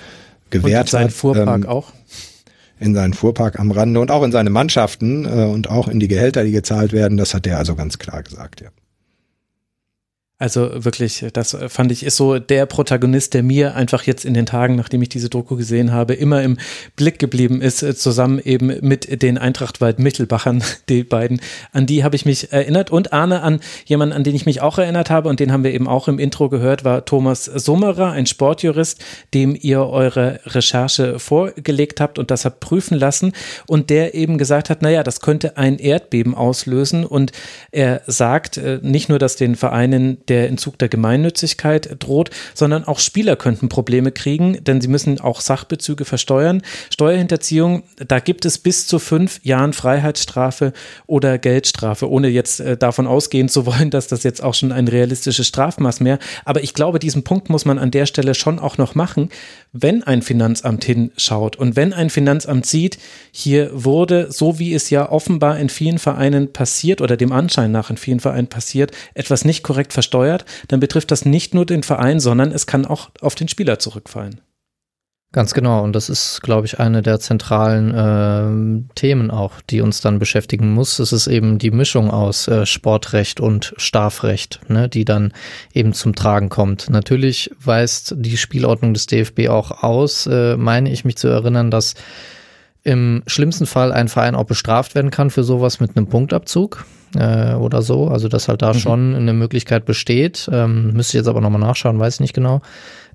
gewährt 0.50 0.92
und 0.92 1.00
in 1.00 1.02
seinen 1.02 1.10
Fuhrpark 1.10 1.64
ähm, 1.64 1.68
auch? 1.68 1.92
In 2.80 2.94
seinen 2.94 3.14
Fuhrpark 3.14 3.58
am 3.58 3.70
Rande 3.70 4.00
und 4.00 4.10
auch 4.10 4.22
in 4.22 4.32
seine 4.32 4.50
Mannschaften 4.50 5.24
äh, 5.24 5.28
und 5.28 5.68
auch 5.68 5.88
in 5.88 5.98
die 5.98 6.08
Gehälter, 6.08 6.44
die 6.44 6.52
gezahlt 6.52 6.92
werden. 6.92 7.16
Das 7.16 7.34
hat 7.34 7.46
er 7.46 7.58
also 7.58 7.74
ganz 7.74 7.98
klar 7.98 8.22
gesagt, 8.22 8.60
ja. 8.60 8.68
Also 10.40 10.84
wirklich, 10.84 11.26
das 11.32 11.56
fand 11.66 11.90
ich 11.90 12.04
ist 12.04 12.16
so 12.16 12.38
der 12.38 12.66
Protagonist, 12.66 13.34
der 13.34 13.42
mir 13.42 13.74
einfach 13.74 14.04
jetzt 14.04 14.24
in 14.24 14.34
den 14.34 14.46
Tagen, 14.46 14.76
nachdem 14.76 15.02
ich 15.02 15.08
diese 15.08 15.28
Doku 15.28 15.56
gesehen 15.56 15.92
habe, 15.92 16.14
immer 16.14 16.44
im 16.44 16.58
Blick 16.94 17.18
geblieben 17.18 17.60
ist, 17.60 17.80
zusammen 18.00 18.40
eben 18.44 18.72
mit 18.80 19.20
den 19.20 19.36
Eintrachtwald 19.36 19.98
Mittelbachern, 19.98 20.62
die 20.88 21.02
beiden. 21.02 21.40
An 21.72 21.86
die 21.86 22.04
habe 22.04 22.14
ich 22.14 22.24
mich 22.24 22.52
erinnert 22.52 22.92
und 22.92 23.12
Arne 23.12 23.42
an 23.42 23.58
jemanden, 23.84 24.14
an 24.14 24.22
den 24.22 24.36
ich 24.36 24.46
mich 24.46 24.60
auch 24.60 24.78
erinnert 24.78 25.10
habe 25.10 25.28
und 25.28 25.40
den 25.40 25.50
haben 25.50 25.64
wir 25.64 25.74
eben 25.74 25.88
auch 25.88 26.06
im 26.06 26.20
Intro 26.20 26.48
gehört, 26.48 26.84
war 26.84 27.04
Thomas 27.04 27.46
Summerer, 27.46 28.12
ein 28.12 28.26
Sportjurist, 28.26 29.04
dem 29.34 29.58
ihr 29.60 29.86
eure 29.86 30.38
Recherche 30.46 31.18
vorgelegt 31.18 32.00
habt 32.00 32.16
und 32.16 32.30
das 32.30 32.44
habt 32.44 32.60
prüfen 32.60 32.96
lassen 32.96 33.32
und 33.66 33.90
der 33.90 34.14
eben 34.14 34.38
gesagt 34.38 34.70
hat, 34.70 34.82
naja, 34.82 35.02
das 35.02 35.20
könnte 35.20 35.56
ein 35.56 35.78
Erdbeben 35.78 36.36
auslösen 36.36 37.04
und 37.04 37.32
er 37.72 38.02
sagt 38.06 38.56
äh, 38.56 38.78
nicht 38.82 39.08
nur, 39.08 39.18
dass 39.18 39.34
den 39.34 39.56
Vereinen 39.56 40.18
der 40.28 40.48
Entzug 40.48 40.78
der 40.78 40.88
Gemeinnützigkeit 40.88 41.96
droht, 41.98 42.30
sondern 42.54 42.84
auch 42.84 42.98
Spieler 42.98 43.36
könnten 43.36 43.68
Probleme 43.68 44.12
kriegen, 44.12 44.62
denn 44.64 44.80
sie 44.80 44.88
müssen 44.88 45.20
auch 45.20 45.40
Sachbezüge 45.40 46.04
versteuern. 46.04 46.62
Steuerhinterziehung, 46.90 47.84
da 47.96 48.20
gibt 48.20 48.44
es 48.44 48.58
bis 48.58 48.86
zu 48.86 48.98
fünf 48.98 49.40
Jahren 49.42 49.72
Freiheitsstrafe 49.72 50.72
oder 51.06 51.38
Geldstrafe, 51.38 52.10
ohne 52.10 52.28
jetzt 52.28 52.60
äh, 52.60 52.76
davon 52.76 53.06
ausgehen 53.06 53.48
zu 53.48 53.66
wollen, 53.66 53.90
dass 53.90 54.08
das 54.08 54.22
jetzt 54.22 54.42
auch 54.42 54.54
schon 54.54 54.72
ein 54.72 54.88
realistisches 54.88 55.46
Strafmaß 55.46 56.00
mehr. 56.00 56.18
Aber 56.44 56.62
ich 56.62 56.74
glaube, 56.74 56.98
diesen 56.98 57.24
Punkt 57.24 57.50
muss 57.50 57.64
man 57.64 57.78
an 57.78 57.90
der 57.90 58.06
Stelle 58.06 58.34
schon 58.34 58.58
auch 58.58 58.78
noch 58.78 58.94
machen, 58.94 59.30
wenn 59.72 60.02
ein 60.02 60.22
Finanzamt 60.22 60.84
hinschaut 60.84 61.56
und 61.56 61.76
wenn 61.76 61.92
ein 61.92 62.10
Finanzamt 62.10 62.66
sieht, 62.66 62.98
hier 63.30 63.70
wurde, 63.72 64.30
so 64.30 64.58
wie 64.58 64.74
es 64.74 64.90
ja 64.90 65.10
offenbar 65.10 65.58
in 65.58 65.68
vielen 65.68 65.98
Vereinen 65.98 66.52
passiert 66.52 67.00
oder 67.00 67.16
dem 67.16 67.32
Anschein 67.32 67.72
nach 67.72 67.90
in 67.90 67.96
vielen 67.96 68.20
Vereinen 68.20 68.48
passiert, 68.48 68.92
etwas 69.14 69.44
nicht 69.44 69.62
korrekt 69.62 69.92
versteuert 69.92 70.18
steuert, 70.18 70.44
dann 70.68 70.80
betrifft 70.80 71.10
das 71.10 71.24
nicht 71.24 71.54
nur 71.54 71.66
den 71.66 71.82
Verein, 71.82 72.18
sondern 72.20 72.50
es 72.50 72.66
kann 72.66 72.86
auch 72.86 73.10
auf 73.20 73.34
den 73.34 73.48
Spieler 73.48 73.78
zurückfallen. 73.78 74.40
Ganz 75.30 75.52
genau, 75.52 75.84
und 75.84 75.92
das 75.92 76.08
ist, 76.08 76.40
glaube 76.42 76.66
ich, 76.66 76.80
eine 76.80 77.02
der 77.02 77.20
zentralen 77.20 77.92
äh, 78.88 78.94
Themen 78.94 79.30
auch, 79.30 79.60
die 79.68 79.82
uns 79.82 80.00
dann 80.00 80.18
beschäftigen 80.18 80.72
muss. 80.72 80.98
Es 81.00 81.12
ist 81.12 81.26
eben 81.26 81.58
die 81.58 81.70
Mischung 81.70 82.10
aus 82.10 82.48
äh, 82.48 82.64
Sportrecht 82.64 83.38
und 83.38 83.74
Strafrecht, 83.76 84.60
ne, 84.68 84.88
die 84.88 85.04
dann 85.04 85.34
eben 85.74 85.92
zum 85.92 86.14
Tragen 86.14 86.48
kommt. 86.48 86.88
Natürlich 86.88 87.50
weist 87.62 88.14
die 88.16 88.38
Spielordnung 88.38 88.94
des 88.94 89.04
DFB 89.04 89.48
auch 89.48 89.82
aus, 89.82 90.26
äh, 90.26 90.56
meine 90.56 90.90
ich 90.90 91.04
mich 91.04 91.16
zu 91.18 91.28
erinnern, 91.28 91.70
dass 91.70 91.92
im 92.82 93.22
schlimmsten 93.26 93.66
Fall 93.66 93.92
ein 93.92 94.08
Verein 94.08 94.34
auch 94.34 94.46
bestraft 94.46 94.94
werden 94.94 95.10
kann 95.10 95.28
für 95.28 95.44
sowas 95.44 95.78
mit 95.78 95.94
einem 95.94 96.06
Punktabzug 96.06 96.86
äh, 97.16 97.54
oder 97.54 97.82
so. 97.82 98.08
Also 98.08 98.28
dass 98.28 98.48
halt 98.48 98.62
da 98.62 98.72
mhm. 98.72 98.78
schon 98.78 99.14
eine 99.14 99.32
Möglichkeit 99.32 99.84
besteht. 99.84 100.48
Ähm, 100.52 100.92
müsste 100.92 101.16
ich 101.16 101.20
jetzt 101.20 101.28
aber 101.28 101.40
nochmal 101.40 101.60
nachschauen, 101.60 101.98
weiß 101.98 102.14
ich 102.14 102.20
nicht 102.20 102.34
genau. 102.34 102.60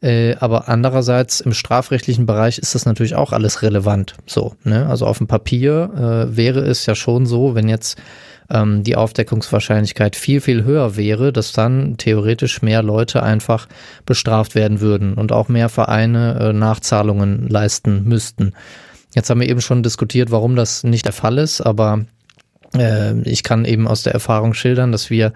Äh, 0.02 0.36
aber 0.40 0.68
andererseits 0.68 1.40
im 1.40 1.54
strafrechtlichen 1.54 2.26
Bereich 2.26 2.58
ist 2.58 2.76
das 2.76 2.86
natürlich 2.86 3.16
auch 3.16 3.32
alles 3.32 3.62
relevant. 3.62 4.16
So, 4.26 4.54
ne? 4.64 4.88
Also 4.88 5.06
auf 5.08 5.18
dem 5.18 5.28
Papier 5.28 6.28
äh, 6.30 6.36
wäre 6.36 6.60
es 6.60 6.86
ja 6.86 6.96
schon 6.96 7.26
so, 7.26 7.56
wenn 7.56 7.70
jetzt 7.70 7.98
ähm, 8.50 8.84
die 8.84 8.96
Aufdeckungswahrscheinlichkeit 8.96 10.16
viel, 10.16 10.42
viel 10.42 10.64
höher 10.64 10.98
wäre, 10.98 11.32
dass 11.32 11.54
dann 11.54 11.98
theoretisch 11.98 12.62
mehr 12.62 12.84
Leute 12.84 13.24
einfach 13.24 13.68
bestraft 14.06 14.56
werden 14.56 14.82
würden 14.82 15.14
und 15.14 15.32
auch 15.32 15.48
mehr 15.48 15.70
Vereine 15.70 16.38
äh, 16.40 16.54
Nachzahlungen 16.54 17.48
leisten 17.48 18.04
müssten. 18.04 18.54
Jetzt 19.16 19.30
haben 19.30 19.42
wir 19.42 19.50
eben 19.50 19.62
schon 19.62 19.84
diskutiert, 19.84 20.32
warum 20.32 20.56
das 20.56 20.84
nicht 20.84 21.06
der 21.06 21.14
Fall 21.14 21.38
ist, 21.38 21.62
aber 21.62 22.06
ich 22.76 23.44
kann 23.44 23.66
eben 23.66 23.88
aus 23.88 24.02
der 24.02 24.14
Erfahrung 24.14 24.56
schildern, 24.56 24.92
dass 24.92 25.12
wir 25.12 25.34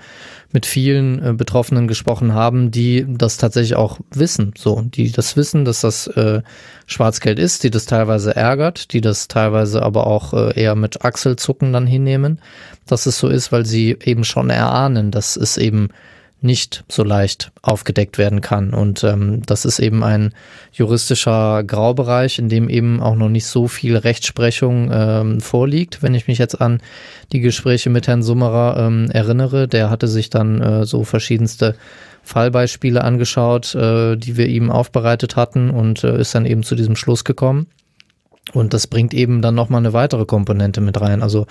mit 0.51 0.65
vielen 0.65 1.23
äh, 1.23 1.33
Betroffenen 1.33 1.87
gesprochen 1.87 2.33
haben, 2.33 2.71
die 2.71 3.05
das 3.07 3.37
tatsächlich 3.37 3.75
auch 3.75 3.99
wissen, 4.11 4.53
so, 4.57 4.81
die 4.81 5.11
das 5.11 5.35
wissen, 5.35 5.65
dass 5.65 5.81
das 5.81 6.07
äh, 6.07 6.41
Schwarzgeld 6.85 7.37
ist, 7.37 7.63
die 7.63 7.69
das 7.69 7.85
teilweise 7.85 8.35
ärgert, 8.35 8.93
die 8.93 9.01
das 9.01 9.27
teilweise 9.27 9.83
aber 9.83 10.07
auch 10.07 10.33
äh, 10.33 10.59
eher 10.59 10.75
mit 10.75 11.03
Achselzucken 11.03 11.73
dann 11.73 11.85
hinnehmen, 11.85 12.39
dass 12.87 13.05
es 13.05 13.19
so 13.19 13.27
ist, 13.27 13.51
weil 13.51 13.65
sie 13.65 13.97
eben 14.03 14.23
schon 14.23 14.49
erahnen, 14.49 15.11
dass 15.11 15.35
es 15.35 15.57
eben 15.57 15.89
nicht 16.39 16.83
so 16.87 17.03
leicht 17.03 17.51
aufgedeckt 17.61 18.17
werden 18.17 18.41
kann. 18.41 18.73
Und 18.73 19.03
ähm, 19.03 19.41
das 19.45 19.65
ist 19.65 19.79
eben 19.79 20.03
ein 20.03 20.33
juristischer 20.71 21.63
Graubereich, 21.63 22.37
in 22.37 22.47
dem 22.47 22.69
eben 22.69 23.01
auch 23.01 23.15
noch 23.15 23.29
nicht 23.29 23.47
so 23.47 23.67
viel 23.67 23.97
Rechtsprechung 23.97 24.91
ähm, 24.93 25.41
vorliegt. 25.41 26.03
Wenn 26.03 26.13
ich 26.13 26.27
mich 26.27 26.37
jetzt 26.37 26.61
an 26.61 26.81
die 27.31 27.39
Gespräche 27.39 27.89
mit 27.89 28.07
Herrn 28.07 28.21
Summerer 28.21 28.77
ähm, 28.77 29.09
erinnere, 29.11 29.67
der 29.67 29.89
hatte 29.89 30.07
sich 30.07 30.29
dann 30.29 30.61
äh, 30.61 30.85
so 30.85 31.03
verschiedenste 31.03 31.75
Fallbeispiele 32.21 33.03
angeschaut, 33.03 33.73
äh, 33.73 34.15
die 34.15 34.37
wir 34.37 34.47
ihm 34.47 34.69
aufbereitet 34.69 35.35
hatten 35.35 35.71
und 35.71 36.03
äh, 36.03 36.19
ist 36.19 36.35
dann 36.35 36.45
eben 36.45 36.61
zu 36.61 36.75
diesem 36.75 36.95
Schluss 36.95 37.23
gekommen. 37.23 37.67
Und 38.53 38.73
das 38.73 38.87
bringt 38.87 39.13
eben 39.13 39.41
dann 39.41 39.55
nochmal 39.55 39.81
eine 39.81 39.93
weitere 39.93 40.25
Komponente 40.25 40.79
mit 40.79 40.99
rein. 41.01 41.21
Also 41.21 41.47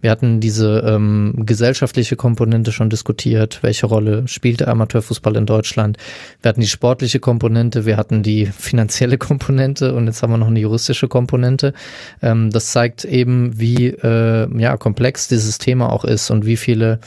wir 0.00 0.10
hatten 0.10 0.40
diese 0.40 0.80
ähm, 0.80 1.34
gesellschaftliche 1.36 2.16
Komponente 2.16 2.72
schon 2.72 2.90
diskutiert. 2.90 3.60
Welche 3.62 3.86
Rolle 3.86 4.26
spielt 4.26 4.60
der 4.60 4.68
Amateurfußball 4.68 5.36
in 5.36 5.46
Deutschland? 5.46 5.96
Wir 6.42 6.48
hatten 6.48 6.60
die 6.60 6.66
sportliche 6.66 7.20
Komponente, 7.20 7.86
wir 7.86 7.96
hatten 7.96 8.22
die 8.22 8.46
finanzielle 8.46 9.16
Komponente 9.18 9.94
und 9.94 10.06
jetzt 10.06 10.22
haben 10.22 10.32
wir 10.32 10.38
noch 10.38 10.48
eine 10.48 10.60
juristische 10.60 11.06
Komponente. 11.06 11.72
Ähm, 12.20 12.50
das 12.50 12.72
zeigt 12.72 13.04
eben, 13.04 13.58
wie 13.58 13.88
äh, 13.88 14.48
ja, 14.58 14.76
komplex 14.76 15.28
dieses 15.28 15.58
Thema 15.58 15.92
auch 15.92 16.04
ist 16.04 16.30
und 16.30 16.46
wie 16.46 16.56
viele 16.56 16.98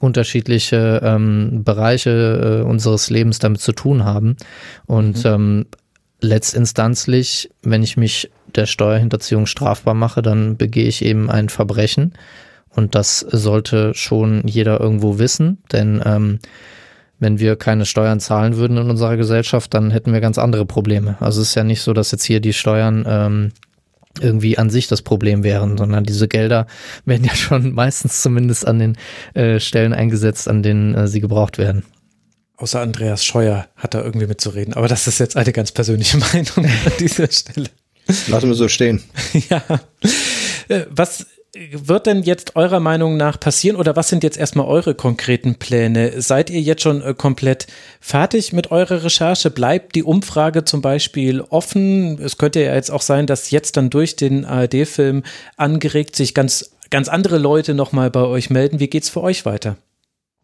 unterschiedliche 0.00 1.00
ähm, 1.02 1.62
Bereiche 1.62 2.62
äh, 2.62 2.68
unseres 2.68 3.10
Lebens 3.10 3.38
damit 3.38 3.60
zu 3.60 3.72
tun 3.72 4.04
haben. 4.04 4.36
Und 4.86 5.24
mhm. 5.24 5.30
ähm, 5.30 5.66
letztinstanzlich, 6.20 7.50
wenn 7.62 7.82
ich 7.82 7.96
mich 7.96 8.30
der 8.56 8.66
Steuerhinterziehung 8.66 9.46
strafbar 9.46 9.94
mache, 9.94 10.22
dann 10.22 10.56
begehe 10.56 10.86
ich 10.86 11.04
eben 11.04 11.30
ein 11.30 11.48
Verbrechen. 11.48 12.14
Und 12.70 12.94
das 12.94 13.18
sollte 13.18 13.94
schon 13.94 14.46
jeder 14.46 14.80
irgendwo 14.80 15.18
wissen, 15.18 15.58
denn 15.72 16.00
ähm, 16.04 16.38
wenn 17.18 17.38
wir 17.38 17.56
keine 17.56 17.84
Steuern 17.84 18.20
zahlen 18.20 18.56
würden 18.56 18.78
in 18.78 18.88
unserer 18.90 19.16
Gesellschaft, 19.16 19.74
dann 19.74 19.90
hätten 19.90 20.12
wir 20.12 20.20
ganz 20.20 20.38
andere 20.38 20.64
Probleme. 20.64 21.16
Also 21.20 21.42
es 21.42 21.48
ist 21.48 21.54
ja 21.54 21.64
nicht 21.64 21.82
so, 21.82 21.92
dass 21.92 22.12
jetzt 22.12 22.24
hier 22.24 22.40
die 22.40 22.54
Steuern 22.54 23.04
ähm, 23.06 23.52
irgendwie 24.20 24.58
an 24.58 24.70
sich 24.70 24.88
das 24.88 25.02
Problem 25.02 25.44
wären, 25.44 25.76
sondern 25.76 26.04
diese 26.04 26.28
Gelder 26.28 26.66
werden 27.04 27.24
ja 27.24 27.34
schon 27.34 27.72
meistens 27.72 28.22
zumindest 28.22 28.66
an 28.66 28.78
den 28.78 28.96
äh, 29.34 29.60
Stellen 29.60 29.92
eingesetzt, 29.92 30.48
an 30.48 30.62
denen 30.62 30.94
äh, 30.94 31.06
sie 31.06 31.20
gebraucht 31.20 31.58
werden. 31.58 31.84
Außer 32.56 32.80
Andreas 32.80 33.24
Scheuer 33.24 33.68
hat 33.76 33.94
da 33.94 34.02
irgendwie 34.02 34.26
mitzureden. 34.26 34.74
Aber 34.74 34.86
das 34.86 35.06
ist 35.06 35.18
jetzt 35.18 35.36
eine 35.36 35.52
ganz 35.52 35.72
persönliche 35.72 36.18
Meinung 36.32 36.66
an 36.66 36.92
dieser 36.98 37.30
Stelle. 37.30 37.68
Lassen 38.28 38.48
wir 38.48 38.54
so 38.54 38.68
stehen. 38.68 39.02
ja. 39.50 39.62
Äh, 40.68 40.86
was 40.90 41.26
wird 41.52 42.06
denn 42.06 42.22
jetzt 42.22 42.54
eurer 42.54 42.78
Meinung 42.78 43.16
nach 43.16 43.38
passieren 43.40 43.76
oder 43.76 43.96
was 43.96 44.08
sind 44.08 44.22
jetzt 44.22 44.38
erstmal 44.38 44.66
eure 44.66 44.94
konkreten 44.94 45.56
Pläne? 45.56 46.22
Seid 46.22 46.48
ihr 46.48 46.60
jetzt 46.60 46.82
schon 46.82 47.02
äh, 47.02 47.14
komplett 47.14 47.66
fertig 48.00 48.52
mit 48.52 48.70
eurer 48.70 49.02
Recherche? 49.02 49.50
Bleibt 49.50 49.96
die 49.96 50.04
Umfrage 50.04 50.64
zum 50.64 50.80
Beispiel 50.80 51.40
offen? 51.40 52.20
Es 52.22 52.38
könnte 52.38 52.62
ja 52.62 52.74
jetzt 52.74 52.90
auch 52.90 53.02
sein, 53.02 53.26
dass 53.26 53.50
jetzt 53.50 53.76
dann 53.76 53.90
durch 53.90 54.14
den 54.16 54.44
ARD-Film 54.44 55.24
angeregt 55.56 56.14
sich 56.14 56.34
ganz, 56.34 56.70
ganz 56.90 57.08
andere 57.08 57.38
Leute 57.38 57.74
nochmal 57.74 58.10
bei 58.10 58.22
euch 58.22 58.50
melden. 58.50 58.78
Wie 58.78 58.88
geht's 58.88 59.08
für 59.08 59.22
euch 59.22 59.44
weiter? 59.44 59.76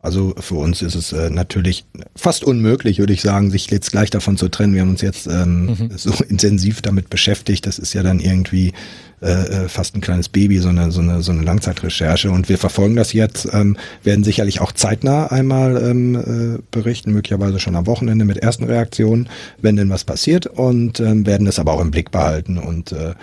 Also 0.07 0.35
für 0.39 0.55
uns 0.55 0.83
ist 0.83 0.95
es 0.95 1.13
äh, 1.13 1.31
natürlich 1.31 1.85
fast 2.15 2.45
unmöglich, 2.45 3.01
würde 3.01 3.13
ich 3.13 3.23
sagen, 3.23 3.51
sich 3.51 3.69
jetzt 3.73 3.91
gleich 3.91 4.09
davon 4.09 4.37
zu 4.37 4.49
trennen. 4.49 4.73
Wir 4.73 4.83
haben 4.83 4.91
uns 4.91 5.01
jetzt 5.01 5.27
ähm, 5.27 5.67
mhm. 5.67 5.91
so 5.97 6.13
intensiv 6.29 6.81
damit 6.81 7.11
beschäftigt. 7.11 7.67
Das 7.67 7.81
ist 7.81 7.93
ja 7.93 8.05
dann 8.05 8.21
irgendwie 8.21 8.73
äh, 9.21 9.65
äh, 9.65 9.69
fast 9.69 9.97
ein 9.97 10.01
kleines 10.01 10.29
Baby, 10.29 10.59
so 10.59 10.69
eine, 10.69 10.93
so, 10.93 11.01
eine, 11.01 11.23
so 11.23 11.33
eine 11.33 11.43
Langzeitrecherche. 11.43 12.31
Und 12.31 12.49
wir 12.49 12.57
verfolgen 12.57 12.95
das 12.95 13.15
jetzt, 13.15 13.49
ähm, 13.53 13.77
werden 14.05 14.23
sicherlich 14.23 14.61
auch 14.61 14.71
zeitnah 14.71 15.27
einmal 15.27 15.77
ähm, 15.83 16.15
äh, 16.15 16.63
berichten, 16.71 17.13
möglicherweise 17.13 17.59
schon 17.59 17.75
am 17.75 17.87
Wochenende 17.87 18.25
mit 18.25 18.37
ersten 18.37 18.63
Reaktionen, 18.63 19.29
wenn 19.61 19.75
denn 19.75 19.91
was 19.91 20.05
passiert 20.05 20.47
und 20.47 21.01
ähm, 21.01 21.27
werden 21.27 21.49
es 21.49 21.59
aber 21.59 21.73
auch 21.73 21.81
im 21.81 21.91
Blick 21.91 22.13
behalten 22.13 22.59
und 22.59 22.93
äh, 22.93 23.15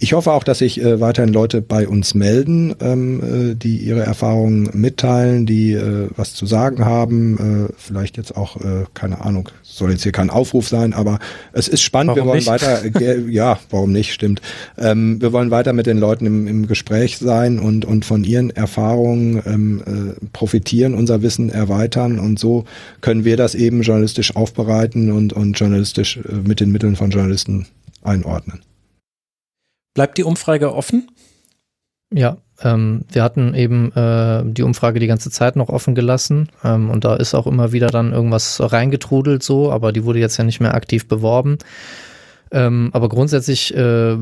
ich 0.00 0.12
hoffe 0.12 0.32
auch, 0.32 0.44
dass 0.44 0.58
sich 0.58 0.80
äh, 0.80 1.00
weiterhin 1.00 1.32
Leute 1.32 1.60
bei 1.60 1.88
uns 1.88 2.14
melden, 2.14 2.74
ähm, 2.80 3.50
äh, 3.50 3.54
die 3.54 3.78
ihre 3.78 4.02
Erfahrungen 4.02 4.70
mitteilen, 4.72 5.44
die 5.44 5.72
äh, 5.72 6.08
was 6.16 6.34
zu 6.34 6.46
sagen 6.46 6.84
haben. 6.84 7.68
Äh, 7.68 7.72
vielleicht 7.76 8.16
jetzt 8.16 8.36
auch, 8.36 8.56
äh, 8.56 8.84
keine 8.94 9.24
Ahnung, 9.24 9.48
soll 9.62 9.90
jetzt 9.90 10.04
hier 10.04 10.12
kein 10.12 10.30
Aufruf 10.30 10.68
sein, 10.68 10.92
aber 10.92 11.18
es 11.52 11.66
ist 11.66 11.82
spannend. 11.82 12.10
Warum 12.10 12.22
wir 12.22 12.26
wollen 12.26 12.38
nicht? 12.38 12.48
weiter, 12.48 12.84
äh, 12.84 13.20
ja, 13.30 13.58
warum 13.70 13.92
nicht, 13.92 14.12
stimmt. 14.12 14.40
Ähm, 14.76 15.20
wir 15.20 15.32
wollen 15.32 15.50
weiter 15.50 15.72
mit 15.72 15.86
den 15.86 15.98
Leuten 15.98 16.26
im, 16.26 16.46
im 16.46 16.66
Gespräch 16.68 17.18
sein 17.18 17.58
und, 17.58 17.84
und 17.84 18.04
von 18.04 18.22
ihren 18.22 18.50
Erfahrungen 18.50 19.42
ähm, 19.46 19.82
äh, 19.84 20.26
profitieren, 20.32 20.94
unser 20.94 21.22
Wissen 21.22 21.50
erweitern 21.50 22.20
und 22.20 22.38
so 22.38 22.64
können 23.00 23.24
wir 23.24 23.36
das 23.36 23.54
eben 23.54 23.82
journalistisch 23.82 24.36
aufbereiten 24.36 25.10
und, 25.10 25.32
und 25.32 25.58
journalistisch 25.58 26.18
äh, 26.18 26.34
mit 26.46 26.60
den 26.60 26.70
Mitteln 26.70 26.94
von 26.94 27.10
Journalisten 27.10 27.66
einordnen. 28.02 28.60
Bleibt 29.94 30.18
die 30.18 30.24
Umfrage 30.24 30.74
offen? 30.74 31.10
Ja, 32.12 32.38
ähm, 32.62 33.04
wir 33.10 33.22
hatten 33.22 33.54
eben 33.54 33.92
äh, 33.92 34.42
die 34.44 34.62
Umfrage 34.62 34.98
die 34.98 35.06
ganze 35.06 35.30
Zeit 35.30 35.56
noch 35.56 35.68
offen 35.68 35.94
gelassen 35.94 36.48
ähm, 36.64 36.90
und 36.90 37.04
da 37.04 37.16
ist 37.16 37.34
auch 37.34 37.46
immer 37.46 37.72
wieder 37.72 37.88
dann 37.88 38.12
irgendwas 38.12 38.60
reingetrudelt 38.60 39.42
so, 39.42 39.70
aber 39.70 39.92
die 39.92 40.04
wurde 40.04 40.18
jetzt 40.18 40.38
ja 40.38 40.44
nicht 40.44 40.60
mehr 40.60 40.74
aktiv 40.74 41.06
beworben. 41.06 41.58
Ähm, 42.50 42.90
aber 42.92 43.08
grundsätzlich 43.08 43.74
äh, 43.74 44.14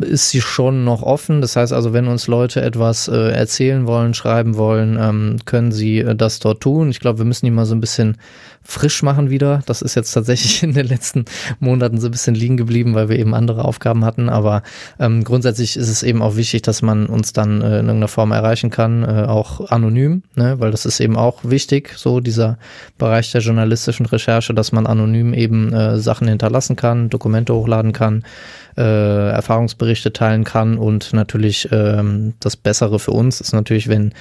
ist 0.00 0.30
sie 0.30 0.40
schon 0.40 0.84
noch 0.84 1.02
offen. 1.02 1.40
Das 1.40 1.56
heißt 1.56 1.72
also, 1.72 1.92
wenn 1.92 2.08
uns 2.08 2.26
Leute 2.26 2.62
etwas 2.62 3.08
äh, 3.08 3.30
erzählen 3.30 3.86
wollen, 3.86 4.14
schreiben 4.14 4.56
wollen, 4.56 4.98
ähm, 5.00 5.36
können 5.44 5.72
sie 5.72 5.98
äh, 5.98 6.14
das 6.14 6.38
dort 6.38 6.60
tun. 6.60 6.90
Ich 6.90 7.00
glaube, 7.00 7.18
wir 7.18 7.24
müssen 7.24 7.46
die 7.46 7.50
mal 7.50 7.66
so 7.66 7.74
ein 7.74 7.80
bisschen 7.80 8.16
frisch 8.66 9.02
machen 9.02 9.30
wieder. 9.30 9.62
Das 9.66 9.80
ist 9.80 9.94
jetzt 9.94 10.12
tatsächlich 10.12 10.62
in 10.62 10.74
den 10.74 10.86
letzten 10.86 11.24
Monaten 11.60 12.00
so 12.00 12.08
ein 12.08 12.10
bisschen 12.10 12.34
liegen 12.34 12.56
geblieben, 12.56 12.94
weil 12.94 13.08
wir 13.08 13.18
eben 13.18 13.34
andere 13.34 13.64
Aufgaben 13.64 14.04
hatten. 14.04 14.28
Aber 14.28 14.62
ähm, 14.98 15.24
grundsätzlich 15.24 15.76
ist 15.76 15.88
es 15.88 16.02
eben 16.02 16.22
auch 16.22 16.36
wichtig, 16.36 16.62
dass 16.62 16.82
man 16.82 17.06
uns 17.06 17.32
dann 17.32 17.60
äh, 17.60 17.66
in 17.66 17.86
irgendeiner 17.86 18.08
Form 18.08 18.32
erreichen 18.32 18.70
kann, 18.70 19.04
äh, 19.04 19.26
auch 19.26 19.70
anonym, 19.70 20.22
ne? 20.34 20.58
weil 20.58 20.70
das 20.70 20.86
ist 20.86 21.00
eben 21.00 21.16
auch 21.16 21.40
wichtig, 21.42 21.92
so 21.96 22.20
dieser 22.20 22.58
Bereich 22.98 23.32
der 23.32 23.40
journalistischen 23.40 24.06
Recherche, 24.06 24.54
dass 24.54 24.72
man 24.72 24.86
anonym 24.86 25.32
eben 25.32 25.72
äh, 25.72 25.98
Sachen 25.98 26.28
hinterlassen 26.28 26.76
kann, 26.76 27.08
Dokumente 27.08 27.52
hochladen 27.66 27.92
kann 27.92 28.22
äh, 28.76 29.30
Erfahrungsberichte 29.30 30.12
teilen 30.12 30.44
kann 30.44 30.78
und 30.78 31.12
natürlich 31.12 31.68
ähm, 31.72 32.34
das 32.40 32.56
Bessere 32.56 32.98
für 32.98 33.12
uns 33.12 33.40
ist 33.40 33.52
natürlich, 33.52 33.88
wenn 33.88 34.12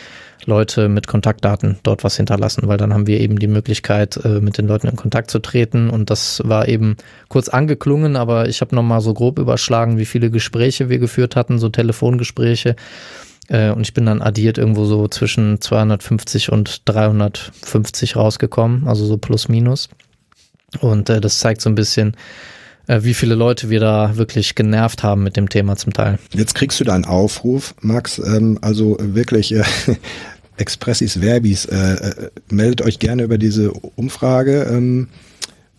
Leute 0.46 0.90
mit 0.90 1.08
Kontaktdaten 1.08 1.80
dort 1.84 2.04
was 2.04 2.18
hinterlassen, 2.18 2.68
weil 2.68 2.78
dann 2.78 2.94
haben 2.94 3.08
wir 3.08 3.20
eben 3.20 3.40
die 3.40 3.48
Möglichkeit, 3.48 4.18
äh, 4.24 4.40
mit 4.40 4.58
den 4.58 4.68
Leuten 4.68 4.88
in 4.88 4.96
Kontakt 4.96 5.30
zu 5.30 5.40
treten 5.40 5.90
und 5.90 6.10
das 6.10 6.42
war 6.46 6.68
eben 6.68 6.96
kurz 7.28 7.50
angeklungen, 7.50 8.16
aber 8.16 8.48
ich 8.48 8.62
habe 8.62 8.76
nochmal 8.76 9.02
so 9.02 9.14
grob 9.14 9.40
überschlagen, 9.40 9.98
wie 9.98 10.06
viele 10.06 10.30
Gespräche 10.30 10.90
wir 10.90 11.00
geführt 11.00 11.36
hatten, 11.36 11.60
so 11.60 11.70
Telefongespräche 11.70 12.76
äh, 13.50 13.72
und 13.72 13.82
ich 13.82 13.94
bin 13.94 14.06
dann 14.06 14.22
addiert 14.22 14.58
irgendwo 14.58 14.86
so 14.86 15.08
zwischen 15.10 15.60
250 15.60 16.52
und 16.52 16.82
350 16.86 18.16
rausgekommen, 18.16 18.88
also 18.88 19.06
so 19.06 19.18
plus 19.18 19.50
minus. 19.50 19.90
Und 20.80 21.10
äh, 21.10 21.22
das 21.22 21.40
zeigt 21.40 21.62
so 21.62 21.70
ein 21.70 21.76
bisschen, 21.76 22.16
wie 22.88 23.14
viele 23.14 23.36
Leute 23.36 23.70
wir 23.70 23.80
da 23.80 24.18
wirklich 24.18 24.56
genervt 24.56 25.04
haben 25.04 25.24
mit 25.24 25.38
dem 25.38 25.50
Thema 25.50 25.76
zum 25.76 25.94
Teil. 25.94 26.20
Jetzt 26.34 26.56
kriegst 26.56 26.80
du 26.80 26.84
deinen 26.84 27.06
Aufruf, 27.06 27.76
Max. 27.82 28.20
Ähm, 28.20 28.60
also 28.62 28.98
wirklich 29.00 29.54
äh, 29.54 29.64
expressis 30.58 31.22
verbis. 31.22 31.66
Äh, 31.66 31.76
äh, 31.76 32.30
meldet 32.50 32.82
euch 32.82 33.00
gerne 33.00 33.24
über 33.24 33.38
diese 33.38 33.72
Umfrage. 33.72 34.68
Ähm, 34.70 35.08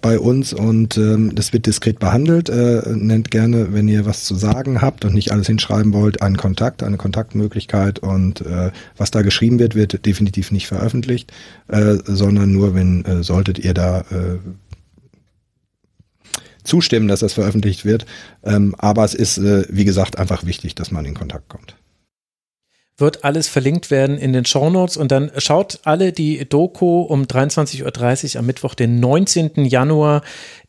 bei 0.02 0.20
uns 0.20 0.52
und 0.52 0.96
ähm, 0.98 1.34
das 1.34 1.52
wird 1.52 1.66
diskret 1.66 1.98
behandelt. 1.98 2.48
Äh, 2.48 2.82
nennt 2.94 3.32
gerne, 3.32 3.72
wenn 3.72 3.88
ihr 3.88 4.06
was 4.06 4.24
zu 4.24 4.36
sagen 4.36 4.80
habt 4.80 5.04
und 5.04 5.14
nicht 5.14 5.32
alles 5.32 5.48
hinschreiben 5.48 5.92
wollt, 5.92 6.22
einen 6.22 6.36
Kontakt, 6.36 6.84
eine 6.84 6.96
Kontaktmöglichkeit 6.96 7.98
und 7.98 8.42
äh, 8.42 8.70
was 8.96 9.10
da 9.10 9.22
geschrieben 9.22 9.58
wird, 9.58 9.74
wird 9.74 10.06
definitiv 10.06 10.52
nicht 10.52 10.68
veröffentlicht, 10.68 11.32
äh, 11.66 11.96
sondern 12.04 12.52
nur, 12.52 12.74
wenn 12.74 13.04
äh, 13.04 13.24
solltet 13.24 13.58
ihr 13.58 13.74
da 13.74 14.02
äh, 14.02 14.38
zustimmen, 16.66 17.08
dass 17.08 17.20
das 17.20 17.32
veröffentlicht 17.32 17.84
wird. 17.84 18.06
Ähm, 18.44 18.74
aber 18.78 19.04
es 19.04 19.14
ist, 19.14 19.38
äh, 19.38 19.64
wie 19.68 19.84
gesagt, 19.84 20.18
einfach 20.18 20.44
wichtig, 20.44 20.74
dass 20.74 20.90
man 20.90 21.04
in 21.04 21.14
Kontakt 21.14 21.48
kommt 21.48 21.76
wird 22.98 23.24
alles 23.24 23.48
verlinkt 23.48 23.90
werden 23.90 24.16
in 24.16 24.32
den 24.32 24.44
Shownotes 24.44 24.96
und 24.96 25.12
dann 25.12 25.30
schaut 25.36 25.80
alle 25.84 26.12
die 26.12 26.48
Doku 26.48 27.02
um 27.02 27.24
23.30 27.24 28.34
Uhr 28.34 28.38
am 28.40 28.46
Mittwoch, 28.46 28.74
den 28.74 29.00
19. 29.00 29.66
Januar 29.66 30.22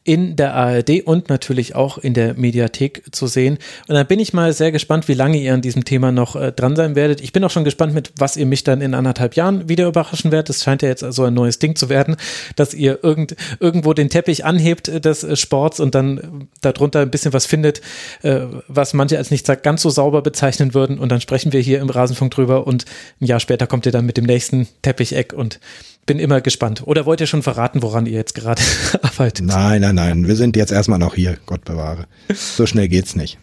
in 0.08 0.38
der 0.38 0.54
ARD 0.54 1.02
und 1.04 1.28
natürlich 1.28 1.76
auch 1.76 1.98
in 1.98 2.14
der 2.14 2.34
Mediathek 2.36 3.04
zu 3.12 3.28
sehen. 3.28 3.58
Und 3.90 3.96
dann 3.96 4.08
bin 4.08 4.22
ich 4.22 4.32
mal 4.32 4.54
sehr 4.54 4.72
gespannt, 4.72 5.10
wie 5.10 5.14
lange 5.14 5.38
ihr 5.38 5.54
an 5.54 5.62
diesem 5.62 5.84
Thema 5.84 6.14
noch 6.14 6.38
äh, 6.38 6.54
dran 6.54 6.78
sein 6.78 6.96
werdet. 6.96 7.20
Ich 7.20 7.34
bin 7.34 7.44
auch 7.44 7.50
schon 7.50 7.66
gespannt, 7.66 7.94
mit 7.94 8.14
was 8.18 8.38
ihr 8.38 8.46
mich 8.46 8.64
dann 8.64 8.80
in 8.80 8.94
anderthalb 8.94 9.36
Jahren 9.36 9.68
wieder 9.68 9.86
überraschen 9.86 10.32
werdet. 10.32 10.50
Es 10.50 10.64
scheint 10.64 10.82
ja 10.82 10.88
jetzt 10.88 11.02
so 11.02 11.26
ein 11.26 11.34
neues 11.34 11.60
Ding 11.60 11.76
zu 11.76 11.90
werden, 11.90 12.16
dass 12.56 12.74
ihr 12.74 13.04
irgend, 13.04 13.36
irgendwo 13.60 13.94
den 13.94 14.10
Teppich 14.10 14.46
anhebt 14.46 14.88
äh, 14.88 15.02
des 15.02 15.26
äh, 15.26 15.36
Sports 15.36 15.82
und 15.82 15.94
dann 15.94 16.18
äh, 16.18 16.22
darunter 16.62 17.02
ein 17.02 17.12
bisschen 17.12 17.34
was 17.34 17.46
findet, 17.46 17.82
äh, 18.22 18.44
was 18.70 18.94
manche 18.94 19.18
als 19.18 19.30
nicht 19.30 19.46
ganz 19.62 19.82
so 19.82 19.90
sauber 19.90 20.22
bezeichnen 20.22 20.74
würden. 20.74 21.00
Und 21.00 21.12
dann 21.12 21.20
sprechen 21.20 21.52
wir 21.52 21.60
hier 21.60 21.82
im 21.82 21.90
Rasenfunk 21.90 22.32
drüber 22.34 22.66
und 22.66 22.86
ein 23.20 23.26
Jahr 23.26 23.42
später 23.42 23.68
kommt 23.68 23.86
ihr 23.86 23.92
dann 23.92 24.06
mit 24.06 24.16
dem 24.16 24.26
nächsten 24.26 24.70
Teppicheck 24.84 25.34
und 25.34 25.60
bin 26.08 26.18
immer 26.18 26.42
gespannt. 26.42 26.82
Oder 26.86 27.06
wollt 27.06 27.22
ihr 27.22 27.28
schon 27.28 27.44
verraten, 27.44 27.84
woran 27.84 28.08
ihr 28.08 28.14
jetzt 28.14 28.34
gerade 28.34 28.62
arbeitet? 29.04 29.46
Nein, 29.46 29.82
nein, 29.82 29.94
nein. 29.94 30.28
Wir 30.28 30.36
sind 30.36 30.56
jetzt 30.56 30.72
erstmal 30.72 30.98
noch 30.98 31.14
hier. 31.14 31.38
Gott 31.46 31.64
bewahre. 31.66 32.08
So 32.34 32.66
schnell 32.66 32.88
geht's 32.88 33.16
nicht. 33.16 33.38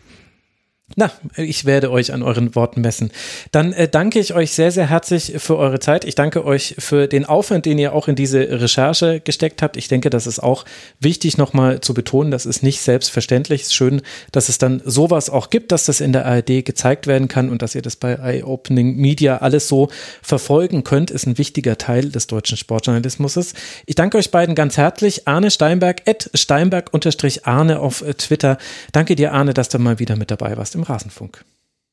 Na, 0.96 1.10
ich 1.36 1.64
werde 1.64 1.90
euch 1.90 2.12
an 2.12 2.22
euren 2.22 2.54
Worten 2.54 2.82
messen. 2.82 3.10
Dann 3.52 3.72
äh, 3.72 3.88
danke 3.88 4.18
ich 4.20 4.34
euch 4.34 4.52
sehr, 4.52 4.70
sehr 4.70 4.90
herzlich 4.90 5.32
für 5.38 5.56
eure 5.56 5.80
Zeit. 5.80 6.04
Ich 6.04 6.14
danke 6.14 6.44
euch 6.44 6.74
für 6.78 7.08
den 7.08 7.24
Aufwand, 7.24 7.64
den 7.64 7.78
ihr 7.78 7.94
auch 7.94 8.06
in 8.06 8.16
diese 8.16 8.60
Recherche 8.60 9.20
gesteckt 9.20 9.62
habt. 9.62 9.78
Ich 9.78 9.88
denke, 9.88 10.10
das 10.10 10.26
ist 10.26 10.40
auch 10.40 10.66
wichtig 11.00 11.38
nochmal 11.38 11.80
zu 11.80 11.94
betonen. 11.94 12.30
Das 12.30 12.44
ist 12.44 12.62
nicht 12.62 12.82
selbstverständlich. 12.82 13.62
Es 13.62 13.66
ist 13.68 13.74
schön, 13.74 14.02
dass 14.30 14.50
es 14.50 14.58
dann 14.58 14.82
sowas 14.84 15.30
auch 15.30 15.48
gibt, 15.48 15.72
dass 15.72 15.86
das 15.86 16.02
in 16.02 16.12
der 16.12 16.26
ARD 16.26 16.66
gezeigt 16.66 17.06
werden 17.06 17.28
kann 17.28 17.48
und 17.48 17.62
dass 17.62 17.74
ihr 17.74 17.82
das 17.82 17.96
bei 17.96 18.12
Eye 18.12 18.42
Opening 18.44 18.94
Media 18.94 19.38
alles 19.38 19.68
so 19.68 19.88
verfolgen 20.20 20.84
könnt, 20.84 21.10
ist 21.10 21.26
ein 21.26 21.38
wichtiger 21.38 21.78
Teil 21.78 22.10
des 22.10 22.26
deutschen 22.26 22.58
Sportjournalismus. 22.58 23.54
Ich 23.86 23.94
danke 23.94 24.18
euch 24.18 24.30
beiden 24.30 24.54
ganz 24.54 24.76
herzlich. 24.76 25.26
Arne 25.26 25.50
Steinberg, 25.50 26.02
at 26.06 26.28
Steinberg-Arne 26.34 27.80
auf 27.80 28.02
äh, 28.02 28.12
Twitter. 28.12 28.58
Danke 28.92 29.16
dir, 29.16 29.32
Arne, 29.32 29.54
dass 29.54 29.70
du 29.70 29.78
mal 29.78 29.98
wieder 29.98 30.16
mit 30.16 30.30
dabei 30.30 30.58
warst 30.58 30.73
im 30.74 30.82
Rasenfunk. 30.82 31.44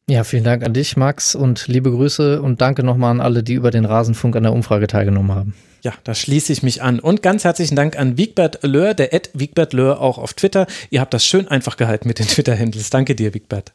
Ja, 0.08 0.24
vielen 0.24 0.44
Dank 0.44 0.64
an 0.64 0.74
dich, 0.74 0.98
Max, 0.98 1.36
und 1.36 1.68
liebe 1.68 1.92
Grüße 1.92 2.42
und 2.42 2.60
danke 2.60 2.84
nochmal 2.84 3.12
an 3.12 3.22
alle, 3.22 3.44
die 3.44 3.54
über 3.54 3.72
den 3.72 3.86
Rasenfunk 3.86 4.36
an 4.36 4.44
der 4.44 4.52
Umfrage 4.52 4.88
teilgenommen 4.88 5.34
haben. 5.34 5.54
Ja, 5.84 5.94
da 6.04 6.14
schließe 6.14 6.52
ich 6.54 6.64
mich 6.64 6.82
an. 6.82 7.00
Und 7.00 7.24
ganz 7.24 7.44
herzlichen 7.44 7.76
Dank 7.76 7.98
an 7.98 8.18
Wigbert 8.18 8.60
Löhr, 8.64 8.94
der 8.94 9.14
Ed 9.14 9.32
Wigbert 9.34 9.74
Löhr 9.74 10.00
auch 10.00 10.18
auf 10.18 10.34
Twitter. 10.34 10.68
Ihr 10.90 11.02
habt 11.02 11.14
das 11.14 11.26
schön 11.26 11.48
einfach 11.48 11.78
gehalten 11.78 12.08
mit 12.08 12.20
den 12.20 12.28
Twitter-Handles. 12.28 12.90
Danke 12.90 13.16
dir, 13.16 13.34
Wigbert. 13.34 13.74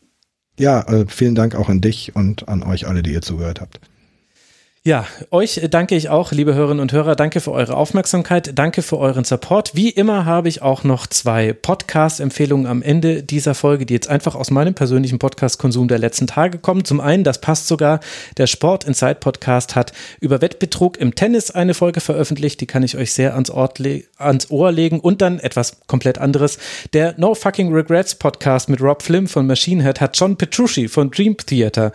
Ja, 0.58 0.82
äh, 0.82 1.06
vielen 1.08 1.34
Dank 1.34 1.54
auch 1.54 1.68
an 1.68 1.80
dich 1.80 2.14
und 2.14 2.48
an 2.48 2.62
euch 2.62 2.86
alle, 2.86 3.02
die 3.02 3.12
ihr 3.12 3.22
zugehört 3.22 3.60
habt. 3.60 3.80
Ja, 4.86 5.04
euch 5.32 5.60
danke 5.68 5.96
ich 5.96 6.10
auch, 6.10 6.30
liebe 6.30 6.54
Hörerinnen 6.54 6.80
und 6.80 6.92
Hörer. 6.92 7.16
Danke 7.16 7.40
für 7.40 7.50
eure 7.50 7.76
Aufmerksamkeit. 7.76 8.56
Danke 8.56 8.82
für 8.82 8.98
euren 8.98 9.24
Support. 9.24 9.74
Wie 9.74 9.90
immer 9.90 10.26
habe 10.26 10.48
ich 10.48 10.62
auch 10.62 10.84
noch 10.84 11.08
zwei 11.08 11.52
Podcast-Empfehlungen 11.52 12.68
am 12.68 12.82
Ende 12.82 13.24
dieser 13.24 13.56
Folge, 13.56 13.84
die 13.84 13.94
jetzt 13.94 14.08
einfach 14.08 14.36
aus 14.36 14.52
meinem 14.52 14.74
persönlichen 14.74 15.18
Podcast-Konsum 15.18 15.88
der 15.88 15.98
letzten 15.98 16.28
Tage 16.28 16.58
kommen. 16.58 16.84
Zum 16.84 17.00
einen, 17.00 17.24
das 17.24 17.40
passt 17.40 17.66
sogar, 17.66 17.98
der 18.36 18.46
Sport 18.46 18.84
Inside 18.84 19.16
Podcast 19.16 19.74
hat 19.74 19.92
über 20.20 20.40
Wettbetrug 20.40 20.98
im 20.98 21.16
Tennis 21.16 21.50
eine 21.50 21.74
Folge 21.74 22.00
veröffentlicht. 22.00 22.60
Die 22.60 22.66
kann 22.66 22.84
ich 22.84 22.96
euch 22.96 23.12
sehr 23.12 23.34
ans, 23.34 23.50
ans 24.18 24.50
Ohr 24.50 24.72
legen. 24.72 25.00
Und 25.00 25.22
dann 25.22 25.38
etwas 25.38 25.78
komplett 25.86 26.18
anderes. 26.18 26.58
Der 26.92 27.14
No 27.18 27.34
Fucking 27.34 27.72
Regrets 27.72 28.14
Podcast 28.14 28.68
mit 28.68 28.80
Rob 28.80 29.02
Flynn 29.02 29.28
von 29.28 29.46
Machine 29.46 29.82
Head 29.82 30.00
hat 30.00 30.16
John 30.18 30.36
Petrucci 30.36 30.88
von 30.88 31.10
Dream 31.10 31.36
Theater 31.36 31.92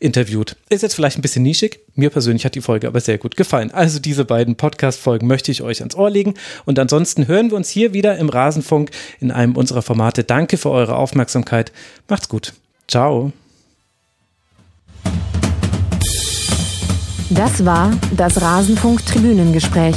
interviewt. 0.00 0.56
Ist 0.68 0.82
jetzt 0.82 0.94
vielleicht 0.94 1.18
ein 1.18 1.22
bisschen 1.22 1.42
nischig. 1.42 1.80
Mir 1.94 2.10
persönlich 2.10 2.44
hat 2.44 2.54
die 2.54 2.60
Folge 2.60 2.86
aber 2.86 3.00
sehr 3.00 3.18
gut 3.18 3.36
gefallen. 3.36 3.70
Also 3.70 3.98
diese 3.98 4.24
beiden 4.24 4.56
Podcast-Folgen 4.56 5.26
möchte 5.26 5.50
ich 5.52 5.62
euch 5.62 5.80
ans 5.80 5.94
Ohr 5.94 6.10
legen. 6.10 6.34
Und 6.64 6.78
ansonsten 6.78 7.28
hören 7.28 7.50
wir 7.50 7.56
uns 7.56 7.68
hier 7.68 7.92
wieder 7.92 8.16
im 8.18 8.28
Rasenfunk 8.28 8.90
in 9.20 9.30
einem 9.30 9.56
unserer 9.56 9.82
Formate. 9.82 10.24
Danke 10.24 10.56
für 10.56 10.70
eure 10.70 10.96
Aufmerksamkeit. 10.96 11.72
Macht's 12.08 12.28
gut. 12.28 12.52
Ciao. 12.88 13.32
Das 17.30 17.64
war 17.64 17.92
das 18.16 18.40
Rasenfunk-Tribünengespräch. 18.40 19.96